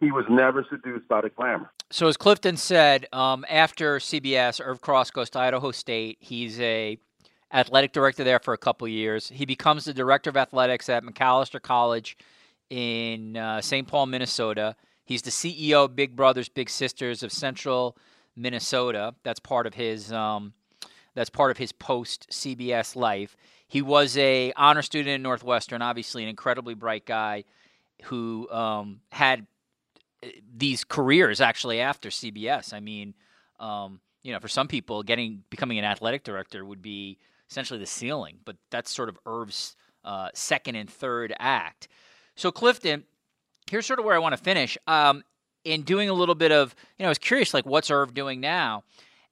he 0.00 0.12
was 0.12 0.24
never 0.30 0.64
seduced 0.70 1.08
by 1.08 1.20
the 1.20 1.30
glamour. 1.30 1.70
So, 1.90 2.06
as 2.06 2.16
Clifton 2.16 2.56
said, 2.56 3.06
um, 3.12 3.44
after 3.48 3.98
CBS, 3.98 4.60
Irv 4.64 4.80
Cross 4.80 5.10
goes 5.10 5.30
to 5.30 5.38
Idaho 5.40 5.70
State. 5.70 6.18
He's 6.20 6.60
a 6.60 6.98
athletic 7.52 7.92
director 7.92 8.24
there 8.24 8.38
for 8.38 8.54
a 8.54 8.58
couple 8.58 8.86
years. 8.88 9.28
He 9.28 9.46
becomes 9.46 9.84
the 9.84 9.94
director 9.94 10.30
of 10.30 10.36
athletics 10.36 10.88
at 10.88 11.04
Macalester 11.04 11.60
College 11.60 12.16
in 12.70 13.36
uh, 13.36 13.60
St. 13.60 13.86
Paul, 13.86 14.06
Minnesota. 14.06 14.76
He's 15.04 15.22
the 15.22 15.30
CEO 15.30 15.86
of 15.86 15.96
Big 15.96 16.14
Brothers 16.14 16.48
Big 16.48 16.68
Sisters 16.68 17.22
of 17.22 17.32
Central 17.32 17.96
Minnesota. 18.36 19.14
That's 19.22 19.40
part 19.40 19.66
of 19.66 19.74
his 19.74 20.12
um, 20.12 20.52
that's 21.14 21.30
part 21.30 21.50
of 21.50 21.56
his 21.56 21.72
post 21.72 22.28
CBS 22.30 22.94
life. 22.94 23.36
He 23.66 23.82
was 23.82 24.16
a 24.16 24.52
honor 24.56 24.82
student 24.82 25.14
in 25.14 25.22
Northwestern, 25.22 25.82
obviously 25.82 26.22
an 26.22 26.28
incredibly 26.28 26.74
bright 26.74 27.04
guy 27.04 27.44
who 28.04 28.48
um, 28.50 29.00
had 29.10 29.46
these 30.56 30.84
careers 30.84 31.40
actually 31.40 31.80
after 31.80 32.08
CBS. 32.10 32.72
I 32.72 32.80
mean, 32.80 33.14
um, 33.60 34.00
you 34.22 34.32
know, 34.32 34.40
for 34.40 34.48
some 34.48 34.68
people, 34.68 35.02
getting 35.02 35.42
becoming 35.50 35.78
an 35.78 35.84
athletic 35.84 36.24
director 36.24 36.64
would 36.64 36.82
be 36.82 37.18
essentially 37.50 37.78
the 37.78 37.86
ceiling, 37.86 38.38
but 38.44 38.56
that's 38.70 38.90
sort 38.90 39.08
of 39.08 39.18
Irv's 39.26 39.76
uh, 40.04 40.28
second 40.34 40.76
and 40.76 40.88
third 40.88 41.34
act. 41.38 41.88
So, 42.36 42.50
Clifton, 42.50 43.04
here's 43.70 43.86
sort 43.86 43.98
of 43.98 44.04
where 44.04 44.14
I 44.14 44.18
want 44.18 44.36
to 44.36 44.42
finish. 44.42 44.78
Um, 44.86 45.24
in 45.64 45.82
doing 45.82 46.08
a 46.08 46.14
little 46.14 46.34
bit 46.34 46.52
of, 46.52 46.74
you 46.98 47.02
know, 47.02 47.08
I 47.08 47.10
was 47.10 47.18
curious, 47.18 47.52
like, 47.52 47.66
what's 47.66 47.90
Irv 47.90 48.14
doing 48.14 48.40
now? 48.40 48.84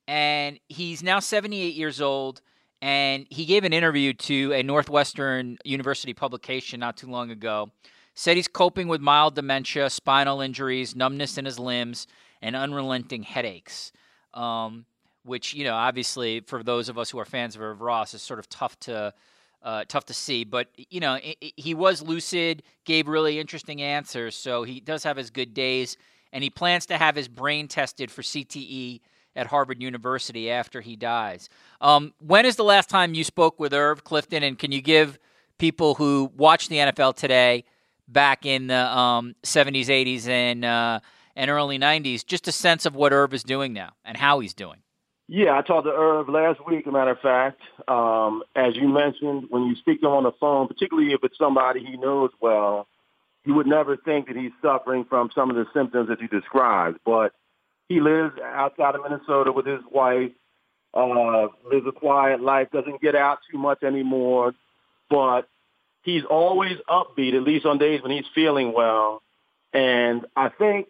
And 0.09 0.59
he's 0.69 1.03
now 1.03 1.21
78 1.21 1.75
years 1.75 2.01
old, 2.01 2.43
and 2.83 3.27
he 3.31 3.45
gave 3.45 3.65
an 3.65 3.73
interview 3.73 4.13
to 4.13 4.53
a 4.53 4.63
Northwestern 4.63 5.59
University 5.65 6.13
publication 6.13 6.81
not 6.81 6.97
too 6.97 7.07
long 7.07 7.31
ago 7.31 7.71
Said 8.19 8.37
he's 8.39 8.49
coping 8.49 8.89
with 8.89 9.03
mild 9.03 9.35
dementia, 9.35 9.91
spinal 9.91 10.41
injuries, 10.41 10.97
numbness 10.97 11.37
in 11.37 11.45
his 11.45 11.59
limbs, 11.59 12.07
and 12.41 12.57
unrelenting 12.57 13.23
headaches. 13.23 13.93
Um, 14.33 14.87
which 15.27 15.55
you 15.55 15.65
know, 15.65 15.75
obviously, 15.75 16.41
for 16.41 16.63
those 16.63 16.89
of 16.89 16.99
us 16.99 17.11
who 17.11 17.19
are 17.19 17.25
fans 17.25 17.57
of 17.57 17.63
Irv 17.63 17.79
Cross, 17.79 18.15
is 18.15 18.23
sort 18.23 18.39
of 18.39 18.49
tough 18.49 18.79
to 18.81 19.13
uh, 19.63 19.85
tough 19.89 20.05
to 20.07 20.15
see. 20.15 20.45
But 20.45 20.69
you 20.77 21.01
know, 21.01 21.15
it, 21.15 21.37
it, 21.41 21.53
he 21.57 21.75
was 21.75 22.03
lucid, 22.03 22.63
gave 22.85 23.09
really 23.09 23.39
interesting 23.39 23.83
answers, 23.83 24.35
so 24.35 24.63
he 24.63 24.81
does 24.81 25.03
have 25.05 25.17
his 25.17 25.31
good 25.31 25.55
days, 25.55 25.97
and 26.33 26.43
he 26.43 26.51
plans 26.51 26.87
to 26.87 26.99
have 26.99 27.17
his 27.17 27.29
brain 27.29 27.69
tested 27.69 28.11
for 28.11 28.23
CTE 28.23 29.01
at 29.35 29.47
Harvard 29.49 29.83
University 29.83 30.51
after 30.51 30.81
he 30.81 30.97
dies. 30.97 31.49
Um, 31.81 32.15
when 32.21 32.47
is 32.47 32.57
the 32.57 32.65
last 32.65 32.89
time 32.89 33.15
you 33.15 33.25
spoke 33.25 33.61
with 33.61 33.75
Irv 33.75 34.05
Clifton, 34.05 34.43
and 34.43 34.59
can 34.59 34.73
you 34.73 34.81
give 34.81 35.19
people 35.59 35.95
who 35.95 36.31
watch 36.37 36.69
the 36.69 36.77
NFL 36.77 37.17
today 37.17 37.65
back 38.09 38.47
in 38.47 38.69
the 38.69 38.97
um, 38.99 39.35
70s, 39.43 39.87
80s, 39.87 40.29
and 40.29 40.65
uh, 40.65 41.01
and 41.35 41.51
early 41.51 41.79
90s. 41.79 42.25
Just 42.25 42.49
a 42.49 42.53
sense 42.53 42.87
of 42.87 42.97
what 42.97 43.13
Irv 43.13 43.35
is 43.35 43.43
doing 43.43 43.73
now 43.73 43.91
and 44.05 44.17
how 44.17 44.41
he's 44.41 44.55
doing. 44.55 44.79
Yeah, 45.29 45.59
I 45.59 45.63
talked 45.63 45.87
to 45.87 45.93
Irv 45.93 46.29
last 46.29 46.65
week. 46.67 46.87
A 46.87 46.93
matter 46.93 47.11
of 47.11 47.21
fact, 47.21 47.61
um, 47.89 48.45
as 48.55 48.77
you 48.77 48.89
mentioned, 48.89 49.47
when 49.51 49.65
you 49.65 49.75
speak 49.77 50.01
to 50.01 50.07
him 50.07 50.13
on 50.13 50.23
the 50.23 50.33
phone, 50.39 50.69
particularly 50.69 51.13
if 51.13 51.25
it's 51.25 51.37
somebody 51.37 51.85
he 51.85 51.97
knows 51.97 52.31
well, 52.41 52.87
you 53.45 53.55
would 53.55 53.67
never 53.67 53.97
think 53.97 54.29
that 54.29 54.37
he's 54.37 54.53
suffering 54.63 55.05
from 55.09 55.31
some 55.35 55.51
of 55.51 55.57
the 55.57 55.67
symptoms 55.75 56.09
that 56.09 56.21
you 56.21 56.29
described. 56.29 56.99
But 57.05 57.33
he 57.89 58.01
lives 58.01 58.35
outside 58.41 58.95
of 58.95 59.03
Minnesota 59.03 59.51
with 59.51 59.67
his 59.67 59.81
wife, 59.91 60.31
uh, 60.95 61.49
lives 61.69 61.87
a 61.89 61.93
quiet 61.93 62.41
life, 62.41 62.69
doesn't 62.73 63.01
get 63.01 63.17
out 63.17 63.39
too 63.51 63.59
much 63.59 63.83
anymore, 63.83 64.55
but 65.11 65.49
he's 66.03 66.25
always 66.25 66.77
upbeat, 66.89 67.35
at 67.35 67.43
least 67.43 67.67
on 67.67 67.79
days 67.79 68.01
when 68.01 68.13
he's 68.13 68.25
feeling 68.33 68.73
well. 68.73 69.23
And 69.73 70.25
I 70.37 70.51
think 70.51 70.87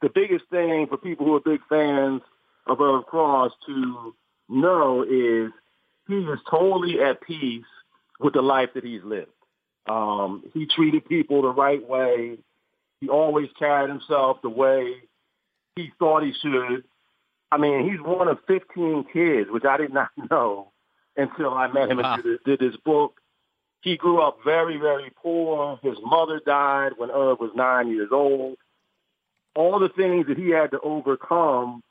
the 0.00 0.08
biggest 0.08 0.46
thing 0.50 0.86
for 0.86 0.96
people 0.96 1.26
who 1.26 1.34
are 1.34 1.40
big 1.40 1.60
fans 1.68 2.22
of 2.66 2.80
Irv 2.80 3.06
Cross 3.06 3.52
to 3.66 4.14
know 4.48 5.02
is 5.02 5.52
he 6.08 6.14
is 6.16 6.38
totally 6.50 7.00
at 7.00 7.20
peace 7.22 7.64
with 8.20 8.34
the 8.34 8.42
life 8.42 8.70
that 8.74 8.84
he's 8.84 9.02
lived. 9.04 9.30
Um, 9.86 10.44
he 10.54 10.66
treated 10.66 11.06
people 11.06 11.42
the 11.42 11.48
right 11.48 11.86
way. 11.86 12.38
He 13.00 13.08
always 13.08 13.48
carried 13.58 13.90
himself 13.90 14.38
the 14.42 14.48
way 14.48 14.94
he 15.76 15.90
thought 15.98 16.22
he 16.22 16.32
should. 16.40 16.84
I 17.52 17.58
mean, 17.58 17.88
he's 17.90 18.00
one 18.00 18.28
of 18.28 18.38
15 18.46 19.06
kids, 19.12 19.50
which 19.50 19.64
I 19.64 19.76
did 19.76 19.92
not 19.92 20.08
know 20.30 20.72
until 21.16 21.50
I 21.50 21.68
met 21.68 21.90
him 21.90 21.98
wow. 21.98 22.14
and 22.14 22.22
did, 22.22 22.44
did 22.44 22.60
this 22.60 22.78
book. 22.84 23.20
He 23.82 23.96
grew 23.96 24.20
up 24.20 24.38
very, 24.44 24.78
very 24.78 25.12
poor. 25.22 25.78
His 25.82 25.96
mother 26.02 26.40
died 26.44 26.92
when 26.96 27.10
Irv 27.10 27.38
was 27.38 27.50
nine 27.54 27.90
years 27.90 28.08
old. 28.10 28.56
All 29.54 29.78
the 29.78 29.90
things 29.90 30.26
that 30.26 30.38
he 30.38 30.50
had 30.50 30.70
to 30.70 30.80
overcome 30.80 31.82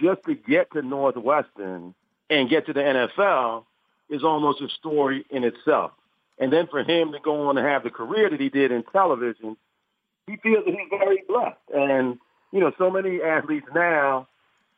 just 0.00 0.24
to 0.26 0.34
get 0.34 0.70
to 0.72 0.82
Northwestern 0.82 1.94
and 2.30 2.50
get 2.50 2.66
to 2.66 2.72
the 2.72 2.80
NFL 2.80 3.64
is 4.10 4.22
almost 4.24 4.60
a 4.60 4.68
story 4.78 5.24
in 5.30 5.44
itself. 5.44 5.92
And 6.38 6.52
then 6.52 6.66
for 6.68 6.80
him 6.80 7.12
to 7.12 7.18
go 7.22 7.48
on 7.48 7.56
to 7.56 7.62
have 7.62 7.82
the 7.82 7.90
career 7.90 8.30
that 8.30 8.40
he 8.40 8.48
did 8.48 8.70
in 8.70 8.84
television, 8.84 9.56
he 10.26 10.36
feels 10.36 10.64
that 10.64 10.74
he's 10.74 10.88
very 10.90 11.22
blessed. 11.26 11.56
And 11.74 12.18
you 12.52 12.60
know, 12.60 12.72
so 12.78 12.90
many 12.90 13.20
athletes 13.22 13.66
now 13.74 14.28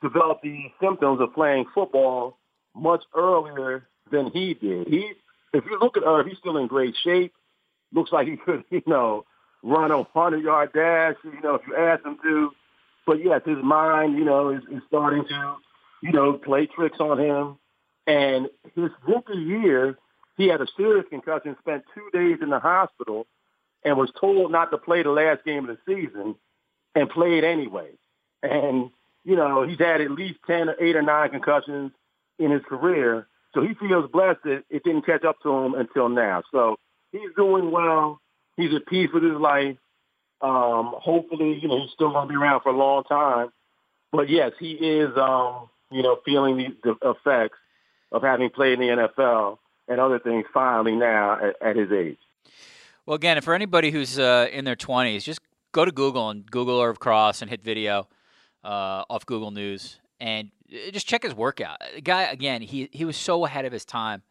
develop 0.02 0.40
the 0.42 0.64
symptoms 0.80 1.20
of 1.20 1.34
playing 1.34 1.66
football 1.74 2.36
much 2.74 3.02
earlier 3.14 3.86
than 4.10 4.30
he 4.30 4.54
did. 4.54 4.88
He, 4.88 5.12
if 5.52 5.64
you 5.66 5.78
look 5.80 5.96
at 5.96 6.04
Irv, 6.04 6.26
he's 6.26 6.38
still 6.38 6.56
in 6.56 6.66
great 6.66 6.94
shape. 7.04 7.32
Looks 7.92 8.12
like 8.12 8.26
he 8.26 8.36
could, 8.36 8.64
you 8.70 8.82
know, 8.86 9.24
run 9.62 9.90
a 9.90 10.04
hundred 10.14 10.42
yard 10.42 10.72
dash, 10.72 11.16
you 11.24 11.40
know, 11.42 11.56
if 11.56 11.62
you 11.66 11.76
ask 11.76 12.04
him 12.04 12.18
to. 12.22 12.50
But 13.10 13.24
yes, 13.24 13.40
his 13.44 13.58
mind, 13.60 14.16
you 14.16 14.24
know, 14.24 14.50
is, 14.50 14.62
is 14.70 14.82
starting 14.86 15.24
to, 15.26 15.56
you 16.00 16.12
know, 16.12 16.34
play 16.34 16.66
tricks 16.66 16.98
on 17.00 17.18
him. 17.18 17.58
And 18.06 18.46
his 18.76 18.90
rookie 19.04 19.36
year, 19.36 19.98
he 20.36 20.46
had 20.46 20.60
a 20.60 20.66
serious 20.76 21.06
concussion, 21.10 21.56
spent 21.58 21.82
two 21.92 22.08
days 22.16 22.38
in 22.40 22.50
the 22.50 22.60
hospital, 22.60 23.26
and 23.84 23.96
was 23.96 24.12
told 24.20 24.52
not 24.52 24.70
to 24.70 24.78
play 24.78 25.02
the 25.02 25.10
last 25.10 25.44
game 25.44 25.68
of 25.68 25.76
the 25.76 25.92
season, 25.92 26.36
and 26.94 27.10
played 27.10 27.42
anyway. 27.42 27.88
And 28.44 28.90
you 29.24 29.34
know, 29.34 29.66
he's 29.66 29.80
had 29.80 30.00
at 30.00 30.12
least 30.12 30.38
ten 30.46 30.68
or 30.68 30.76
eight 30.80 30.94
or 30.94 31.02
nine 31.02 31.30
concussions 31.30 31.90
in 32.38 32.52
his 32.52 32.62
career, 32.68 33.26
so 33.54 33.60
he 33.60 33.74
feels 33.74 34.08
blessed 34.12 34.44
that 34.44 34.62
it 34.70 34.84
didn't 34.84 35.04
catch 35.04 35.24
up 35.24 35.40
to 35.42 35.50
him 35.50 35.74
until 35.74 36.08
now. 36.08 36.44
So 36.52 36.76
he's 37.10 37.34
doing 37.36 37.72
well. 37.72 38.20
He's 38.56 38.72
at 38.72 38.86
peace 38.86 39.10
with 39.12 39.24
his 39.24 39.34
life. 39.34 39.78
Um, 40.42 40.94
hopefully, 40.96 41.58
you 41.60 41.68
know, 41.68 41.80
he's 41.80 41.90
still 41.92 42.10
going 42.10 42.26
to 42.26 42.32
be 42.32 42.36
around 42.36 42.62
for 42.62 42.70
a 42.70 42.76
long 42.76 43.04
time. 43.04 43.48
But 44.12 44.28
yes, 44.28 44.52
he 44.58 44.72
is, 44.72 45.16
um, 45.16 45.68
you 45.90 46.02
know, 46.02 46.18
feeling 46.24 46.56
the, 46.56 46.96
the 47.02 47.10
effects 47.10 47.58
of 48.12 48.22
having 48.22 48.50
played 48.50 48.80
in 48.80 48.80
the 48.80 49.08
NFL 49.08 49.58
and 49.88 50.00
other 50.00 50.18
things 50.18 50.46
finally 50.52 50.96
now 50.96 51.38
at, 51.42 51.56
at 51.60 51.76
his 51.76 51.92
age. 51.92 52.18
Well, 53.06 53.16
again, 53.16 53.40
for 53.40 53.54
anybody 53.54 53.90
who's 53.90 54.18
uh, 54.18 54.48
in 54.52 54.64
their 54.64 54.76
20s, 54.76 55.24
just 55.24 55.40
go 55.72 55.84
to 55.84 55.92
Google 55.92 56.30
and 56.30 56.48
Google 56.50 56.80
Irv 56.80 56.98
Cross 56.98 57.42
and 57.42 57.50
hit 57.50 57.62
video 57.62 58.08
uh, 58.64 59.04
off 59.08 59.26
Google 59.26 59.50
News 59.50 60.00
and 60.20 60.50
uh, 60.72 60.90
just 60.90 61.06
check 61.06 61.22
his 61.22 61.34
workout. 61.34 61.78
The 61.94 62.00
guy, 62.00 62.24
again, 62.24 62.62
he 62.62 62.88
he 62.92 63.04
was 63.04 63.16
so 63.16 63.44
ahead 63.44 63.64
of 63.64 63.72
his 63.72 63.84
time 63.84 64.22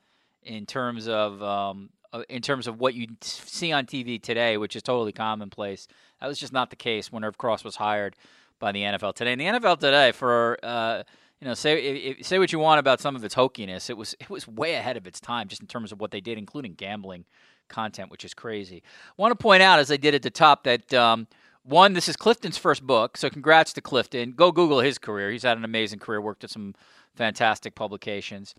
in 0.44 0.66
terms 0.66 1.08
of 1.08 1.42
um, 1.44 1.90
in 2.30 2.42
terms 2.42 2.68
of 2.68 2.80
what 2.80 2.94
you 2.94 3.08
see 3.22 3.72
on 3.72 3.86
TV 3.86 4.22
today, 4.22 4.58
which 4.58 4.76
is 4.76 4.84
totally 4.84 5.12
commonplace. 5.12 5.88
That 6.20 6.28
was 6.28 6.40
just 6.40 6.54
not 6.54 6.70
the 6.70 6.76
case 6.76 7.12
when 7.12 7.24
Irv 7.24 7.38
Cross 7.38 7.64
was 7.64 7.76
hired 7.76 8.16
by 8.60 8.72
the 8.72 8.82
NFL 8.82 9.16
today. 9.16 9.32
And 9.32 9.42
the 9.42 9.46
NFL 9.46 9.80
today, 9.80 10.12
for 10.12 10.58
uh, 10.64 11.04
you 11.40 11.48
know, 11.48 11.54
say 11.54 11.80
if, 11.80 12.26
say 12.26 12.40
what 12.40 12.52
you 12.52 12.60
want 12.60 12.80
about 12.80 13.00
some 13.00 13.16
of 13.16 13.24
its 13.24 13.36
hokiness, 13.36 13.90
it 13.90 13.98
was 13.98 14.16
it 14.20 14.30
was 14.30 14.48
way 14.48 14.76
ahead 14.76 14.98
of 14.98 15.08
its 15.08 15.20
time 15.20 15.48
just 15.48 15.62
in 15.62 15.68
terms 15.68 15.92
of 15.92 16.00
what 16.00 16.12
they 16.12 16.22
did, 16.22 16.38
including 16.38 16.74
gambling 16.74 17.26
content, 17.70 18.12
which 18.12 18.26
is 18.26 18.34
crazy. 18.34 18.84
I 19.08 19.22
want 19.22 19.32
to 19.32 19.42
point 19.42 19.62
out, 19.62 19.80
as 19.80 19.92
I 19.92 19.98
did 19.98 20.16
at 20.16 20.24
the 20.24 20.30
top, 20.30 20.64
that 20.64 20.94
um, 20.94 21.28
one, 21.64 21.94
this 21.94 22.10
is 22.10 22.16
Clifton's 22.16 22.58
first 22.58 22.86
book, 22.86 23.16
so 23.16 23.30
congrats 23.30 23.72
to 23.74 23.82
Clifton. 23.82 24.32
Go 24.32 24.52
Google 24.52 24.82
his 24.82 24.98
career; 24.98 25.32
he's 25.32 25.44
had 25.44 25.58
an 25.58 25.64
amazing 25.64 26.00
career, 26.00 26.20
worked 26.20 26.44
at 26.44 26.50
some 26.50 26.76
fantastic 27.16 27.76
publications. 27.76 28.56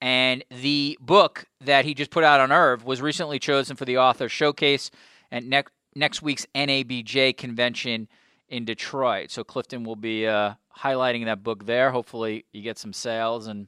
And 0.00 0.44
the 0.50 0.96
book 1.00 1.46
that 1.60 1.84
he 1.84 1.94
just 1.94 2.10
put 2.10 2.24
out 2.24 2.40
on 2.40 2.52
Irv 2.52 2.84
was 2.84 3.02
recently 3.02 3.38
chosen 3.38 3.76
for 3.76 3.84
the 3.84 3.98
author 3.98 4.28
showcase 4.28 4.90
at 5.32 5.44
next 5.44 5.72
next 5.94 6.22
week's 6.22 6.46
NABJ 6.54 7.36
convention 7.36 8.08
in 8.48 8.64
Detroit. 8.64 9.30
So 9.30 9.42
Clifton 9.42 9.84
will 9.84 9.96
be 9.96 10.26
uh, 10.26 10.54
highlighting 10.78 11.24
that 11.24 11.42
book 11.42 11.66
there. 11.66 11.90
Hopefully, 11.90 12.44
you 12.52 12.62
get 12.62 12.78
some 12.78 12.92
sales 12.92 13.46
and 13.46 13.66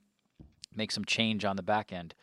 make 0.75 0.93
some 0.93 1.05
change 1.05 1.45
on 1.45 1.57
the 1.57 1.63
back 1.63 1.93
end. 1.93 2.15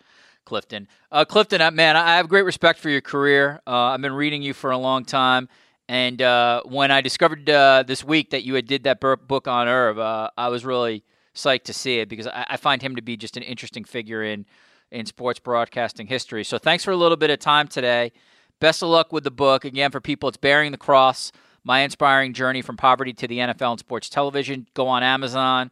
Clifton, 0.45 0.87
uh, 1.11 1.25
Clifton, 1.25 1.59
uh, 1.59 1.71
man, 1.71 1.97
I 1.97 2.15
have 2.15 2.29
great 2.29 2.45
respect 2.45 2.79
for 2.79 2.89
your 2.89 3.01
career. 3.01 3.59
Uh, 3.67 3.87
I've 3.87 4.01
been 4.01 4.13
reading 4.13 4.41
you 4.41 4.53
for 4.53 4.71
a 4.71 4.77
long 4.77 5.03
time, 5.03 5.49
and 5.89 6.21
uh, 6.21 6.61
when 6.63 6.89
I 6.89 7.01
discovered 7.01 7.45
this 7.45 8.01
week 8.01 8.29
that 8.29 8.43
you 8.43 8.53
had 8.53 8.65
did 8.65 8.83
that 8.83 9.01
book 9.01 9.47
on 9.49 9.67
Irv, 9.67 9.99
I 9.99 10.47
was 10.47 10.63
really 10.63 11.03
psyched 11.37 11.63
to 11.63 11.73
see 11.73 11.99
it 11.99 12.09
because 12.09 12.27
I, 12.27 12.45
I 12.49 12.57
find 12.57 12.81
him 12.81 12.95
to 12.95 13.01
be 13.01 13.15
just 13.17 13.37
an 13.37 13.43
interesting 13.43 13.83
figure 13.83 14.23
in 14.23 14.45
in 14.91 15.05
sports 15.05 15.39
broadcasting 15.39 16.07
history. 16.07 16.43
So 16.43 16.57
thanks 16.57 16.83
for 16.83 16.91
a 16.91 16.95
little 16.95 17.17
bit 17.17 17.29
of 17.29 17.39
time 17.39 17.67
today. 17.67 18.11
Best 18.59 18.81
of 18.81 18.89
luck 18.89 19.11
with 19.11 19.23
the 19.23 19.31
book. 19.31 19.65
Again, 19.65 19.91
for 19.91 19.99
people, 19.99 20.29
it's 20.29 20.37
Bearing 20.37 20.71
the 20.71 20.77
Cross 20.77 21.31
My 21.63 21.81
Inspiring 21.81 22.33
Journey 22.33 22.61
from 22.61 22.77
Poverty 22.77 23.13
to 23.13 23.27
the 23.27 23.39
NFL 23.39 23.71
and 23.71 23.79
Sports 23.79 24.09
Television. 24.09 24.67
Go 24.73 24.87
on 24.87 25.03
Amazon 25.03 25.71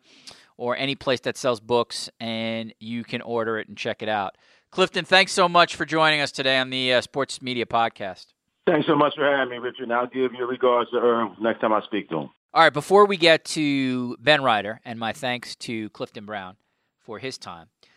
or 0.58 0.76
any 0.76 0.96
place 0.96 1.22
that 1.22 1.38
sells 1.38 1.60
books 1.60 2.10
and 2.20 2.74
you 2.80 3.04
can 3.04 3.22
order 3.22 3.58
it 3.58 3.68
and 3.68 3.78
check 3.78 4.02
it 4.02 4.10
out. 4.10 4.38
Clifton, 4.72 5.06
thanks 5.06 5.32
so 5.32 5.48
much 5.48 5.76
for 5.76 5.86
joining 5.86 6.20
us 6.20 6.32
today 6.32 6.58
on 6.58 6.70
the 6.70 6.94
uh, 6.94 7.02
Sports 7.02 7.42
Media 7.42 7.66
Podcast. 7.66 8.28
Thanks 8.68 8.88
so 8.88 8.96
much 8.96 9.16
for 9.16 9.24
having 9.24 9.52
me, 9.52 9.58
Richard. 9.58 9.84
And 9.84 9.94
I'll 9.94 10.08
give 10.08 10.34
your 10.34 10.48
regards 10.48 10.90
to 10.92 10.98
Irv 10.98 11.40
next 11.40 11.62
time 11.62 11.72
I 11.72 11.82
speak 11.82 12.10
to 12.10 12.22
him. 12.22 12.30
All 12.56 12.62
right, 12.62 12.72
before 12.72 13.06
we 13.06 13.18
get 13.18 13.44
to 13.48 14.16
Ben 14.16 14.42
Reiter, 14.42 14.80
and 14.86 14.98
my 14.98 15.12
thanks 15.12 15.58
to 15.58 15.90
Clifton 15.90 16.26
Brown 16.26 16.56
for 17.02 17.20
his 17.20 17.38
time, 17.38 17.68
I 17.84 17.88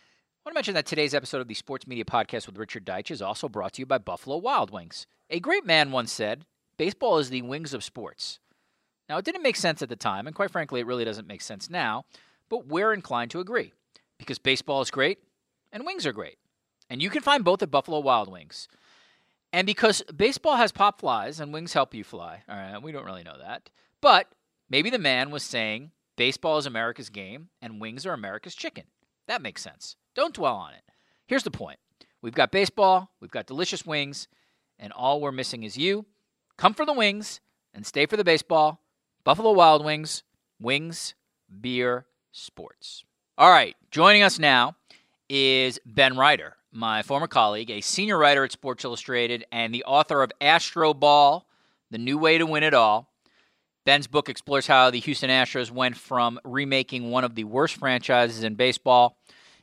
want 0.44 0.52
to 0.52 0.54
mention 0.54 0.74
that 0.74 0.84
today's 0.84 1.14
episode 1.14 1.40
of 1.40 1.46
the 1.46 1.54
Sports 1.54 1.86
Media 1.86 2.04
Podcast 2.04 2.48
with 2.48 2.58
Richard 2.58 2.84
Deitsch 2.84 3.12
is 3.12 3.22
also 3.22 3.48
brought 3.48 3.74
to 3.74 3.82
you 3.82 3.86
by 3.86 3.98
Buffalo 3.98 4.36
Wild 4.36 4.72
Wings. 4.72 5.06
A 5.30 5.38
great 5.38 5.64
man 5.64 5.92
once 5.92 6.10
said, 6.10 6.44
Baseball 6.76 7.18
is 7.18 7.30
the 7.30 7.42
wings 7.42 7.72
of 7.72 7.84
sports. 7.84 8.40
Now, 9.08 9.16
it 9.18 9.24
didn't 9.24 9.44
make 9.44 9.54
sense 9.54 9.80
at 9.80 9.90
the 9.90 9.94
time, 9.94 10.26
and 10.26 10.34
quite 10.34 10.50
frankly, 10.50 10.80
it 10.80 10.86
really 10.86 11.04
doesn't 11.04 11.28
make 11.28 11.42
sense 11.42 11.70
now, 11.70 12.04
but 12.48 12.66
we're 12.66 12.92
inclined 12.92 13.30
to 13.30 13.38
agree 13.38 13.72
because 14.18 14.40
baseball 14.40 14.80
is 14.80 14.90
great 14.90 15.18
and 15.70 15.86
wings 15.86 16.04
are 16.04 16.12
great. 16.12 16.38
And 16.90 17.00
you 17.00 17.10
can 17.10 17.22
find 17.22 17.44
both 17.44 17.62
at 17.62 17.70
Buffalo 17.70 18.00
Wild 18.00 18.28
Wings. 18.28 18.66
And 19.52 19.68
because 19.68 20.02
baseball 20.16 20.56
has 20.56 20.72
pop 20.72 20.98
flies 20.98 21.38
and 21.38 21.52
wings 21.52 21.74
help 21.74 21.94
you 21.94 22.02
fly, 22.02 22.42
all 22.48 22.56
right, 22.56 22.82
we 22.82 22.90
don't 22.90 23.06
really 23.06 23.22
know 23.22 23.38
that. 23.38 23.70
But 24.00 24.26
Maybe 24.70 24.90
the 24.90 24.98
man 24.98 25.30
was 25.30 25.42
saying 25.42 25.92
baseball 26.16 26.58
is 26.58 26.66
America's 26.66 27.10
game 27.10 27.48
and 27.62 27.80
wings 27.80 28.04
are 28.04 28.12
America's 28.12 28.54
chicken. 28.54 28.84
That 29.26 29.42
makes 29.42 29.62
sense. 29.62 29.96
Don't 30.14 30.34
dwell 30.34 30.56
on 30.56 30.74
it. 30.74 30.82
Here's 31.26 31.42
the 31.42 31.50
point 31.50 31.78
we've 32.22 32.34
got 32.34 32.50
baseball, 32.50 33.12
we've 33.20 33.30
got 33.30 33.46
delicious 33.46 33.86
wings, 33.86 34.28
and 34.78 34.92
all 34.92 35.20
we're 35.20 35.32
missing 35.32 35.62
is 35.62 35.76
you. 35.76 36.06
Come 36.56 36.74
for 36.74 36.84
the 36.84 36.92
wings 36.92 37.40
and 37.72 37.86
stay 37.86 38.06
for 38.06 38.16
the 38.16 38.24
baseball. 38.24 38.80
Buffalo 39.24 39.52
Wild 39.52 39.84
Wings, 39.84 40.22
wings, 40.60 41.14
beer, 41.60 42.06
sports. 42.32 43.04
All 43.36 43.50
right, 43.50 43.76
joining 43.90 44.22
us 44.22 44.38
now 44.38 44.74
is 45.28 45.78
Ben 45.84 46.16
Reiter, 46.16 46.56
my 46.72 47.02
former 47.02 47.26
colleague, 47.26 47.70
a 47.70 47.80
senior 47.80 48.18
writer 48.18 48.44
at 48.44 48.52
Sports 48.52 48.84
Illustrated, 48.84 49.44
and 49.52 49.72
the 49.72 49.84
author 49.84 50.22
of 50.22 50.32
Astroball, 50.40 51.42
The 51.90 51.98
New 51.98 52.18
Way 52.18 52.38
to 52.38 52.46
Win 52.46 52.62
It 52.62 52.74
All. 52.74 53.10
Ben's 53.88 54.06
book 54.06 54.28
explores 54.28 54.66
how 54.66 54.90
the 54.90 55.00
Houston 55.00 55.30
Astros 55.30 55.70
went 55.70 55.96
from 55.96 56.38
remaking 56.44 57.10
one 57.10 57.24
of 57.24 57.34
the 57.34 57.44
worst 57.44 57.76
franchises 57.76 58.44
in 58.44 58.54
baseball 58.54 59.16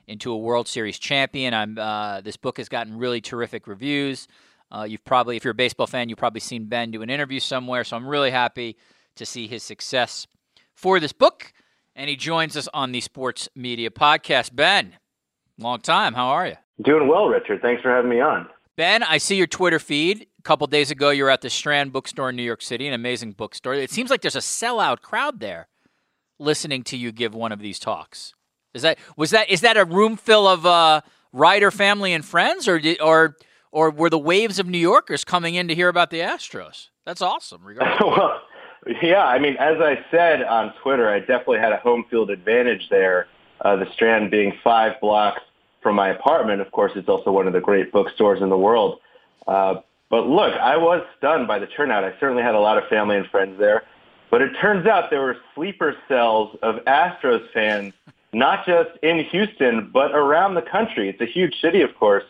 into 0.08 0.32
a 0.32 0.38
World 0.38 0.68
Series 0.68 0.98
champion. 0.98 1.54
I'm, 1.54 1.78
uh, 1.78 2.22
this 2.22 2.36
book 2.36 2.58
has 2.58 2.68
gotten 2.68 2.98
really 2.98 3.22
terrific 3.22 3.68
reviews. 3.68 4.28
Uh, 4.72 4.88
you've 4.90 5.06
probably, 5.06 5.38
if 5.38 5.44
you're 5.44 5.52
a 5.52 5.54
baseball 5.54 5.86
fan, 5.86 6.10
you've 6.10 6.18
probably 6.18 6.40
seen 6.40 6.66
Ben 6.66 6.90
do 6.90 7.04
an 7.04 7.12
interview 7.12 7.40
somewhere. 7.40 7.84
So 7.84 7.96
I'm 7.96 8.08
really 8.08 8.32
happy 8.32 8.78
to 9.18 9.28
see 9.28 9.46
his 9.46 9.62
success 9.62 10.26
for 10.74 11.00
this 11.00 11.14
book. 11.14 11.54
And 11.96 12.10
he 12.10 12.16
joins 12.16 12.58
us 12.58 12.68
on 12.74 12.94
the 12.94 13.02
Sports 13.02 13.48
Media 13.54 13.92
Podcast. 13.92 14.56
Ben, 14.56 14.96
long 15.60 15.82
time. 15.82 16.16
How 16.16 16.30
are 16.30 16.48
you? 16.48 16.56
Doing 16.84 17.08
well, 17.08 17.28
Richard. 17.28 17.62
Thanks 17.62 17.84
for 17.84 17.92
having 17.92 18.10
me 18.10 18.22
on. 18.22 18.48
Ben, 18.76 19.04
I 19.04 19.20
see 19.20 19.36
your 19.36 19.46
Twitter 19.46 19.78
feed 19.78 20.26
couple 20.46 20.68
days 20.68 20.92
ago, 20.92 21.10
you 21.10 21.24
were 21.24 21.30
at 21.30 21.42
the 21.42 21.50
Strand 21.50 21.92
Bookstore 21.92 22.30
in 22.30 22.36
New 22.36 22.44
York 22.44 22.62
City, 22.62 22.88
an 22.88 22.94
amazing 22.94 23.32
bookstore. 23.32 23.74
It 23.74 23.92
seems 23.92 24.10
like 24.10 24.22
there's 24.22 24.36
a 24.36 24.40
sellout 24.40 25.02
crowd 25.02 25.40
there 25.40 25.68
listening 26.40 26.84
to 26.84 26.98
you 26.98 27.12
give 27.12 27.34
one 27.34 27.52
of 27.52 27.60
these 27.60 27.80
talks. 27.80 28.34
Is 28.74 28.84
that 28.84 28.98
was 29.18 29.32
that 29.32 29.50
is 29.50 29.62
that 29.62 29.76
a 29.76 29.86
room 29.86 30.16
full 30.16 30.48
of 30.48 30.66
uh, 30.66 31.02
Reiter 31.34 31.72
family 31.72 32.14
and 32.14 32.24
friends, 32.24 32.68
or 32.68 32.80
or 33.02 33.36
or 33.72 33.90
were 33.90 34.10
the 34.10 34.20
waves 34.20 34.60
of 34.60 34.68
New 34.68 34.78
Yorkers 34.78 35.26
coming 35.26 35.56
in 35.56 35.68
to 35.68 35.76
hear 35.76 35.90
about 35.90 36.10
the 36.10 36.20
Astros? 36.20 36.90
That's 37.06 37.22
awesome. 37.22 37.64
well, 38.02 38.42
yeah, 39.02 39.26
I 39.26 39.40
mean, 39.40 39.56
as 39.58 39.78
I 39.80 39.98
said 40.12 40.44
on 40.44 40.74
Twitter, 40.84 41.10
I 41.10 41.20
definitely 41.20 41.60
had 41.60 41.72
a 41.72 41.78
home 41.78 42.06
field 42.10 42.30
advantage 42.30 42.88
there. 42.90 43.28
Uh, 43.62 43.78
the 43.78 43.92
Strand 43.94 44.30
being 44.30 44.54
five 44.64 45.00
blocks 45.02 45.42
from 45.82 45.96
my 45.96 46.10
apartment. 46.10 46.62
Of 46.62 46.72
course, 46.72 46.92
it's 46.96 47.08
also 47.08 47.32
one 47.32 47.48
of 47.48 47.54
the 47.54 47.62
great 47.62 47.92
bookstores 47.92 48.42
in 48.42 48.50
the 48.50 48.58
world. 48.58 49.00
Uh, 49.48 49.76
but 50.16 50.30
look, 50.30 50.54
I 50.54 50.78
was 50.78 51.06
stunned 51.18 51.46
by 51.46 51.60
the 51.60 51.68
turnout. 51.68 52.06
I 52.06 52.18
certainly 52.22 52.42
had 52.42 52.56
a 52.56 52.60
lot 52.62 52.78
of 52.78 52.88
family 52.88 53.18
and 53.18 53.28
friends 53.28 53.60
there. 53.60 53.84
But 54.32 54.42
it 54.42 54.54
turns 54.62 54.88
out 54.88 55.10
there 55.10 55.20
were 55.20 55.36
sleeper 55.54 55.94
cells 56.08 56.58
of 56.62 56.76
Astros 56.86 57.52
fans, 57.52 57.94
not 58.32 58.66
just 58.66 58.92
in 59.04 59.26
Houston, 59.26 59.90
but 59.92 60.16
around 60.16 60.56
the 60.56 60.62
country. 60.62 61.10
It's 61.10 61.20
a 61.20 61.26
huge 61.26 61.60
city, 61.60 61.82
of 61.82 61.94
course, 61.98 62.24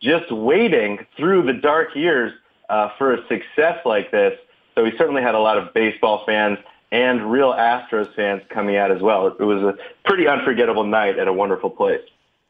just 0.00 0.32
waiting 0.32 1.04
through 1.14 1.42
the 1.42 1.52
dark 1.52 1.94
years 1.94 2.32
uh, 2.70 2.88
for 2.96 3.12
a 3.12 3.18
success 3.28 3.84
like 3.84 4.10
this. 4.10 4.32
So 4.74 4.84
we 4.84 4.96
certainly 4.96 5.20
had 5.20 5.34
a 5.34 5.38
lot 5.38 5.58
of 5.58 5.74
baseball 5.74 6.24
fans 6.24 6.56
and 6.90 7.30
real 7.30 7.52
Astros 7.52 8.14
fans 8.14 8.44
coming 8.48 8.76
out 8.76 8.90
as 8.90 9.02
well. 9.02 9.26
It 9.26 9.44
was 9.44 9.62
a 9.62 9.76
pretty 10.06 10.26
unforgettable 10.26 10.84
night 10.84 11.18
at 11.18 11.28
a 11.28 11.34
wonderful 11.34 11.68
place. 11.68 12.00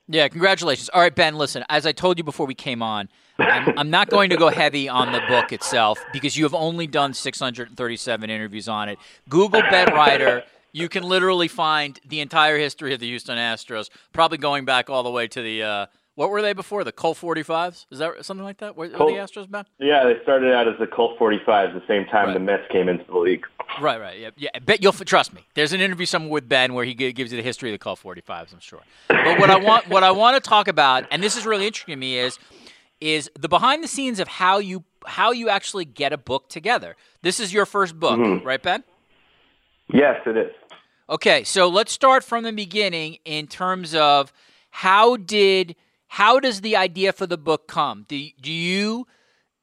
Yeah, 0.09 0.29
congratulations. 0.29 0.89
All 0.91 1.01
right, 1.01 1.15
Ben, 1.15 1.37
listen, 1.37 1.65
as 1.69 1.85
I 1.85 1.93
told 1.93 2.19
you 2.19 2.25
before 2.25 2.47
we 2.47 2.55
came 2.55 2.83
on, 2.83 3.09
I'm, 3.39 3.75
I'm, 3.79 3.91
not 3.91 4.09
going 4.09 4.31
to 4.31 4.37
go 4.37 4.49
heavy 4.49 4.89
on 4.89 5.13
the 5.13 5.21
book 5.29 5.53
itself 5.53 5.99
because 6.13 6.37
you 6.37 6.45
have 6.45 6.55
only 6.55 6.87
done 6.87 7.13
637 7.13 8.31
interviews 8.31 8.69
on 8.69 8.89
it. 8.89 8.99
Google 9.29 9.63
Ben 9.63 9.93
Reiter. 9.93 10.45
You 10.73 10.91
can 10.91 11.05
literally 11.05 11.49
find 11.49 11.99
the 12.07 12.21
entire 12.21 12.59
history 12.59 12.93
of 12.93 13.01
the 13.01 13.07
Houston 13.07 13.39
Astros, 13.39 13.89
probably 14.13 14.37
going 14.37 14.67
back 14.67 14.91
all 14.91 15.03
the 15.03 15.11
way 15.11 15.27
to 15.27 15.41
the 15.41 15.63
uh, 15.63 15.87
what 16.17 16.31
were 16.31 16.43
they 16.43 16.55
before? 16.55 16.83
The 16.83 16.93
Colt 16.93 17.19
45s? 17.19 17.87
Is 17.91 17.99
that 17.99 18.25
something 18.25 18.45
like 18.45 18.59
that? 18.59 18.75
Were, 18.75 18.89
Colt, 18.89 19.11
the 19.11 19.17
Astros 19.17 19.51
back? 19.51 19.67
Yeah, 19.79 20.05
they 20.05 20.15
started 20.23 20.53
out 20.53 20.67
as 20.67 20.75
the 20.81 20.87
Colt 20.87 21.19
45s 21.19 21.75
the 21.75 21.83
same 21.87 22.07
time 22.07 22.29
right. 22.29 22.33
the 22.33 22.41
Mets 22.41 22.65
came 22.73 22.89
into 22.89 23.05
the 23.05 23.19
league. 23.19 23.45
Right, 23.81 24.01
right. 24.01 24.19
Yeah, 24.19 24.31
yeah. 24.37 24.59
Bet 24.65 24.83
you'll 24.83 24.93
trust 24.93 25.35
me. 25.35 25.47
There's 25.55 25.75
an 25.75 25.81
interview 25.81 26.07
somewhere 26.07 26.33
with 26.33 26.49
Ben 26.49 26.73
where 26.73 26.87
he 26.87 26.95
gives 26.95 27.31
you 27.31 27.37
the 27.37 27.43
history 27.43 27.69
of 27.71 27.75
the 27.75 27.79
Colt 27.79 28.01
45s. 28.03 28.53
I'm 28.55 28.61
sure. 28.61 28.81
But 29.09 29.39
what 29.39 29.51
I 29.51 29.57
want, 29.57 29.89
what 29.89 30.03
I 30.03 30.11
want 30.11 30.43
to 30.43 30.49
talk 30.49 30.69
about, 30.69 31.05
and 31.11 31.23
this 31.23 31.37
is 31.37 31.45
really 31.45 31.67
interesting 31.67 31.93
to 31.93 31.97
me, 31.97 32.19
is 32.19 32.39
is 32.99 33.31
the 33.39 33.49
behind 33.49 33.85
the 33.85 33.89
scenes 33.89 34.19
of 34.19 34.27
how 34.27 34.59
you 34.59 34.85
how 35.05 35.33
you 35.33 35.51
actually 35.51 35.85
get 35.85 36.15
a 36.15 36.19
book 36.19 36.49
together. 36.49 36.97
This 37.21 37.41
is 37.41 37.53
your 37.53 37.67
first 37.67 38.01
book, 38.01 38.19
mm-hmm. 38.19 38.47
right, 38.47 38.63
Ben? 38.63 38.85
Yes, 39.93 40.21
it 40.25 40.37
is. 40.37 40.53
Okay, 41.11 41.45
so 41.45 41.69
let's 41.69 41.93
start 41.93 42.25
from 42.25 42.43
the 42.43 42.53
beginning 42.53 43.19
in 43.27 43.47
terms 43.47 43.95
of 43.95 44.33
how 44.71 45.17
did 45.17 45.77
how 46.09 46.41
does 46.41 46.61
the 46.61 46.77
idea 46.77 47.13
for 47.13 47.27
the 47.27 47.39
book 47.39 47.69
come? 47.69 48.05
Do, 48.09 48.29
do 48.41 48.53
you, 48.53 49.07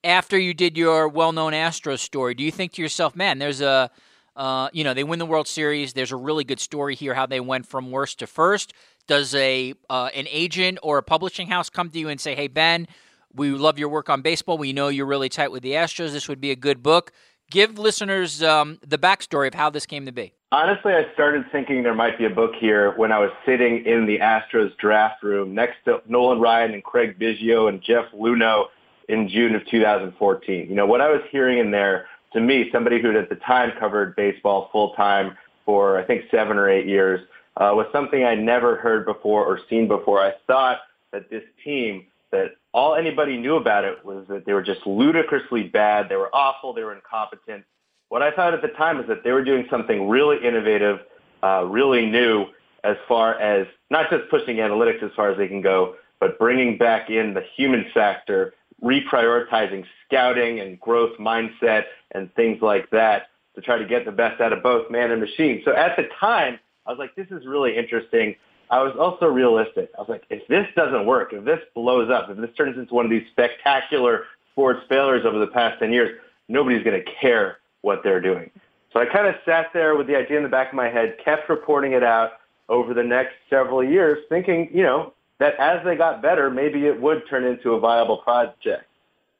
after 0.03 0.37
you 0.37 0.53
did 0.53 0.77
your 0.77 1.07
well-known 1.07 1.53
Astros 1.53 1.99
story, 1.99 2.33
do 2.33 2.43
you 2.43 2.51
think 2.51 2.73
to 2.73 2.81
yourself, 2.81 3.15
man, 3.15 3.39
there's 3.39 3.61
a, 3.61 3.89
uh, 4.35 4.69
you 4.73 4.83
know, 4.83 4.93
they 4.93 5.03
win 5.03 5.19
the 5.19 5.25
World 5.25 5.47
Series. 5.47 5.93
There's 5.93 6.11
a 6.11 6.17
really 6.17 6.43
good 6.43 6.59
story 6.59 6.95
here, 6.95 7.13
how 7.13 7.25
they 7.25 7.39
went 7.39 7.67
from 7.67 7.91
worst 7.91 8.19
to 8.19 8.27
first. 8.27 8.73
Does 9.07 9.35
a 9.35 9.73
uh, 9.89 10.09
an 10.15 10.27
agent 10.29 10.79
or 10.81 10.97
a 10.97 11.03
publishing 11.03 11.47
house 11.47 11.69
come 11.69 11.89
to 11.89 11.99
you 11.99 12.07
and 12.07 12.21
say, 12.21 12.35
"Hey 12.35 12.47
Ben, 12.47 12.87
we 13.33 13.49
love 13.51 13.77
your 13.77 13.89
work 13.89 14.09
on 14.09 14.21
baseball. 14.21 14.57
We 14.57 14.71
know 14.71 14.87
you're 14.87 15.05
really 15.05 15.27
tight 15.27 15.51
with 15.51 15.61
the 15.61 15.73
Astros. 15.73 16.13
This 16.13 16.29
would 16.29 16.39
be 16.39 16.51
a 16.51 16.55
good 16.55 16.81
book." 16.81 17.11
Give 17.51 17.77
listeners 17.77 18.41
um, 18.41 18.79
the 18.81 18.97
backstory 18.97 19.47
of 19.47 19.53
how 19.53 19.69
this 19.69 19.85
came 19.85 20.05
to 20.05 20.13
be. 20.13 20.33
Honestly, 20.53 20.93
I 20.93 21.11
started 21.15 21.45
thinking 21.51 21.81
there 21.81 21.95
might 21.95 22.19
be 22.19 22.25
a 22.25 22.29
book 22.29 22.51
here 22.53 22.93
when 22.95 23.11
I 23.11 23.17
was 23.17 23.31
sitting 23.43 23.87
in 23.87 24.05
the 24.05 24.19
Astros 24.19 24.77
draft 24.77 25.23
room 25.23 25.55
next 25.55 25.77
to 25.85 26.03
Nolan 26.07 26.39
Ryan 26.39 26.75
and 26.75 26.83
Craig 26.83 27.17
Biggio 27.17 27.69
and 27.69 27.81
Jeff 27.81 28.05
Luhnow 28.13 28.65
in 29.09 29.27
June 29.27 29.55
of 29.55 29.65
2014. 29.65 30.69
You 30.69 30.75
know, 30.75 30.85
what 30.85 31.01
I 31.01 31.09
was 31.09 31.21
hearing 31.31 31.57
in 31.57 31.71
there, 31.71 32.05
to 32.33 32.39
me, 32.39 32.69
somebody 32.71 33.01
who 33.01 33.17
at 33.17 33.29
the 33.29 33.35
time 33.37 33.71
covered 33.79 34.15
baseball 34.15 34.69
full 34.71 34.93
time 34.93 35.35
for 35.65 35.97
I 35.97 36.03
think 36.05 36.25
seven 36.29 36.57
or 36.57 36.69
eight 36.69 36.85
years, 36.85 37.27
uh, 37.57 37.71
was 37.73 37.87
something 37.91 38.23
I 38.23 38.35
never 38.35 38.75
heard 38.75 39.07
before 39.07 39.43
or 39.43 39.59
seen 39.71 39.87
before. 39.87 40.21
I 40.21 40.33
thought 40.45 40.81
that 41.13 41.31
this 41.31 41.43
team, 41.63 42.05
that 42.31 42.51
all 42.75 42.93
anybody 42.93 43.37
knew 43.37 43.55
about 43.55 43.85
it 43.85 44.05
was 44.05 44.27
that 44.27 44.45
they 44.45 44.53
were 44.53 44.61
just 44.61 44.85
ludicrously 44.85 45.63
bad, 45.63 46.09
they 46.09 46.15
were 46.15 46.29
awful, 46.31 46.75
they 46.75 46.83
were 46.83 46.93
incompetent, 46.93 47.65
what 48.13 48.21
I 48.21 48.29
thought 48.29 48.53
at 48.53 48.61
the 48.61 48.67
time 48.67 48.99
is 48.99 49.07
that 49.07 49.23
they 49.23 49.31
were 49.31 49.43
doing 49.43 49.65
something 49.71 50.07
really 50.07 50.37
innovative, 50.45 50.99
uh, 51.41 51.65
really 51.65 52.05
new 52.05 52.45
as 52.83 52.95
far 53.07 53.33
as 53.41 53.65
not 53.89 54.07
just 54.11 54.29
pushing 54.29 54.57
analytics 54.57 55.01
as 55.01 55.09
far 55.15 55.31
as 55.31 55.37
they 55.39 55.47
can 55.47 55.63
go, 55.63 55.95
but 56.19 56.37
bringing 56.37 56.77
back 56.77 57.09
in 57.09 57.33
the 57.33 57.41
human 57.55 57.87
factor, 57.91 58.53
reprioritizing 58.83 59.83
scouting 60.05 60.59
and 60.59 60.79
growth 60.79 61.17
mindset 61.17 61.85
and 62.11 62.31
things 62.35 62.61
like 62.61 62.87
that 62.91 63.29
to 63.55 63.61
try 63.61 63.79
to 63.79 63.85
get 63.85 64.05
the 64.05 64.11
best 64.11 64.39
out 64.39 64.53
of 64.53 64.61
both 64.61 64.91
man 64.91 65.09
and 65.09 65.19
machine. 65.19 65.63
So 65.65 65.75
at 65.75 65.95
the 65.95 66.03
time, 66.19 66.59
I 66.85 66.91
was 66.91 66.99
like, 66.99 67.15
this 67.15 67.31
is 67.31 67.47
really 67.47 67.75
interesting. 67.75 68.35
I 68.69 68.83
was 68.83 68.93
also 68.95 69.25
realistic. 69.25 69.89
I 69.97 70.01
was 70.01 70.09
like, 70.09 70.25
if 70.29 70.47
this 70.47 70.67
doesn't 70.75 71.07
work, 71.07 71.33
if 71.33 71.45
this 71.45 71.61
blows 71.73 72.11
up, 72.11 72.29
if 72.29 72.37
this 72.37 72.51
turns 72.55 72.77
into 72.77 72.93
one 72.93 73.05
of 73.05 73.11
these 73.11 73.25
spectacular 73.31 74.25
sports 74.51 74.81
failures 74.87 75.25
over 75.25 75.39
the 75.39 75.47
past 75.47 75.79
10 75.79 75.91
years, 75.91 76.19
nobody's 76.47 76.83
going 76.83 77.03
to 77.03 77.11
care 77.19 77.57
what 77.83 78.01
they're 78.03 78.21
doing. 78.21 78.49
So 78.91 78.99
I 78.99 79.05
kind 79.05 79.27
of 79.27 79.35
sat 79.45 79.67
there 79.73 79.95
with 79.95 80.07
the 80.07 80.15
idea 80.15 80.37
in 80.37 80.43
the 80.43 80.49
back 80.49 80.69
of 80.69 80.75
my 80.75 80.89
head, 80.89 81.17
kept 81.23 81.49
reporting 81.49 81.93
it 81.93 82.03
out 82.03 82.31
over 82.69 82.93
the 82.93 83.03
next 83.03 83.33
several 83.49 83.83
years, 83.83 84.23
thinking, 84.29 84.69
you 84.73 84.83
know, 84.83 85.13
that 85.39 85.55
as 85.59 85.83
they 85.83 85.95
got 85.95 86.21
better, 86.21 86.49
maybe 86.49 86.85
it 86.85 86.99
would 86.99 87.23
turn 87.29 87.43
into 87.43 87.73
a 87.73 87.79
viable 87.79 88.17
project. 88.17 88.85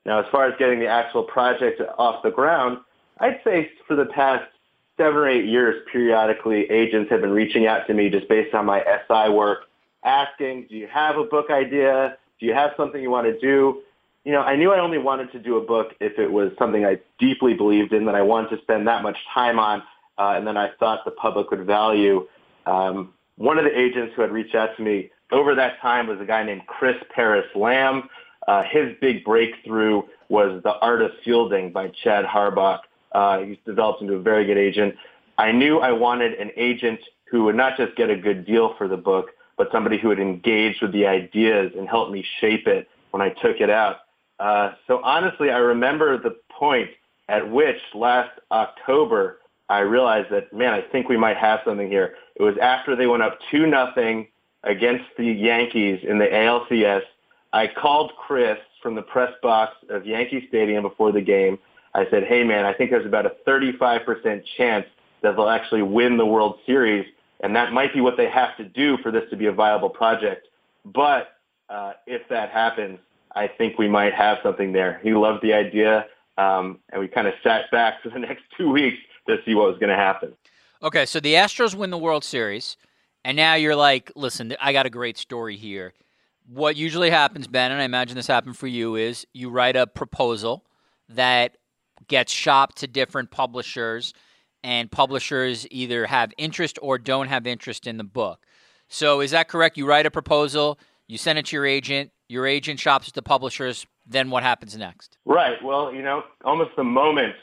Now, 0.05 0.19
as 0.19 0.25
far 0.31 0.47
as 0.47 0.53
getting 0.59 0.79
the 0.79 0.87
actual 0.87 1.23
project 1.23 1.81
off 1.97 2.23
the 2.23 2.31
ground, 2.31 2.79
I'd 3.19 3.39
say 3.43 3.71
for 3.87 3.95
the 3.95 4.05
past 4.05 4.43
seven 4.97 5.15
or 5.15 5.29
eight 5.29 5.45
years, 5.45 5.81
periodically, 5.91 6.69
agents 6.69 7.09
have 7.09 7.21
been 7.21 7.31
reaching 7.31 7.67
out 7.67 7.87
to 7.87 7.93
me 7.93 8.09
just 8.09 8.27
based 8.27 8.53
on 8.53 8.65
my 8.65 8.83
SI 9.07 9.29
work, 9.29 9.65
asking, 10.03 10.67
do 10.69 10.75
you 10.75 10.87
have 10.87 11.17
a 11.17 11.23
book 11.23 11.49
idea? 11.49 12.17
Do 12.39 12.45
you 12.45 12.53
have 12.53 12.71
something 12.75 13.01
you 13.01 13.09
want 13.09 13.27
to 13.27 13.39
do? 13.39 13.81
You 14.25 14.31
know, 14.31 14.41
I 14.41 14.55
knew 14.55 14.71
I 14.71 14.79
only 14.79 14.97
wanted 14.97 15.31
to 15.33 15.39
do 15.39 15.57
a 15.57 15.61
book 15.61 15.93
if 15.99 16.17
it 16.17 16.31
was 16.31 16.51
something 16.57 16.85
I 16.85 16.99
deeply 17.19 17.53
believed 17.53 17.91
in, 17.91 18.05
that 18.05 18.15
I 18.15 18.21
wanted 18.21 18.55
to 18.55 18.61
spend 18.61 18.87
that 18.87 19.03
much 19.03 19.17
time 19.33 19.59
on, 19.59 19.83
uh, 20.17 20.33
and 20.37 20.47
then 20.47 20.55
I 20.55 20.69
thought 20.79 21.03
the 21.03 21.11
public 21.11 21.51
would 21.51 21.65
value. 21.65 22.27
Um, 22.65 23.13
one 23.35 23.57
of 23.57 23.65
the 23.65 23.77
agents 23.77 24.13
who 24.15 24.21
had 24.21 24.31
reached 24.31 24.55
out 24.55 24.77
to 24.77 24.83
me 24.83 25.11
over 25.31 25.55
that 25.55 25.81
time 25.81 26.07
was 26.07 26.21
a 26.21 26.25
guy 26.25 26.43
named 26.43 26.65
Chris 26.67 26.95
Paris 27.13 27.45
Lamb. 27.55 28.09
Uh, 28.47 28.63
his 28.63 28.95
big 29.01 29.23
breakthrough 29.23 30.03
was 30.29 30.61
The 30.63 30.73
Art 30.73 31.01
of 31.01 31.11
Fielding 31.25 31.71
by 31.71 31.89
Chad 32.03 32.25
Harbach. 32.25 32.79
Uh, 33.11 33.39
he's 33.39 33.57
developed 33.65 34.01
into 34.01 34.13
a 34.13 34.21
very 34.21 34.45
good 34.45 34.57
agent. 34.57 34.95
I 35.37 35.51
knew 35.51 35.79
I 35.79 35.91
wanted 35.91 36.33
an 36.33 36.51
agent 36.55 36.99
who 37.25 37.43
would 37.45 37.55
not 37.55 37.77
just 37.77 37.95
get 37.95 38.09
a 38.09 38.15
good 38.15 38.45
deal 38.45 38.75
for 38.77 38.87
the 38.87 38.97
book, 38.97 39.31
but 39.57 39.69
somebody 39.71 39.97
who 39.97 40.09
would 40.09 40.19
engage 40.19 40.79
with 40.81 40.91
the 40.91 41.07
ideas 41.07 41.73
and 41.77 41.89
help 41.89 42.11
me 42.11 42.25
shape 42.39 42.67
it 42.67 42.87
when 43.11 43.21
I 43.21 43.29
took 43.29 43.59
it 43.59 43.69
out. 43.69 43.97
Uh, 44.43 44.73
so 44.87 44.99
honestly, 45.05 45.51
I 45.51 45.57
remember 45.59 46.17
the 46.17 46.35
point 46.49 46.89
at 47.29 47.49
which 47.49 47.77
last 47.95 48.37
October 48.51 49.39
I 49.69 49.79
realized 49.79 50.31
that, 50.31 50.51
man, 50.51 50.73
I 50.73 50.81
think 50.81 51.07
we 51.07 51.15
might 51.15 51.37
have 51.37 51.61
something 51.63 51.87
here. 51.87 52.15
It 52.35 52.43
was 52.43 52.55
after 52.61 52.93
they 52.93 53.07
went 53.07 53.23
up 53.23 53.39
2 53.51 53.67
nothing 53.67 54.27
against 54.65 55.05
the 55.17 55.27
Yankees 55.27 56.01
in 56.05 56.17
the 56.17 56.25
ALCS. 56.25 57.03
I 57.53 57.67
called 57.67 58.11
Chris 58.17 58.57
from 58.81 58.95
the 58.95 59.01
press 59.01 59.31
box 59.41 59.77
of 59.89 60.05
Yankee 60.05 60.45
Stadium 60.49 60.83
before 60.83 61.13
the 61.13 61.21
game. 61.21 61.57
I 61.95 62.05
said, 62.09 62.25
hey, 62.25 62.43
man, 62.43 62.65
I 62.65 62.73
think 62.73 62.91
there's 62.91 63.05
about 63.05 63.25
a 63.25 63.35
35% 63.47 64.43
chance 64.57 64.85
that 65.21 65.37
they'll 65.37 65.47
actually 65.47 65.83
win 65.83 66.17
the 66.17 66.25
World 66.25 66.59
Series, 66.65 67.05
and 67.39 67.55
that 67.55 67.71
might 67.71 67.93
be 67.93 68.01
what 68.01 68.17
they 68.17 68.29
have 68.29 68.57
to 68.57 68.65
do 68.65 68.97
for 68.97 69.09
this 69.09 69.23
to 69.29 69.37
be 69.37 69.45
a 69.45 69.53
viable 69.53 69.89
project. 69.89 70.49
But 70.83 71.37
uh, 71.69 71.93
if 72.05 72.27
that 72.27 72.49
happens, 72.49 72.99
I 73.35 73.47
think 73.47 73.77
we 73.77 73.87
might 73.87 74.13
have 74.13 74.37
something 74.43 74.73
there. 74.73 74.99
He 75.03 75.13
loved 75.13 75.43
the 75.43 75.53
idea, 75.53 76.05
um, 76.37 76.79
and 76.91 77.01
we 77.01 77.07
kind 77.07 77.27
of 77.27 77.33
sat 77.43 77.71
back 77.71 77.95
for 78.03 78.09
the 78.09 78.19
next 78.19 78.43
two 78.57 78.71
weeks 78.71 78.97
to 79.27 79.37
see 79.45 79.55
what 79.55 79.69
was 79.69 79.77
going 79.77 79.89
to 79.89 79.95
happen. 79.95 80.33
Okay, 80.81 81.05
so 81.05 81.19
the 81.19 81.35
Astros 81.35 81.75
win 81.75 81.89
the 81.89 81.97
World 81.97 82.23
Series, 82.23 82.77
and 83.23 83.37
now 83.37 83.55
you're 83.55 83.75
like, 83.75 84.11
listen, 84.15 84.55
I 84.59 84.73
got 84.73 84.85
a 84.85 84.89
great 84.89 85.17
story 85.17 85.55
here. 85.55 85.93
What 86.45 86.75
usually 86.75 87.09
happens, 87.09 87.47
Ben, 87.47 87.71
and 87.71 87.81
I 87.81 87.85
imagine 87.85 88.17
this 88.17 88.27
happened 88.27 88.57
for 88.57 88.67
you, 88.67 88.95
is 88.95 89.25
you 89.33 89.49
write 89.49 89.77
a 89.77 89.87
proposal 89.87 90.65
that 91.07 91.55
gets 92.09 92.33
shopped 92.33 92.77
to 92.79 92.87
different 92.87 93.31
publishers, 93.31 94.13
and 94.61 94.91
publishers 94.91 95.65
either 95.71 96.05
have 96.05 96.33
interest 96.37 96.77
or 96.81 96.97
don't 96.97 97.27
have 97.27 97.47
interest 97.47 97.87
in 97.87 97.97
the 97.97 98.03
book. 98.03 98.45
So 98.89 99.21
is 99.21 99.31
that 99.31 99.47
correct? 99.47 99.77
You 99.77 99.85
write 99.85 100.05
a 100.05 100.11
proposal, 100.11 100.77
you 101.07 101.17
send 101.17 101.39
it 101.39 101.45
to 101.47 101.55
your 101.55 101.65
agent, 101.65 102.11
your 102.27 102.47
agent 102.47 102.79
shops 102.79 103.07
at 103.07 103.13
the 103.13 103.21
publishers. 103.21 103.85
Then 104.05 104.29
what 104.29 104.43
happens 104.43 104.75
next? 104.77 105.17
Right. 105.25 105.61
Well, 105.63 105.93
you 105.93 106.01
know, 106.01 106.23
almost 106.43 106.71
the 106.75 106.83
moment 106.83 107.35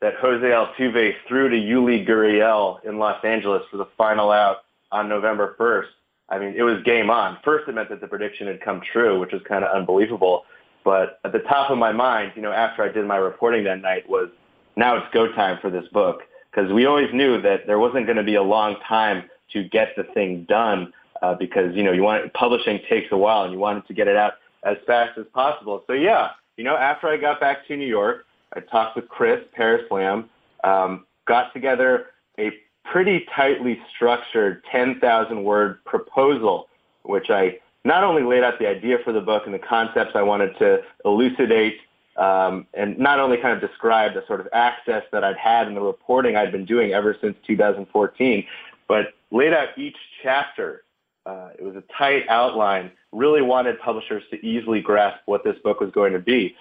that 0.00 0.14
Jose 0.20 0.44
Altuve 0.44 1.14
threw 1.26 1.48
to 1.48 1.56
Yuli 1.56 2.06
Gurriel 2.06 2.84
in 2.84 2.98
Los 2.98 3.22
Angeles 3.24 3.62
for 3.70 3.76
the 3.76 3.86
final 3.96 4.30
out 4.30 4.58
on 4.92 5.08
November 5.08 5.56
1st, 5.58 5.86
I 6.28 6.38
mean, 6.38 6.54
it 6.56 6.62
was 6.62 6.82
game 6.84 7.10
on. 7.10 7.38
First, 7.44 7.68
it 7.68 7.74
meant 7.74 7.88
that 7.88 8.00
the 8.00 8.06
prediction 8.06 8.46
had 8.46 8.60
come 8.60 8.80
true, 8.80 9.18
which 9.18 9.32
was 9.32 9.42
kind 9.48 9.64
of 9.64 9.74
unbelievable. 9.74 10.44
But 10.84 11.20
at 11.24 11.32
the 11.32 11.40
top 11.40 11.70
of 11.70 11.78
my 11.78 11.92
mind, 11.92 12.32
you 12.36 12.42
know, 12.42 12.52
after 12.52 12.82
I 12.82 12.88
did 12.88 13.06
my 13.06 13.16
reporting 13.16 13.64
that 13.64 13.80
night 13.80 14.08
was 14.08 14.28
now 14.76 14.96
it's 14.96 15.12
go 15.12 15.32
time 15.32 15.58
for 15.60 15.70
this 15.70 15.86
book. 15.92 16.22
Because 16.50 16.72
we 16.72 16.86
always 16.86 17.12
knew 17.12 17.40
that 17.42 17.66
there 17.66 17.78
wasn't 17.78 18.06
going 18.06 18.16
to 18.16 18.22
be 18.22 18.36
a 18.36 18.42
long 18.42 18.76
time 18.86 19.24
to 19.52 19.64
get 19.64 19.88
the 19.96 20.04
thing 20.04 20.44
done 20.48 20.92
uh, 21.22 21.34
because 21.34 21.74
you 21.74 21.82
know 21.82 21.92
you 21.92 22.02
want 22.02 22.32
publishing 22.34 22.80
takes 22.88 23.10
a 23.12 23.16
while 23.16 23.44
and 23.44 23.52
you 23.52 23.58
wanted 23.58 23.86
to 23.86 23.94
get 23.94 24.08
it 24.08 24.16
out 24.16 24.34
as 24.64 24.76
fast 24.86 25.18
as 25.18 25.26
possible. 25.32 25.84
So 25.86 25.92
yeah, 25.92 26.30
you 26.56 26.64
know, 26.64 26.76
after 26.76 27.08
I 27.08 27.16
got 27.16 27.40
back 27.40 27.66
to 27.68 27.76
New 27.76 27.86
York, 27.86 28.26
I 28.54 28.60
talked 28.60 28.96
with 28.96 29.08
Chris 29.08 29.40
Parris-Lamb, 29.52 30.28
um, 30.64 31.06
got 31.26 31.52
together 31.52 32.06
a 32.38 32.50
pretty 32.84 33.26
tightly 33.34 33.80
structured 33.94 34.62
10,000 34.70 35.44
word 35.44 35.84
proposal, 35.84 36.68
which 37.02 37.30
I 37.30 37.58
not 37.84 38.02
only 38.02 38.22
laid 38.22 38.42
out 38.42 38.58
the 38.58 38.66
idea 38.66 38.98
for 39.04 39.12
the 39.12 39.20
book 39.20 39.44
and 39.44 39.54
the 39.54 39.58
concepts 39.58 40.12
I 40.14 40.22
wanted 40.22 40.58
to 40.58 40.82
elucidate, 41.04 41.78
um, 42.16 42.66
and 42.74 42.98
not 42.98 43.20
only 43.20 43.36
kind 43.36 43.54
of 43.54 43.60
describe 43.60 44.14
the 44.14 44.24
sort 44.26 44.40
of 44.40 44.48
access 44.52 45.04
that 45.12 45.22
I'd 45.22 45.36
had 45.36 45.68
in 45.68 45.74
the 45.74 45.80
reporting 45.80 46.34
I'd 46.36 46.50
been 46.50 46.64
doing 46.64 46.92
ever 46.92 47.16
since 47.20 47.36
2014, 47.46 48.44
but 48.88 49.14
laid 49.30 49.52
out 49.52 49.68
each 49.76 49.96
chapter 50.22 50.82
Uh, 51.28 51.50
it 51.58 51.62
was 51.62 51.76
a 51.76 51.84
tight 51.98 52.24
outline. 52.30 52.90
Really 53.12 53.42
wanted 53.42 53.78
publishers 53.80 54.22
to 54.30 54.44
easily 54.44 54.80
grasp 54.80 55.18
what 55.26 55.44
this 55.44 55.56
book 55.62 55.78
was 55.80 55.90
going 55.90 56.14
to 56.14 56.18
be. 56.18 56.56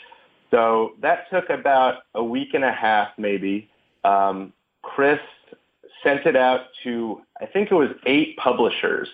So 0.51 0.93
that 1.01 1.29
took 1.29 1.49
about 1.49 1.99
a 2.15 2.23
week 2.23 2.53
and 2.53 2.65
a 2.65 2.71
half, 2.71 3.09
maybe. 3.17 3.69
Um, 4.03 4.51
Chris 4.81 5.19
sent 6.03 6.25
it 6.25 6.35
out 6.35 6.65
to, 6.83 7.21
I 7.41 7.45
think 7.45 7.71
it 7.71 7.75
was 7.75 7.91
eight 8.05 8.35
publishers, 8.37 9.07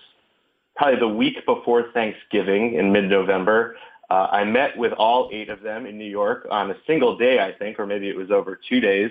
probably 0.76 0.98
the 0.98 1.08
week 1.08 1.46
before 1.46 1.92
Thanksgiving 1.92 2.74
in 2.74 2.92
mid-November. 2.92 3.76
Uh, 4.10 4.28
I 4.30 4.44
met 4.44 4.76
with 4.76 4.92
all 4.92 5.30
eight 5.32 5.48
of 5.48 5.62
them 5.62 5.86
in 5.86 5.96
New 5.96 6.10
York 6.10 6.46
on 6.50 6.70
a 6.70 6.76
single 6.86 7.16
day, 7.16 7.38
I 7.38 7.52
think, 7.52 7.78
or 7.78 7.86
maybe 7.86 8.08
it 8.08 8.16
was 8.16 8.30
over 8.30 8.60
two 8.68 8.80
days. 8.80 9.10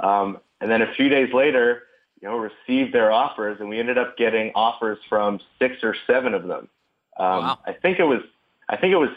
Um, 0.00 0.38
and 0.60 0.70
then 0.70 0.82
a 0.82 0.92
few 0.94 1.08
days 1.08 1.32
later, 1.32 1.84
you 2.20 2.28
know, 2.28 2.36
received 2.36 2.92
their 2.92 3.12
offers, 3.12 3.58
and 3.60 3.68
we 3.68 3.78
ended 3.78 3.98
up 3.98 4.16
getting 4.16 4.50
offers 4.54 4.98
from 5.08 5.40
six 5.58 5.76
or 5.82 5.94
seven 6.06 6.34
of 6.34 6.46
them. 6.46 6.68
Um, 7.16 7.26
wow. 7.44 7.58
I 7.66 7.72
think 7.72 7.98
it 7.98 8.04
was, 8.04 8.20
I 8.68 8.76
think 8.76 8.92
it 8.92 8.96
was 8.96 9.10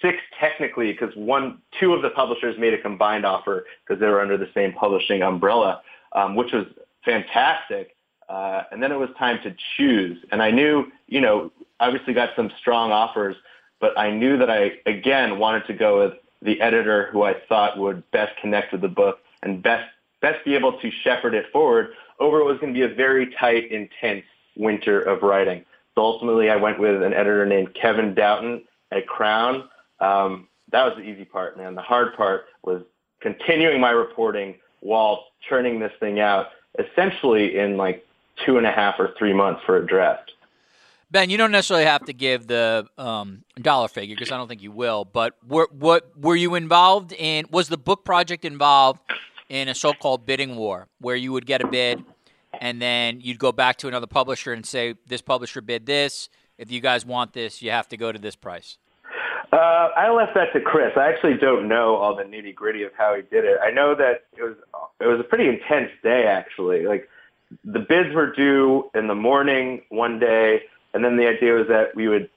six 0.00 0.18
technically 0.38 0.92
because 0.92 1.14
one, 1.16 1.58
two 1.78 1.92
of 1.92 2.02
the 2.02 2.10
publishers 2.10 2.58
made 2.58 2.74
a 2.74 2.80
combined 2.80 3.24
offer 3.26 3.66
because 3.84 4.00
they 4.00 4.06
were 4.06 4.20
under 4.20 4.36
the 4.36 4.48
same 4.54 4.72
publishing 4.72 5.22
umbrella, 5.22 5.82
um, 6.12 6.36
which 6.36 6.52
was 6.52 6.66
fantastic. 7.04 7.94
Uh, 8.28 8.62
and 8.70 8.82
then 8.82 8.92
it 8.92 8.98
was 8.98 9.08
time 9.18 9.38
to 9.42 9.54
choose, 9.76 10.22
and 10.30 10.42
I 10.42 10.50
knew, 10.50 10.92
you 11.06 11.20
know, 11.20 11.50
obviously 11.80 12.12
got 12.12 12.30
some 12.36 12.50
strong 12.60 12.92
offers, 12.92 13.36
but 13.80 13.98
I 13.98 14.10
knew 14.10 14.36
that 14.36 14.50
I 14.50 14.72
again 14.84 15.38
wanted 15.38 15.66
to 15.68 15.72
go 15.72 16.04
with 16.04 16.18
the 16.42 16.60
editor 16.60 17.08
who 17.10 17.22
I 17.22 17.34
thought 17.48 17.78
would 17.78 18.08
best 18.10 18.32
connect 18.40 18.72
with 18.72 18.82
the 18.82 18.88
book 18.88 19.20
and 19.42 19.62
best 19.62 19.88
best 20.20 20.44
be 20.44 20.54
able 20.54 20.78
to 20.80 20.90
shepherd 21.02 21.34
it 21.34 21.46
forward 21.52 21.90
over 22.20 22.38
what 22.38 22.46
was 22.46 22.58
going 22.58 22.74
to 22.74 22.78
be 22.78 22.84
a 22.84 22.94
very 22.94 23.32
tight, 23.38 23.70
intense 23.70 24.24
winter 24.56 25.00
of 25.00 25.22
writing. 25.22 25.64
So 25.94 26.02
ultimately, 26.02 26.50
I 26.50 26.56
went 26.56 26.78
with 26.78 27.02
an 27.02 27.12
editor 27.12 27.46
named 27.46 27.74
Kevin 27.74 28.14
Doughten 28.14 28.64
at 28.92 29.06
Crown. 29.06 29.68
Um, 30.00 30.48
that 30.70 30.84
was 30.84 30.94
the 30.96 31.02
easy 31.02 31.24
part, 31.24 31.56
man. 31.56 31.74
The 31.74 31.82
hard 31.82 32.16
part 32.16 32.46
was 32.64 32.82
continuing 33.20 33.80
my 33.80 33.90
reporting 33.90 34.56
while 34.80 35.24
churning 35.48 35.80
this 35.80 35.92
thing 35.98 36.20
out 36.20 36.48
essentially 36.78 37.58
in 37.58 37.76
like 37.76 38.06
two 38.44 38.58
and 38.58 38.66
a 38.66 38.70
half 38.70 38.96
or 38.98 39.14
three 39.18 39.32
months 39.32 39.60
for 39.66 39.76
a 39.76 39.86
draft. 39.86 40.32
Ben, 41.10 41.30
you 41.30 41.38
don't 41.38 41.50
necessarily 41.50 41.86
have 41.86 42.04
to 42.04 42.12
give 42.12 42.46
the 42.46 42.86
um, 42.98 43.42
dollar 43.60 43.88
figure 43.88 44.14
because 44.14 44.30
I 44.30 44.36
don't 44.36 44.46
think 44.46 44.62
you 44.62 44.70
will. 44.70 45.06
But 45.06 45.36
were, 45.46 45.68
what 45.72 46.16
were 46.18 46.36
you 46.36 46.54
involved 46.54 47.12
in? 47.12 47.46
Was 47.50 47.68
the 47.68 47.78
book 47.78 48.04
project 48.04 48.44
involved 48.44 49.00
in 49.48 49.68
a 49.68 49.74
so-called 49.74 50.26
bidding 50.26 50.56
war 50.56 50.88
where 51.00 51.16
you 51.16 51.32
would 51.32 51.46
get 51.46 51.60
a 51.60 51.66
bid 51.66 52.04
and 52.60 52.80
then 52.80 53.20
you'd 53.20 53.38
go 53.38 53.52
back 53.52 53.76
to 53.78 53.88
another 53.88 54.06
publisher 54.06 54.52
and 54.52 54.64
say, 54.64 54.94
"This 55.06 55.22
publisher 55.22 55.60
bid 55.60 55.86
this. 55.86 56.28
If 56.56 56.70
you 56.70 56.80
guys 56.80 57.06
want 57.06 57.32
this, 57.32 57.62
you 57.62 57.70
have 57.70 57.88
to 57.88 57.96
go 57.96 58.10
to 58.10 58.18
this 58.18 58.36
price." 58.36 58.78
Uh, 59.52 59.88
I 59.96 60.10
left 60.10 60.34
that 60.34 60.52
to 60.52 60.60
Chris. 60.60 60.92
I 60.96 61.08
actually 61.08 61.38
don't 61.38 61.68
know 61.68 61.96
all 61.96 62.14
the 62.14 62.22
nitty 62.22 62.54
gritty 62.54 62.82
of 62.82 62.92
how 62.96 63.14
he 63.14 63.22
did 63.22 63.44
it. 63.44 63.58
I 63.62 63.70
know 63.70 63.94
that 63.94 64.24
it 64.36 64.42
was 64.42 64.56
it 65.00 65.06
was 65.06 65.20
a 65.20 65.24
pretty 65.24 65.48
intense 65.48 65.90
day 66.02 66.24
actually. 66.26 66.86
Like 66.86 67.08
the 67.64 67.78
bids 67.78 68.14
were 68.14 68.32
due 68.32 68.90
in 68.94 69.08
the 69.08 69.14
morning 69.14 69.82
one 69.88 70.18
day, 70.18 70.62
and 70.92 71.04
then 71.04 71.16
the 71.16 71.26
idea 71.26 71.54
was 71.54 71.66
that 71.68 71.94
we 71.94 72.08
would 72.08 72.28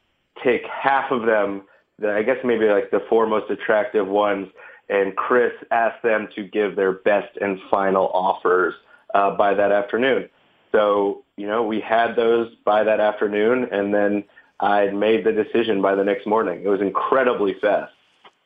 take 0.43 0.61
half 0.65 1.11
of 1.11 1.25
them. 1.25 1.63
The, 1.99 2.11
I 2.11 2.23
guess 2.23 2.37
maybe 2.43 2.65
like 2.65 2.91
the 2.91 3.01
four 3.09 3.27
most 3.27 3.51
attractive 3.51 4.07
ones, 4.07 4.47
and 4.89 5.15
Chris 5.15 5.53
asked 5.71 6.03
them 6.03 6.27
to 6.35 6.43
give 6.43 6.75
their 6.75 6.91
best 6.91 7.37
and 7.39 7.59
final 7.69 8.07
offers 8.13 8.73
uh, 9.13 9.35
by 9.35 9.53
that 9.53 9.71
afternoon. 9.71 10.29
So 10.71 11.23
you 11.37 11.47
know 11.47 11.63
we 11.63 11.81
had 11.81 12.15
those 12.15 12.53
by 12.65 12.83
that 12.83 12.99
afternoon, 12.99 13.67
and 13.71 13.93
then 13.93 14.23
I 14.59 14.87
made 14.87 15.25
the 15.25 15.31
decision 15.31 15.81
by 15.81 15.95
the 15.95 16.03
next 16.03 16.27
morning. 16.27 16.61
It 16.63 16.67
was 16.67 16.81
incredibly 16.81 17.55
fast. 17.59 17.93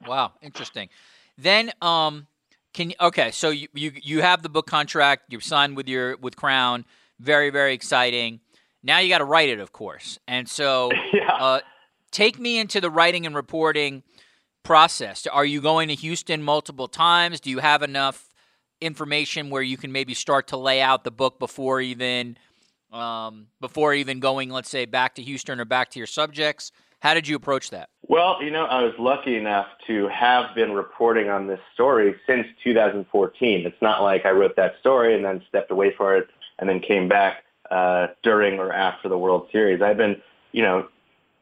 Wow, 0.07 0.33
interesting. 0.41 0.89
Then, 1.37 1.71
um, 1.81 2.27
can 2.73 2.91
you, 2.91 2.95
okay, 3.01 3.31
so 3.31 3.49
you, 3.49 3.67
you 3.73 3.91
you 4.01 4.21
have 4.21 4.41
the 4.41 4.49
book 4.49 4.65
contract, 4.65 5.25
you've 5.29 5.43
signed 5.43 5.75
with 5.75 5.87
your 5.87 6.17
with 6.17 6.35
Crown, 6.35 6.85
very 7.19 7.49
very 7.49 7.73
exciting. 7.73 8.39
Now 8.83 8.99
you 8.99 9.09
got 9.09 9.17
to 9.19 9.25
write 9.25 9.49
it, 9.49 9.59
of 9.59 9.71
course, 9.71 10.19
and 10.27 10.47
so 10.47 10.91
yeah. 11.13 11.31
uh, 11.33 11.59
take 12.11 12.39
me 12.39 12.59
into 12.59 12.79
the 12.79 12.89
writing 12.89 13.25
and 13.25 13.35
reporting 13.35 14.03
process. 14.65 15.25
Are 15.27 15.45
you 15.45 15.61
going 15.61 15.87
to 15.87 15.95
Houston 15.95 16.43
multiple 16.43 16.87
times? 16.87 17.39
Do 17.39 17.49
you 17.49 17.59
have 17.59 17.83
enough 17.83 18.27
information 18.81 19.49
where 19.49 19.61
you 19.61 19.77
can 19.77 19.91
maybe 19.91 20.13
start 20.13 20.47
to 20.47 20.57
lay 20.57 20.81
out 20.81 21.05
the 21.05 21.11
book 21.11 21.39
before 21.39 21.79
even 21.79 22.37
um, 22.91 23.47
before 23.61 23.93
even 23.93 24.19
going, 24.19 24.49
let's 24.49 24.69
say, 24.69 24.85
back 24.85 25.15
to 25.15 25.21
Houston 25.21 25.59
or 25.59 25.65
back 25.65 25.91
to 25.91 25.99
your 25.99 26.07
subjects? 26.07 26.71
How 26.99 27.13
did 27.13 27.27
you 27.27 27.35
approach 27.35 27.69
that? 27.69 27.89
Well, 28.07 28.41
you 28.41 28.51
know, 28.51 28.65
I 28.65 28.81
was 28.81 28.93
lucky 28.97 29.37
enough 29.37 29.67
to 29.87 30.07
have 30.07 30.55
been 30.55 30.71
reporting 30.71 31.29
on 31.29 31.45
this 31.45 31.59
story 31.73 32.15
since 32.25 32.47
2014. 32.63 33.65
It's 33.65 33.81
not 33.81 34.01
like 34.01 34.25
I 34.25 34.31
wrote 34.31 34.55
that 34.55 34.75
story 34.79 35.13
and 35.13 35.23
then 35.23 35.43
stepped 35.47 35.71
away 35.71 35.93
for 35.95 36.15
it 36.15 36.27
and 36.57 36.67
then 36.67 36.79
came 36.79 37.07
back 37.07 37.43
uh, 37.69 38.07
during 38.23 38.59
or 38.59 38.71
after 38.71 39.09
the 39.09 39.17
World 39.17 39.49
Series. 39.51 39.81
I've 39.81 39.97
been, 39.97 40.21
you 40.51 40.63
know, 40.63 40.87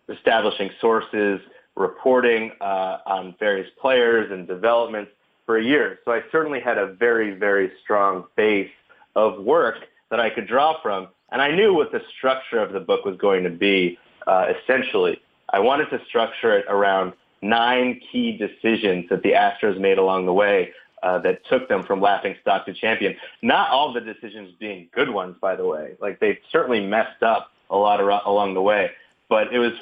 establishing 0.09 0.69
sources, 0.81 1.39
reporting 1.75 2.51
uh, 2.61 2.97
on 3.05 3.35
various 3.39 3.69
players 3.79 4.31
and 4.31 4.47
developments 4.47 5.11
for 5.45 5.57
a 5.57 5.63
year. 5.63 5.99
So 6.05 6.11
I 6.11 6.21
certainly 6.31 6.59
had 6.59 6.77
a 6.77 6.87
very, 6.93 7.31
very 7.31 7.71
strong 7.81 8.25
base 8.35 8.71
of 9.15 9.43
work 9.43 9.75
that 10.09 10.19
I 10.19 10.29
could 10.29 10.47
draw 10.47 10.81
from. 10.81 11.07
And 11.31 11.41
I 11.41 11.51
knew 11.51 11.73
what 11.73 11.91
the 11.91 12.01
structure 12.17 12.59
of 12.59 12.73
the 12.73 12.79
book 12.79 13.05
was 13.05 13.17
going 13.17 13.43
to 13.43 13.49
be, 13.49 13.97
uh, 14.27 14.53
essentially. 14.55 15.19
I 15.49 15.59
wanted 15.59 15.89
to 15.89 15.99
structure 16.05 16.57
it 16.57 16.65
around 16.69 17.13
nine 17.41 17.99
key 18.11 18.37
decisions 18.37 19.09
that 19.09 19.23
the 19.23 19.31
Astros 19.31 19.79
made 19.79 19.97
along 19.97 20.25
the 20.25 20.33
way 20.33 20.71
uh, 21.01 21.19
that 21.19 21.45
took 21.45 21.67
them 21.67 21.83
from 21.83 21.99
laughing 21.99 22.35
stock 22.41 22.65
to 22.65 22.73
champion. 22.73 23.15
Not 23.41 23.69
all 23.69 23.91
the 23.91 24.01
decisions 24.01 24.53
being 24.59 24.87
good 24.93 25.09
ones, 25.09 25.35
by 25.41 25.55
the 25.55 25.65
way. 25.65 25.95
Like 25.99 26.19
they 26.19 26.39
certainly 26.51 26.85
messed 26.85 27.21
up 27.23 27.51
a 27.69 27.75
lot 27.75 27.99
along 27.99 28.53
the 28.53 28.61
way, 28.61 28.91
but 29.29 29.53
it 29.53 29.59
was 29.59 29.73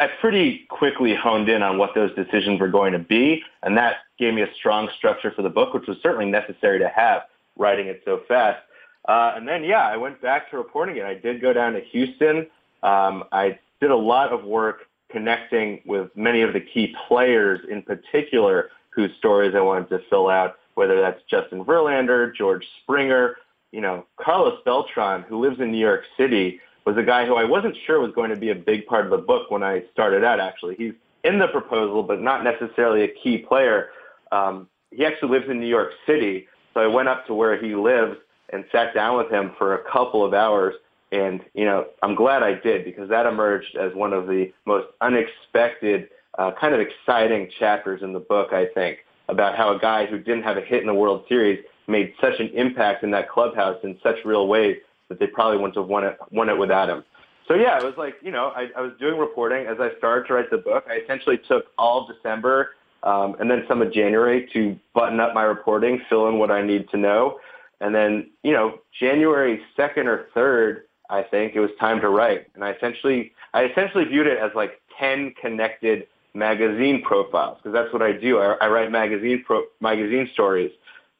I 0.00 0.08
pretty 0.18 0.66
quickly 0.70 1.14
honed 1.14 1.50
in 1.50 1.62
on 1.62 1.76
what 1.76 1.94
those 1.94 2.14
decisions 2.14 2.58
were 2.58 2.68
going 2.68 2.94
to 2.94 2.98
be, 2.98 3.42
and 3.62 3.76
that 3.76 3.96
gave 4.18 4.32
me 4.32 4.40
a 4.40 4.48
strong 4.54 4.88
structure 4.96 5.30
for 5.30 5.42
the 5.42 5.50
book, 5.50 5.74
which 5.74 5.86
was 5.86 5.98
certainly 6.02 6.24
necessary 6.24 6.78
to 6.78 6.88
have 6.88 7.24
writing 7.58 7.86
it 7.86 8.00
so 8.06 8.22
fast. 8.26 8.60
Uh, 9.06 9.34
and 9.36 9.46
then, 9.46 9.62
yeah, 9.62 9.86
I 9.86 9.98
went 9.98 10.22
back 10.22 10.50
to 10.50 10.56
reporting 10.56 10.96
it. 10.96 11.04
I 11.04 11.14
did 11.14 11.42
go 11.42 11.52
down 11.52 11.74
to 11.74 11.80
Houston. 11.80 12.46
Um, 12.82 13.24
I 13.30 13.58
did 13.78 13.90
a 13.90 13.96
lot 13.96 14.32
of 14.32 14.44
work 14.44 14.86
connecting 15.10 15.82
with 15.84 16.08
many 16.16 16.40
of 16.40 16.54
the 16.54 16.60
key 16.60 16.94
players 17.06 17.60
in 17.70 17.82
particular 17.82 18.70
whose 18.88 19.10
stories 19.18 19.54
I 19.54 19.60
wanted 19.60 19.90
to 19.90 20.00
fill 20.08 20.30
out, 20.30 20.56
whether 20.76 20.98
that's 20.98 21.20
Justin 21.28 21.62
Verlander, 21.62 22.34
George 22.34 22.66
Springer, 22.82 23.36
you 23.70 23.82
know, 23.82 24.06
Carlos 24.16 24.60
Beltran, 24.64 25.22
who 25.28 25.38
lives 25.40 25.60
in 25.60 25.70
New 25.70 25.78
York 25.78 26.04
City, 26.16 26.58
was 26.84 26.96
a 26.96 27.02
guy 27.02 27.26
who 27.26 27.36
I 27.36 27.44
wasn't 27.44 27.76
sure 27.86 28.00
was 28.00 28.12
going 28.14 28.30
to 28.30 28.36
be 28.36 28.50
a 28.50 28.54
big 28.54 28.86
part 28.86 29.04
of 29.04 29.10
the 29.10 29.18
book 29.18 29.50
when 29.50 29.62
I 29.62 29.84
started 29.92 30.24
out, 30.24 30.40
actually. 30.40 30.76
He's 30.76 30.94
in 31.24 31.38
the 31.38 31.48
proposal, 31.48 32.02
but 32.02 32.20
not 32.20 32.44
necessarily 32.44 33.02
a 33.02 33.08
key 33.08 33.38
player. 33.38 33.90
Um, 34.32 34.68
he 34.90 35.04
actually 35.04 35.30
lives 35.30 35.50
in 35.50 35.60
New 35.60 35.66
York 35.68 35.90
City, 36.06 36.48
so 36.74 36.80
I 36.80 36.86
went 36.86 37.08
up 37.08 37.26
to 37.26 37.34
where 37.34 37.60
he 37.60 37.74
lives 37.74 38.16
and 38.52 38.64
sat 38.72 38.94
down 38.94 39.16
with 39.16 39.30
him 39.30 39.52
for 39.58 39.74
a 39.74 39.90
couple 39.90 40.24
of 40.24 40.34
hours. 40.34 40.74
And, 41.12 41.40
you 41.54 41.64
know, 41.64 41.86
I'm 42.02 42.14
glad 42.14 42.42
I 42.42 42.54
did 42.54 42.84
because 42.84 43.08
that 43.08 43.26
emerged 43.26 43.76
as 43.76 43.94
one 43.94 44.12
of 44.12 44.26
the 44.26 44.52
most 44.64 44.88
unexpected, 45.00 46.08
uh, 46.38 46.52
kind 46.60 46.74
of 46.74 46.80
exciting 46.80 47.50
chapters 47.58 48.02
in 48.02 48.12
the 48.12 48.20
book, 48.20 48.52
I 48.52 48.66
think, 48.66 48.98
about 49.28 49.56
how 49.56 49.74
a 49.74 49.78
guy 49.78 50.06
who 50.06 50.18
didn't 50.18 50.44
have 50.44 50.56
a 50.56 50.60
hit 50.60 50.80
in 50.80 50.86
the 50.86 50.94
World 50.94 51.24
Series 51.28 51.62
made 51.86 52.14
such 52.20 52.38
an 52.38 52.48
impact 52.54 53.02
in 53.02 53.10
that 53.10 53.28
clubhouse 53.28 53.78
in 53.82 53.98
such 54.02 54.16
real 54.24 54.46
ways 54.46 54.76
that 55.10 55.18
they 55.18 55.26
probably 55.26 55.58
wouldn't 55.58 55.76
have 55.76 55.86
won 55.86 56.04
it, 56.04 56.16
won 56.30 56.48
it 56.48 56.56
without 56.56 56.88
him. 56.88 57.04
So 57.46 57.54
yeah, 57.54 57.76
it 57.76 57.84
was 57.84 57.94
like, 57.98 58.14
you 58.22 58.30
know, 58.30 58.52
I, 58.56 58.68
I 58.76 58.80
was 58.80 58.92
doing 58.98 59.18
reporting 59.18 59.66
as 59.66 59.76
I 59.78 59.90
started 59.98 60.28
to 60.28 60.34
write 60.34 60.50
the 60.50 60.58
book. 60.58 60.84
I 60.88 61.00
essentially 61.02 61.38
took 61.48 61.66
all 61.76 62.08
of 62.08 62.16
December 62.16 62.70
um, 63.02 63.36
and 63.40 63.50
then 63.50 63.64
some 63.66 63.82
of 63.82 63.92
January 63.92 64.48
to 64.52 64.78
button 64.94 65.20
up 65.20 65.34
my 65.34 65.42
reporting, 65.42 66.00
fill 66.08 66.28
in 66.28 66.38
what 66.38 66.50
I 66.50 66.62
need 66.62 66.88
to 66.90 66.96
know. 66.96 67.40
And 67.80 67.94
then, 67.94 68.30
you 68.42 68.52
know, 68.52 68.78
January 68.98 69.60
2nd 69.76 70.06
or 70.06 70.28
3rd, 70.36 70.82
I 71.08 71.22
think 71.22 71.54
it 71.56 71.60
was 71.60 71.70
time 71.80 72.00
to 72.02 72.08
write. 72.08 72.46
And 72.54 72.62
I 72.62 72.72
essentially, 72.72 73.32
I 73.52 73.64
essentially 73.64 74.04
viewed 74.04 74.26
it 74.26 74.38
as 74.38 74.52
like 74.54 74.80
10 74.98 75.34
connected 75.40 76.06
magazine 76.34 77.02
profiles 77.02 77.58
because 77.58 77.72
that's 77.72 77.92
what 77.92 78.02
I 78.02 78.12
do. 78.12 78.38
I, 78.38 78.54
I 78.60 78.68
write 78.68 78.92
magazine 78.92 79.42
pro, 79.44 79.64
magazine 79.80 80.28
stories. 80.32 80.70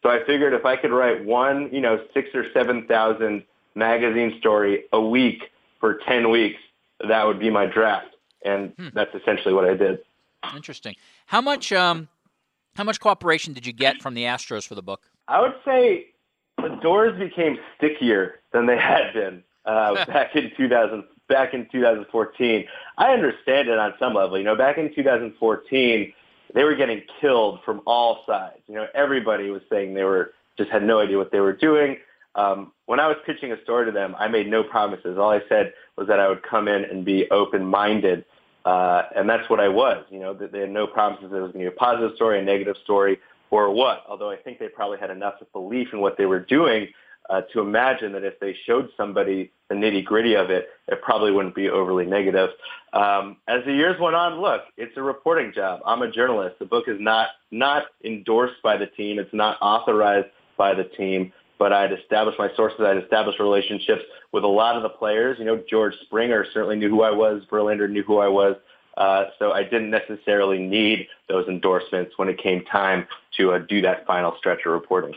So 0.03 0.11
I 0.11 0.25
figured 0.27 0.55
if 0.55 0.65
I 0.65 0.77
could 0.77 0.93
write 0.93 1.25
one, 1.25 1.71
you 1.73 1.81
know, 1.81 2.05
six 2.15 2.29
or 2.35 2.45
7,000 2.55 3.43
magazine 3.81 4.37
story 4.39 4.85
a 4.93 5.01
week 5.01 5.43
for 5.81 5.99
10 6.07 6.31
weeks, 6.31 6.61
that 7.09 7.27
would 7.27 7.41
be 7.41 7.51
my 7.51 7.67
draft. 7.67 8.15
And 8.45 8.73
hmm. 8.79 8.89
that's 8.95 9.13
essentially 9.15 9.53
what 9.55 9.65
I 9.65 9.75
did. 9.75 9.99
Interesting. 10.55 10.95
How 11.27 11.41
much, 11.41 11.73
um, 11.73 12.09
how 12.77 12.85
much 12.85 13.01
cooperation 13.01 13.53
did 13.53 13.67
you 13.67 13.73
get 13.73 14.01
from 14.01 14.15
the 14.15 14.25
Astros 14.25 14.67
for 14.67 14.75
the 14.75 14.83
book? 14.83 15.03
I 15.27 15.41
would 15.41 15.55
say 15.65 16.07
the 16.59 16.79
doors 16.83 17.19
became 17.19 17.59
stickier 17.77 18.41
than 18.53 18.67
they 18.67 18.79
had 18.79 19.13
been 19.13 19.43
uh, 19.65 20.05
back 20.07 20.37
in 20.37 20.53
2000, 20.57 21.05
back 21.29 21.55
in 21.55 21.67
2014. 21.73 22.65
I 22.99 23.13
understand 23.13 23.69
it 23.69 23.79
on 23.79 23.95
some 23.99 24.15
level. 24.15 24.39
You 24.39 24.45
know, 24.45 24.57
back 24.57 24.79
in 24.79 24.95
2014, 24.95 26.13
they 26.55 26.65
were 26.65 26.75
getting 26.75 27.03
killed 27.21 27.61
from 27.65 27.81
all 27.87 28.25
sides. 28.27 28.61
You 28.67 28.75
know, 28.75 28.87
everybody 28.95 29.51
was 29.51 29.63
saying 29.71 29.95
they 29.95 30.05
were 30.05 30.33
just 30.59 30.71
had 30.71 30.83
no 30.83 31.01
idea 31.01 31.17
what 31.17 31.33
they 31.33 31.41
were 31.41 31.57
doing. 31.57 31.97
Um, 32.35 32.73
when 32.91 32.99
I 32.99 33.07
was 33.07 33.19
pitching 33.25 33.53
a 33.53 33.63
story 33.63 33.87
to 33.87 33.93
them, 33.93 34.17
I 34.19 34.27
made 34.27 34.49
no 34.49 34.65
promises. 34.65 35.17
All 35.17 35.31
I 35.31 35.39
said 35.49 35.75
was 35.97 36.09
that 36.09 36.19
I 36.19 36.29
would 36.29 36.43
come 36.43 36.67
in 36.67 36.85
and 36.85 37.05
be 37.05 37.31
open-minded, 37.31 38.25
uh, 38.65 39.03
and 39.15 39.31
that's 39.31 39.49
what 39.49 39.61
I 39.61 39.69
was. 39.69 40.05
You 40.11 40.19
know, 40.19 40.35
they 40.35 40.59
had 40.59 40.73
no 40.73 40.89
promises 40.89 41.31
that 41.31 41.37
it 41.37 41.41
was 41.41 41.53
going 41.53 41.65
to 41.65 41.71
be 41.71 41.77
a 41.77 41.79
positive 41.79 42.17
story, 42.17 42.41
a 42.41 42.43
negative 42.43 42.75
story, 42.83 43.21
or 43.53 43.71
what. 43.73 44.03
Although 44.09 44.33
I 44.33 44.37
think 44.39 44.59
they 44.59 44.67
probably 44.67 44.99
had 44.99 45.09
enough 45.09 45.35
of 45.41 45.53
belief 45.53 45.87
in 45.93 46.01
what 46.01 46.19
they 46.19 46.27
were 46.27 46.41
doing 46.41 46.89
uh, 47.29 47.43
to 47.53 47.61
imagine 47.61 48.11
that 48.11 48.25
if 48.25 48.41
they 48.41 48.57
showed 48.67 48.89
somebody 48.97 49.53
the 49.69 49.77
nitty 49.77 50.05
gritty 50.05 50.35
of 50.35 50.51
it, 50.51 50.71
it 50.89 51.01
probably 51.01 51.31
wouldn't 51.31 51.55
be 51.55 51.69
overly 51.69 52.07
negative. 52.07 52.51
Um, 52.93 53.37
as 53.47 53.65
the 53.67 53.73
years 53.73 54.01
went 54.01 54.17
on, 54.17 54.41
look, 54.41 54.63
it's 54.77 54.97
a 54.97 55.03
reporting 55.03 55.53
job. 55.55 55.79
I'm 55.87 56.03
a 56.03 56.11
journalist. 56.11 56.59
The 56.59 56.65
book 56.65 56.87
is 56.89 56.97
not 56.99 57.29
not 57.53 57.85
endorsed 58.05 58.61
by 58.65 58.77
the 58.77 58.87
team. 58.87 59.21
It's 59.21 59.33
not 59.33 59.59
authorized 59.63 60.27
by 60.57 60.75
the 60.75 60.85
team. 60.85 61.33
But 61.61 61.75
I'd 61.75 61.93
established 61.93 62.39
my 62.39 62.49
sources. 62.57 62.81
I'd 62.81 62.97
established 62.97 63.39
relationships 63.39 64.03
with 64.33 64.45
a 64.45 64.49
lot 64.49 64.77
of 64.77 64.83
the 64.83 64.89
players. 64.89 65.39
You 65.39 65.45
know, 65.45 65.63
George 65.69 65.95
Springer 66.07 66.47
certainly 66.53 66.77
knew 66.77 66.89
who 66.89 67.03
I 67.03 67.11
was. 67.11 67.43
Verlander 67.51 67.89
knew 67.89 68.03
who 68.03 68.19
I 68.19 68.29
was. 68.29 68.57
Uh, 68.97 69.25
so 69.39 69.53
I 69.53 69.63
didn't 69.63 69.91
necessarily 69.91 70.59
need 70.59 71.07
those 71.29 71.47
endorsements 71.49 72.17
when 72.17 72.29
it 72.29 72.39
came 72.43 72.65
time 72.65 73.07
to 73.37 73.53
uh, 73.53 73.59
do 73.59 73.83
that 73.83 74.07
final 74.07 74.35
stretch 74.39 74.61
of 74.65 74.73
reporting. 74.73 75.15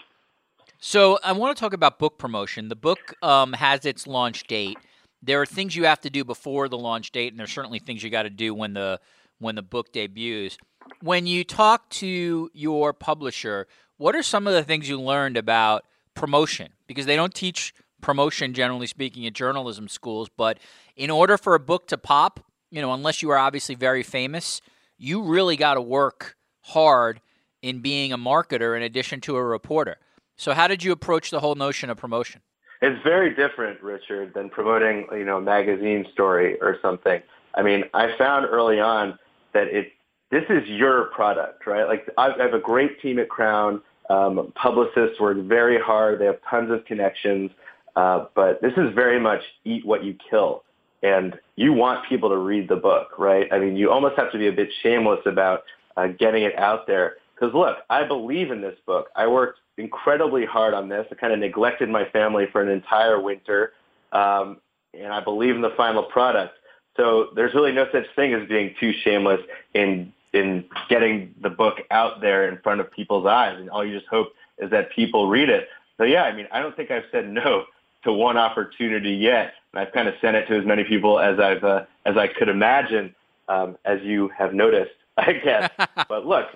So 0.79 1.17
I 1.23 1.31
want 1.31 1.55
to 1.55 1.59
talk 1.59 1.71
about 1.71 1.97
book 1.97 2.17
promotion. 2.17 2.67
The 2.67 2.75
book 2.75 3.15
um, 3.21 3.53
has 3.53 3.85
its 3.85 4.05
launch 4.05 4.43
date. 4.43 4.77
There 5.21 5.41
are 5.41 5.45
things 5.45 5.77
you 5.77 5.85
have 5.85 6.01
to 6.01 6.09
do 6.09 6.25
before 6.25 6.67
the 6.67 6.77
launch 6.77 7.11
date, 7.13 7.31
and 7.31 7.39
there's 7.39 7.53
certainly 7.53 7.79
things 7.79 8.03
you 8.03 8.09
got 8.09 8.23
to 8.23 8.29
do 8.29 8.53
when 8.53 8.73
the 8.73 8.99
when 9.39 9.55
the 9.55 9.61
book 9.61 9.93
debuts. 9.93 10.57
When 11.01 11.25
you 11.25 11.45
talk 11.45 11.89
to 11.91 12.49
your 12.53 12.91
publisher, 12.91 13.67
what 13.95 14.13
are 14.13 14.23
some 14.23 14.45
of 14.45 14.53
the 14.53 14.63
things 14.63 14.89
you 14.89 14.99
learned 14.99 15.37
about 15.37 15.85
promotion? 16.15 16.73
Because 16.87 17.05
they 17.05 17.15
don't 17.15 17.33
teach 17.33 17.73
promotion, 18.01 18.53
generally 18.53 18.87
speaking, 18.87 19.25
at 19.25 19.33
journalism 19.33 19.87
schools. 19.87 20.29
But 20.35 20.59
in 20.95 21.09
order 21.09 21.37
for 21.37 21.55
a 21.55 21.59
book 21.59 21.87
to 21.87 21.97
pop, 21.97 22.39
you 22.69 22.81
know, 22.81 22.93
unless 22.93 23.21
you 23.21 23.29
are 23.29 23.37
obviously 23.37 23.75
very 23.75 24.03
famous, 24.03 24.61
you 24.97 25.21
really 25.21 25.55
got 25.55 25.75
to 25.75 25.81
work 25.81 26.35
hard 26.61 27.21
in 27.61 27.79
being 27.79 28.11
a 28.11 28.17
marketer 28.17 28.75
in 28.75 28.83
addition 28.83 29.21
to 29.21 29.35
a 29.35 29.43
reporter. 29.43 29.97
So, 30.35 30.53
how 30.53 30.67
did 30.67 30.83
you 30.83 30.91
approach 30.91 31.31
the 31.31 31.39
whole 31.39 31.55
notion 31.55 31.89
of 31.89 31.97
promotion? 31.97 32.41
It's 32.81 33.01
very 33.03 33.33
different, 33.33 33.81
Richard, 33.81 34.33
than 34.33 34.49
promoting, 34.49 35.07
you 35.11 35.23
know, 35.23 35.37
a 35.37 35.41
magazine 35.41 36.05
story 36.11 36.59
or 36.59 36.77
something. 36.81 37.21
I 37.55 37.61
mean, 37.61 37.85
I 37.93 38.17
found 38.17 38.45
early 38.45 38.79
on 38.79 39.17
that 39.53 39.67
it 39.67 39.93
this 40.31 40.43
is 40.49 40.67
your 40.67 41.05
product, 41.05 41.67
right? 41.67 41.87
Like 41.87 42.09
I 42.17 42.31
have 42.39 42.53
a 42.53 42.59
great 42.59 42.99
team 43.01 43.19
at 43.19 43.29
Crown. 43.29 43.81
Um, 44.09 44.51
publicists 44.55 45.19
work 45.19 45.37
very 45.37 45.79
hard. 45.79 46.19
They 46.19 46.25
have 46.25 46.39
tons 46.49 46.71
of 46.71 46.85
connections. 46.85 47.51
Uh, 47.95 48.25
but 48.35 48.61
this 48.61 48.73
is 48.73 48.93
very 48.95 49.19
much 49.19 49.41
eat 49.65 49.85
what 49.85 50.03
you 50.03 50.15
kill. 50.29 50.63
And 51.03 51.37
you 51.55 51.73
want 51.73 52.07
people 52.07 52.29
to 52.29 52.37
read 52.37 52.69
the 52.69 52.75
book, 52.75 53.19
right? 53.19 53.51
I 53.51 53.59
mean, 53.59 53.75
you 53.75 53.91
almost 53.91 54.15
have 54.17 54.31
to 54.31 54.37
be 54.37 54.47
a 54.47 54.51
bit 54.51 54.69
shameless 54.81 55.19
about 55.25 55.63
uh, 55.97 56.07
getting 56.07 56.43
it 56.43 56.57
out 56.57 56.87
there. 56.87 57.15
Because 57.35 57.53
look, 57.53 57.77
I 57.89 58.03
believe 58.03 58.51
in 58.51 58.61
this 58.61 58.77
book. 58.85 59.09
I 59.15 59.27
worked 59.27 59.59
incredibly 59.77 60.45
hard 60.45 60.73
on 60.73 60.87
this. 60.87 61.05
I 61.11 61.15
kind 61.15 61.33
of 61.33 61.39
neglected 61.39 61.89
my 61.89 62.05
family 62.09 62.45
for 62.51 62.61
an 62.61 62.69
entire 62.69 63.21
winter. 63.21 63.73
Um, 64.11 64.57
and 64.93 65.11
I 65.11 65.23
believe 65.23 65.55
in 65.55 65.61
the 65.61 65.73
final 65.75 66.03
product. 66.03 66.53
So 66.95 67.29
there's 67.35 67.53
really 67.53 67.71
no 67.71 67.87
such 67.91 68.05
thing 68.15 68.33
as 68.33 68.47
being 68.47 68.75
too 68.79 68.93
shameless 69.03 69.41
in 69.73 70.13
in 70.33 70.65
getting 70.89 71.33
the 71.41 71.49
book 71.49 71.77
out 71.91 72.19
there 72.19 72.49
in 72.49 72.57
front 72.61 72.81
of 72.81 72.91
people's 72.91 73.25
eyes. 73.25 73.57
And 73.57 73.69
all 73.69 73.85
you 73.85 73.97
just 73.97 74.09
hope 74.09 74.33
is 74.57 74.69
that 74.71 74.91
people 74.91 75.27
read 75.27 75.49
it. 75.49 75.67
So 75.97 76.03
yeah, 76.03 76.23
I 76.23 76.35
mean, 76.35 76.47
I 76.51 76.59
don't 76.59 76.75
think 76.75 76.91
I've 76.91 77.05
said 77.11 77.29
no 77.29 77.65
to 78.03 78.11
one 78.11 78.37
opportunity 78.37 79.11
yet. 79.11 79.53
And 79.71 79.79
I've 79.79 79.93
kind 79.93 80.07
of 80.07 80.15
sent 80.21 80.35
it 80.35 80.47
to 80.47 80.57
as 80.57 80.65
many 80.65 80.83
people 80.83 81.19
as 81.19 81.39
I've 81.39 81.63
uh, 81.63 81.85
as 82.05 82.17
I 82.17 82.27
could 82.27 82.49
imagine, 82.49 83.13
um, 83.47 83.77
as 83.85 84.01
you 84.01 84.29
have 84.37 84.53
noticed, 84.53 84.91
I 85.17 85.33
guess. 85.33 85.69
but 86.09 86.25
look, 86.25 86.47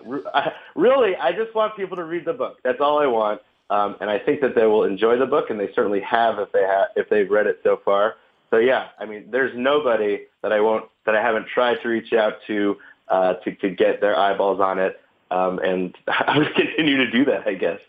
really, 0.75 1.15
I 1.15 1.31
just 1.31 1.53
want 1.55 1.75
people 1.75 1.95
to 1.97 2.03
read 2.03 2.25
the 2.25 2.33
book. 2.33 2.57
That's 2.63 2.79
all 2.81 2.99
I 2.99 3.07
want, 3.07 3.41
um, 3.69 3.95
and 4.01 4.09
I 4.09 4.19
think 4.19 4.41
that 4.41 4.55
they 4.55 4.65
will 4.65 4.83
enjoy 4.83 5.17
the 5.17 5.25
book, 5.25 5.49
and 5.49 5.59
they 5.59 5.71
certainly 5.73 6.01
have 6.01 6.39
if 6.39 6.51
they 6.51 6.63
have 6.63 6.87
if 6.95 7.09
they've 7.09 7.29
read 7.29 7.47
it 7.47 7.59
so 7.63 7.79
far. 7.85 8.15
So 8.49 8.57
yeah, 8.57 8.89
I 8.99 9.05
mean, 9.05 9.25
there's 9.29 9.51
nobody 9.55 10.21
that 10.41 10.51
I 10.51 10.59
won't 10.59 10.85
that 11.05 11.15
I 11.15 11.21
haven't 11.21 11.47
tried 11.47 11.77
to 11.83 11.89
reach 11.89 12.13
out 12.13 12.35
to 12.47 12.77
uh, 13.09 13.33
to 13.35 13.55
to 13.55 13.69
get 13.69 14.01
their 14.01 14.17
eyeballs 14.17 14.59
on 14.59 14.79
it, 14.79 14.99
um, 15.31 15.59
and 15.59 15.95
I 16.07 16.37
will 16.37 16.53
continue 16.53 16.97
to 16.97 17.09
do 17.09 17.25
that, 17.25 17.47
I 17.47 17.53
guess. 17.53 17.79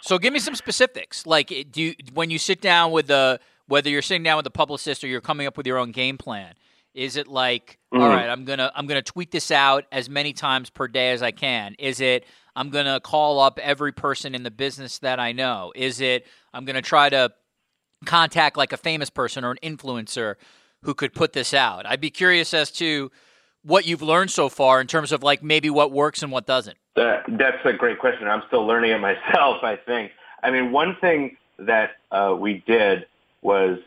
So 0.00 0.18
give 0.18 0.32
me 0.32 0.38
some 0.38 0.54
specifics. 0.54 1.26
Like, 1.26 1.48
do 1.70 1.82
you, 1.82 1.94
when 2.14 2.30
you 2.30 2.38
sit 2.38 2.60
down 2.60 2.92
with 2.92 3.06
the 3.06 3.40
whether 3.66 3.88
you're 3.88 4.02
sitting 4.02 4.22
down 4.22 4.36
with 4.36 4.46
a 4.46 4.50
publicist 4.50 5.04
or 5.04 5.06
you're 5.06 5.20
coming 5.20 5.46
up 5.46 5.56
with 5.56 5.66
your 5.66 5.78
own 5.78 5.92
game 5.92 6.18
plan, 6.18 6.54
is 6.94 7.16
it 7.16 7.26
like, 7.26 7.78
mm-hmm. 7.92 8.02
all 8.02 8.08
right, 8.08 8.28
I'm 8.28 8.44
gonna 8.44 8.70
I'm 8.74 8.86
gonna 8.86 9.02
tweet 9.02 9.30
this 9.30 9.50
out 9.50 9.84
as 9.90 10.08
many 10.08 10.32
times 10.32 10.70
per 10.70 10.88
day 10.88 11.10
as 11.10 11.22
I 11.22 11.32
can? 11.32 11.74
Is 11.78 12.00
it 12.00 12.24
I'm 12.54 12.70
gonna 12.70 13.00
call 13.00 13.40
up 13.40 13.58
every 13.58 13.92
person 13.92 14.34
in 14.34 14.42
the 14.42 14.50
business 14.50 14.98
that 15.00 15.18
I 15.18 15.32
know? 15.32 15.72
Is 15.74 16.00
it 16.00 16.26
I'm 16.52 16.64
gonna 16.64 16.82
try 16.82 17.08
to 17.08 17.32
contact 18.06 18.56
like 18.56 18.72
a 18.72 18.76
famous 18.76 19.10
person 19.10 19.44
or 19.44 19.50
an 19.50 19.58
influencer 19.62 20.36
who 20.82 20.94
could 20.94 21.14
put 21.14 21.32
this 21.32 21.52
out? 21.52 21.84
I'd 21.86 22.00
be 22.00 22.10
curious 22.10 22.54
as 22.54 22.70
to 22.72 23.10
what 23.64 23.86
you've 23.86 24.02
learned 24.02 24.30
so 24.30 24.48
far 24.48 24.80
in 24.80 24.86
terms 24.86 25.10
of 25.10 25.22
like 25.22 25.42
maybe 25.42 25.70
what 25.70 25.90
works 25.90 26.22
and 26.22 26.30
what 26.30 26.46
doesn't. 26.46 26.76
That, 26.96 27.24
that's 27.28 27.64
a 27.64 27.72
great 27.72 27.98
question. 27.98 28.28
I'm 28.28 28.42
still 28.46 28.66
learning 28.66 28.92
it 28.92 28.98
myself, 29.00 29.62
I 29.62 29.76
think. 29.76 30.12
I 30.42 30.50
mean, 30.50 30.70
one 30.70 30.96
thing 31.00 31.36
that 31.58 31.92
uh, 32.10 32.36
we 32.38 32.62
did 32.66 33.06
was 33.42 33.78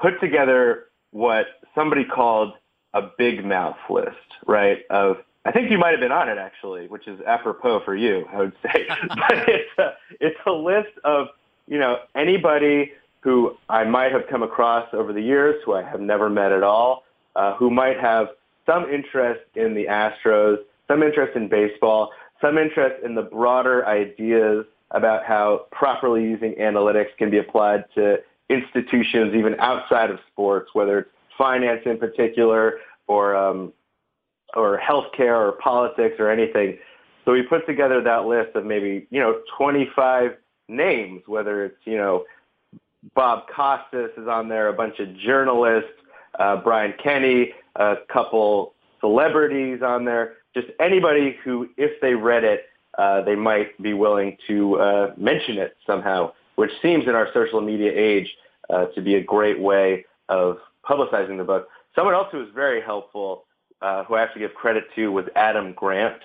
put 0.00 0.20
together 0.20 0.86
what 1.12 1.46
somebody 1.74 2.04
called 2.04 2.54
a 2.94 3.02
big 3.18 3.44
mouth 3.44 3.76
list, 3.88 4.16
right? 4.46 4.78
Of 4.90 5.18
I 5.44 5.52
think 5.52 5.70
you 5.70 5.78
might 5.78 5.90
have 5.90 6.00
been 6.00 6.12
on 6.12 6.28
it 6.28 6.38
actually, 6.38 6.88
which 6.88 7.06
is 7.06 7.20
apropos 7.26 7.80
for 7.84 7.94
you, 7.94 8.26
I 8.32 8.38
would 8.38 8.52
say. 8.62 8.86
but 9.08 9.48
it's 9.48 9.78
a, 9.78 9.92
it's 10.20 10.38
a 10.46 10.52
list 10.52 10.98
of 11.04 11.28
you 11.66 11.78
know 11.78 11.98
anybody 12.14 12.92
who 13.20 13.56
I 13.68 13.84
might 13.84 14.12
have 14.12 14.22
come 14.28 14.42
across 14.42 14.88
over 14.92 15.12
the 15.12 15.20
years, 15.20 15.62
who 15.64 15.74
I 15.74 15.82
have 15.82 16.00
never 16.00 16.30
met 16.30 16.52
at 16.52 16.62
all, 16.62 17.04
uh, 17.36 17.54
who 17.56 17.70
might 17.70 18.00
have 18.00 18.28
some 18.70 18.88
interest 18.90 19.42
in 19.56 19.74
the 19.74 19.86
Astros, 19.86 20.58
some 20.86 21.02
interest 21.02 21.36
in 21.36 21.48
baseball, 21.48 22.10
some 22.40 22.58
interest 22.58 23.04
in 23.04 23.14
the 23.14 23.22
broader 23.22 23.86
ideas 23.86 24.64
about 24.92 25.24
how 25.24 25.66
properly 25.72 26.22
using 26.22 26.54
analytics 26.54 27.16
can 27.18 27.30
be 27.30 27.38
applied 27.38 27.84
to 27.94 28.16
institutions 28.48 29.34
even 29.34 29.54
outside 29.60 30.10
of 30.10 30.18
sports, 30.32 30.70
whether 30.72 31.00
it's 31.00 31.10
finance 31.38 31.80
in 31.86 31.98
particular 31.98 32.78
or 33.06 33.36
um, 33.36 33.72
or 34.54 34.80
healthcare 34.80 35.38
or 35.38 35.52
politics 35.52 36.16
or 36.18 36.30
anything. 36.30 36.78
So 37.24 37.32
we 37.32 37.42
put 37.42 37.66
together 37.66 38.02
that 38.02 38.24
list 38.26 38.56
of 38.56 38.64
maybe 38.64 39.06
you 39.10 39.20
know 39.20 39.40
25 39.56 40.32
names, 40.68 41.22
whether 41.26 41.64
it's 41.64 41.78
you 41.84 41.96
know 41.96 42.24
Bob 43.14 43.44
Costas 43.54 44.10
is 44.16 44.28
on 44.28 44.48
there, 44.48 44.68
a 44.68 44.72
bunch 44.72 44.98
of 44.98 45.16
journalists, 45.18 45.90
uh, 46.38 46.56
Brian 46.56 46.94
Kenny, 47.02 47.52
a 47.76 47.96
couple 48.12 48.74
celebrities 49.00 49.82
on 49.82 50.04
there, 50.04 50.34
just 50.54 50.68
anybody 50.80 51.36
who, 51.44 51.68
if 51.76 52.00
they 52.00 52.14
read 52.14 52.44
it, 52.44 52.66
uh, 52.98 53.22
they 53.22 53.36
might 53.36 53.80
be 53.80 53.94
willing 53.94 54.36
to 54.46 54.76
uh, 54.76 55.14
mention 55.16 55.58
it 55.58 55.76
somehow, 55.86 56.32
which 56.56 56.70
seems 56.82 57.04
in 57.04 57.14
our 57.14 57.28
social 57.32 57.60
media 57.60 57.92
age 57.94 58.28
uh, 58.68 58.86
to 58.86 59.00
be 59.00 59.14
a 59.14 59.22
great 59.22 59.58
way 59.60 60.04
of 60.28 60.58
publicizing 60.88 61.38
the 61.38 61.44
book. 61.44 61.68
Someone 61.94 62.14
else 62.14 62.28
who 62.32 62.38
was 62.38 62.48
very 62.54 62.80
helpful, 62.80 63.44
uh, 63.80 64.04
who 64.04 64.14
I 64.14 64.20
have 64.20 64.32
to 64.34 64.38
give 64.38 64.54
credit 64.54 64.84
to, 64.96 65.10
was 65.12 65.24
Adam 65.36 65.72
Grant, 65.72 66.20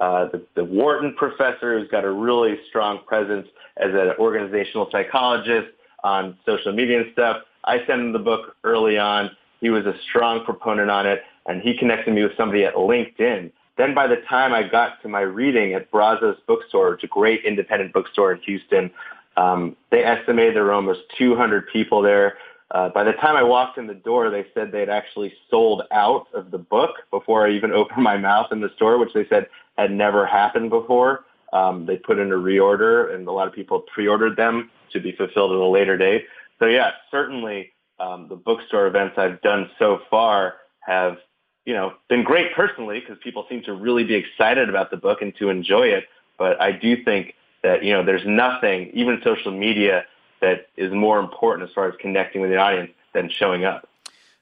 uh, 0.00 0.26
the, 0.26 0.42
the 0.54 0.64
Wharton 0.64 1.14
professor 1.16 1.78
who's 1.78 1.88
got 1.90 2.04
a 2.04 2.10
really 2.10 2.56
strong 2.68 3.00
presence 3.06 3.48
as 3.76 3.90
an 3.92 4.12
organizational 4.18 4.88
psychologist 4.92 5.68
on 6.04 6.36
social 6.46 6.72
media 6.72 7.02
and 7.02 7.12
stuff. 7.12 7.38
I 7.64 7.78
sent 7.78 8.00
him 8.00 8.12
the 8.12 8.18
book 8.18 8.56
early 8.64 8.98
on. 8.98 9.30
He 9.60 9.70
was 9.70 9.86
a 9.86 9.94
strong 10.08 10.44
proponent 10.44 10.90
on 10.90 11.06
it, 11.06 11.22
and 11.46 11.60
he 11.62 11.76
connected 11.76 12.14
me 12.14 12.22
with 12.22 12.36
somebody 12.36 12.64
at 12.64 12.74
LinkedIn. 12.74 13.50
Then 13.76 13.94
by 13.94 14.06
the 14.06 14.16
time 14.28 14.52
I 14.52 14.64
got 14.64 15.00
to 15.02 15.08
my 15.08 15.20
reading 15.20 15.74
at 15.74 15.90
Brazos 15.90 16.36
Bookstore, 16.46 16.96
is 16.96 17.04
a 17.04 17.06
great 17.06 17.44
independent 17.44 17.92
bookstore 17.92 18.32
in 18.32 18.40
Houston, 18.40 18.90
um, 19.38 19.76
they 19.90 20.02
estimated 20.02 20.56
there 20.56 20.64
were 20.64 20.72
almost 20.72 21.00
200 21.16 21.68
people 21.72 22.02
there. 22.02 22.38
Uh, 22.72 22.88
by 22.88 23.04
the 23.04 23.12
time 23.12 23.36
I 23.36 23.42
walked 23.42 23.78
in 23.78 23.86
the 23.86 23.94
door, 23.94 24.30
they 24.30 24.46
said 24.52 24.72
they'd 24.72 24.88
actually 24.88 25.32
sold 25.48 25.82
out 25.92 26.26
of 26.34 26.50
the 26.50 26.58
book 26.58 26.90
before 27.10 27.46
I 27.46 27.52
even 27.52 27.72
opened 27.80 28.02
my 28.02 28.18
mouth 28.18 28.48
in 28.50 28.60
the 28.60 28.70
store, 28.74 28.98
which 28.98 29.14
they 29.14 29.26
said 29.28 29.46
had 29.76 29.92
never 29.92 30.26
happened 30.26 30.70
before. 30.70 31.24
Um, 31.52 31.86
they 31.86 31.96
put 31.96 32.18
in 32.18 32.32
a 32.32 32.36
reorder, 32.36 33.14
and 33.14 33.26
a 33.26 33.32
lot 33.32 33.46
of 33.46 33.54
people 33.54 33.80
pre-ordered 33.94 34.36
them 34.36 34.70
to 34.92 35.00
be 35.00 35.12
fulfilled 35.12 35.52
at 35.52 35.58
a 35.58 35.66
later 35.66 35.96
date. 35.96 36.26
So 36.58 36.66
yeah, 36.66 36.90
certainly 37.10 37.72
Um, 38.00 38.28
the 38.28 38.36
bookstore 38.36 38.86
events 38.86 39.16
I've 39.18 39.40
done 39.42 39.70
so 39.78 40.00
far 40.10 40.54
have, 40.80 41.18
you 41.64 41.74
know, 41.74 41.94
been 42.08 42.22
great 42.22 42.54
personally 42.54 43.00
because 43.00 43.16
people 43.22 43.44
seem 43.48 43.62
to 43.64 43.72
really 43.72 44.04
be 44.04 44.14
excited 44.14 44.68
about 44.68 44.90
the 44.90 44.96
book 44.96 45.20
and 45.20 45.34
to 45.36 45.50
enjoy 45.50 45.88
it. 45.88 46.04
But 46.38 46.60
I 46.60 46.72
do 46.72 47.02
think 47.02 47.34
that, 47.62 47.82
you 47.82 47.92
know, 47.92 48.04
there's 48.04 48.26
nothing, 48.26 48.90
even 48.94 49.20
social 49.24 49.50
media, 49.50 50.04
that 50.40 50.68
is 50.76 50.92
more 50.92 51.18
important 51.18 51.68
as 51.68 51.74
far 51.74 51.88
as 51.88 51.94
connecting 52.00 52.40
with 52.40 52.50
the 52.50 52.56
audience 52.56 52.92
than 53.12 53.28
showing 53.28 53.64
up. 53.64 53.88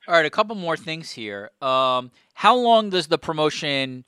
All 0.09 0.15
right, 0.15 0.27
a 0.27 0.31
couple 0.31 0.55
more 0.55 0.77
things 0.77 1.11
here. 1.13 1.51
Um, 1.61 2.11
how 2.35 2.55
long 2.55 2.91
does 2.91 3.09
the 3.09 3.19
promotion 3.19 4.05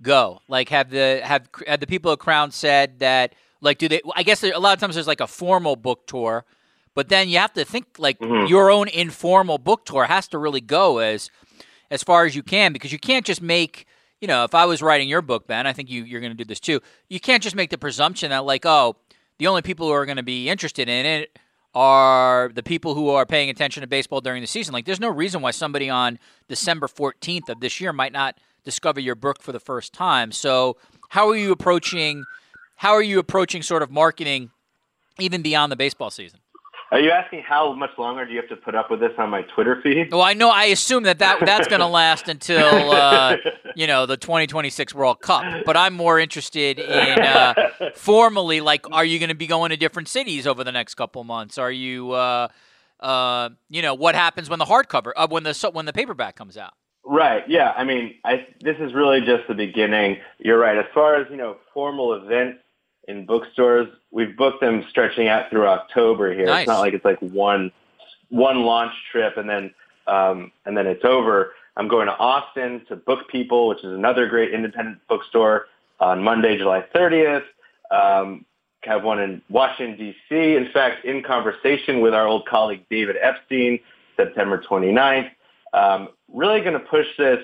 go? 0.00 0.40
Like, 0.48 0.68
have 0.70 0.90
the 0.90 1.20
have 1.22 1.48
have 1.66 1.80
the 1.80 1.86
people 1.86 2.12
at 2.12 2.20
Crown 2.20 2.50
said 2.52 3.00
that? 3.00 3.34
Like, 3.60 3.78
do 3.78 3.88
they? 3.88 4.00
I 4.14 4.22
guess 4.22 4.42
a 4.42 4.56
lot 4.58 4.72
of 4.72 4.80
times 4.80 4.94
there's 4.94 5.06
like 5.06 5.20
a 5.20 5.26
formal 5.26 5.76
book 5.76 6.06
tour, 6.06 6.44
but 6.94 7.08
then 7.08 7.28
you 7.28 7.38
have 7.38 7.52
to 7.54 7.64
think 7.64 7.86
like 7.98 8.18
mm-hmm. 8.18 8.46
your 8.46 8.70
own 8.70 8.88
informal 8.88 9.58
book 9.58 9.84
tour 9.84 10.04
has 10.04 10.28
to 10.28 10.38
really 10.38 10.60
go 10.60 10.98
as 10.98 11.30
as 11.90 12.02
far 12.02 12.24
as 12.24 12.34
you 12.34 12.42
can 12.42 12.72
because 12.72 12.92
you 12.92 12.98
can't 12.98 13.26
just 13.26 13.42
make. 13.42 13.86
You 14.20 14.28
know, 14.28 14.44
if 14.44 14.54
I 14.54 14.66
was 14.66 14.80
writing 14.80 15.08
your 15.08 15.20
book, 15.20 15.48
Ben, 15.48 15.66
I 15.66 15.72
think 15.72 15.90
you, 15.90 16.04
you're 16.04 16.20
going 16.20 16.30
to 16.30 16.38
do 16.38 16.44
this 16.44 16.60
too. 16.60 16.80
You 17.08 17.18
can't 17.18 17.42
just 17.42 17.56
make 17.56 17.70
the 17.70 17.76
presumption 17.76 18.30
that 18.30 18.44
like, 18.44 18.64
oh, 18.64 18.94
the 19.38 19.48
only 19.48 19.62
people 19.62 19.88
who 19.88 19.92
are 19.92 20.06
going 20.06 20.16
to 20.16 20.22
be 20.22 20.48
interested 20.48 20.88
in 20.88 21.04
it 21.04 21.36
are 21.74 22.50
the 22.54 22.62
people 22.62 22.94
who 22.94 23.08
are 23.08 23.26
paying 23.26 23.50
attention 23.50 23.80
to 23.80 23.86
baseball 23.88 24.20
during 24.20 24.40
the 24.40 24.46
season. 24.46 24.72
Like, 24.72 24.84
there's 24.84 25.00
no 25.00 25.08
reason 25.08 25.42
why 25.42 25.50
somebody 25.50 25.90
on 25.90 26.20
December 26.46 26.86
14th 26.86 27.48
of 27.48 27.58
this 27.58 27.80
year 27.80 27.92
might 27.92 28.12
not 28.12 28.38
discover 28.64 29.00
your 29.00 29.16
book 29.16 29.42
for 29.42 29.50
the 29.50 29.58
first 29.58 29.92
time. 29.92 30.30
So, 30.30 30.76
how 31.08 31.28
are 31.28 31.36
you 31.36 31.50
approaching? 31.50 32.24
How 32.76 32.92
are 32.92 33.02
you 33.02 33.18
approaching 33.18 33.62
sort 33.62 33.82
of 33.82 33.90
marketing, 33.90 34.50
even 35.18 35.42
beyond 35.42 35.72
the 35.72 35.76
baseball 35.76 36.10
season? 36.10 36.40
Are 36.92 37.00
you 37.00 37.10
asking 37.10 37.40
how 37.40 37.72
much 37.72 37.92
longer 37.96 38.26
do 38.26 38.32
you 38.32 38.38
have 38.38 38.50
to 38.50 38.56
put 38.56 38.74
up 38.74 38.90
with 38.90 39.00
this 39.00 39.12
on 39.16 39.30
my 39.30 39.40
Twitter 39.54 39.80
feed? 39.82 40.12
Well, 40.12 40.20
I 40.20 40.34
know. 40.34 40.50
I 40.50 40.64
assume 40.64 41.04
that, 41.04 41.20
that 41.20 41.40
that's 41.40 41.66
going 41.66 41.80
to 41.80 41.86
last 41.86 42.28
until 42.28 42.90
uh, 42.92 43.38
you 43.74 43.86
know 43.86 44.04
the 44.04 44.18
2026 44.18 44.94
World 44.94 45.22
Cup. 45.22 45.64
But 45.64 45.74
I'm 45.74 45.94
more 45.94 46.18
interested 46.18 46.78
in 46.78 47.18
uh, 47.18 47.54
formally, 47.94 48.60
like, 48.60 48.84
are 48.92 49.06
you 49.06 49.18
going 49.18 49.30
to 49.30 49.34
be 49.34 49.46
going 49.46 49.70
to 49.70 49.78
different 49.78 50.08
cities 50.08 50.46
over 50.46 50.64
the 50.64 50.72
next 50.72 50.94
couple 50.94 51.24
months? 51.24 51.56
Are 51.56 51.72
you, 51.72 52.10
uh, 52.10 52.48
uh, 53.00 53.48
you 53.70 53.80
know, 53.80 53.94
what 53.94 54.14
happens 54.14 54.50
when 54.50 54.58
the 54.58 54.66
hardcover, 54.66 55.12
uh, 55.16 55.26
when 55.28 55.44
the 55.44 55.70
when 55.72 55.86
the 55.86 55.94
paperback 55.94 56.36
comes 56.36 56.58
out? 56.58 56.74
Right. 57.06 57.42
Yeah. 57.48 57.72
I 57.74 57.84
mean, 57.84 58.16
I 58.22 58.46
this 58.60 58.76
is 58.78 58.92
really 58.92 59.20
just 59.20 59.48
the 59.48 59.54
beginning. 59.54 60.18
You're 60.38 60.58
right. 60.58 60.76
As 60.76 60.84
far 60.92 61.14
as 61.14 61.26
you 61.30 61.38
know, 61.38 61.56
formal 61.72 62.12
events 62.12 62.58
in 63.08 63.24
bookstores. 63.24 63.88
We've 64.12 64.36
booked 64.36 64.60
them 64.60 64.84
stretching 64.90 65.28
out 65.28 65.50
through 65.50 65.66
October 65.66 66.34
here. 66.34 66.46
Nice. 66.46 66.62
It's 66.62 66.68
not 66.68 66.80
like 66.80 66.94
it's 66.94 67.04
like 67.04 67.20
one 67.20 67.72
one 68.28 68.62
launch 68.62 68.92
trip 69.10 69.36
and 69.36 69.48
then 69.48 69.74
um, 70.06 70.52
and 70.66 70.76
then 70.76 70.86
it's 70.86 71.04
over. 71.04 71.52
I'm 71.76 71.88
going 71.88 72.06
to 72.06 72.16
Austin 72.16 72.84
to 72.88 72.96
Book 72.96 73.28
People, 73.28 73.68
which 73.68 73.78
is 73.78 73.92
another 73.92 74.26
great 74.28 74.52
independent 74.52 74.98
bookstore 75.08 75.66
on 76.00 76.22
Monday, 76.22 76.58
July 76.58 76.84
30th. 76.94 77.44
Um, 77.90 78.44
have 78.82 79.04
one 79.04 79.20
in 79.20 79.40
Washington 79.48 79.96
D.C. 79.96 80.56
In 80.56 80.68
fact, 80.72 81.04
in 81.04 81.22
conversation 81.22 82.00
with 82.00 82.14
our 82.14 82.26
old 82.26 82.46
colleague 82.46 82.84
David 82.90 83.16
Epstein, 83.20 83.78
September 84.16 84.58
29th. 84.58 85.30
Um, 85.72 86.08
really 86.32 86.60
going 86.60 86.74
to 86.74 86.80
push 86.80 87.06
this 87.16 87.38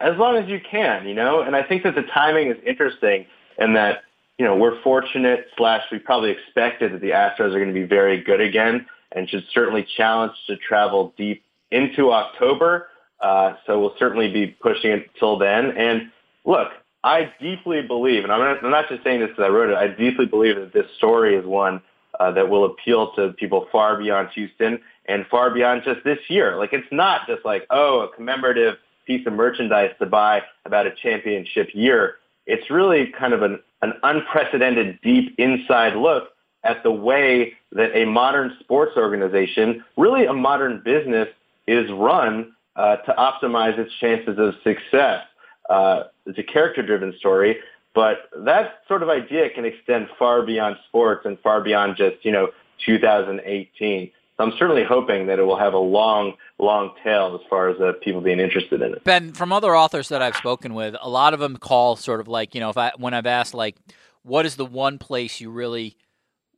as 0.00 0.16
long 0.16 0.36
as 0.36 0.48
you 0.48 0.60
can, 0.60 1.06
you 1.06 1.14
know. 1.14 1.42
And 1.42 1.56
I 1.56 1.62
think 1.62 1.82
that 1.82 1.94
the 1.94 2.02
timing 2.02 2.50
is 2.50 2.56
interesting, 2.64 3.26
and 3.58 3.76
that 3.76 4.04
you 4.38 4.44
know, 4.44 4.56
we're 4.56 4.80
fortunate 4.82 5.46
slash 5.56 5.82
we 5.90 5.98
probably 5.98 6.30
expected 6.30 6.92
that 6.92 7.00
the 7.00 7.10
Astros 7.10 7.54
are 7.54 7.58
going 7.58 7.68
to 7.68 7.74
be 7.74 7.84
very 7.84 8.22
good 8.22 8.40
again 8.40 8.86
and 9.12 9.28
should 9.28 9.44
certainly 9.52 9.86
challenge 9.96 10.32
to 10.46 10.56
travel 10.56 11.12
deep 11.16 11.42
into 11.70 12.12
October. 12.12 12.88
Uh, 13.20 13.54
so 13.66 13.80
we'll 13.80 13.94
certainly 13.98 14.30
be 14.32 14.46
pushing 14.46 14.92
it 14.92 15.10
till 15.18 15.38
then. 15.38 15.76
And 15.76 16.12
look, 16.44 16.68
I 17.02 17.32
deeply 17.40 17.82
believe, 17.82 18.22
and 18.24 18.32
I'm 18.32 18.40
not, 18.40 18.64
I'm 18.64 18.70
not 18.70 18.88
just 18.88 19.02
saying 19.02 19.20
this 19.20 19.30
because 19.30 19.44
I 19.44 19.48
wrote 19.48 19.70
it, 19.70 19.76
I 19.76 19.88
deeply 19.88 20.26
believe 20.26 20.56
that 20.56 20.72
this 20.72 20.86
story 20.96 21.34
is 21.34 21.44
one 21.44 21.82
uh, 22.18 22.30
that 22.32 22.48
will 22.48 22.64
appeal 22.64 23.12
to 23.14 23.32
people 23.32 23.66
far 23.72 23.98
beyond 23.98 24.28
Houston 24.34 24.80
and 25.06 25.26
far 25.30 25.52
beyond 25.52 25.82
just 25.84 26.04
this 26.04 26.18
year. 26.28 26.56
Like 26.56 26.72
it's 26.72 26.86
not 26.92 27.26
just 27.26 27.44
like, 27.44 27.66
oh, 27.70 28.00
a 28.00 28.14
commemorative 28.14 28.76
piece 29.06 29.26
of 29.26 29.32
merchandise 29.32 29.90
to 29.98 30.06
buy 30.06 30.42
about 30.64 30.86
a 30.86 30.92
championship 31.02 31.68
year. 31.72 32.16
It's 32.48 32.68
really 32.70 33.06
kind 33.06 33.32
of 33.32 33.42
an 33.42 33.60
an 33.82 33.92
unprecedented 34.02 34.98
deep 35.02 35.36
inside 35.38 35.94
look 35.94 36.30
at 36.64 36.82
the 36.82 36.90
way 36.90 37.54
that 37.72 37.96
a 37.96 38.04
modern 38.04 38.56
sports 38.58 38.92
organization, 38.96 39.84
really 39.96 40.26
a 40.26 40.32
modern 40.32 40.82
business, 40.84 41.28
is 41.68 41.88
run 41.92 42.52
uh, 42.74 42.96
to 42.96 43.12
optimize 43.12 43.78
its 43.78 43.92
chances 44.00 44.38
of 44.38 44.54
success. 44.64 45.24
Uh, 45.70 46.04
it's 46.26 46.38
a 46.38 46.42
character-driven 46.42 47.14
story, 47.18 47.58
but 47.94 48.30
that 48.38 48.80
sort 48.88 49.02
of 49.02 49.08
idea 49.08 49.50
can 49.50 49.64
extend 49.64 50.08
far 50.18 50.42
beyond 50.42 50.76
sports 50.88 51.26
and 51.26 51.38
far 51.40 51.60
beyond 51.60 51.96
just, 51.96 52.24
you 52.24 52.32
know, 52.32 52.48
2018. 52.84 54.10
So 54.36 54.44
I'm 54.44 54.52
certainly 54.58 54.84
hoping 54.84 55.26
that 55.26 55.38
it 55.38 55.42
will 55.42 55.58
have 55.58 55.74
a 55.74 55.78
long, 55.78 56.34
long 56.58 56.92
tail 57.04 57.38
as 57.40 57.46
far 57.48 57.68
as 57.68 57.80
uh, 57.80 57.92
people 58.02 58.20
being 58.20 58.40
interested 58.40 58.82
in 58.82 58.92
it. 58.92 59.04
Ben, 59.04 59.32
from 59.32 59.52
other 59.52 59.76
authors 59.76 60.08
that 60.08 60.22
I've 60.22 60.36
spoken 60.36 60.74
with, 60.74 60.96
a 61.00 61.08
lot 61.08 61.34
of 61.34 61.40
them 61.40 61.56
call 61.56 61.96
sort 61.96 62.20
of 62.20 62.28
like 62.28 62.54
you 62.54 62.60
know, 62.60 62.70
if 62.70 62.76
I 62.76 62.92
when 62.96 63.14
I've 63.14 63.26
asked 63.26 63.54
like, 63.54 63.76
what 64.22 64.46
is 64.46 64.56
the 64.56 64.66
one 64.66 64.98
place 64.98 65.40
you 65.40 65.50
really 65.50 65.96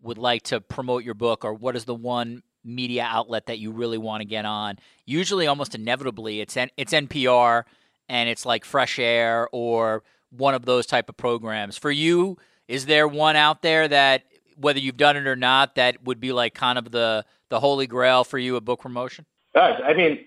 would 0.03 0.19
like 0.19 0.43
to 0.45 0.61
promote 0.61 1.05
your 1.05 1.15
book, 1.15 1.45
or 1.45 1.53
what 1.53 1.77
is 1.77 1.85
the 1.85 1.95
one 1.95 2.43
media 2.65 3.05
outlet 3.05 3.47
that 3.47 3.59
you 3.59 3.71
really 3.71 3.99
want 3.99 4.23
to 4.23 4.25
get 4.25 4.45
on? 4.45 4.79
Usually, 5.05 5.47
almost 5.47 5.75
inevitably, 5.75 6.41
it's 6.41 6.57
N- 6.57 6.71
it's 6.77 6.93
NPR 6.93 7.65
and 8.09 8.29
it's 8.29 8.45
like 8.45 8.65
Fresh 8.65 8.99
Air 8.99 9.49
or 9.53 10.03
one 10.31 10.55
of 10.55 10.65
those 10.65 10.87
type 10.87 11.09
of 11.09 11.17
programs. 11.17 11.77
For 11.79 11.91
you, 11.91 12.39
is 12.69 12.87
there 12.87 13.07
one 13.07 13.37
out 13.37 13.63
there 13.63 13.87
that 13.89 14.25
whether 14.57 14.79
you've 14.79 14.97
done 14.97 15.17
it 15.17 15.27
or 15.27 15.37
not 15.37 15.77
that 15.77 16.03
would 16.05 16.21
be 16.21 16.33
like 16.33 16.55
kind 16.55 16.79
of 16.79 16.91
the 16.91 17.25
the 17.49 17.61
holy 17.61 17.87
grail 17.87 18.25
for 18.25 18.39
you 18.39 18.57
a 18.57 18.61
book 18.61 18.81
promotion? 18.81 19.27
Gosh, 19.55 19.81
I 19.85 19.95
mean, 19.95 20.27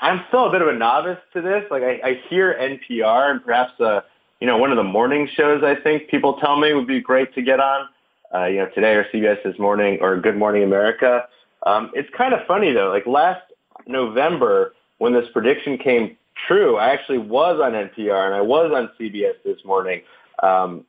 I'm 0.00 0.24
still 0.28 0.46
a 0.46 0.50
bit 0.50 0.62
of 0.62 0.68
a 0.68 0.72
novice 0.72 1.18
to 1.32 1.40
this. 1.40 1.64
Like 1.70 1.82
I, 1.82 2.00
I 2.04 2.20
hear 2.28 2.54
NPR 2.54 3.30
and 3.30 3.44
perhaps 3.44 3.78
uh, 3.80 4.00
you 4.40 4.46
know 4.46 4.58
one 4.58 4.70
of 4.70 4.76
the 4.76 4.82
morning 4.84 5.28
shows. 5.34 5.62
I 5.62 5.76
think 5.76 6.08
people 6.08 6.38
tell 6.40 6.58
me 6.58 6.72
would 6.74 6.86
be 6.86 7.00
great 7.00 7.34
to 7.34 7.42
get 7.42 7.60
on. 7.60 7.88
Uh, 8.34 8.46
you 8.46 8.56
know, 8.56 8.68
today 8.74 8.94
or 8.94 9.04
CBS 9.12 9.42
this 9.44 9.58
morning 9.58 9.98
or 10.00 10.18
Good 10.18 10.38
Morning 10.38 10.62
America. 10.62 11.28
Um, 11.66 11.90
it's 11.94 12.08
kind 12.16 12.32
of 12.32 12.40
funny 12.46 12.72
though. 12.72 12.88
Like 12.88 13.06
last 13.06 13.42
November 13.86 14.72
when 14.98 15.12
this 15.12 15.26
prediction 15.34 15.76
came 15.76 16.16
true, 16.46 16.76
I 16.76 16.92
actually 16.92 17.18
was 17.18 17.60
on 17.62 17.72
NPR 17.72 18.26
and 18.26 18.34
I 18.34 18.40
was 18.40 18.72
on 18.74 18.90
CBS 18.98 19.34
this 19.44 19.58
morning. 19.64 20.00
Um, 20.42 20.86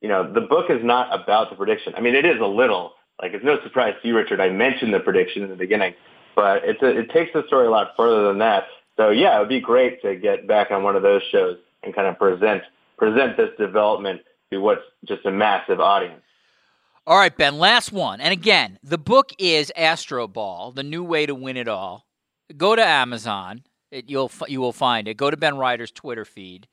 you 0.00 0.08
know, 0.08 0.30
the 0.30 0.40
book 0.40 0.66
is 0.68 0.84
not 0.84 1.08
about 1.18 1.50
the 1.50 1.56
prediction. 1.56 1.94
I 1.96 2.00
mean, 2.00 2.14
it 2.14 2.26
is 2.26 2.40
a 2.40 2.46
little. 2.46 2.94
Like, 3.20 3.32
it's 3.32 3.44
no 3.44 3.62
surprise 3.62 3.94
to 4.02 4.08
you, 4.08 4.16
Richard. 4.16 4.40
I 4.40 4.50
mentioned 4.50 4.92
the 4.92 5.00
prediction 5.00 5.44
in 5.44 5.48
the 5.48 5.56
beginning, 5.56 5.94
but 6.34 6.64
it's 6.64 6.82
a, 6.82 6.98
it 6.98 7.10
takes 7.10 7.32
the 7.32 7.44
story 7.46 7.66
a 7.66 7.70
lot 7.70 7.92
further 7.96 8.28
than 8.28 8.38
that. 8.38 8.64
So, 8.96 9.10
yeah, 9.10 9.36
it 9.36 9.40
would 9.40 9.48
be 9.48 9.60
great 9.60 10.02
to 10.02 10.16
get 10.16 10.46
back 10.46 10.70
on 10.70 10.82
one 10.82 10.96
of 10.96 11.02
those 11.02 11.22
shows 11.30 11.58
and 11.82 11.94
kind 11.94 12.06
of 12.06 12.18
present 12.18 12.62
present 12.98 13.36
this 13.36 13.50
development 13.58 14.20
to 14.50 14.58
what's 14.58 14.82
just 15.06 15.26
a 15.26 15.30
massive 15.30 15.80
audience. 15.80 16.22
All 17.04 17.18
right, 17.18 17.36
Ben, 17.36 17.58
last 17.58 17.90
one. 17.90 18.20
And 18.20 18.32
again, 18.32 18.78
the 18.82 18.98
book 18.98 19.32
is 19.38 19.72
Astroball, 19.76 20.72
the 20.72 20.84
new 20.84 21.02
way 21.02 21.26
to 21.26 21.34
win 21.34 21.56
it 21.56 21.66
all. 21.66 22.06
Go 22.56 22.76
to 22.76 22.84
Amazon. 22.84 23.64
It, 23.90 24.08
you'll 24.08 24.30
you 24.46 24.60
will 24.60 24.72
find 24.72 25.08
it. 25.08 25.16
Go 25.16 25.30
to 25.30 25.36
Ben 25.36 25.58
Reiter's 25.58 25.90
Twitter 25.90 26.24
feed. 26.24 26.68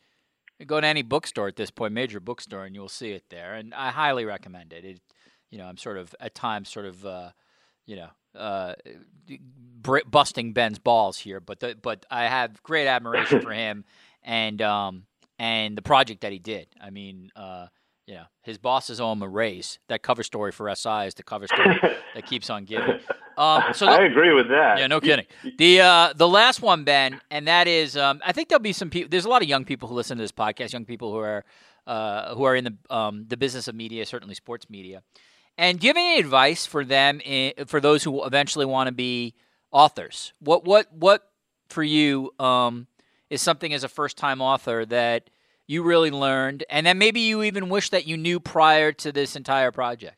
Go 0.65 0.80
to 0.80 0.86
any 0.86 1.02
bookstore 1.02 1.48
at 1.48 1.56
this 1.56 1.72
point, 1.72 1.94
major 1.94 2.19
bookstore, 2.19 2.65
and 2.65 2.76
you'll 2.76 2.90
see 2.90 3.11
it 3.11 3.23
there. 3.30 3.56
And 3.56 3.73
I 3.73 3.90
highly 3.90 4.26
recommend 4.26 4.73
it. 4.73 4.86
It, 4.86 5.02
you 5.49 5.57
know, 5.57 5.65
I'm 5.65 5.77
sort 5.77 5.98
of 5.98 6.14
at 6.19 6.36
times 6.36 6.69
sort 6.69 6.86
of, 6.86 7.06
uh, 7.06 7.31
you 7.86 7.95
know, 7.95 8.10
uh, 8.36 8.74
busting 10.08 10.54
Ben's 10.54 10.80
balls 10.80 11.18
here, 11.18 11.40
but 11.40 11.60
the, 11.60 11.78
but 11.82 12.06
I 12.10 12.26
have 12.26 12.62
great 12.64 12.88
admiration 12.88 13.42
for 13.42 13.52
him 13.52 13.86
and 14.24 14.62
um, 14.62 15.06
and 15.38 15.78
the 15.78 15.82
project 15.82 16.22
that 16.22 16.32
he 16.32 16.40
did. 16.40 16.68
I 16.82 16.90
mean, 16.90 17.32
uh, 17.36 17.68
you 18.06 18.16
know, 18.16 18.26
his 18.42 18.58
bosses 18.58 19.00
owe 19.00 19.12
him 19.12 19.22
a 19.22 19.28
raise. 19.28 19.80
That 19.88 20.02
cover 20.02 20.24
story 20.24 20.52
for 20.52 20.74
SI 20.74 21.06
is 21.06 21.14
the 21.14 21.24
cover 21.24 21.48
story 21.48 21.80
that 22.16 22.26
keeps 22.26 22.50
on 22.50 22.66
giving. 22.66 23.00
Um, 23.38 23.64
so 23.74 23.86
the, 23.86 23.92
I 23.92 24.04
agree 24.04 24.34
with 24.34 24.50
that. 24.50 24.80
Yeah, 24.80 24.88
no 24.88 25.00
kidding. 25.00 25.26
The 25.58 25.82
uh, 25.82 26.14
the 26.16 26.28
last 26.28 26.62
one, 26.62 26.84
Ben, 26.84 27.22
and 27.32 27.48
that 27.48 27.68
is, 27.68 27.96
um, 27.96 28.20
I 28.26 28.34
think 28.34 28.50
there'll 28.50 28.62
be 28.62 28.74
some 28.74 28.90
people. 28.90 29.10
There's 29.10 29.26
a 29.26 29.30
lot 29.30 29.42
of 29.42 29.48
young 29.48 29.64
people 29.64 29.88
who 29.88 29.96
listen 29.96 30.18
to 30.18 30.24
this 30.24 30.32
podcast, 30.32 30.74
young 30.74 30.86
people 30.86 31.12
who 31.12 31.20
are 31.20 31.46
uh, 31.88 32.36
who 32.36 32.44
are 32.44 32.56
in 32.56 32.66
the 32.66 32.96
um, 32.96 33.26
the 33.28 33.38
business 33.38 33.68
of 33.68 33.76
media, 33.76 34.06
certainly 34.06 34.36
sports 34.36 34.70
media. 34.70 35.04
And 35.60 35.77
do 35.77 35.88
you 35.88 35.90
have 35.90 35.98
any 35.98 36.19
advice 36.19 36.65
for 36.65 36.86
them, 36.86 37.19
in, 37.19 37.65
for 37.68 37.81
those 37.81 38.02
who 38.02 38.23
eventually 38.23 38.65
want 38.65 38.88
to 38.88 38.94
be 38.94 39.34
authors? 39.72 40.31
What 40.40 40.64
what 40.64 40.88
what 40.94 41.30
for 41.68 41.84
you 41.84 42.34
um, 42.40 42.88
is 43.30 43.41
something 43.41 43.73
as 43.73 43.84
a 43.84 43.90
first 43.90 44.15
time 44.15 44.41
author 44.41 44.86
that 44.86 45.30
you 45.68 45.84
really 45.84 46.11
learned, 46.11 46.64
and 46.69 46.86
then 46.88 46.98
maybe 46.98 47.19
you 47.19 47.44
even 47.44 47.68
wish 47.68 47.90
that 47.90 48.07
you 48.07 48.15
knew 48.15 48.40
prior 48.40 48.94
to 48.94 49.11
this 49.11 49.36
entire 49.36 49.73
project? 49.73 50.15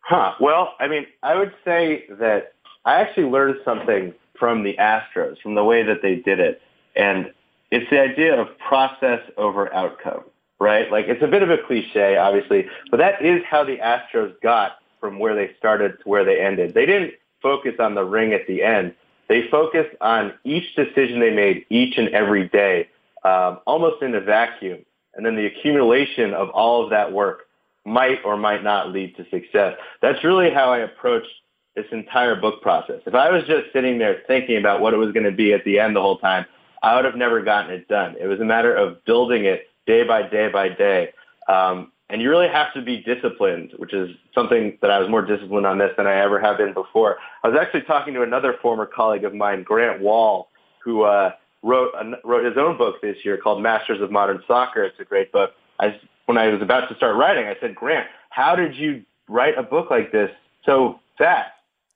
Huh. 0.00 0.34
Well, 0.40 0.74
I 0.78 0.88
mean, 0.88 1.06
I 1.22 1.36
would 1.36 1.54
say 1.64 2.04
that 2.10 2.52
I 2.84 3.00
actually 3.00 3.30
learned 3.30 3.56
something 3.64 4.12
from 4.38 4.62
the 4.62 4.76
Astros, 4.78 5.40
from 5.42 5.54
the 5.54 5.64
way 5.64 5.84
that 5.84 6.02
they 6.02 6.16
did 6.16 6.38
it. 6.38 6.60
And 6.94 7.32
it's 7.70 7.88
the 7.90 7.98
idea 7.98 8.38
of 8.38 8.46
process 8.58 9.20
over 9.38 9.72
outcome, 9.72 10.24
right? 10.58 10.90
Like 10.90 11.06
it's 11.08 11.22
a 11.22 11.26
bit 11.26 11.42
of 11.42 11.50
a 11.50 11.58
cliche, 11.58 12.16
obviously, 12.16 12.66
but 12.90 12.98
that 12.98 13.24
is 13.24 13.42
how 13.48 13.64
the 13.64 13.78
Astros 13.78 14.40
got 14.42 14.78
from 15.00 15.18
where 15.18 15.34
they 15.34 15.52
started 15.58 15.98
to 15.98 16.08
where 16.08 16.24
they 16.24 16.40
ended. 16.40 16.74
They 16.74 16.86
didn't 16.86 17.14
focus 17.42 17.74
on 17.78 17.94
the 17.94 18.04
ring 18.04 18.32
at 18.32 18.46
the 18.46 18.62
end. 18.62 18.94
They 19.28 19.48
focused 19.50 19.94
on 20.00 20.34
each 20.44 20.74
decision 20.74 21.20
they 21.20 21.34
made 21.34 21.66
each 21.68 21.98
and 21.98 22.08
every 22.10 22.48
day, 22.48 22.88
um, 23.24 23.60
almost 23.66 24.02
in 24.02 24.14
a 24.14 24.20
vacuum. 24.20 24.84
And 25.14 25.24
then 25.24 25.36
the 25.36 25.46
accumulation 25.46 26.34
of 26.34 26.50
all 26.50 26.84
of 26.84 26.90
that 26.90 27.12
work 27.12 27.46
might 27.84 28.18
or 28.24 28.36
might 28.36 28.62
not 28.62 28.92
lead 28.92 29.16
to 29.16 29.24
success. 29.30 29.76
That's 30.02 30.22
really 30.24 30.50
how 30.50 30.72
I 30.72 30.78
approached 30.78 31.28
this 31.74 31.86
entire 31.92 32.34
book 32.34 32.62
process. 32.62 33.00
If 33.06 33.14
I 33.14 33.30
was 33.30 33.44
just 33.44 33.72
sitting 33.72 33.98
there 33.98 34.22
thinking 34.26 34.58
about 34.58 34.80
what 34.80 34.94
it 34.94 34.96
was 34.96 35.12
going 35.12 35.24
to 35.24 35.32
be 35.32 35.52
at 35.52 35.64
the 35.64 35.78
end 35.78 35.94
the 35.94 36.00
whole 36.00 36.18
time, 36.18 36.46
I 36.82 36.96
would 36.96 37.04
have 37.04 37.16
never 37.16 37.42
gotten 37.42 37.72
it 37.72 37.88
done. 37.88 38.16
It 38.20 38.26
was 38.26 38.40
a 38.40 38.44
matter 38.44 38.74
of 38.74 39.04
building 39.04 39.44
it 39.44 39.68
day 39.86 40.02
by 40.02 40.22
day 40.22 40.48
by 40.48 40.68
day. 40.68 41.12
Um, 41.48 41.92
and 42.08 42.22
you 42.22 42.30
really 42.30 42.48
have 42.48 42.72
to 42.74 42.82
be 42.82 42.98
disciplined, 42.98 43.72
which 43.78 43.92
is 43.92 44.10
something 44.34 44.78
that 44.80 44.90
I 44.90 44.98
was 45.00 45.08
more 45.08 45.22
disciplined 45.22 45.66
on 45.66 45.78
this 45.78 45.90
than 45.96 46.06
I 46.06 46.20
ever 46.20 46.38
have 46.38 46.58
been 46.58 46.72
before. 46.72 47.16
I 47.42 47.48
was 47.48 47.58
actually 47.60 47.82
talking 47.82 48.14
to 48.14 48.22
another 48.22 48.56
former 48.62 48.86
colleague 48.86 49.24
of 49.24 49.34
mine, 49.34 49.64
Grant 49.64 50.00
Wahl, 50.00 50.48
who 50.84 51.02
uh, 51.02 51.32
wrote 51.62 51.92
wrote 52.24 52.44
his 52.44 52.56
own 52.56 52.78
book 52.78 53.02
this 53.02 53.16
year 53.24 53.36
called 53.36 53.62
Masters 53.62 54.00
of 54.00 54.12
Modern 54.12 54.42
Soccer. 54.46 54.84
It's 54.84 55.00
a 55.00 55.04
great 55.04 55.32
book. 55.32 55.52
I, 55.80 55.98
when 56.26 56.38
I 56.38 56.48
was 56.48 56.62
about 56.62 56.88
to 56.88 56.94
start 56.94 57.16
writing, 57.16 57.46
I 57.46 57.56
said, 57.60 57.74
Grant, 57.74 58.06
how 58.30 58.54
did 58.54 58.76
you 58.76 59.02
write 59.28 59.58
a 59.58 59.62
book 59.62 59.90
like 59.90 60.12
this 60.12 60.30
so 60.64 61.00
fast? 61.18 61.50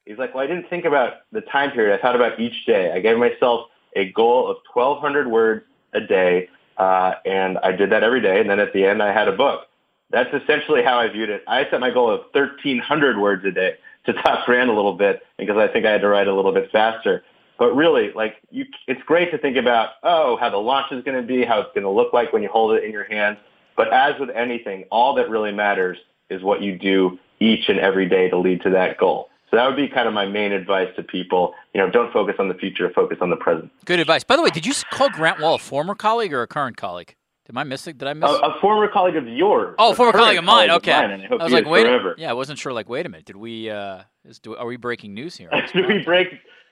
He's 0.06 0.18
like, 0.18 0.34
well, 0.34 0.42
I 0.42 0.46
didn't 0.48 0.68
think 0.68 0.84
about 0.86 1.14
the 1.30 1.40
time 1.42 1.70
period. 1.70 1.96
I 1.96 2.02
thought 2.02 2.16
about 2.16 2.40
each 2.40 2.66
day. 2.66 2.92
I 2.92 2.98
gave 3.00 3.16
myself 3.16 3.68
a 3.94 4.10
goal 4.12 4.50
of 4.50 4.56
1,200 4.72 5.28
words 5.28 5.64
a 5.92 6.00
day, 6.00 6.48
uh, 6.80 7.16
and 7.26 7.58
I 7.58 7.72
did 7.72 7.92
that 7.92 8.02
every 8.02 8.22
day. 8.22 8.40
And 8.40 8.48
then 8.48 8.58
at 8.58 8.72
the 8.72 8.86
end, 8.86 9.02
I 9.02 9.12
had 9.12 9.28
a 9.28 9.32
book. 9.32 9.66
That's 10.08 10.32
essentially 10.32 10.82
how 10.82 10.98
I 10.98 11.08
viewed 11.08 11.28
it. 11.28 11.44
I 11.46 11.68
set 11.70 11.78
my 11.78 11.90
goal 11.90 12.10
of 12.10 12.20
1,300 12.32 13.18
words 13.18 13.44
a 13.44 13.50
day 13.50 13.74
to 14.06 14.12
top 14.22 14.46
Grant 14.46 14.70
a 14.70 14.72
little 14.72 14.94
bit 14.94 15.22
because 15.38 15.58
I 15.58 15.68
think 15.68 15.84
I 15.84 15.92
had 15.92 16.00
to 16.00 16.08
write 16.08 16.26
a 16.26 16.34
little 16.34 16.52
bit 16.52 16.70
faster. 16.72 17.22
But 17.58 17.76
really, 17.76 18.12
like, 18.14 18.36
you, 18.50 18.64
it's 18.88 19.02
great 19.02 19.30
to 19.32 19.38
think 19.38 19.58
about, 19.58 19.90
oh, 20.02 20.38
how 20.38 20.48
the 20.48 20.56
launch 20.56 20.90
is 20.90 21.04
going 21.04 21.20
to 21.20 21.26
be, 21.26 21.44
how 21.44 21.60
it's 21.60 21.70
going 21.74 21.84
to 21.84 21.90
look 21.90 22.14
like 22.14 22.32
when 22.32 22.42
you 22.42 22.48
hold 22.48 22.72
it 22.72 22.82
in 22.82 22.92
your 22.92 23.04
hands. 23.04 23.36
But 23.76 23.92
as 23.92 24.18
with 24.18 24.30
anything, 24.30 24.84
all 24.90 25.14
that 25.16 25.28
really 25.28 25.52
matters 25.52 25.98
is 26.30 26.42
what 26.42 26.62
you 26.62 26.78
do 26.78 27.18
each 27.40 27.68
and 27.68 27.78
every 27.78 28.08
day 28.08 28.30
to 28.30 28.38
lead 28.38 28.62
to 28.62 28.70
that 28.70 28.96
goal. 28.96 29.28
So 29.50 29.56
that 29.56 29.66
would 29.66 29.76
be 29.76 29.88
kind 29.88 30.06
of 30.06 30.14
my 30.14 30.26
main 30.26 30.52
advice 30.52 30.88
to 30.96 31.02
people. 31.02 31.54
You 31.74 31.80
know, 31.80 31.90
don't 31.90 32.12
focus 32.12 32.36
on 32.38 32.48
the 32.48 32.54
future, 32.54 32.90
focus 32.94 33.18
on 33.20 33.30
the 33.30 33.36
present. 33.36 33.70
Good 33.84 33.98
advice. 33.98 34.22
By 34.22 34.36
the 34.36 34.42
way, 34.42 34.50
did 34.50 34.64
you 34.64 34.72
call 34.92 35.10
Grant 35.10 35.40
Wahl 35.40 35.56
a 35.56 35.58
former 35.58 35.94
colleague 35.94 36.32
or 36.32 36.42
a 36.42 36.46
current 36.46 36.76
colleague? 36.76 37.16
Did 37.46 37.58
I 37.58 37.64
miss 37.64 37.88
it? 37.88 37.98
Did 37.98 38.06
I 38.06 38.14
miss? 38.14 38.30
A, 38.30 38.34
a 38.34 38.60
former 38.60 38.86
colleague 38.86 39.16
of 39.16 39.26
yours. 39.26 39.74
Oh, 39.76 39.90
a 39.90 39.94
former 39.96 40.12
colleague 40.12 40.38
of 40.38 40.44
mine. 40.44 40.70
Okay. 40.70 40.92
Of 40.92 41.10
mine, 41.10 41.28
I, 41.32 41.34
I, 41.34 41.44
was 41.44 41.52
like, 41.52 41.66
wait. 41.66 41.84
A, 41.84 42.14
yeah, 42.16 42.30
I 42.30 42.32
wasn't 42.32 42.60
sure. 42.60 42.72
Like, 42.72 42.88
wait 42.88 43.06
a 43.06 43.08
minute. 43.08 43.26
Did 43.26 43.36
we? 43.36 43.68
Uh, 43.68 44.02
is, 44.24 44.38
do, 44.38 44.54
are 44.54 44.66
we 44.66 44.76
breaking 44.76 45.14
news 45.14 45.36
here? 45.36 45.50
Did 45.72 45.88
we 45.88 45.98
break? 46.04 46.28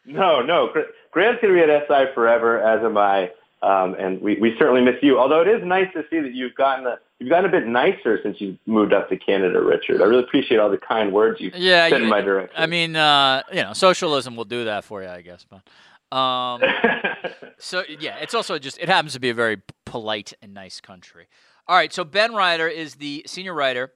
No, 0.07 0.41
no. 0.41 0.71
Grant's 1.11 1.43
going 1.43 1.55
to 1.55 1.67
be 1.67 1.73
at 1.73 1.89
SI 1.89 2.15
forever, 2.15 2.61
as 2.61 2.85
am 2.85 2.97
I. 2.97 3.33
Um, 3.61 3.95
and 3.99 4.21
we, 4.21 4.39
we 4.41 4.55
certainly 4.59 4.83
miss 4.83 4.95
you. 5.03 5.19
Although 5.19 5.43
it 5.43 5.49
is 5.49 5.65
nice 5.65 5.89
to 5.95 6.05
see 6.11 6.21
that 6.21 6.33
you've 6.33 6.55
gotten 6.55 6.87
a, 6.87 6.99
you've 7.19 7.29
gotten 7.29 7.47
a 7.47 7.53
bit 7.53 7.67
nicer 7.67 8.21
since 8.23 8.41
you 8.41 8.57
moved 8.67 8.93
up 8.93 9.09
to 9.09 9.17
Canada, 9.17 9.61
Richard. 9.61 10.01
I 10.01 10.05
really 10.05 10.23
appreciate 10.23 10.59
all 10.59 10.71
the 10.71 10.79
kind 10.79 11.13
words 11.13 11.41
you 11.41 11.51
yeah, 11.55 11.89
said 11.89 11.99
you, 11.99 12.05
in 12.05 12.11
my 12.11 12.21
direction. 12.21 12.55
I 12.57 12.67
mean, 12.67 12.95
uh, 12.95 13.43
you 13.53 13.63
know, 13.63 13.73
socialism 13.73 14.37
will 14.37 14.45
do 14.45 14.65
that 14.67 14.85
for 14.85 15.03
you, 15.03 15.09
I 15.09 15.23
guess. 15.23 15.45
But 15.49 16.17
um, 16.17 16.63
so 17.59 17.83
yeah, 17.99 18.19
it's 18.19 18.35
also 18.35 18.59
just 18.61 18.79
it 18.79 18.89
happens 18.89 19.15
to 19.15 19.21
be 19.21 19.31
a 19.31 19.35
very 19.35 19.61
polite 19.85 20.35
and 20.41 20.55
nice 20.55 20.81
country. 20.81 21.27
All 21.67 21.77
right, 21.77 21.93
so 21.93 22.05
Ben 22.05 22.35
Reiter 22.35 22.69
is 22.69 22.95
the 22.95 23.25
senior 23.27 23.55
writer. 23.55 23.93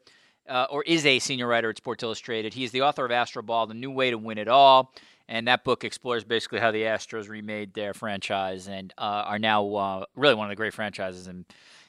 Uh, 0.49 0.67
or 0.71 0.83
is 0.83 1.07
a 1.07 1.21
senior 1.21 1.47
writer 1.47 1.71
at 1.71 1.77
Sports 1.77 2.03
Illustrated. 2.03 2.53
He 2.53 2.65
is 2.65 2.73
the 2.73 2.83
author 2.83 3.05
of 3.05 3.13
Astroball, 3.13 3.69
The 3.69 3.75
New 3.75 3.93
Way 3.93 4.11
to 4.11 4.19
Win 4.19 4.39
It 4.39 4.49
All. 4.49 4.93
And 5.33 5.49
that 5.49 5.65
book 5.65 5.83
explores 5.83 6.25
basically 6.25 6.61
how 6.61 6.73
the 6.73 6.83
Astros 6.83 7.27
remade 7.27 7.73
their 7.73 7.95
franchise 7.95 8.69
and 8.69 8.93
uh, 8.99 9.25
are 9.27 9.39
now 9.39 9.67
uh, 9.75 10.05
really 10.15 10.35
one 10.35 10.47
of 10.47 10.51
the 10.51 10.57
great 10.57 10.75
franchises 10.75 11.27
in 11.27 11.47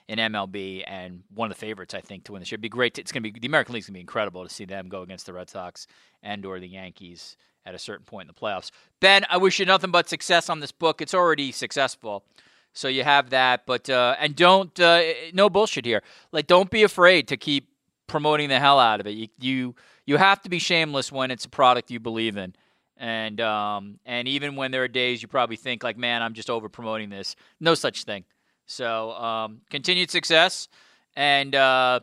in 0.07 0.17
MLB 0.17 0.83
and 0.87 1.23
one 1.33 1.51
of 1.51 1.57
the 1.57 1.59
favorites, 1.59 1.93
I 1.93 1.99
think, 1.99 2.23
to 2.25 2.31
win 2.31 2.41
this 2.41 2.51
year. 2.51 2.55
It'd 2.55 2.61
be 2.61 2.69
great. 2.69 2.93
To, 2.93 3.01
it's 3.01 3.11
going 3.11 3.21
to 3.23 3.31
be 3.31 3.37
the 3.37 3.47
American 3.47 3.73
League's 3.73 3.87
going 3.87 3.95
to 3.95 3.97
be 3.97 4.01
incredible 4.01 4.43
to 4.47 4.53
see 4.53 4.63
them 4.63 4.87
go 4.87 5.01
against 5.01 5.25
the 5.25 5.33
Red 5.33 5.49
Sox 5.49 5.87
and 6.21 6.45
or 6.45 6.61
the 6.61 6.67
Yankees 6.69 7.35
at 7.65 7.75
a 7.75 7.79
certain 7.79 8.05
point 8.05 8.29
in 8.29 8.33
the 8.33 8.39
playoffs. 8.39 8.71
Ben, 9.01 9.25
I 9.29 9.35
wish 9.35 9.59
you 9.59 9.65
nothing 9.65 9.91
but 9.91 10.07
success 10.07 10.49
on 10.49 10.61
this 10.61 10.71
book. 10.71 11.01
It's 11.01 11.13
already 11.13 11.51
successful, 11.51 12.23
so 12.71 12.87
you 12.87 13.03
have 13.03 13.31
that. 13.31 13.65
But 13.65 13.89
uh, 13.89 14.15
and 14.21 14.37
don't 14.37 14.79
uh, 14.79 15.01
no 15.33 15.49
bullshit 15.49 15.83
here. 15.83 16.01
Like, 16.31 16.47
don't 16.47 16.69
be 16.69 16.83
afraid 16.83 17.27
to 17.27 17.35
keep 17.35 17.67
promoting 18.07 18.47
the 18.47 18.59
hell 18.59 18.79
out 18.79 19.01
of 19.01 19.07
it. 19.07 19.11
You 19.11 19.27
you 19.37 19.75
you 20.05 20.15
have 20.15 20.41
to 20.43 20.49
be 20.49 20.59
shameless 20.59 21.11
when 21.11 21.29
it's 21.29 21.43
a 21.43 21.49
product 21.49 21.91
you 21.91 21.99
believe 21.99 22.37
in. 22.37 22.55
And 22.97 23.41
um, 23.41 23.99
and 24.05 24.27
even 24.27 24.55
when 24.55 24.71
there 24.71 24.83
are 24.83 24.87
days 24.87 25.21
you 25.21 25.27
probably 25.27 25.55
think 25.55 25.83
like, 25.83 25.97
man, 25.97 26.21
I'm 26.21 26.33
just 26.33 26.49
over 26.49 26.69
promoting 26.69 27.09
this. 27.09 27.35
No 27.59 27.73
such 27.73 28.03
thing. 28.03 28.23
So 28.65 29.11
um, 29.11 29.61
continued 29.69 30.09
success, 30.09 30.67
and 31.15 31.53
uh, 31.53 32.01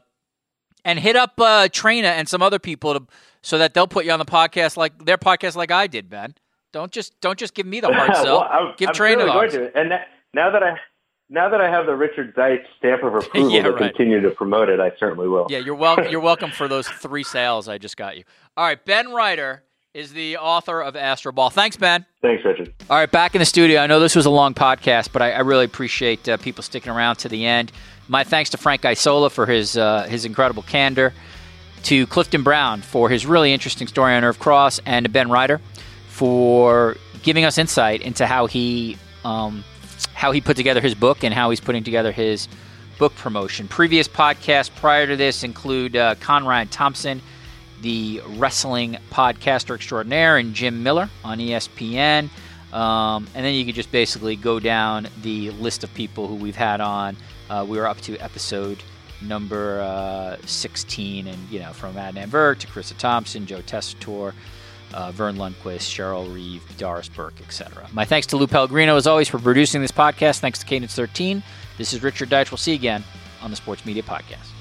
and 0.84 0.98
hit 0.98 1.16
up 1.16 1.40
uh, 1.40 1.68
Traina 1.68 2.04
and 2.04 2.28
some 2.28 2.42
other 2.42 2.58
people 2.58 2.94
to, 2.94 3.06
so 3.42 3.58
that 3.58 3.74
they'll 3.74 3.86
put 3.86 4.04
you 4.04 4.12
on 4.12 4.18
the 4.18 4.24
podcast 4.24 4.76
like 4.76 5.04
their 5.04 5.18
podcast 5.18 5.56
like 5.56 5.70
I 5.70 5.86
did, 5.86 6.10
Ben. 6.10 6.34
Don't 6.72 6.92
just 6.92 7.18
don't 7.20 7.38
just 7.38 7.54
give 7.54 7.66
me 7.66 7.80
the 7.80 7.88
hard 7.92 8.14
sell. 8.16 8.40
well, 8.40 8.48
I'm, 8.50 8.74
give 8.76 8.90
I'm 8.90 8.94
Traina 8.94 9.26
going 9.26 9.50
to. 9.50 9.78
And 9.78 9.90
that, 9.90 10.08
now 10.34 10.50
that 10.50 10.62
I 10.62 10.76
now 11.28 11.48
that 11.48 11.60
I 11.60 11.70
have 11.70 11.86
the 11.86 11.94
Richard 11.94 12.34
Deitsch 12.34 12.64
stamp 12.78 13.02
of 13.02 13.14
approval 13.24 13.50
yeah, 13.50 13.62
to 13.62 13.72
right. 13.72 13.94
continue 13.94 14.20
to 14.20 14.30
promote 14.30 14.68
it, 14.68 14.80
I 14.80 14.92
certainly 14.98 15.28
will. 15.28 15.46
Yeah, 15.48 15.58
you're 15.58 15.74
welcome. 15.74 16.06
you're 16.10 16.20
welcome 16.20 16.50
for 16.50 16.68
those 16.68 16.88
three 16.88 17.24
sales 17.24 17.68
I 17.68 17.78
just 17.78 17.96
got 17.96 18.16
you. 18.16 18.24
All 18.56 18.66
right, 18.66 18.84
Ben 18.84 19.12
Reiter 19.12 19.62
is 19.92 20.12
the 20.12 20.36
author 20.36 20.80
of 20.80 20.94
Astroball. 20.94 21.52
Thanks, 21.52 21.76
Ben. 21.76 22.06
Thanks, 22.22 22.44
Richard. 22.44 22.72
All 22.88 22.96
right, 22.96 23.10
back 23.10 23.34
in 23.34 23.40
the 23.40 23.44
studio. 23.46 23.80
I 23.80 23.86
know 23.88 23.98
this 23.98 24.14
was 24.14 24.26
a 24.26 24.30
long 24.30 24.54
podcast, 24.54 25.12
but 25.12 25.20
I, 25.20 25.32
I 25.32 25.40
really 25.40 25.64
appreciate 25.64 26.28
uh, 26.28 26.36
people 26.36 26.62
sticking 26.62 26.92
around 26.92 27.16
to 27.16 27.28
the 27.28 27.44
end. 27.44 27.72
My 28.06 28.22
thanks 28.22 28.50
to 28.50 28.56
Frank 28.56 28.84
Isola 28.84 29.30
for 29.30 29.46
his 29.46 29.76
uh, 29.76 30.04
his 30.04 30.24
incredible 30.24 30.62
candor, 30.62 31.12
to 31.84 32.06
Clifton 32.06 32.42
Brown 32.42 32.82
for 32.82 33.08
his 33.08 33.26
really 33.26 33.52
interesting 33.52 33.88
story 33.88 34.14
on 34.14 34.22
Irv 34.22 34.38
Cross, 34.38 34.80
and 34.86 35.04
to 35.06 35.10
Ben 35.10 35.28
Reiter 35.28 35.60
for 36.08 36.96
giving 37.22 37.44
us 37.44 37.58
insight 37.58 38.00
into 38.00 38.26
how 38.26 38.46
he 38.46 38.96
um, 39.24 39.64
how 40.14 40.30
he 40.30 40.40
put 40.40 40.56
together 40.56 40.80
his 40.80 40.94
book 40.94 41.24
and 41.24 41.34
how 41.34 41.50
he's 41.50 41.60
putting 41.60 41.82
together 41.82 42.12
his 42.12 42.46
book 42.98 43.14
promotion. 43.16 43.66
Previous 43.66 44.06
podcasts 44.06 44.70
prior 44.72 45.06
to 45.06 45.16
this 45.16 45.42
include 45.42 45.96
uh, 45.96 46.14
Conrad 46.16 46.70
Thompson 46.70 47.20
the 47.80 48.22
wrestling 48.36 48.98
podcaster 49.10 49.74
extraordinaire 49.74 50.36
and 50.36 50.54
Jim 50.54 50.82
Miller 50.82 51.08
on 51.24 51.38
ESPN. 51.38 52.28
Um, 52.72 53.26
and 53.34 53.44
then 53.44 53.54
you 53.54 53.64
could 53.64 53.74
just 53.74 53.90
basically 53.90 54.36
go 54.36 54.60
down 54.60 55.08
the 55.22 55.50
list 55.52 55.82
of 55.82 55.92
people 55.94 56.28
who 56.28 56.36
we've 56.36 56.56
had 56.56 56.80
on. 56.80 57.16
Uh, 57.48 57.66
we 57.68 57.78
were 57.78 57.86
up 57.86 58.00
to 58.02 58.16
episode 58.18 58.82
number 59.22 59.80
uh, 59.80 60.36
16, 60.46 61.26
and 61.26 61.48
you 61.50 61.60
know 61.60 61.72
from 61.72 61.94
Adnan 61.94 62.28
Virk 62.28 62.58
to 62.60 62.66
Charissa 62.66 62.96
Thompson, 62.96 63.44
Joe 63.46 63.60
Tessitore, 63.60 64.32
uh, 64.94 65.10
Verne 65.12 65.36
Lundquist, 65.36 65.90
Cheryl 65.90 66.32
Reeve, 66.32 66.62
Doris 66.78 67.08
Burke, 67.08 67.40
etc. 67.40 67.88
My 67.92 68.04
thanks 68.04 68.26
to 68.28 68.36
Lou 68.36 68.46
Pellegrino 68.46 68.96
as 68.96 69.06
always 69.06 69.28
for 69.28 69.38
producing 69.38 69.82
this 69.82 69.92
podcast. 69.92 70.38
Thanks 70.38 70.58
to 70.60 70.66
Cadence 70.66 70.94
13. 70.94 71.42
This 71.76 71.92
is 71.92 72.02
Richard 72.02 72.28
Deitsch. 72.28 72.50
We'll 72.50 72.58
see 72.58 72.72
you 72.72 72.78
again 72.78 73.04
on 73.42 73.50
the 73.50 73.56
Sports 73.56 73.84
Media 73.84 74.02
Podcast. 74.02 74.59